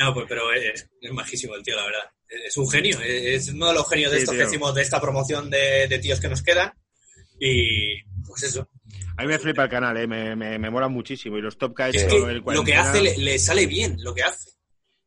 No, 0.00 0.12
pues, 0.12 0.26
pero 0.28 0.52
es, 0.52 0.88
es 1.00 1.12
majísimo 1.12 1.54
el 1.54 1.62
tío, 1.62 1.76
la 1.76 1.84
verdad. 1.84 2.10
Es 2.28 2.56
un 2.56 2.68
genio. 2.70 2.98
Es 3.00 3.48
uno 3.48 3.68
de 3.68 3.74
los 3.74 3.88
genios 3.88 4.10
de 4.12 4.18
Sí, 4.18 4.22
estos 4.22 4.34
tío. 4.34 4.40
que 4.40 4.46
decimos 4.46 4.74
de 4.74 4.82
esta 4.82 5.00
promoción 5.00 5.48
de, 5.50 5.86
de 5.88 5.98
tíos 5.98 6.20
que 6.20 6.28
nos 6.28 6.42
quedan. 6.42 6.72
Y 7.40 8.02
pues 8.26 8.42
eso. 8.42 8.68
A 9.16 9.22
mí 9.22 9.28
me 9.28 9.38
flipa 9.38 9.64
el 9.64 9.70
canal, 9.70 9.96
eh, 9.96 10.06
me, 10.06 10.36
me, 10.36 10.58
me 10.58 10.70
mola 10.70 10.88
muchísimo. 10.88 11.38
Y 11.38 11.40
los 11.42 11.56
top 11.58 11.76
que 11.76 11.82
ha 11.84 11.88
Es 11.88 12.04
que 12.04 12.16
el 12.16 12.42
lo 12.44 12.64
que 12.64 12.74
hace 12.74 13.00
le, 13.00 13.16
le 13.18 13.38
sale 13.38 13.66
bien, 13.66 13.96
lo 14.00 14.14
que 14.14 14.22
hace. 14.22 14.50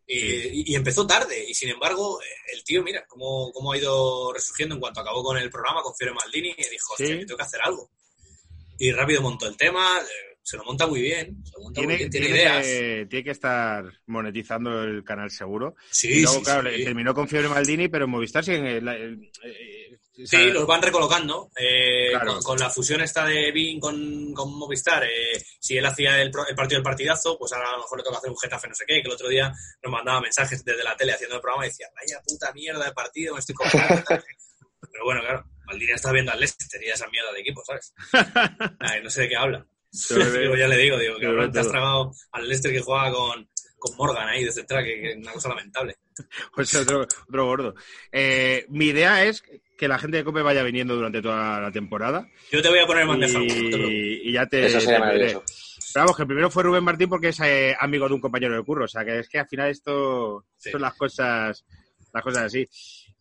Y, 0.07 0.19
Sí. 0.19 0.49
y- 0.53 0.71
y 0.73 0.75
empezó 0.75 1.07
tarde. 1.07 1.45
Y 1.47 1.53
sin 1.53 1.69
embargo, 1.69 2.19
el 2.53 2.63
tío, 2.63 2.83
mira, 2.83 3.05
cómo, 3.07 3.51
cómo 3.53 3.71
ha 3.71 3.77
ido 3.77 4.33
resurgiendo 4.33 4.75
en 4.75 4.81
cuanto 4.81 4.99
acabó 4.99 5.23
con 5.23 5.37
el 5.37 5.49
programa 5.49 5.81
con 5.81 5.95
Fiore 5.95 6.13
Maldini. 6.13 6.49
Y 6.57 6.69
dijo, 6.69 6.93
hostia, 6.93 7.07
Sí. 7.07 7.25
tengo 7.25 7.37
que 7.37 7.43
hacer 7.43 7.61
algo. 7.63 7.89
Y 8.79 8.91
rápido 8.91 9.21
montó 9.21 9.47
el 9.47 9.55
tema. 9.55 9.99
Eh, 10.51 10.57
Se 10.57 10.57
lo 10.57 10.63
monta 10.65 10.87
muy 10.87 11.01
bien. 11.01 11.43
Se 11.45 11.53
lo 11.57 11.63
monta 11.63 11.81
muy 11.81 11.87
Tiene, 11.87 11.97
bien, 11.97 12.09
tiene, 12.09 12.25
tiene 12.27 12.41
ideas. 12.41 12.65
que, 12.65 13.07
tiene 13.09 13.23
que 13.23 13.31
estar 13.31 13.85
monetizando 14.07 14.83
el 14.83 15.03
canal 15.03 15.31
seguro. 15.31 15.75
Sí, 15.89 16.07
y 16.09 16.21
luego, 16.21 16.37
sí, 16.39 16.43
claro, 16.43 16.69
sí. 16.71 16.83
terminó 16.83 17.13
con 17.13 17.27
Fiebre 17.27 17.49
Maldini, 17.49 17.87
pero 17.87 18.05
en 18.05 18.11
Movistar 18.11 18.43
siguen. 18.43 18.65
el- 18.65 18.87
el- 18.87 19.31
eh, 19.43 19.97
o 20.23 20.27
sea, 20.27 20.39
Sí, 20.39 20.51
los 20.51 20.67
van 20.67 20.81
recolocando. 20.81 21.49
Eh, 21.57 22.09
Claro. 22.11 22.33
con, 22.33 22.43
con 22.43 22.59
la 22.59 22.69
fusión 22.69 23.01
esta 23.01 23.25
de 23.25 23.51
Bing 23.51 23.79
con, 23.79 24.33
con 24.33 24.53
Movistar, 24.55 25.03
eh, 25.05 25.41
si 25.59 25.77
él 25.77 25.85
hacía 25.85 26.21
el, 26.21 26.27
el 26.27 26.55
partido 26.55 26.77
del 26.77 26.83
partidazo, 26.83 27.37
pues 27.39 27.53
ahora 27.53 27.69
a 27.69 27.71
lo 27.73 27.77
mejor 27.79 27.97
le 27.99 28.03
toca 28.03 28.17
hacer 28.17 28.29
un 28.29 28.37
Getafe 28.37 28.67
no 28.67 28.75
sé 28.75 28.83
qué, 28.85 28.95
que 29.01 29.07
el 29.07 29.13
otro 29.13 29.29
día 29.29 29.51
nos 29.81 29.91
mandaba 29.91 30.21
mensajes 30.21 30.63
desde 30.63 30.83
la 30.83 30.95
tele 30.97 31.13
haciendo 31.13 31.37
el 31.37 31.41
programa 31.41 31.65
y 31.65 31.69
decía, 31.69 31.87
vaya 31.95 32.21
puta 32.27 32.51
mierda 32.53 32.85
de 32.85 32.91
partido, 32.91 33.33
me 33.33 33.39
estoy 33.39 33.55
cogiendo. 33.55 33.87
Pero 34.91 35.05
bueno, 35.05 35.21
claro, 35.21 35.45
Maldini 35.65 35.91
está 35.93 36.11
viendo 36.11 36.31
al 36.33 36.39
Leicester 36.39 36.83
y 36.83 36.89
esa 36.89 37.07
mierda 37.07 37.31
de 37.31 37.39
equipo, 37.39 37.63
¿sabes? 37.65 37.93
Ay, 38.79 39.01
no 39.01 39.09
sé 39.09 39.21
de 39.21 39.29
qué 39.29 39.37
habla. 39.37 39.65
Digo, 39.91 40.55
ya 40.55 40.67
le 40.67 40.77
digo, 40.77 40.97
digo, 40.97 41.15
ve 41.35 41.49
te 41.49 41.59
has 41.59 41.67
tragado 41.67 42.11
al 42.31 42.43
Leicester 42.47 42.71
que 42.71 42.79
juega 42.81 43.11
con, 43.11 43.49
con 43.77 43.97
Morgan 43.97 44.27
ahí 44.29 44.45
de 44.45 44.51
central, 44.51 44.83
que, 44.85 45.01
que 45.01 45.11
es 45.11 45.17
una 45.17 45.33
cosa 45.33 45.49
lamentable. 45.49 45.97
pues 46.55 46.73
otro, 46.75 47.07
otro 47.27 47.45
gordo. 47.45 47.75
Eh, 48.11 48.65
mi 48.69 48.85
idea 48.85 49.25
es 49.25 49.43
que 49.77 49.87
la 49.87 49.97
gente 49.99 50.17
de 50.17 50.23
Cope 50.23 50.41
vaya 50.43 50.63
viniendo 50.63 50.95
durante 50.95 51.21
toda 51.21 51.59
la 51.59 51.71
temporada. 51.71 52.27
Yo 52.51 52.61
te 52.61 52.69
voy 52.69 52.79
a 52.79 52.85
poner 52.85 53.05
preocupes. 53.05 53.33
Y, 53.33 54.29
y 54.29 54.31
ya 54.33 54.45
te. 54.45 54.65
Eso 54.67 54.79
sería 54.79 54.97
te 54.97 55.01
pediré. 55.07 55.33
maravilloso. 55.33 55.45
Pero 55.93 56.05
vamos, 56.05 56.15
que 56.15 56.21
el 56.21 56.27
primero 56.27 56.51
fue 56.51 56.63
Rubén 56.63 56.83
Martín 56.83 57.09
porque 57.09 57.29
es 57.29 57.39
eh, 57.41 57.75
amigo 57.77 58.07
de 58.07 58.13
un 58.13 58.21
compañero 58.21 58.55
de 58.55 58.63
curro. 58.63 58.85
O 58.85 58.87
sea, 58.87 59.03
que 59.03 59.19
es 59.19 59.27
que 59.27 59.39
al 59.39 59.47
final 59.47 59.69
esto 59.69 60.45
Sí. 60.55 60.69
son 60.71 60.81
las 60.81 60.93
cosas, 60.93 61.65
las 62.13 62.23
cosas 62.23 62.43
así. 62.43 62.65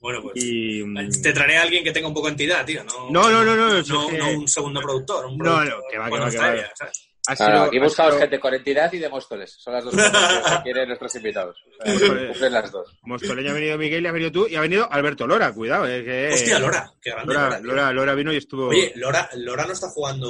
Bueno, 0.00 0.22
pues... 0.22 0.42
Y, 0.42 0.82
mm, 0.82 1.10
Te 1.22 1.32
traeré 1.32 1.58
a 1.58 1.62
alguien 1.62 1.84
que 1.84 1.92
tenga 1.92 2.08
un 2.08 2.14
poco 2.14 2.26
de 2.28 2.32
entidad, 2.32 2.64
tío. 2.64 2.82
No, 2.84 3.10
No, 3.10 3.30
no, 3.30 3.44
no, 3.44 3.54
no, 3.56 3.82
No, 3.82 4.08
que- 4.08 4.18
no 4.18 4.30
un 4.30 4.48
segundo 4.48 4.80
productor. 4.80 5.26
Un 5.26 5.36
No, 5.38 5.44
productor 5.44 5.68
no, 5.76 5.82
que 5.90 5.98
va, 5.98 6.04
que 6.06 6.10
va, 6.18 6.30
que 6.30 6.36
va. 6.38 6.42
¿sabes? 6.74 7.06
ha 7.28 7.36
Claro, 7.36 7.52
sido- 7.52 7.64
aquí 7.64 7.76
ha 7.78 7.82
buscamos 7.82 8.12
sido- 8.14 8.20
gente 8.22 8.40
con 8.40 8.54
entidad 8.54 8.92
y 8.94 8.98
de 8.98 9.08
Móstoles. 9.10 9.54
Son 9.58 9.74
las 9.74 9.84
dos 9.84 9.94
cosas 9.94 10.56
que 10.56 10.62
quieren 10.64 10.88
nuestros 10.88 11.14
invitados. 11.16 11.56
O 11.78 11.84
sea, 11.84 11.92
Móstoles. 11.92 12.28
cumplen 12.30 12.52
las 12.54 12.72
dos. 12.72 12.98
Mostoleño 13.02 13.50
ha 13.50 13.54
venido 13.54 13.76
Miguel 13.78 14.04
y 14.04 14.06
ha 14.06 14.12
venido 14.12 14.32
tú 14.32 14.46
y 14.48 14.56
ha 14.56 14.60
venido 14.62 14.90
Alberto 14.90 15.26
Lora, 15.26 15.52
cuidado. 15.52 15.86
eh, 15.86 16.02
que, 16.02 16.30
Hostia, 16.32 16.58
Lora. 16.58 16.90
Qué 17.00 17.10
grande 17.10 17.34
Lora, 17.34 17.44
Lora, 17.46 17.58
tío. 17.60 17.66
Lora, 17.68 17.92
Lora 17.92 18.14
vino 18.14 18.32
y 18.32 18.36
estuvo. 18.38 18.68
Oye, 18.68 18.92
Lora, 18.96 19.28
Lora 19.34 19.66
no 19.66 19.72
está 19.74 19.88
jugando... 19.90 20.28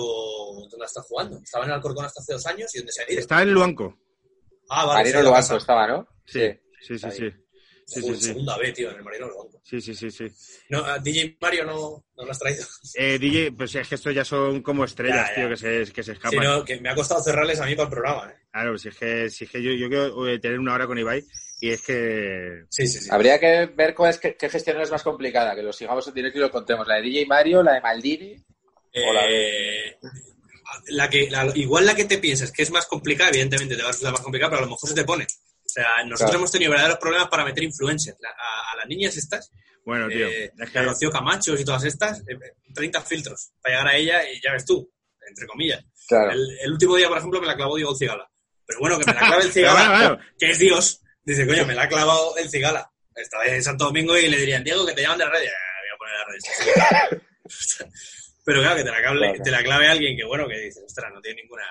¿Dónde 0.68 0.84
está 0.84 1.00
jugando? 1.02 1.38
Estaba 1.38 1.64
en 1.64 1.70
Alcorcón 1.70 2.04
hasta 2.06 2.20
hace 2.20 2.32
dos 2.32 2.46
años 2.46 2.74
y 2.74 2.78
¿dónde 2.78 2.92
se 2.92 3.02
ha 3.02 3.12
ido? 3.12 3.20
está 3.20 3.40
en 3.42 3.52
Luanco. 3.52 3.96
Ah, 4.68 4.84
vale. 4.84 5.10
Marino 5.12 5.30
Luanco 5.30 5.56
estaba, 5.56 5.86
¿no? 5.86 6.08
Sí, 6.26 6.50
sí, 6.80 6.98
sí, 6.98 7.08
sí. 7.12 7.30
Sí, 7.90 8.02
sí, 8.02 8.14
sí. 8.14 8.24
Segunda 8.26 8.56
B, 8.56 8.72
tío, 8.72 8.90
en 8.90 8.96
el 8.98 9.02
Marino 9.02 9.26
Luanco. 9.28 9.60
Sí, 9.64 9.80
sí, 9.80 9.94
sí, 9.94 10.10
sí. 10.10 10.26
No, 10.68 10.84
a 10.84 10.98
DJ 10.98 11.36
Mario 11.40 11.64
no, 11.64 12.04
no 12.16 12.24
lo 12.24 12.30
has 12.30 12.38
traído. 12.38 12.64
Eh, 12.94 13.18
DJ, 13.18 13.52
pues 13.52 13.74
es 13.74 13.88
que 13.88 13.96
estos 13.96 14.14
ya 14.14 14.24
son 14.24 14.62
como 14.62 14.84
estrellas, 14.84 15.28
Ya, 15.28 15.28
ya. 15.28 15.34
tío, 15.34 15.48
que 15.48 15.56
se, 15.86 15.92
que 15.92 16.02
se 16.02 16.12
Sí, 16.12 16.18
escapan. 16.18 16.44
no, 16.44 16.64
que 16.64 16.80
me 16.80 16.88
ha 16.88 16.94
costado 16.94 17.22
cerrarles 17.22 17.60
a 17.60 17.66
mí 17.66 17.74
para 17.74 17.88
el 17.88 17.90
programa, 17.94 18.30
¿eh? 18.30 18.36
Claro, 18.52 18.78
si 18.78 18.88
es 18.88 18.96
que, 18.96 19.28
si 19.30 19.44
es 19.44 19.50
que 19.50 19.62
yo, 19.62 19.72
yo 19.72 19.88
quiero 19.88 20.28
eh, 20.28 20.38
tener 20.38 20.58
una 20.58 20.74
hora 20.74 20.86
con 20.86 20.98
Ibai 20.98 21.24
y 21.60 21.70
es 21.70 21.82
que. 21.82 22.64
Sí, 22.68 22.86
sí, 22.86 23.00
sí. 23.00 23.08
Habría 23.10 23.38
que 23.40 23.66
ver 23.66 23.94
cuál 23.94 24.10
es, 24.10 24.18
qué, 24.18 24.36
qué 24.36 24.48
gestión 24.48 24.80
es 24.80 24.90
más 24.90 25.02
complicada, 25.02 25.54
que 25.56 25.62
lo 25.62 25.72
sigamos 25.72 26.06
en 26.08 26.14
directo 26.14 26.38
y 26.38 26.42
lo 26.42 26.50
contemos. 26.50 26.86
La 26.86 26.96
de 26.96 27.02
DJ 27.02 27.26
Mario, 27.26 27.62
la 27.62 27.74
de 27.74 27.80
Maldini. 27.80 28.36
Hola. 29.08 29.22
Eh, 29.28 29.96
la 30.88 31.08
que, 31.10 31.28
la- 31.30 31.50
igual 31.56 31.86
la 31.86 31.94
que 31.96 32.04
te 32.04 32.18
piensas 32.18 32.52
que 32.52 32.62
es 32.62 32.70
más 32.70 32.86
complicada, 32.86 33.30
evidentemente 33.30 33.74
te 33.76 33.82
va 33.82 33.88
a 33.88 33.92
resultar 33.92 34.12
más 34.12 34.22
complicada, 34.22 34.50
pero 34.50 34.62
a 34.62 34.64
lo 34.66 34.70
mejor 34.70 34.88
se 34.88 34.94
te 34.94 35.04
pone. 35.04 35.26
O 35.70 35.72
sea, 35.72 35.88
nosotros 36.04 36.18
Claro. 36.30 36.38
hemos 36.38 36.52
tenido 36.52 36.70
verdaderos 36.72 36.98
problemas 36.98 37.28
para 37.28 37.44
meter 37.44 37.62
influencers. 37.64 38.16
La- 38.20 38.30
a, 38.30 38.72
a 38.72 38.76
las 38.76 38.86
niñas 38.88 39.16
estas, 39.16 39.50
Bueno, 39.84 40.08
tío. 40.08 40.26
eh, 40.28 40.52
es 40.58 40.70
que 40.70 40.78
a 40.78 40.82
Rocío 40.82 41.10
Camachos 41.10 41.60
y 41.60 41.64
todas 41.64 41.84
estas, 41.84 42.20
eh, 42.28 42.38
30 42.74 43.00
filtros 43.02 43.52
para 43.62 43.74
llegar 43.76 43.88
a 43.94 43.96
ella 43.96 44.30
y 44.30 44.40
ya 44.42 44.52
ves 44.52 44.64
tú. 44.64 44.90
entre 45.28 45.46
comillas. 45.46 45.84
Claro. 46.08 46.32
El, 46.32 46.58
el 46.60 46.72
último 46.72 46.96
día, 46.96 47.06
por 47.08 47.18
ejemplo, 47.18 47.40
me 47.40 47.46
la 47.46 47.54
clavó 47.54 47.76
Diego 47.76 47.94
Cigala. 47.94 48.28
Pero 48.66 48.80
bueno, 48.80 48.98
que 48.98 49.04
me 49.06 49.12
la 49.12 49.20
clave 49.20 49.44
el 49.44 49.52
Cigala, 49.52 49.78
Pero 49.80 49.90
bueno, 49.92 50.08
bueno. 50.16 50.30
que 50.40 50.50
es 50.50 50.58
Dios. 50.58 51.02
Dice, 51.22 51.46
coño, 51.46 51.66
me 51.66 51.74
la 51.74 51.82
ha 51.84 51.88
clavado 51.88 52.36
el 52.36 52.50
Cigala. 52.50 52.90
Estaba 53.14 53.44
en 53.46 53.62
Santo 53.62 53.84
Domingo 53.84 54.18
y 54.18 54.28
le 54.28 54.38
dirían, 54.38 54.64
Diego, 54.64 54.84
que 54.84 54.92
te 54.92 55.02
llaman 55.02 55.18
de 55.18 55.24
la 55.26 55.30
red. 55.30 55.40
"Ah, 55.46 55.80
voy 55.82 55.94
a 55.94 55.98
poner 55.98 56.14
la 56.16 57.10
red. 57.12 57.22
Pero 58.44 58.60
claro, 58.60 58.76
que 58.76 58.82
te 58.84 58.90
la, 58.90 59.00
clave, 59.02 59.18
Claro. 59.18 59.42
te 59.44 59.50
la 59.50 59.62
clave 59.62 59.88
alguien 59.88 60.16
que, 60.16 60.24
bueno, 60.24 60.48
que 60.48 60.58
dice, 60.58 60.80
ostras, 60.84 61.12
no 61.12 61.20
tiene 61.20 61.42
ninguna 61.42 61.66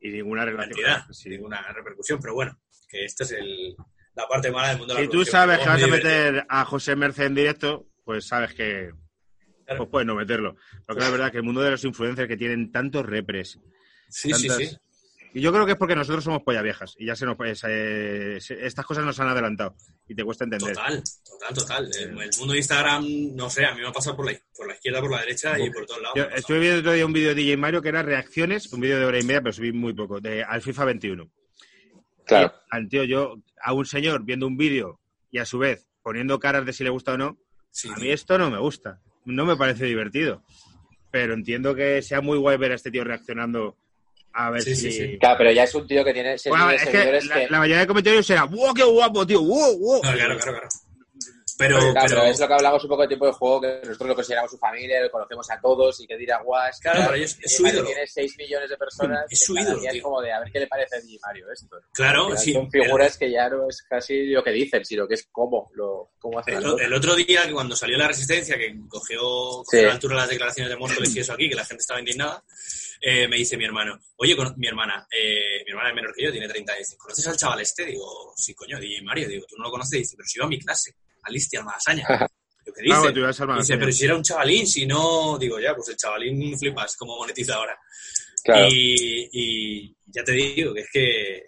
Y 0.00 0.08
ninguna 0.10 0.44
relación. 0.44 1.14
Sí. 1.14 1.28
ninguna 1.28 1.62
repercusión. 1.72 2.18
Pero 2.20 2.34
bueno, 2.34 2.58
que 2.94 3.04
esta 3.04 3.24
es 3.24 3.32
el, 3.32 3.74
la 4.14 4.28
parte 4.28 4.50
mala 4.50 4.68
del 4.68 4.78
mundo 4.78 4.94
de 4.94 5.00
la 5.00 5.06
Si 5.06 5.10
tú 5.10 5.24
sabes 5.24 5.58
que 5.58 5.66
vas 5.68 5.82
a 5.82 5.86
meter 5.88 6.46
a 6.48 6.64
José 6.64 6.94
Merced 6.96 7.24
en 7.24 7.34
directo, 7.34 7.86
pues 8.04 8.26
sabes 8.26 8.54
que 8.54 8.90
Claro. 9.66 9.78
pues 9.78 9.90
puedes 9.90 10.06
no 10.06 10.14
meterlo. 10.14 10.56
Porque 10.86 11.02
la 11.02 11.10
verdad 11.10 11.30
que 11.32 11.38
el 11.38 11.42
mundo 11.42 11.62
de 11.62 11.70
los 11.70 11.82
influencers 11.84 12.28
que 12.28 12.36
tienen 12.36 12.70
tantos 12.70 13.04
repres, 13.06 13.58
Sí, 14.10 14.32
sí, 14.34 14.46
tantas- 14.46 14.68
sí. 14.68 14.76
Y 15.36 15.40
yo 15.40 15.52
creo 15.52 15.66
que 15.66 15.72
es 15.72 15.78
porque 15.78 15.96
nosotros 15.96 16.22
somos 16.22 16.42
polla 16.44 16.62
viejas 16.62 16.94
y 16.96 17.06
ya 17.06 17.16
se 17.16 17.26
nos 17.26 17.36
pues, 17.36 17.60
eh, 17.66 18.36
se- 18.40 18.64
estas 18.64 18.86
cosas 18.86 19.04
nos 19.04 19.18
han 19.18 19.26
adelantado 19.28 19.74
y 20.06 20.14
te 20.14 20.22
cuesta 20.22 20.44
entender. 20.44 20.74
Total, 20.76 21.02
total, 21.24 21.54
total. 21.54 21.90
El, 21.98 22.10
el 22.20 22.30
mundo 22.38 22.52
de 22.52 22.58
Instagram, 22.58 23.04
no 23.34 23.50
sé, 23.50 23.64
a 23.64 23.74
mí 23.74 23.80
me 23.80 23.88
ha 23.88 23.92
pasado 23.92 24.14
por 24.14 24.26
la, 24.30 24.38
por 24.54 24.68
la 24.68 24.74
izquierda, 24.74 25.00
por 25.00 25.10
la 25.10 25.20
derecha 25.22 25.58
y 25.58 25.70
por 25.70 25.86
todos 25.86 26.02
lados. 26.02 26.14
Yo 26.16 26.24
estuve 26.36 26.60
viendo 26.60 26.78
otro 26.80 26.92
día 26.92 27.04
un 27.06 27.12
vídeo 27.12 27.30
de 27.30 27.34
DJ 27.34 27.56
Mario 27.56 27.82
que 27.82 27.88
era 27.88 28.02
reacciones, 28.04 28.72
un 28.72 28.80
vídeo 28.80 28.98
de 29.00 29.06
hora 29.06 29.18
y 29.18 29.24
media, 29.24 29.40
pero 29.40 29.52
subí 29.54 29.72
muy 29.72 29.92
poco, 29.92 30.20
de 30.20 30.44
al 30.44 30.62
FIFA 30.62 30.84
21. 30.84 31.28
Claro. 32.26 32.52
Al 32.70 32.88
tío, 32.88 33.04
yo 33.04 33.36
a 33.62 33.72
un 33.72 33.86
señor 33.86 34.24
viendo 34.24 34.46
un 34.46 34.56
vídeo 34.56 35.00
y 35.30 35.38
a 35.38 35.44
su 35.44 35.58
vez 35.58 35.86
poniendo 36.02 36.38
caras 36.38 36.64
de 36.66 36.72
si 36.72 36.84
le 36.84 36.90
gusta 36.90 37.14
o 37.14 37.18
no, 37.18 37.38
Sí, 37.70 37.88
a 37.90 37.94
tío. 37.94 38.04
mí 38.04 38.10
esto 38.10 38.38
no 38.38 38.50
me 38.50 38.58
gusta, 38.58 39.00
no 39.24 39.44
me 39.44 39.56
parece 39.56 39.84
divertido. 39.86 40.42
Pero 41.10 41.34
entiendo 41.34 41.74
que 41.74 42.02
sea 42.02 42.20
muy 42.20 42.38
guay 42.38 42.56
ver 42.56 42.72
a 42.72 42.74
este 42.74 42.90
tío 42.90 43.04
reaccionando 43.04 43.76
a 44.32 44.50
ver 44.50 44.62
Sí, 44.62 44.74
si... 44.74 44.90
sí, 44.90 44.98
sí. 45.12 45.18
Claro, 45.18 45.38
pero 45.38 45.52
ya 45.52 45.62
es 45.64 45.74
un 45.74 45.86
tío 45.86 46.04
que 46.04 46.12
tiene 46.12 46.36
Bueno, 46.48 46.70
es 46.70 46.84
que 46.88 47.22
la, 47.22 47.34
que... 47.34 47.48
la 47.50 47.58
mayoría 47.58 47.80
de 47.80 47.86
comentarios 47.86 48.26
será 48.26 48.44
¡Wow, 48.44 48.74
qué 48.74 48.82
guapo, 48.84 49.24
tío! 49.26 49.40
¡Wow, 49.42 49.78
wow! 49.78 49.94
No, 50.02 50.12
claro, 50.12 50.36
claro, 50.38 50.38
claro. 50.58 50.68
Pero, 51.66 51.78
Claro, 51.78 51.92
pero, 51.94 52.08
pero 52.08 52.22
es 52.24 52.40
lo 52.40 52.48
que 52.48 52.54
hablamos 52.54 52.82
un 52.84 52.88
poco 52.90 53.02
del 53.02 53.08
tipo 53.10 53.26
de 53.26 53.32
juego 53.32 53.60
que 53.60 53.80
nosotros 53.84 54.08
lo 54.08 54.14
consideramos 54.14 54.50
su 54.50 54.58
familia, 54.58 55.00
lo 55.02 55.10
conocemos 55.10 55.50
a 55.50 55.60
todos 55.60 56.00
y 56.00 56.06
que 56.06 56.16
dirá 56.16 56.40
guas. 56.42 56.78
Claro, 56.80 57.04
para 57.04 57.16
ellos 57.16 57.36
es 57.42 57.56
su 57.56 57.66
ídolo. 57.66 57.86
Tiene 57.86 58.06
6 58.06 58.36
millones 58.38 58.70
de 58.70 58.76
personas. 58.76 59.26
Es 59.30 59.44
su 59.44 59.56
ídolo. 59.56 59.80
Es 59.82 60.02
como 60.02 60.20
de 60.20 60.32
a 60.32 60.40
ver 60.40 60.50
qué 60.52 60.60
le 60.60 60.66
parece 60.66 60.96
a 60.96 61.00
Di 61.00 61.18
Mario 61.22 61.46
esto. 61.52 61.76
claro, 61.92 62.36
sí. 62.36 62.52
Son 62.52 62.70
figuras 62.70 63.16
que 63.18 63.30
ya 63.30 63.48
no 63.48 63.68
es 63.68 63.82
casi 63.82 64.26
lo 64.26 64.42
que 64.42 64.50
dicen, 64.50 64.84
sino 64.84 65.06
que 65.08 65.14
es 65.14 65.28
cómo, 65.32 65.70
lo, 65.74 66.10
cómo 66.18 66.38
hacen 66.38 66.54
El, 66.58 66.92
otro 66.94 67.14
día, 67.14 67.50
cuando 67.52 67.74
salió 67.76 67.96
la 67.96 68.08
resistencia, 68.08 68.56
que 68.56 68.74
cogió, 68.88 69.20
cogió 69.20 69.64
Sí. 69.70 69.78
a 69.78 69.88
la 69.88 69.92
altura 69.94 70.16
las 70.16 70.28
declaraciones 70.28 70.70
de 70.70 70.76
Móstoles 70.76 71.14
y 71.16 71.20
eso 71.20 71.32
aquí, 71.32 71.48
que 71.48 71.54
la 71.56 71.64
gente 71.64 71.80
estaba 71.80 72.00
indignada, 72.00 72.42
eh, 73.00 73.28
me 73.28 73.36
dice 73.36 73.56
mi 73.58 73.64
hermano, 73.66 73.98
oye, 74.16 74.34
cono- 74.36 74.54
mi 74.56 74.66
hermana, 74.66 75.06
eh, 75.10 75.62
mi 75.64 75.70
hermana 75.72 75.90
es 75.90 75.94
menor 75.94 76.14
que 76.14 76.24
yo, 76.24 76.30
tiene 76.32 76.48
30 76.48 76.72
años, 76.72 76.86
dice, 76.88 76.96
¿conoces 76.96 77.26
al 77.26 77.36
chaval 77.36 77.60
este? 77.60 77.84
Digo, 77.84 78.32
sí, 78.36 78.54
coño, 78.54 78.78
DJ 78.80 79.02
Mario. 79.02 79.28
Digo, 79.28 79.44
¿tú 79.46 79.56
no 79.58 79.64
lo 79.64 79.70
conoces? 79.70 79.98
Dice, 79.98 80.16
pero 80.16 80.26
si 80.26 80.38
iba 80.38 80.46
a 80.46 80.48
mi 80.48 80.58
clase, 80.58 80.94
a 81.28 81.30
Listi, 81.30 81.56
al 81.56 81.64
Malasaña. 81.64 82.06
Digo, 82.64 82.74
¿qué 82.76 82.82
dice? 82.82 82.94
Al 82.94 83.14
Dice, 83.14 83.46
Malasaña. 83.46 83.78
pero 83.78 83.92
si 83.92 84.04
era 84.04 84.16
un 84.16 84.22
chavalín, 84.22 84.66
si 84.66 84.86
no, 84.86 85.38
digo, 85.38 85.58
ya, 85.60 85.74
pues 85.74 85.88
el 85.88 85.96
chavalín 85.96 86.58
flipas, 86.58 86.96
como 86.96 87.16
monetiza 87.16 87.54
ahora. 87.54 87.78
Claro. 88.42 88.68
Y, 88.70 89.28
y 89.32 89.96
ya 90.06 90.22
te 90.22 90.32
digo 90.32 90.74
que 90.74 90.80
es 90.80 90.88
que 90.92 91.46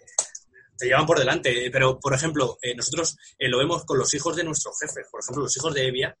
te 0.77 0.85
llevan 0.85 1.05
por 1.05 1.19
delante. 1.19 1.69
Pero, 1.71 1.99
por 1.99 2.13
ejemplo, 2.13 2.57
eh, 2.61 2.75
nosotros 2.75 3.17
eh, 3.37 3.49
lo 3.49 3.57
vemos 3.57 3.83
con 3.85 3.97
los 3.97 4.13
hijos 4.13 4.35
de 4.35 4.43
nuestros 4.43 4.75
jefes. 4.79 5.07
Por 5.11 5.21
ejemplo, 5.21 5.43
los 5.43 5.57
hijos 5.57 5.73
de 5.73 5.87
Evia 5.87 6.17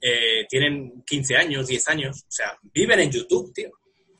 eh, 0.00 0.46
tienen 0.48 1.02
15 1.04 1.36
años, 1.36 1.66
10 1.66 1.88
años. 1.88 2.22
O 2.22 2.30
sea, 2.30 2.56
viven 2.62 3.00
en 3.00 3.10
YouTube, 3.10 3.52
tío. 3.52 3.70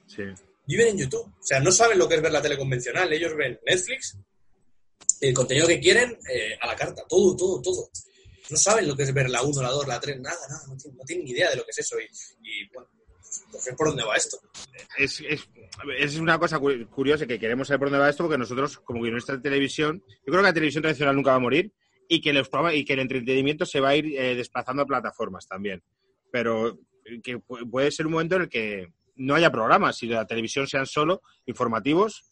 Sí. 0.07 0.23
Viven 0.67 0.89
en 0.89 0.99
YouTube. 0.99 1.27
O 1.27 1.43
sea, 1.43 1.61
no 1.61 1.71
saben 1.71 1.99
lo 1.99 2.09
que 2.09 2.17
es 2.17 2.23
ver 2.23 2.33
la 2.33 2.43
tele 2.43 2.59
convencional. 2.59 3.13
Ellos 3.13 3.35
ven 3.37 3.59
Netflix, 3.65 4.17
el 5.21 5.35
contenido 5.35 5.67
que 5.67 5.81
quieren 5.81 6.19
eh, 6.31 6.59
a 6.61 6.67
la 6.67 6.77
carta. 6.77 7.05
Todo, 7.09 7.37
todo, 7.37 7.63
todo. 7.63 7.91
No 8.51 8.57
saben 8.57 8.89
lo 8.89 8.97
que 8.97 9.03
es 9.05 9.13
ver 9.15 9.29
la 9.31 9.43
1, 9.43 9.63
la 9.63 9.71
2, 9.71 9.87
la 9.87 10.01
3, 10.01 10.21
nada, 10.21 10.37
nada. 10.49 10.63
No 10.69 10.77
tienen, 10.77 10.97
no 10.99 11.05
tienen 11.05 11.25
ni 11.25 11.31
idea 11.33 11.51
de 11.51 11.57
lo 11.57 11.65
que 11.65 11.71
es 11.71 11.79
eso. 11.79 11.97
Y, 12.01 12.05
y 12.43 12.69
bueno, 12.73 12.89
pues 13.51 13.67
es 13.67 13.75
por 13.77 13.89
dónde 13.89 14.05
va 14.05 14.17
esto. 14.17 14.39
es, 14.97 15.21
es, 15.21 15.49
es 15.99 16.17
una 16.19 16.39
cosa 16.39 16.59
cu- 16.59 16.87
curiosa 16.91 17.27
que 17.27 17.39
queremos 17.39 17.69
saber 17.69 17.79
por 17.81 17.89
dónde 17.91 18.03
va 18.03 18.09
esto, 18.11 18.25
porque 18.25 18.39
nosotros, 18.39 18.79
como 18.79 19.03
que 19.05 19.11
nuestra 19.11 19.41
televisión, 19.41 20.03
yo 20.09 20.25
creo 20.33 20.39
que 20.39 20.43
la 20.49 20.53
televisión 20.55 20.83
tradicional 20.83 21.15
nunca 21.17 21.31
va 21.33 21.37
a 21.37 21.41
morir 21.41 21.73
y 22.09 22.21
que, 22.21 22.33
los, 22.33 22.49
programas- 22.49 22.75
y 22.77 22.85
que 22.85 22.95
el 22.95 23.01
entretenimiento 23.01 23.67
se 23.67 23.81
va 23.81 23.91
a 23.91 23.97
ir 23.97 24.07
eh, 24.19 24.35
desplazando 24.35 24.83
a 24.83 24.87
plataformas 24.87 25.47
también. 25.47 25.83
Pero 26.33 26.79
que 27.23 27.37
pu- 27.39 27.71
puede 27.71 27.91
ser 27.91 28.07
un 28.07 28.13
momento 28.13 28.37
en 28.37 28.43
el 28.43 28.49
que 28.49 28.93
no 29.17 29.35
haya 29.35 29.51
programas 29.51 30.03
y 30.03 30.07
la 30.07 30.27
televisión 30.27 30.67
sean 30.67 30.87
solo 30.87 31.23
informativos. 31.47 32.25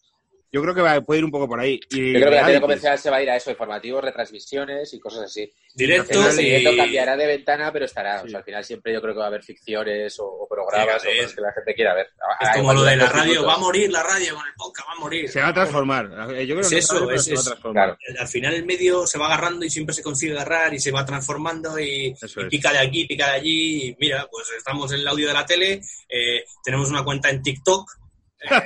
Yo 0.52 0.62
creo 0.62 0.74
que 0.74 0.80
va, 0.80 1.00
puede 1.00 1.18
ir 1.18 1.24
un 1.24 1.30
poco 1.30 1.48
por 1.48 1.60
ahí. 1.60 1.78
Y 1.90 2.12
Yo 2.12 2.20
creo 2.20 2.30
que 2.30 2.36
la 2.36 2.46
tele 2.46 2.60
comercial 2.60 2.98
se 2.98 3.10
va 3.10 3.16
a 3.16 3.22
ir 3.22 3.30
a 3.30 3.36
eso, 3.36 3.50
informativos, 3.50 4.02
retransmisiones 4.02 4.94
y 4.94 5.00
cosas 5.00 5.24
así. 5.24 5.42
El 5.42 5.52
Directos 5.74 6.38
y... 6.38 6.64
cambiará 6.76 7.16
de 7.16 7.26
ventana, 7.26 7.72
pero 7.72 7.84
estará. 7.84 8.20
Sí. 8.20 8.26
O 8.26 8.30
sea, 8.30 8.38
al 8.38 8.44
final 8.44 8.64
siempre 8.64 8.92
yo 8.92 9.02
creo 9.02 9.12
que 9.12 9.18
va 9.18 9.24
a 9.24 9.28
haber 9.28 9.42
ficciones 9.42 10.18
o, 10.18 10.24
o 10.26 10.48
programas 10.48 11.02
o 11.04 11.08
cosas 11.08 11.34
que 11.34 11.40
la 11.40 11.52
gente 11.52 11.74
quiera 11.74 11.94
ver. 11.94 12.06
Es 12.40 12.48
como 12.56 12.72
lo 12.72 12.82
de 12.84 12.96
la 12.96 13.06
radio, 13.08 13.24
minutos. 13.32 13.48
va 13.48 13.54
a 13.54 13.58
morir 13.58 13.90
la 13.92 14.02
radio 14.02 14.34
con 14.34 14.46
el 14.46 14.54
podcast, 14.56 14.88
va 14.88 14.92
a 14.92 15.00
morir. 15.00 15.28
Se 15.28 15.40
va 15.40 15.48
a 15.48 15.54
transformar. 15.54 16.08
Yo 16.08 16.54
creo 16.54 16.60
Es 16.60 16.68
que 16.70 16.78
eso, 16.78 17.10
es- 17.12 17.24
se 17.24 17.30
va 17.30 17.34
a 17.34 17.40
es- 17.40 17.44
transformar. 17.44 17.72
Claro. 17.72 17.98
Al 18.20 18.28
final 18.28 18.54
el 18.54 18.64
medio 18.64 19.06
se 19.06 19.18
va 19.18 19.26
agarrando 19.26 19.64
y 19.66 19.70
siempre 19.70 19.94
se 19.94 20.02
consigue 20.02 20.32
agarrar 20.32 20.72
y 20.72 20.78
se 20.78 20.90
va 20.92 21.04
transformando 21.04 21.78
y, 21.78 22.14
pica 22.48 22.72
de 22.72 22.78
aquí, 22.78 23.04
pica 23.06 23.26
de 23.26 23.32
allí. 23.32 23.88
Y 23.88 23.96
mira, 23.98 24.26
pues 24.30 24.48
estamos 24.56 24.90
en 24.92 25.00
el 25.00 25.08
audio 25.08 25.28
de 25.28 25.34
la 25.34 25.44
tele, 25.44 25.82
eh, 26.08 26.44
tenemos 26.64 26.88
una 26.88 27.04
cuenta 27.04 27.28
en 27.30 27.42
TikTok. 27.42 27.90
eh, 28.50 28.60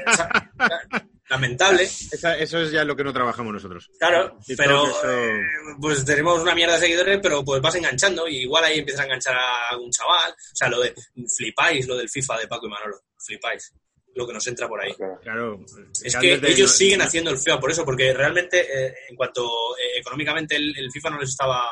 lamentable, 1.30 1.84
Esa- 1.84 2.36
eso 2.36 2.60
es 2.60 2.70
ya 2.72 2.84
lo 2.84 2.94
que 2.96 3.04
no 3.04 3.12
trabajamos 3.12 3.52
nosotros. 3.54 3.88
claro, 3.98 4.36
Y 4.46 4.56
pero 4.56 4.84
eso- 4.86 5.10
eh, 5.10 5.40
pues 5.80 6.04
tenemos 6.04 6.40
una 6.40 6.54
mierda 6.54 6.74
de 6.74 6.80
seguidores, 6.80 7.20
pero 7.22 7.44
pues 7.44 7.62
vas 7.62 7.74
enganchando 7.76 8.28
y 8.28 8.38
igual 8.42 8.64
ahí 8.64 8.80
empiezas 8.80 9.02
a 9.02 9.04
enganchar 9.04 9.36
a 9.36 9.68
algún 9.70 9.90
chaval. 9.90 10.32
O 10.32 10.56
sea, 10.56 10.68
lo 10.68 10.80
de 10.80 10.92
flipáis, 11.36 11.86
lo 11.86 11.96
del 11.96 12.10
FIFA 12.10 12.38
de 12.40 12.48
Paco 12.48 12.66
y 12.66 12.70
Manolo, 12.70 12.96
flipáis, 13.24 13.72
lo 14.14 14.26
que 14.26 14.32
nos 14.32 14.46
entra 14.48 14.66
por 14.68 14.80
ahí. 14.82 14.92
Claro. 15.22 15.60
Es 16.02 16.16
que 16.16 16.34
ellos 16.42 16.76
siguen 16.76 17.00
haciendo 17.00 17.30
el 17.30 17.38
FIFA 17.38 17.60
por 17.60 17.70
eso, 17.70 17.84
porque 17.84 18.12
realmente 18.12 18.60
eh, 18.60 18.94
en 19.08 19.16
cuanto 19.16 19.44
eh, 19.78 19.98
económicamente 20.00 20.56
el, 20.56 20.76
el 20.76 20.90
FIFA 20.90 21.10
no 21.10 21.20
les 21.20 21.30
estaba 21.30 21.64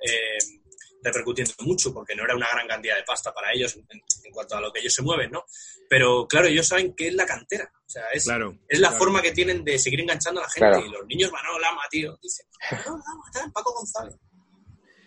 eh, 0.00 0.38
repercutiendo 1.04 1.52
mucho, 1.60 1.92
porque 1.92 2.16
no 2.16 2.24
era 2.24 2.34
una 2.34 2.48
gran 2.50 2.66
cantidad 2.66 2.96
de 2.96 3.02
pasta 3.04 3.32
para 3.32 3.52
ellos 3.52 3.76
en, 3.76 3.86
en 4.24 4.32
cuanto 4.32 4.56
a 4.56 4.60
lo 4.60 4.72
que 4.72 4.80
ellos 4.80 4.92
se 4.94 5.02
mueven, 5.02 5.30
¿no? 5.30 5.44
Pero 5.88 6.26
claro, 6.26 6.48
ellos 6.48 6.66
saben 6.66 6.94
que 6.96 7.08
es 7.08 7.14
la 7.14 7.26
cantera, 7.26 7.70
o 7.74 7.88
sea, 7.88 8.04
es, 8.12 8.24
Claro. 8.24 8.58
es 8.68 8.80
la 8.80 8.88
claro. 8.88 9.04
forma 9.04 9.22
que 9.22 9.32
tienen 9.32 9.62
de 9.62 9.78
seguir 9.78 10.00
enganchando 10.00 10.40
a 10.40 10.44
la 10.44 10.50
gente. 10.50 10.68
Claro. 10.70 10.86
Y 10.86 10.90
los 10.90 11.06
niños 11.06 11.30
Manolo 11.30 11.58
Lama, 11.60 11.82
tío, 11.90 12.18
dicen, 12.22 12.46
Manolo 12.72 12.96
Lama, 13.06 13.24
tal, 13.32 13.52
Paco 13.52 13.72
González. 13.74 14.14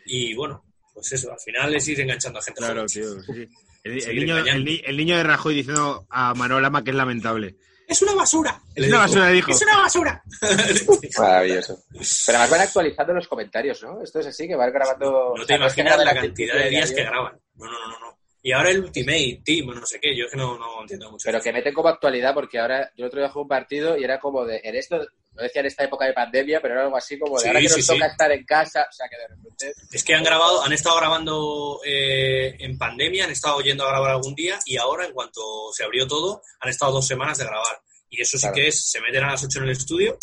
Y 0.05 0.33
bueno, 0.35 0.63
pues 0.93 1.11
eso, 1.11 1.31
al 1.31 1.39
final 1.39 1.75
es 1.75 1.87
ir 1.87 1.99
enganchando 1.99 2.39
a 2.39 2.41
gente. 2.41 2.59
Claro, 2.59 2.75
joven. 2.81 2.87
tío. 2.87 3.21
sí. 3.21 3.47
El, 3.83 4.15
niño, 4.17 4.37
el, 4.37 4.65
ni- 4.65 4.81
el 4.85 4.97
niño 4.97 5.15
de 5.17 5.23
Rajoy 5.23 5.55
diciendo 5.55 6.05
a 6.09 6.33
Manuel 6.33 6.61
Lama 6.61 6.83
que 6.83 6.91
es 6.91 6.95
lamentable. 6.97 7.55
Es 7.87 8.01
una 8.01 8.13
basura. 8.13 8.61
Es 8.75 8.87
una 8.89 8.99
basura, 8.99 9.29
dijo. 9.29 9.51
Es 9.51 9.61
una 9.61 9.77
basura. 9.77 10.23
Maravilloso. 11.17 11.79
Pero 12.25 12.37
además 12.37 12.49
van 12.49 12.61
actualizando 12.61 13.13
los 13.13 13.27
comentarios, 13.29 13.81
¿no? 13.81 14.03
Esto 14.03 14.19
es 14.19 14.27
así, 14.27 14.45
que 14.45 14.55
van 14.55 14.73
grabando... 14.73 15.33
No 15.37 15.43
o 15.43 15.45
te 15.45 15.55
imaginas 15.55 15.97
la 16.03 16.13
cantidad 16.13 16.55
de 16.55 16.69
días 16.69 16.91
que 16.91 17.03
graban. 17.03 17.39
No, 17.55 17.65
no, 17.65 17.87
no, 17.87 17.99
no. 17.99 18.16
Y 18.47 18.53
ahora 18.53 18.69
el 18.71 18.79
Ultimate 18.79 19.41
Team, 19.43 19.65
no 19.75 19.85
sé 19.85 19.99
qué, 19.99 20.15
yo 20.15 20.23
es 20.23 20.31
que 20.31 20.37
no, 20.37 20.57
no 20.57 20.79
entiendo 20.81 21.11
mucho. 21.11 21.23
Pero 21.25 21.41
que 21.41 21.51
meten 21.51 21.73
como 21.73 21.89
actualidad, 21.89 22.33
porque 22.33 22.57
ahora 22.57 22.89
yo 22.95 23.03
el 23.03 23.07
otro 23.09 23.19
día 23.19 23.27
jugué 23.27 23.41
un 23.41 23.47
partido 23.49 23.97
y 23.97 24.05
era 24.05 24.21
como 24.21 24.45
de, 24.45 24.61
en 24.63 24.73
esto, 24.73 24.99
no 25.33 25.41
decía 25.43 25.59
en 25.59 25.65
esta 25.65 25.83
época 25.83 26.05
de 26.05 26.13
pandemia, 26.13 26.61
pero 26.61 26.75
era 26.75 26.83
algo 26.83 26.95
así 26.95 27.19
como 27.19 27.35
de 27.35 27.41
Sí, 27.41 27.47
ahora 27.49 27.59
que 27.59 27.67
sí, 27.67 27.75
nos 27.75 27.85
sí. 27.87 27.93
toca 27.93 28.05
estar 28.07 28.31
en 28.31 28.45
casa, 28.45 28.87
o 28.89 28.93
sea 28.93 29.07
que 29.09 29.17
de 29.17 29.27
repente... 29.27 29.73
Es 29.91 30.01
que 30.01 30.13
han 30.15 30.23
grabado, 30.23 30.63
han 30.63 30.71
estado 30.71 30.95
grabando 30.95 31.81
eh, 31.85 32.55
en 32.59 32.77
pandemia, 32.77 33.25
han 33.25 33.31
estado 33.31 33.59
yendo 33.59 33.83
a 33.83 33.89
grabar 33.89 34.11
algún 34.11 34.33
día 34.33 34.57
y 34.65 34.77
ahora, 34.77 35.05
en 35.05 35.11
cuanto 35.11 35.41
se 35.73 35.83
abrió 35.83 36.07
todo, 36.07 36.41
han 36.61 36.69
estado 36.69 36.93
dos 36.93 37.05
semanas 37.05 37.37
de 37.39 37.43
grabar. 37.43 37.81
Y 38.09 38.21
eso 38.21 38.37
sí 38.37 38.43
Claro. 38.43 38.55
que 38.55 38.67
es, 38.69 38.89
se 38.89 39.01
meten 39.01 39.25
a 39.25 39.31
las 39.31 39.43
8 39.43 39.57
en 39.59 39.65
el 39.65 39.71
estudio 39.71 40.17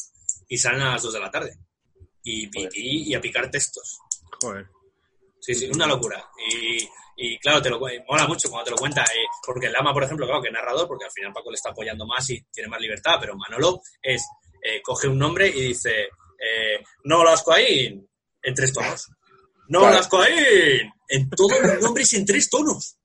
y 0.48 0.56
salen 0.56 0.80
a 0.80 0.92
las 0.92 1.02
2 1.02 1.12
de 1.12 1.20
la 1.20 1.30
tarde. 1.30 1.58
Y, 2.22 2.44
y- 2.46 3.10
y 3.10 3.14
a 3.14 3.20
picar 3.20 3.50
textos. 3.50 3.98
Joder. 4.40 4.64
Sí, 5.40 5.54
sí, 5.54 5.66
una 5.74 5.86
locura. 5.86 6.26
Y, 6.50 6.88
y 7.16 7.38
claro, 7.38 7.62
te 7.62 7.70
lo 7.70 7.78
mola 7.78 8.26
mucho 8.26 8.50
cuando 8.50 8.64
te 8.64 8.70
lo 8.72 8.76
cuenta, 8.76 9.02
eh, 9.04 9.24
porque 9.44 9.70
Lama, 9.70 9.92
por 9.92 10.02
ejemplo, 10.04 10.26
claro, 10.26 10.42
que 10.42 10.48
es 10.48 10.54
narrador, 10.54 10.86
porque 10.88 11.04
al 11.04 11.10
final 11.12 11.32
Paco 11.32 11.50
le 11.50 11.54
está 11.56 11.70
apoyando 11.70 12.06
más 12.06 12.28
y 12.30 12.42
tiene 12.52 12.68
más 12.68 12.80
libertad, 12.80 13.16
pero 13.20 13.36
Manolo 13.36 13.80
es, 14.02 14.26
eh, 14.62 14.80
coge 14.82 15.08
un 15.08 15.18
nombre 15.18 15.48
y 15.48 15.60
dice, 15.68 16.02
eh, 16.04 16.82
no 17.04 17.22
Lascoaín, 17.24 18.08
en 18.42 18.54
tres 18.54 18.72
tonos. 18.72 19.08
No 19.68 19.80
Claro. 19.80 19.96
Lascoaín, 19.96 20.92
en 21.08 21.30
todos 21.30 21.60
los 21.62 21.80
nombres 21.80 22.12
en 22.14 22.26
tres 22.26 22.50
tonos. 22.50 22.98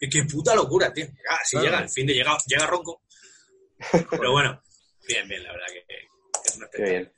Y 0.00 0.08
qué 0.08 0.24
puta 0.24 0.54
locura, 0.54 0.92
tío. 0.92 1.06
Ah, 1.28 1.38
si 1.44 1.56
Claro. 1.56 1.66
llega, 1.66 1.82
el 1.82 1.90
fin 1.90 2.06
de 2.06 2.14
llega, 2.14 2.36
llega 2.46 2.66
ronco. 2.66 3.02
Pero 4.10 4.32
bueno, 4.32 4.60
bien, 5.06 5.28
bien, 5.28 5.42
la 5.42 5.52
verdad 5.52 5.66
que, 5.68 5.84
que 5.86 6.48
es 6.48 6.56
un 6.56 6.62
espectáculo. 6.64 7.12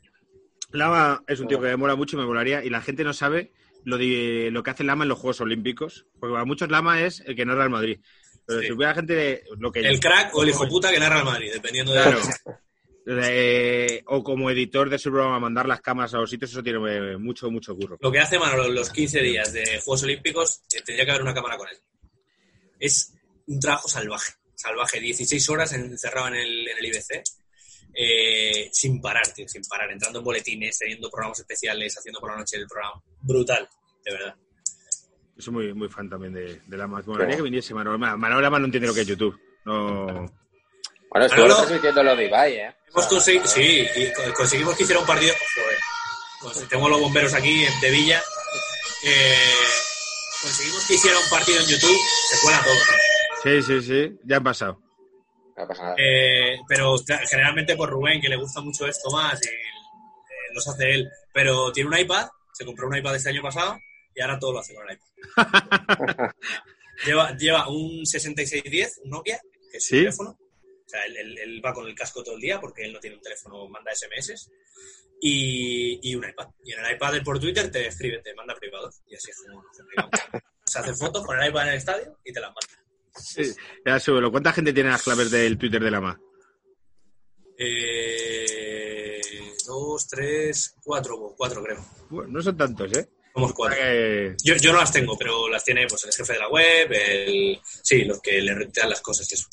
Lama 0.70 1.22
es 1.26 1.38
un 1.40 1.46
tío 1.48 1.60
que 1.60 1.68
me 1.68 1.76
mola 1.76 1.94
mucho 1.94 2.16
y 2.16 2.20
me 2.20 2.26
molaría. 2.26 2.64
Y 2.64 2.68
la 2.70 2.82
gente 2.82 3.04
no 3.04 3.12
sabe 3.12 3.52
lo, 3.84 3.96
de, 3.98 4.48
lo 4.50 4.62
que 4.62 4.70
hace 4.70 4.84
Lama 4.84 5.04
en 5.04 5.08
los 5.08 5.18
Juegos 5.18 5.40
Olímpicos. 5.40 6.06
Porque 6.18 6.32
para 6.32 6.44
muchos 6.44 6.70
Lama 6.70 7.02
es 7.02 7.20
el 7.26 7.36
que 7.36 7.44
narra 7.44 7.64
el 7.64 7.70
Madrid. 7.70 8.00
Pero 8.46 8.60
Sí. 8.60 8.66
si 8.66 8.72
hubiera 8.72 8.94
gente 8.94 9.14
de 9.14 9.44
lo 9.58 9.72
que 9.72 9.80
El 9.80 10.00
crack 10.00 10.34
o 10.34 10.42
el 10.42 10.50
hijo 10.50 10.68
puta 10.68 10.90
que 10.92 10.98
narra 10.98 11.20
el 11.20 11.24
Madrid, 11.24 11.50
dependiendo 11.52 11.92
de 11.92 12.02
Claro. 12.02 12.20
Eh, 13.06 14.02
o 14.06 14.22
como 14.24 14.50
editor 14.50 14.88
de 14.88 14.98
su 14.98 15.10
programa 15.10 15.38
mandar 15.38 15.66
las 15.66 15.80
cámaras 15.82 16.14
a 16.14 16.18
los 16.18 16.30
sitios, 16.30 16.50
eso 16.50 16.62
tiene 16.62 16.78
mucho, 17.18 17.50
mucho 17.50 17.76
curro. 17.76 17.98
Lo 18.00 18.10
que 18.10 18.18
hace 18.18 18.38
Manolo 18.38 18.68
los 18.68 18.90
15 18.90 19.20
días 19.20 19.52
de 19.52 19.64
Juegos 19.84 20.04
Olímpicos, 20.04 20.62
eh, 20.74 20.80
tendría 20.84 21.04
que 21.04 21.10
haber 21.10 21.22
una 21.22 21.34
cámara 21.34 21.58
con 21.58 21.68
él. 21.68 21.76
Es 22.80 23.12
un 23.46 23.60
trabajo 23.60 23.88
salvaje, 23.88 24.32
salvaje. 24.54 25.00
16 25.00 25.48
horas 25.50 25.72
encerrado 25.74 26.28
en 26.28 26.34
el, 26.36 26.68
en 26.68 26.78
el 26.78 26.86
IBC, 26.86 27.22
eh, 27.94 28.70
sin 28.72 29.00
parar, 29.02 29.28
tío, 29.34 29.46
sin 29.48 29.62
parar. 29.68 29.90
Entrando 29.90 30.20
en 30.20 30.24
boletines, 30.24 30.78
teniendo 30.78 31.10
programas 31.10 31.38
especiales, 31.40 31.96
haciendo 31.98 32.20
por 32.20 32.30
la 32.30 32.38
noche 32.38 32.56
el 32.56 32.66
programa. 32.66 33.02
Brutal, 33.24 33.68
de 34.04 34.12
verdad. 34.12 34.34
Soy 35.38 35.52
muy, 35.52 35.74
muy 35.74 35.88
fan 35.88 36.08
también 36.08 36.32
de, 36.32 36.60
de 36.66 36.76
la 36.76 36.86
más. 36.86 37.04
Haría 37.08 37.36
que 37.36 37.42
viniese. 37.42 37.74
Manuel 37.74 38.00
Lama 38.00 38.58
no 38.58 38.66
entiende 38.66 38.86
lo 38.86 38.94
que 38.94 39.00
es 39.00 39.06
YouTube. 39.06 39.38
No. 39.64 40.06
Bueno, 41.10 41.26
estuvo 41.26 41.44
Manolo- 41.46 41.56
transmitiendo 41.56 42.02
lo 42.02 42.16
de 42.16 42.26
Ibai, 42.26 42.52
¿eh? 42.54 42.74
Hemos 42.90 43.06
conseguido, 43.06 43.46
sí, 43.46 43.86
y 43.96 44.32
conseguimos 44.34 44.76
que 44.76 44.82
hiciera 44.84 45.00
un 45.00 45.06
partido. 45.06 45.34
Joder, 45.54 45.78
Cons- 46.56 46.68
tengo 46.68 46.88
los 46.88 47.00
bomberos 47.00 47.34
aquí 47.34 47.64
en- 47.64 47.80
de 47.80 47.90
Villa. 47.90 48.22
Eh, 49.04 49.34
conseguimos 50.42 50.86
que 50.86 50.94
hiciera 50.94 51.18
un 51.18 51.30
partido 51.30 51.60
en 51.60 51.66
YouTube. 51.66 51.98
Se 52.30 52.40
cuela 52.42 52.62
todo, 52.62 52.74
¿no? 52.74 52.80
Sí, 53.42 53.62
sí, 53.62 53.82
sí. 53.82 54.18
Ya 54.24 54.36
han 54.36 54.44
pasado. 54.44 54.80
No 55.56 55.66
pasa 55.68 55.82
nada. 55.82 55.94
Eh, 55.98 56.58
pero 56.68 56.96
generalmente 57.28 57.76
por 57.76 57.90
Rubén, 57.90 58.20
que 58.20 58.28
le 58.28 58.36
gusta 58.36 58.60
mucho 58.60 58.86
esto 58.86 59.10
más, 59.10 59.40
y, 59.44 59.48
eh, 59.48 59.52
los 60.54 60.66
hace 60.68 60.90
él. 60.94 61.08
Pero 61.32 61.72
tiene 61.72 61.90
un 61.90 61.98
iPad, 61.98 62.28
se 62.54 62.64
compró 62.64 62.88
un 62.88 62.96
iPad 62.96 63.16
este 63.16 63.28
año 63.28 63.42
pasado 63.42 63.78
y 64.14 64.20
ahora 64.22 64.38
todo 64.38 64.52
lo 64.54 64.58
hace 64.60 64.74
con 64.74 64.88
el 64.88 64.96
iPad. 64.96 66.30
lleva, 67.06 67.36
lleva 67.36 67.68
un 67.68 68.06
6610, 68.06 69.00
un 69.04 69.10
Nokia, 69.10 69.40
que 69.70 69.76
es 69.78 69.84
¿Sí? 69.84 69.96
teléfono. 69.98 70.30
O 70.30 70.88
sea, 70.88 71.04
él, 71.06 71.16
él- 71.16 71.38
él 71.38 71.62
va 71.64 71.72
con 71.74 71.86
el 71.86 71.94
casco 71.94 72.22
todo 72.22 72.36
el 72.36 72.40
día 72.40 72.60
porque 72.60 72.84
él 72.84 72.92
no 72.92 73.00
tiene 73.00 73.16
un 73.16 73.22
teléfono, 73.22 73.68
manda 73.68 73.92
SMS. 73.94 74.50
Y, 75.20 75.98
y 76.02 76.14
un 76.14 76.28
iPad. 76.28 76.48
Y 76.64 76.72
en 76.72 76.84
el 76.84 76.94
iPad 76.96 77.14
él 77.16 77.22
por 77.22 77.38
Twitter 77.40 77.70
te 77.70 77.86
escribe, 77.86 78.18
te 78.18 78.34
manda 78.34 78.54
privados. 78.54 79.00
Y 79.06 79.14
así 79.16 79.30
es 79.30 79.42
como 79.42 79.64
se 80.66 80.78
hace 80.78 80.94
fotos 80.94 81.24
con 81.24 81.40
el 81.40 81.48
iPad 81.48 81.62
en 81.64 81.68
el 81.70 81.76
estadio 81.76 82.18
y 82.24 82.32
te 82.32 82.40
las 82.40 82.50
manda. 82.50 82.84
Sí, 83.16 83.54
Ya 83.86 83.98
súbelo. 84.00 84.30
¿Cuánta 84.30 84.52
gente 84.52 84.72
tiene 84.72 84.90
las 84.90 85.02
claves 85.02 85.30
del 85.30 85.56
Twitter 85.56 85.82
de 85.82 85.90
Lama? 85.90 86.20
Eh, 87.56 88.63
dos, 89.74 90.06
tres, 90.08 90.76
cuatro, 90.82 91.34
cuatro 91.36 91.62
creo. 91.62 91.84
Bueno, 92.10 92.30
no 92.32 92.42
son 92.42 92.56
tantos, 92.56 92.92
¿eh? 92.96 93.08
Somos 93.34 93.52
cuatro. 93.52 93.76
Eh, 93.80 94.36
Yo, 94.44 94.54
yo 94.56 94.72
no 94.72 94.78
las 94.78 94.92
tengo, 94.92 95.16
pero 95.18 95.48
las 95.48 95.64
tiene 95.64 95.86
pues 95.88 96.04
el 96.04 96.12
jefe 96.12 96.34
de 96.34 96.38
la 96.38 96.48
web, 96.48 96.88
el 96.92 97.60
sí, 97.82 98.04
los 98.04 98.20
que 98.20 98.40
le 98.40 98.54
retean 98.54 98.90
las 98.90 99.00
cosas 99.00 99.30
y 99.30 99.34
eso. 99.34 99.48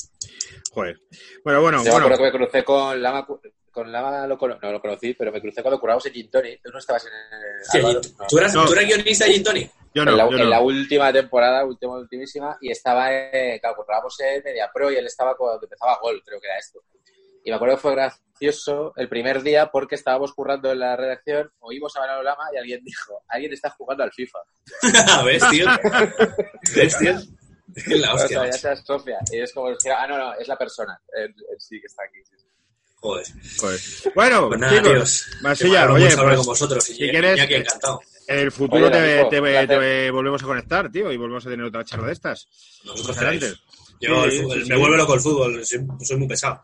Joder. 0.72 1.02
Bueno, 1.44 1.62
bueno, 1.62 1.78
Yo 1.80 1.86
me 1.86 1.92
bueno. 1.92 2.06
acuerdo 2.06 2.18
que 2.18 2.38
me 2.38 2.46
crucé 2.46 2.64
con 2.64 3.02
Lama, 3.02 3.26
con 3.72 3.92
Lama 3.92 4.28
lo 4.28 4.38
no 4.38 4.72
lo 4.72 4.82
conocí, 4.82 5.14
pero 5.14 5.32
me 5.32 5.42
crucé 5.42 5.62
cuando 5.62 5.80
curábamos 5.80 6.06
en 6.06 6.14
Gintoni. 6.14 6.58
Tú 6.58 6.70
no 6.72 6.80
estabas 6.80 7.06
en 7.06 7.14
el... 7.14 7.66
Sí, 7.66 7.78
Álvaro, 7.80 8.02
no. 8.20 8.28
¿tú, 8.28 8.38
eras, 8.38 8.54
No. 8.54 8.66
¿Tú 8.66 8.74
eras 8.74 8.86
guionista 8.86 9.26
de 9.26 9.32
Gin 9.34 9.44
Tony? 9.44 9.70
Yo 9.94 10.04
en, 10.04 10.10
no, 10.10 10.16
la, 10.16 10.30
yo 10.30 10.38
en 10.38 10.50
la 10.50 10.62
última 10.62 11.12
temporada, 11.12 11.66
última, 11.66 11.98
ultimísima, 11.98 12.58
y 12.62 12.72
estaba, 12.72 13.14
eh, 13.14 13.60
claro, 13.60 13.78
curábamos 13.78 14.18
en 14.22 14.44
Media 14.44 14.70
Pro 14.74 14.92
y 14.92 14.96
él 14.96 15.06
estaba 15.06 15.36
cuando 15.36 15.64
empezaba 15.64 16.00
Gol, 16.02 16.22
creo 16.26 16.40
que 16.40 16.48
era 16.48 16.58
esto. 16.58 16.82
Y 17.44 17.50
me 17.50 17.56
acuerdo 17.56 17.76
que 17.76 17.82
fue 17.82 17.92
gracioso 17.96 18.94
el 18.98 19.10
primer 19.10 19.42
día 19.42 19.70
porque 19.72 19.96
estábamos 19.96 20.34
currando 20.34 20.72
en 20.72 20.80
la 20.80 20.96
redacción, 20.96 21.52
oímos 21.60 21.96
a 21.96 22.02
Manolo 22.02 22.24
Lama 22.24 22.44
y 22.54 22.58
alguien 22.58 22.84
dijo, 22.84 23.24
alguien 23.28 23.54
está 23.54 23.70
jugando 23.72 24.04
al 24.04 24.12
FIFA. 24.12 24.40
¿Ves, 25.26 25.44
tío? 25.50 25.66
¿Ves, 26.76 26.98
tío? 26.98 27.12
Es 27.76 27.88
la 28.00 28.12
O 28.14 28.16
hostia. 28.16 28.28
sea, 28.28 28.38
ya 28.38 28.46
macho. 28.48 28.58
se 28.58 28.70
atrofia. 28.70 29.18
Y 29.32 29.40
es 29.40 29.54
como, 29.54 29.68
ah, 29.70 30.08
no, 30.08 30.18
no, 30.18 30.34
es 30.36 30.48
la 30.48 30.58
persona. 30.58 31.00
Él, 31.16 31.34
él 31.52 31.58
sí 31.60 31.80
que 31.80 31.88
está 31.88 32.04
aquí. 32.04 32.20
sí. 32.24 32.36
Joder. 32.96 33.26
Joder. 33.60 33.80
Bueno, 34.14 34.48
Pues 34.50 34.60
nada, 34.60 34.74
chicos, 34.78 34.92
tíos. 34.94 35.28
Masilla, 35.42 35.88
Qué 35.88 35.94
oye, 35.94 36.06
hablar 36.12 36.26
pues, 36.26 36.38
con 36.38 36.46
vosotros. 36.46 36.84
Si 36.84 36.96
quieres- 36.98 37.40
encantado. 37.40 38.02
en 38.28 38.38
el 38.40 38.52
futuro 38.52 38.86
Oye, 38.88 38.92
te, 38.92 39.26
te- 39.26 39.42
placer. 39.42 39.68
te 39.68 40.12
volvemos 40.12 40.44
a 40.44 40.46
conectar, 40.46 40.92
tío, 40.92 41.12
y 41.12 41.18
volvemos 41.18 41.44
a 41.48 41.50
tener 41.50 41.66
otra 41.66 41.84
charla 41.84 42.06
de 42.08 42.14
estas. 42.14 42.48
Nosotros. 42.86 43.18
Yo, 44.00 44.26
el 44.26 44.32
Sí, 44.32 44.38
fútbol- 44.44 44.54
sí, 44.64 44.70
me 44.70 44.76
sí. 44.76 44.82
vuelve 44.82 44.98
loco 44.98 45.14
el 45.16 45.20
fútbol, 45.20 45.66
soy, 45.66 45.88
soy 46.04 46.18
muy 46.18 46.28
pesado. 46.28 46.64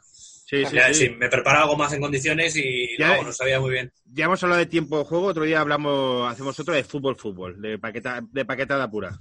Sí, 0.49 0.63
sí, 0.65 0.77
sí. 0.87 0.93
sí, 0.93 1.09
me 1.09 1.27
preparo 1.27 1.59
algo 1.59 1.75
más 1.75 1.91
en 1.91 1.99
condiciones 1.99 2.55
y 2.55 2.97
Ya- 2.97 3.21
no 3.21 3.33
sabía 3.33 3.59
muy 3.59 3.71
bien. 3.71 3.91
Ya 4.05 4.25
hemos 4.25 4.41
hablado 4.43 4.59
de 4.59 4.65
tiempo 4.65 4.97
de 4.99 5.03
juego, 5.03 5.25
otro 5.25 5.43
día 5.43 5.59
hablamos, 5.59 6.31
hacemos 6.31 6.57
otro 6.57 6.73
de 6.73 6.85
fútbol, 6.85 7.17
fútbol, 7.17 7.61
de 7.61 7.77
paqueta, 7.77 8.21
de 8.31 8.45
paquetada 8.45 8.89
pura. 8.89 9.17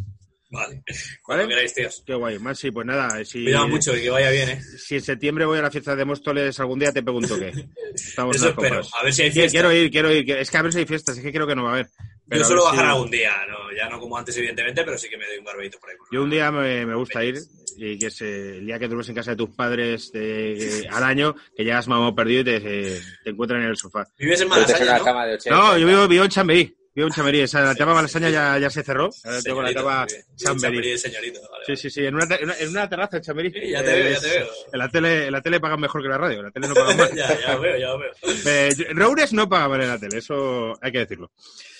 Vale. 0.48 0.84
¿Vale? 1.26 1.48
queráis, 1.48 1.74
tíos. 1.74 2.04
Qué 2.06 2.14
guay, 2.14 2.38
más 2.38 2.56
sí, 2.60 2.70
pues 2.70 2.86
nada, 2.86 3.24
si, 3.24 3.42
Cuidado 3.42 3.66
mucho 3.66 3.96
y 3.96 4.02
que 4.02 4.10
vaya 4.10 4.30
bien, 4.30 4.50
¿eh? 4.50 4.62
si 4.62 4.94
en 4.94 5.02
septiembre 5.02 5.44
voy 5.44 5.58
a 5.58 5.62
la 5.62 5.70
fiesta 5.72 5.96
de 5.96 6.04
Móstoles 6.04 6.60
algún 6.60 6.78
día 6.78 6.92
te 6.92 7.02
pregunto 7.02 7.36
qué. 7.36 7.52
Estamos 7.92 8.36
Eso 8.36 8.50
espero. 8.50 8.80
A 8.96 9.02
ver 9.02 9.12
si 9.12 9.22
hay 9.22 9.32
fiesta. 9.32 9.50
Quiero 9.50 9.72
ir, 9.72 9.90
quiero 9.90 10.12
ir. 10.12 10.30
Es 10.30 10.48
que 10.48 10.56
a 10.56 10.62
ver 10.62 10.72
si 10.72 10.78
hay 10.78 10.86
fiestas, 10.86 11.16
es 11.18 11.24
que 11.24 11.32
creo 11.32 11.48
que 11.48 11.56
no 11.56 11.64
va 11.64 11.70
a 11.70 11.72
haber. 11.72 11.88
Pero 12.28 12.38
Yo 12.40 12.44
a 12.44 12.46
suelo 12.46 12.62
ver 12.62 12.70
si- 12.70 12.76
bajar 12.76 12.92
algún 12.92 13.10
día, 13.10 13.32
no, 13.48 13.76
ya 13.76 13.88
no 13.90 13.98
como 13.98 14.16
antes, 14.16 14.36
evidentemente, 14.38 14.84
pero 14.84 14.96
sí 14.96 15.08
que 15.08 15.18
me 15.18 15.26
doy 15.26 15.38
un 15.38 15.44
barbeito 15.44 15.80
por 15.80 15.90
ahí. 15.90 15.96
Yo 16.12 16.22
un 16.22 16.30
día 16.30 16.52
me, 16.52 16.86
me 16.86 16.94
gusta 16.94 17.24
ir, 17.24 17.34
y 17.76 17.98
que 17.98 18.06
es 18.06 18.20
eh, 18.22 18.56
el 18.58 18.66
día 18.66 18.78
que 18.78 18.86
duermes 18.86 19.08
en 19.08 19.14
casa 19.14 19.30
de 19.32 19.36
tus 19.36 19.50
padres 19.50 20.10
de- 20.12 20.86
al 20.90 21.02
año, 21.02 21.34
que 21.56 21.64
llegas 21.64 21.88
mamá 21.88 22.14
perdido 22.14 22.40
y 22.40 22.44
te, 22.44 22.56
eh, 22.56 23.00
te 23.24 23.30
encuentran 23.30 23.62
en 23.62 23.68
el 23.68 23.76
sofá. 23.76 24.06
Vives 24.18 24.40
en 24.40 24.48
Malasaña, 24.48 24.98
¿no? 24.98 25.04
cama 25.04 25.26
de 25.26 25.34
80. 25.34 25.56
No, 25.56 25.78
yo 25.78 25.86
vivo, 25.86 26.08
vivo 26.08 26.24
en 26.24 26.30
Chamberí. 26.30 26.76
Vivo 26.94 27.08
en 27.08 27.12
Chamberí. 27.12 27.40
Esa, 27.40 27.60
la 27.60 27.72
etapa 27.72 27.92
malasaña 27.92 28.30
ya, 28.30 28.58
ya 28.58 28.70
se 28.70 28.82
cerró. 28.82 29.10
Ahora 29.24 29.42
tengo 29.42 29.60
la 29.60 29.70
etapa. 29.70 30.06
Chamberí. 30.34 30.36
Chamberí 30.76 30.90
de 30.92 30.98
señorito, 30.98 31.40
vale, 31.52 31.64
Sí, 31.66 31.76
sí, 31.76 31.90
sí. 31.90 32.06
En 32.06 32.14
una, 32.14 32.24
en 32.36 32.44
una, 32.44 32.54
en 32.58 32.68
una 32.70 32.88
terraza 32.88 33.18
en 33.18 33.22
Chamberí. 33.22 33.50
Sí, 33.50 33.70
ya 33.70 33.84
te 33.84 33.94
veo, 34.02 34.12
ya 34.14 34.20
te 34.20 34.28
veo. 34.30 34.46
En 34.72 34.78
la 34.78 34.88
tele, 34.88 35.26
en 35.26 35.32
la 35.32 35.42
tele 35.42 35.60
pagan 35.60 35.78
mejor 35.80 36.00
que 36.02 36.08
la 36.08 36.16
radio. 36.16 36.38
En 36.38 36.44
la 36.46 36.50
tele 36.50 36.68
no 36.68 36.74
pagan 36.74 36.96
más. 36.96 37.10
ya, 37.14 37.38
ya 37.38 37.52
lo 37.54 37.60
veo, 37.60 37.76
ya 37.78 37.88
lo 37.88 37.98
veo. 37.98 38.12
Eh, 38.46 38.74
Roures 38.94 39.32
no 39.34 39.46
paga 39.46 39.68
mal 39.68 39.82
en 39.82 39.88
la 39.88 39.98
tele, 39.98 40.16
eso 40.18 40.72
hay 40.80 40.90
que 40.90 40.98
decirlo. 41.00 41.30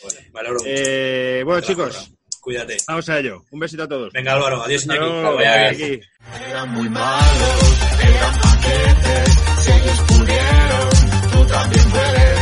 Bueno, 0.02 0.20
me 0.35 0.40
alegro 0.40 0.59
mucho. 0.59 0.68
Eh, 0.70 1.43
bueno, 1.47 1.60
Te 1.62 1.66
chicos. 1.68 2.12
Cuídate. 2.47 2.77
Vamos 2.86 3.09
a 3.09 3.18
ello. 3.18 3.44
Un 3.51 3.59
besito 3.59 3.82
a 3.82 3.89
todos. 3.89 4.12
Venga, 4.12 4.35
Álvaro. 4.35 4.62
Adiós, 4.62 4.85
Iñaki. 4.85 5.02
Adiós, 5.02 6.01
Eran 6.48 6.70
muy 6.74 6.89
malos, 6.89 7.78
eran 8.01 8.39
paquetes. 8.39 9.35
Si 9.64 9.73
ellos 9.73 10.01
pudieron, 10.06 10.90
tú 11.32 11.47
también 11.47 11.90
puedes. 11.90 12.39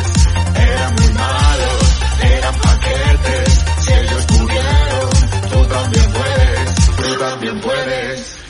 Eran 0.57 0.95
muy 0.95 1.09
malos, 1.15 2.01
eran 2.21 2.55
paquetes. 2.55 3.65
Si 3.81 3.93
ellos 3.95 4.27
pudieron, 4.27 5.11
tú 5.51 5.69
también 5.73 6.13
puedes. 6.13 6.75
Tú 6.97 7.19
también 7.19 7.61
puedes. 7.63 8.44